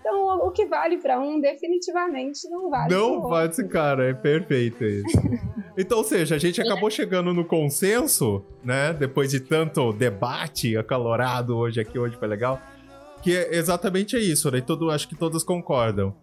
Então, 0.00 0.46
o 0.46 0.50
que 0.50 0.64
vale 0.64 0.96
para 0.96 1.20
um, 1.20 1.38
definitivamente 1.38 2.48
não 2.48 2.70
vale 2.70 2.92
Não 2.92 3.20
vale 3.28 3.68
cara, 3.68 4.08
é 4.08 4.14
perfeito 4.14 4.82
isso. 4.82 5.06
então, 5.76 5.98
ou 5.98 6.04
seja, 6.04 6.36
a 6.36 6.38
gente 6.38 6.58
acabou 6.60 6.90
chegando 6.90 7.34
no 7.34 7.44
consenso, 7.44 8.42
né? 8.64 8.94
Depois 8.94 9.30
de 9.30 9.40
tanto 9.40 9.92
debate 9.92 10.74
acalorado 10.74 11.54
hoje 11.56 11.80
aqui, 11.80 11.98
hoje 11.98 12.16
foi 12.16 12.26
legal. 12.26 12.58
Que 13.22 13.36
é 13.36 13.56
exatamente 13.56 14.16
isso, 14.16 14.50
né? 14.50 14.60
Todo, 14.60 14.90
acho 14.90 15.08
que 15.08 15.14
todos 15.14 15.44
concordam. 15.44 16.14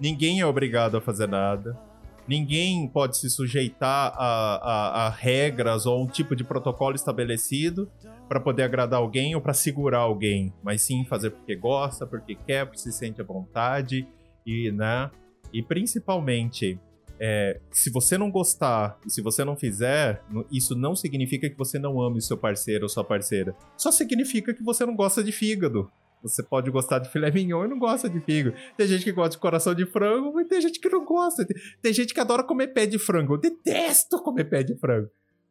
Ninguém 0.00 0.40
é 0.40 0.46
obrigado 0.46 0.96
a 0.96 1.00
fazer 1.00 1.28
nada. 1.28 1.78
Ninguém 2.26 2.86
pode 2.86 3.16
se 3.16 3.28
sujeitar 3.28 4.14
a, 4.16 4.54
a, 4.56 5.06
a 5.06 5.10
regras 5.10 5.84
ou 5.84 6.02
um 6.02 6.06
tipo 6.06 6.36
de 6.36 6.44
protocolo 6.44 6.94
estabelecido 6.94 7.90
para 8.28 8.38
poder 8.38 8.62
agradar 8.62 9.00
alguém 9.00 9.34
ou 9.34 9.40
para 9.40 9.52
segurar 9.52 9.98
alguém, 9.98 10.52
mas 10.62 10.80
sim 10.82 11.04
fazer 11.04 11.30
porque 11.30 11.56
gosta, 11.56 12.06
porque 12.06 12.36
quer, 12.36 12.66
porque 12.66 12.78
se 12.78 12.92
sente 12.92 13.20
à 13.20 13.24
vontade 13.24 14.06
e, 14.46 14.70
né? 14.70 15.10
E 15.52 15.60
principalmente, 15.60 16.78
é, 17.18 17.60
se 17.70 17.90
você 17.90 18.16
não 18.16 18.30
gostar 18.30 18.98
e 19.04 19.10
se 19.10 19.20
você 19.20 19.44
não 19.44 19.56
fizer, 19.56 20.22
isso 20.52 20.76
não 20.76 20.94
significa 20.94 21.50
que 21.50 21.58
você 21.58 21.78
não 21.78 22.00
ame 22.00 22.18
o 22.18 22.22
seu 22.22 22.38
parceiro 22.38 22.84
ou 22.84 22.88
sua 22.88 23.02
parceira. 23.02 23.54
Só 23.76 23.90
significa 23.90 24.54
que 24.54 24.62
você 24.62 24.86
não 24.86 24.94
gosta 24.94 25.22
de 25.22 25.32
fígado. 25.32 25.90
Você 26.22 26.42
pode 26.42 26.70
gostar 26.70 26.98
de 26.98 27.10
filé 27.10 27.30
mignon 27.30 27.64
e 27.64 27.68
não 27.68 27.78
gosta 27.78 28.08
de 28.08 28.20
fígado. 28.20 28.56
Tem 28.76 28.86
gente 28.86 29.04
que 29.04 29.12
gosta 29.12 29.30
de 29.30 29.38
coração 29.38 29.74
de 29.74 29.86
frango, 29.86 30.32
mas 30.34 30.46
tem 30.46 30.60
gente 30.60 30.78
que 30.78 30.88
não 30.88 31.04
gosta. 31.04 31.46
Tem 31.80 31.92
gente 31.92 32.12
que 32.12 32.20
adora 32.20 32.42
comer 32.42 32.68
pé 32.68 32.86
de 32.86 32.98
frango. 32.98 33.34
Eu 33.34 33.38
detesto 33.38 34.22
comer 34.22 34.44
pé 34.44 34.62
de 34.62 34.76
frango. 34.76 35.08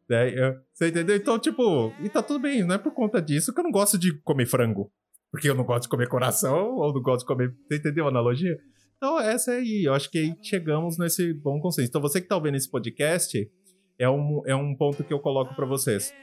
Né? 0.07 0.31
Você 0.73 0.89
entendeu? 0.89 1.15
Então, 1.15 1.37
tipo, 1.37 1.93
e 2.03 2.09
tá 2.09 2.21
tudo 2.21 2.39
bem, 2.39 2.63
não 2.63 2.75
é 2.75 2.77
por 2.77 2.93
conta 2.93 3.21
disso 3.21 3.53
que 3.53 3.59
eu 3.59 3.63
não 3.63 3.71
gosto 3.71 3.97
de 3.97 4.13
comer 4.21 4.45
frango. 4.45 4.91
Porque 5.31 5.49
eu 5.49 5.55
não 5.55 5.63
gosto 5.63 5.83
de 5.83 5.89
comer 5.89 6.07
coração, 6.07 6.75
ou 6.75 6.93
não 6.93 7.01
gosto 7.01 7.21
de 7.21 7.27
comer. 7.27 7.55
Você 7.67 7.77
entendeu 7.77 8.05
a 8.05 8.09
analogia? 8.09 8.57
Então, 8.97 9.19
essa 9.19 9.51
aí, 9.51 9.83
eu 9.85 9.93
acho 9.93 10.09
que 10.09 10.17
aí 10.17 10.35
chegamos 10.41 10.97
nesse 10.97 11.33
bom 11.33 11.59
consenso. 11.59 11.87
Então, 11.87 12.01
você 12.01 12.19
que 12.19 12.27
tá 12.27 12.35
ouvindo 12.35 12.57
esse 12.57 12.69
podcast, 12.69 13.49
é 13.97 14.09
um, 14.09 14.41
é 14.45 14.55
um 14.55 14.75
ponto 14.75 15.03
que 15.03 15.13
eu 15.13 15.19
coloco 15.19 15.55
para 15.55 15.65
vocês. 15.65 16.13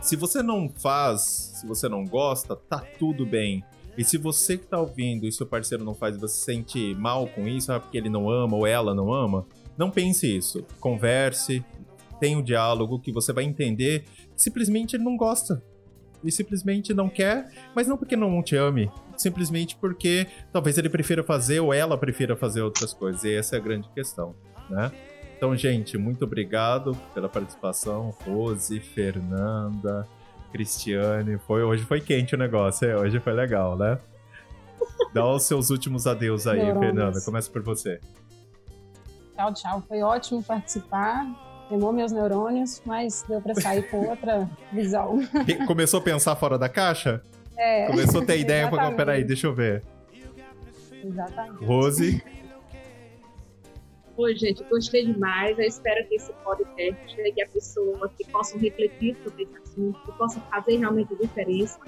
Se 0.00 0.16
você 0.16 0.42
não 0.42 0.68
faz, 0.68 1.52
se 1.60 1.66
você 1.66 1.88
não 1.88 2.04
gosta, 2.04 2.56
tá 2.56 2.82
tudo 2.98 3.26
bem. 3.26 3.62
E 3.98 4.04
se 4.04 4.16
você 4.16 4.56
que 4.56 4.66
tá 4.66 4.80
ouvindo 4.80 5.26
e 5.26 5.32
seu 5.32 5.46
parceiro 5.46 5.84
não 5.84 5.94
faz, 5.94 6.16
você 6.16 6.34
se 6.34 6.44
sente 6.44 6.94
mal 6.94 7.26
com 7.26 7.46
isso, 7.46 7.70
ah, 7.70 7.78
porque 7.78 7.98
ele 7.98 8.08
não 8.08 8.30
ama 8.30 8.56
ou 8.56 8.66
ela 8.66 8.94
não 8.94 9.12
ama, 9.12 9.46
não 9.76 9.90
pense 9.90 10.26
isso. 10.26 10.64
Converse, 10.80 11.62
tem 12.18 12.34
um 12.34 12.42
diálogo 12.42 12.98
que 12.98 13.12
você 13.12 13.32
vai 13.32 13.44
entender 13.44 14.04
que 14.34 14.42
simplesmente 14.42 14.96
ele 14.96 15.04
não 15.04 15.16
gosta. 15.16 15.62
E 16.22 16.30
simplesmente 16.30 16.92
não 16.92 17.08
quer, 17.08 17.50
mas 17.74 17.86
não 17.86 17.96
porque 17.96 18.14
não 18.14 18.42
te 18.42 18.54
ame, 18.54 18.90
simplesmente 19.16 19.74
porque 19.76 20.26
talvez 20.52 20.76
ele 20.76 20.90
prefira 20.90 21.22
fazer 21.22 21.60
ou 21.60 21.72
ela 21.72 21.96
prefira 21.96 22.36
fazer 22.36 22.60
outras 22.60 22.92
coisas. 22.92 23.24
E 23.24 23.34
essa 23.34 23.56
é 23.56 23.58
a 23.58 23.62
grande 23.62 23.88
questão, 23.90 24.34
né? 24.68 24.92
Então, 25.40 25.56
gente, 25.56 25.96
muito 25.96 26.22
obrigado 26.22 26.94
pela 27.14 27.26
participação. 27.26 28.14
Rose, 28.26 28.78
Fernanda, 28.78 30.06
Cristiane. 30.52 31.38
Foi, 31.38 31.62
hoje 31.62 31.82
foi 31.82 31.98
quente 31.98 32.34
o 32.34 32.38
negócio, 32.38 32.86
é? 32.86 32.94
hoje 32.94 33.18
foi 33.20 33.32
legal, 33.32 33.74
né? 33.74 33.98
Dá 35.14 35.26
os 35.26 35.44
seus 35.44 35.70
últimos 35.70 36.06
adeus 36.06 36.46
aí, 36.46 36.60
Fernanda. 36.60 37.22
Começa 37.22 37.50
por 37.50 37.62
você. 37.62 37.98
Tchau, 39.34 39.54
tchau. 39.54 39.82
Foi 39.88 40.02
ótimo 40.02 40.42
participar 40.42 41.26
queimou 41.70 41.90
meus 41.90 42.12
neurônios, 42.12 42.82
mas 42.84 43.24
deu 43.26 43.40
para 43.40 43.54
sair 43.54 43.88
com 43.88 44.08
outra 44.10 44.46
visão. 44.70 45.20
Começou 45.66 46.00
a 46.00 46.02
pensar 46.02 46.36
fora 46.36 46.58
da 46.58 46.68
caixa? 46.68 47.22
É. 47.56 47.86
Começou 47.86 48.20
a 48.20 48.26
ter 48.26 48.40
ideia 48.40 48.68
peraí, 48.94 49.24
deixa 49.24 49.46
eu 49.46 49.54
ver. 49.54 49.82
Exatamente. 51.02 51.64
Rose. 51.64 52.22
Oi, 54.22 54.36
gente, 54.36 54.62
gostei 54.64 55.06
demais. 55.06 55.58
Eu 55.58 55.64
espero 55.64 56.06
que 56.06 56.16
esse 56.16 56.30
podcast 56.44 57.14
chegue 57.14 57.42
a 57.42 57.48
pessoas 57.48 58.12
que 58.18 58.30
possam 58.30 58.60
refletir 58.60 59.16
sobre 59.24 59.44
esse 59.44 59.56
assunto, 59.56 59.98
que 60.04 60.12
possam 60.12 60.42
fazer 60.42 60.76
realmente 60.76 61.14
a 61.14 61.16
diferença. 61.16 61.80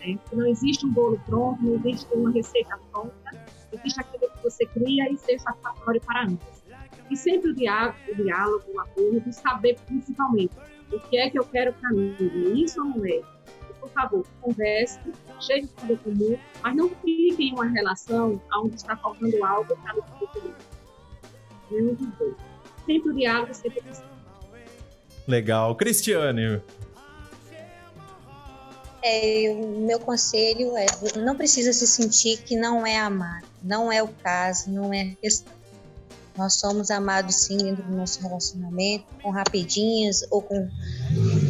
Né? 0.00 0.18
Não 0.32 0.48
existe 0.48 0.84
um 0.84 0.90
bolo 0.90 1.20
pronto, 1.26 1.62
não 1.62 1.76
existe 1.76 2.12
uma 2.12 2.32
receita 2.32 2.76
pronta. 2.90 3.46
Existe 3.72 4.00
aquilo 4.00 4.28
que 4.32 4.42
você 4.42 4.66
cria 4.66 5.12
e 5.12 5.16
ser 5.16 5.38
satisfatório 5.38 6.00
para 6.00 6.24
ambos. 6.24 6.64
E 7.08 7.16
sempre 7.16 7.52
o 7.52 7.54
diálogo, 7.54 7.96
o, 8.08 8.14
diálogo, 8.16 8.64
o 8.74 8.80
acordo, 8.80 9.32
saber 9.32 9.78
principalmente 9.86 10.52
o 10.92 10.98
que 10.98 11.18
é 11.18 11.30
que 11.30 11.38
eu 11.38 11.44
quero 11.44 11.72
para 11.74 11.90
mim, 11.90 12.16
isso 12.52 12.80
ou 12.82 12.88
não 12.88 13.06
é? 13.06 13.22
Por 13.78 13.88
favor, 13.90 14.26
converse, 14.40 14.98
chegue 15.38 15.68
de 15.68 15.72
tudo 15.74 15.96
comum, 15.98 16.36
mas 16.64 16.74
não 16.74 16.88
fique 16.88 17.44
em 17.44 17.52
uma 17.52 17.66
relação 17.66 18.42
onde 18.56 18.74
está 18.74 18.96
faltando 18.96 19.44
algo 19.44 19.76
para 19.76 20.00
o 20.00 20.02
futuro. 20.18 20.69
Nenhum 21.70 21.94
dos 21.94 22.08
dois. 22.18 22.34
Sempre 22.86 23.10
o 23.10 23.14
diálogo, 23.14 23.54
sempre 23.54 23.80
o 23.80 25.30
Legal. 25.30 25.76
Cristiane, 25.76 26.60
é, 29.02 29.50
o 29.50 29.80
meu 29.80 29.98
conselho 29.98 30.76
é 30.76 30.86
não 31.16 31.34
precisa 31.34 31.72
se 31.72 31.86
sentir 31.86 32.38
que 32.42 32.56
não 32.56 32.86
é 32.86 32.98
amado, 32.98 33.46
não 33.62 33.90
é 33.90 34.02
o 34.02 34.08
caso, 34.08 34.70
não 34.70 34.92
é 34.92 35.16
questão. 35.20 35.52
Nós 36.36 36.54
somos 36.54 36.90
amados 36.90 37.34
sim 37.34 37.56
dentro 37.58 37.82
do 37.82 37.94
nosso 37.94 38.20
relacionamento, 38.22 39.04
com 39.22 39.30
rapidinhas 39.30 40.24
ou 40.30 40.40
com, 40.40 40.68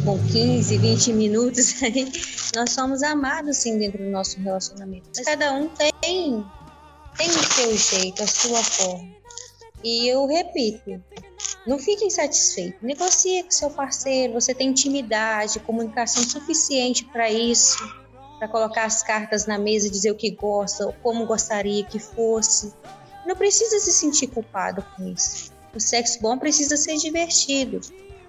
com 0.03 0.19
15, 0.31 0.77
20 0.77 1.13
minutos 1.13 1.81
aí. 1.83 2.11
Nós 2.55 2.71
somos 2.71 3.03
amados 3.03 3.57
sim 3.57 3.77
dentro 3.77 4.03
do 4.03 4.09
nosso 4.09 4.39
relacionamento. 4.39 5.09
Mas 5.15 5.25
cada 5.25 5.53
um 5.53 5.69
tem, 5.69 5.91
tem 7.17 7.27
o 7.27 7.43
seu 7.43 7.77
jeito, 7.77 8.23
a 8.23 8.27
sua 8.27 8.63
forma. 8.63 9.20
E 9.83 10.07
eu 10.07 10.25
repito, 10.27 11.01
não 11.65 11.77
fique 11.77 12.05
insatisfeito. 12.05 12.77
Negocie 12.85 13.43
com 13.43 13.51
seu 13.51 13.69
parceiro. 13.69 14.33
Você 14.33 14.53
tem 14.53 14.69
intimidade, 14.69 15.59
comunicação 15.59 16.23
suficiente 16.23 17.05
para 17.05 17.29
isso, 17.29 17.77
para 18.39 18.47
colocar 18.47 18.85
as 18.85 19.03
cartas 19.03 19.45
na 19.45 19.57
mesa 19.57 19.87
e 19.87 19.89
dizer 19.89 20.11
o 20.11 20.15
que 20.15 20.31
gosta, 20.31 20.91
como 21.03 21.25
gostaria 21.25 21.83
que 21.83 21.99
fosse. 21.99 22.73
Não 23.25 23.35
precisa 23.35 23.79
se 23.79 23.91
sentir 23.91 24.27
culpado 24.27 24.83
com 24.95 25.07
isso. 25.07 25.51
O 25.75 25.79
sexo 25.79 26.19
bom 26.21 26.37
precisa 26.37 26.75
ser 26.75 26.97
divertido. 26.97 27.79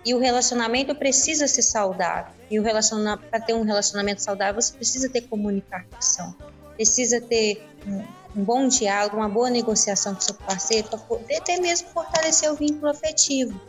E 0.04 0.14
o 0.14 0.18
relacionamento 0.18 0.94
precisa 0.94 1.46
ser 1.46 1.62
saudável. 1.62 2.32
E 2.50 2.58
o 2.58 2.62
para 2.62 3.40
ter 3.40 3.54
um 3.54 3.62
relacionamento 3.62 4.20
saudável, 4.20 4.60
você 4.60 4.72
precisa 4.72 5.08
ter 5.08 5.22
comunicação. 5.22 6.34
Precisa 6.74 7.20
ter 7.20 7.64
um, 8.36 8.44
bom 8.44 8.68
diálogo, 8.68 9.16
uma 9.16 9.28
boa 9.28 9.50
negociação 9.50 10.14
com 10.14 10.20
seu 10.20 10.34
parceiro, 10.34 10.88
para 10.88 10.98
poder 10.98 11.36
até 11.36 11.58
mesmo 11.58 11.88
fortalecer 11.88 12.50
o 12.50 12.56
vínculo 12.56 12.90
afetivo. 12.90 13.60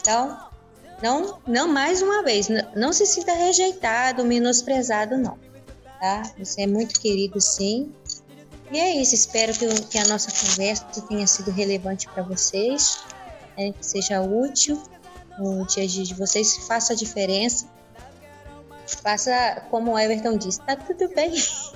Então, 0.00 0.38
não, 1.02 1.38
não 1.46 1.68
mais 1.68 2.02
uma 2.02 2.22
vez, 2.22 2.48
não, 2.48 2.62
não 2.74 2.92
se 2.92 3.06
sinta 3.06 3.32
rejeitado, 3.32 4.24
menosprezado, 4.24 5.16
não. 5.16 5.38
Tá? 6.00 6.22
Você 6.38 6.62
é 6.62 6.66
muito 6.66 6.98
querido, 7.00 7.40
sim. 7.40 7.92
E 8.70 8.78
é 8.78 8.96
isso, 8.96 9.14
espero 9.14 9.52
que, 9.52 9.66
que 9.82 9.98
a 9.98 10.04
nossa 10.06 10.30
conversa 10.30 10.84
tenha 11.08 11.26
sido 11.26 11.50
relevante 11.50 12.08
para 12.08 12.22
vocês, 12.22 13.04
né, 13.56 13.72
que 13.72 13.84
seja 13.84 14.20
útil 14.22 14.82
no 15.38 15.66
dia 15.66 15.84
a 15.84 15.86
dia 15.86 16.04
de 16.04 16.14
vocês, 16.14 16.56
faça 16.66 16.92
a 16.92 16.96
diferença. 16.96 17.66
Faça 19.02 19.66
como 19.70 19.92
o 19.92 19.98
Everton 19.98 20.36
disse, 20.36 20.60
tá 20.60 20.76
tudo 20.76 21.08
bem. 21.14 21.32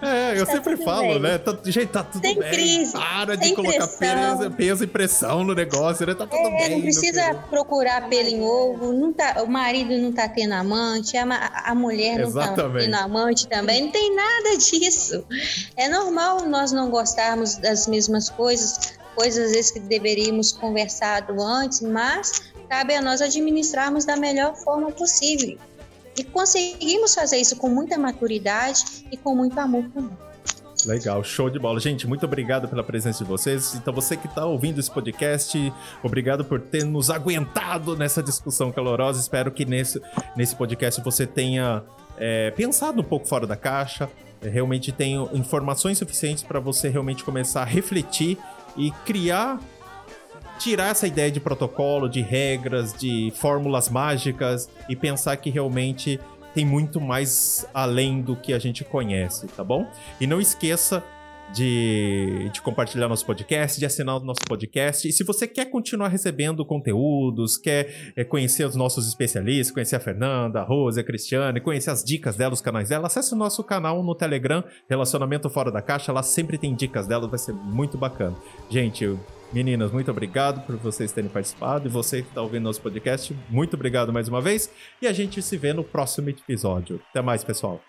É, 0.00 0.40
eu 0.40 0.46
tá 0.46 0.52
sempre 0.52 0.76
falo, 0.78 1.14
bem. 1.14 1.20
né? 1.20 1.38
Tá, 1.38 1.56
gente, 1.64 1.88
tá 1.88 2.02
tudo 2.02 2.22
Tem 2.22 2.38
bem. 2.38 2.50
Crise, 2.50 2.92
Para 2.92 3.36
de 3.36 3.54
colocar 3.54 3.86
peso, 3.86 4.50
peso, 4.52 4.84
e 4.84 4.86
pressão 4.86 5.44
no 5.44 5.54
negócio, 5.54 6.06
né? 6.06 6.14
Tá 6.14 6.26
tudo 6.26 6.48
é, 6.48 6.68
bem. 6.68 6.76
Não 6.76 6.80
precisa 6.80 7.34
procurar 7.50 8.08
pelo 8.08 8.28
em 8.28 8.40
ovo, 8.40 8.92
não 8.92 9.12
tá, 9.12 9.42
o 9.42 9.46
marido 9.46 9.96
não 9.98 10.10
tá 10.10 10.26
tendo 10.26 10.52
amante, 10.52 11.16
a, 11.18 11.24
a 11.66 11.74
mulher 11.74 12.18
não 12.18 12.28
Exatamente. 12.28 12.72
tá 12.72 12.80
tendo 12.80 12.94
amante 12.94 13.46
também. 13.46 13.82
Não 13.82 13.90
tem 13.90 14.14
nada 14.14 14.56
disso. 14.56 15.24
É 15.76 15.88
normal 15.88 16.46
nós 16.46 16.72
não 16.72 16.88
gostarmos 16.90 17.56
das 17.56 17.86
mesmas 17.86 18.30
coisas, 18.30 18.94
coisas 19.14 19.46
às 19.46 19.52
vezes 19.52 19.70
que 19.70 19.80
deveríamos 19.80 20.50
conversado 20.52 21.42
antes, 21.42 21.82
mas 21.82 22.54
cabe 22.70 22.94
a 22.94 23.02
nós 23.02 23.20
administrarmos 23.20 24.06
da 24.06 24.16
melhor 24.16 24.56
forma 24.56 24.90
possível. 24.90 25.58
E 26.16 26.24
conseguimos 26.24 27.14
fazer 27.14 27.38
isso 27.38 27.56
com 27.56 27.68
muita 27.68 27.98
maturidade 27.98 29.06
e 29.10 29.16
com 29.16 29.34
muito 29.34 29.58
amor 29.58 29.84
também. 29.92 30.16
Legal, 30.86 31.24
show 31.24 31.48
de 31.48 31.58
bola. 31.58 31.80
Gente, 31.80 32.06
muito 32.06 32.26
obrigado 32.26 32.68
pela 32.68 32.84
presença 32.84 33.24
de 33.24 33.30
vocês. 33.30 33.74
Então, 33.74 33.92
você 33.92 34.16
que 34.16 34.26
está 34.26 34.44
ouvindo 34.44 34.78
esse 34.78 34.90
podcast, 34.90 35.72
obrigado 36.02 36.44
por 36.44 36.60
ter 36.60 36.84
nos 36.84 37.10
aguentado 37.10 37.96
nessa 37.96 38.22
discussão 38.22 38.70
calorosa. 38.70 39.20
Espero 39.20 39.50
que 39.50 39.64
nesse, 39.64 40.00
nesse 40.36 40.54
podcast 40.54 41.00
você 41.00 41.26
tenha 41.26 41.82
é, 42.18 42.50
pensado 42.50 43.00
um 43.00 43.04
pouco 43.04 43.26
fora 43.26 43.46
da 43.46 43.56
caixa, 43.56 44.10
realmente 44.42 44.92
tenha 44.92 45.26
informações 45.32 45.98
suficientes 45.98 46.44
para 46.44 46.60
você 46.60 46.88
realmente 46.88 47.24
começar 47.24 47.62
a 47.62 47.64
refletir 47.64 48.38
e 48.76 48.90
criar 49.06 49.58
tirar 50.58 50.90
essa 50.90 51.06
ideia 51.06 51.30
de 51.30 51.40
protocolo, 51.40 52.08
de 52.08 52.20
regras, 52.20 52.92
de 52.92 53.32
fórmulas 53.36 53.88
mágicas 53.88 54.68
e 54.88 54.96
pensar 54.96 55.36
que 55.36 55.50
realmente 55.50 56.20
tem 56.54 56.64
muito 56.64 57.00
mais 57.00 57.66
além 57.74 58.22
do 58.22 58.36
que 58.36 58.52
a 58.52 58.58
gente 58.58 58.84
conhece, 58.84 59.46
tá 59.48 59.64
bom? 59.64 59.86
E 60.20 60.26
não 60.26 60.40
esqueça 60.40 61.02
de, 61.52 62.48
de, 62.52 62.62
compartilhar 62.62 63.08
nosso 63.08 63.26
podcast, 63.26 63.78
de 63.78 63.84
assinar 63.84 64.16
o 64.16 64.20
nosso 64.20 64.40
podcast. 64.46 65.06
E 65.06 65.12
se 65.12 65.22
você 65.22 65.46
quer 65.46 65.66
continuar 65.66 66.08
recebendo 66.08 66.64
conteúdos, 66.64 67.56
quer 67.56 68.12
é, 68.16 68.24
conhecer 68.24 68.64
os 68.64 68.74
nossos 68.74 69.06
especialistas, 69.06 69.72
conhecer 69.72 69.96
a 69.96 70.00
Fernanda, 70.00 70.60
a 70.60 70.64
Rose, 70.64 70.98
a 70.98 71.04
Cristiane, 71.04 71.60
conhecer 71.60 71.90
as 71.90 72.02
dicas 72.02 72.36
dela, 72.36 72.54
os 72.54 72.60
canais 72.60 72.88
dela, 72.88 73.06
acesse 73.06 73.34
o 73.34 73.36
nosso 73.36 73.62
canal 73.62 74.02
no 74.02 74.14
Telegram, 74.14 74.64
Relacionamento 74.88 75.50
Fora 75.50 75.70
da 75.70 75.82
Caixa. 75.82 76.12
Lá 76.12 76.22
sempre 76.22 76.56
tem 76.56 76.74
dicas 76.74 77.06
dela, 77.06 77.28
vai 77.28 77.38
ser 77.38 77.52
muito 77.52 77.98
bacana. 77.98 78.36
Gente, 78.70 79.16
Meninas, 79.54 79.92
muito 79.92 80.10
obrigado 80.10 80.66
por 80.66 80.74
vocês 80.76 81.12
terem 81.12 81.30
participado. 81.30 81.86
E 81.86 81.90
você 81.90 82.22
que 82.22 82.28
está 82.28 82.42
ouvindo 82.42 82.64
nosso 82.64 82.80
podcast, 82.80 83.36
muito 83.48 83.74
obrigado 83.74 84.12
mais 84.12 84.26
uma 84.26 84.40
vez. 84.40 84.68
E 85.00 85.06
a 85.06 85.12
gente 85.12 85.40
se 85.40 85.56
vê 85.56 85.72
no 85.72 85.84
próximo 85.84 86.28
episódio. 86.28 87.00
Até 87.10 87.22
mais, 87.22 87.44
pessoal. 87.44 87.80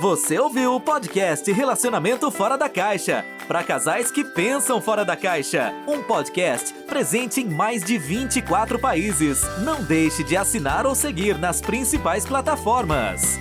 Você 0.00 0.38
ouviu 0.38 0.76
o 0.76 0.80
podcast 0.80 1.50
Relacionamento 1.50 2.30
Fora 2.30 2.56
da 2.56 2.68
Caixa 2.68 3.24
para 3.48 3.64
casais 3.64 4.12
que 4.12 4.22
pensam 4.22 4.80
fora 4.80 5.04
da 5.04 5.16
caixa. 5.16 5.72
Um 5.88 6.00
podcast 6.04 6.72
presente 6.86 7.40
em 7.40 7.50
mais 7.50 7.82
de 7.82 7.98
24 7.98 8.78
países. 8.78 9.42
Não 9.64 9.82
deixe 9.82 10.22
de 10.22 10.36
assinar 10.36 10.86
ou 10.86 10.94
seguir 10.94 11.38
nas 11.38 11.60
principais 11.60 12.24
plataformas. 12.24 13.36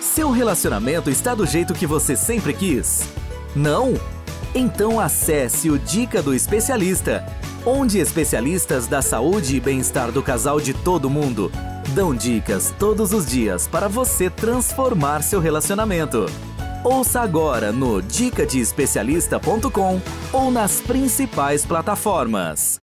Seu 0.00 0.30
relacionamento 0.30 1.10
está 1.10 1.34
do 1.34 1.44
jeito 1.44 1.74
que 1.74 1.88
você 1.88 2.14
sempre 2.14 2.54
quis? 2.54 3.02
Não? 3.56 3.94
Então 4.54 5.00
acesse 5.00 5.68
o 5.68 5.78
Dica 5.78 6.22
do 6.22 6.32
Especialista, 6.32 7.26
onde 7.66 7.98
especialistas 7.98 8.86
da 8.86 9.02
saúde 9.02 9.56
e 9.56 9.60
bem-estar 9.60 10.12
do 10.12 10.22
casal 10.22 10.60
de 10.60 10.72
todo 10.72 11.10
mundo 11.10 11.50
dão 11.94 12.14
dicas 12.14 12.74
todos 12.78 13.12
os 13.12 13.24
dias 13.24 13.68
para 13.68 13.88
você 13.88 14.28
transformar 14.28 15.22
seu 15.22 15.40
relacionamento. 15.40 16.26
Ouça 16.82 17.20
agora 17.20 17.72
no 17.72 18.02
dicadeespecialista.com 18.02 20.00
ou 20.32 20.50
nas 20.50 20.80
principais 20.80 21.64
plataformas. 21.64 22.78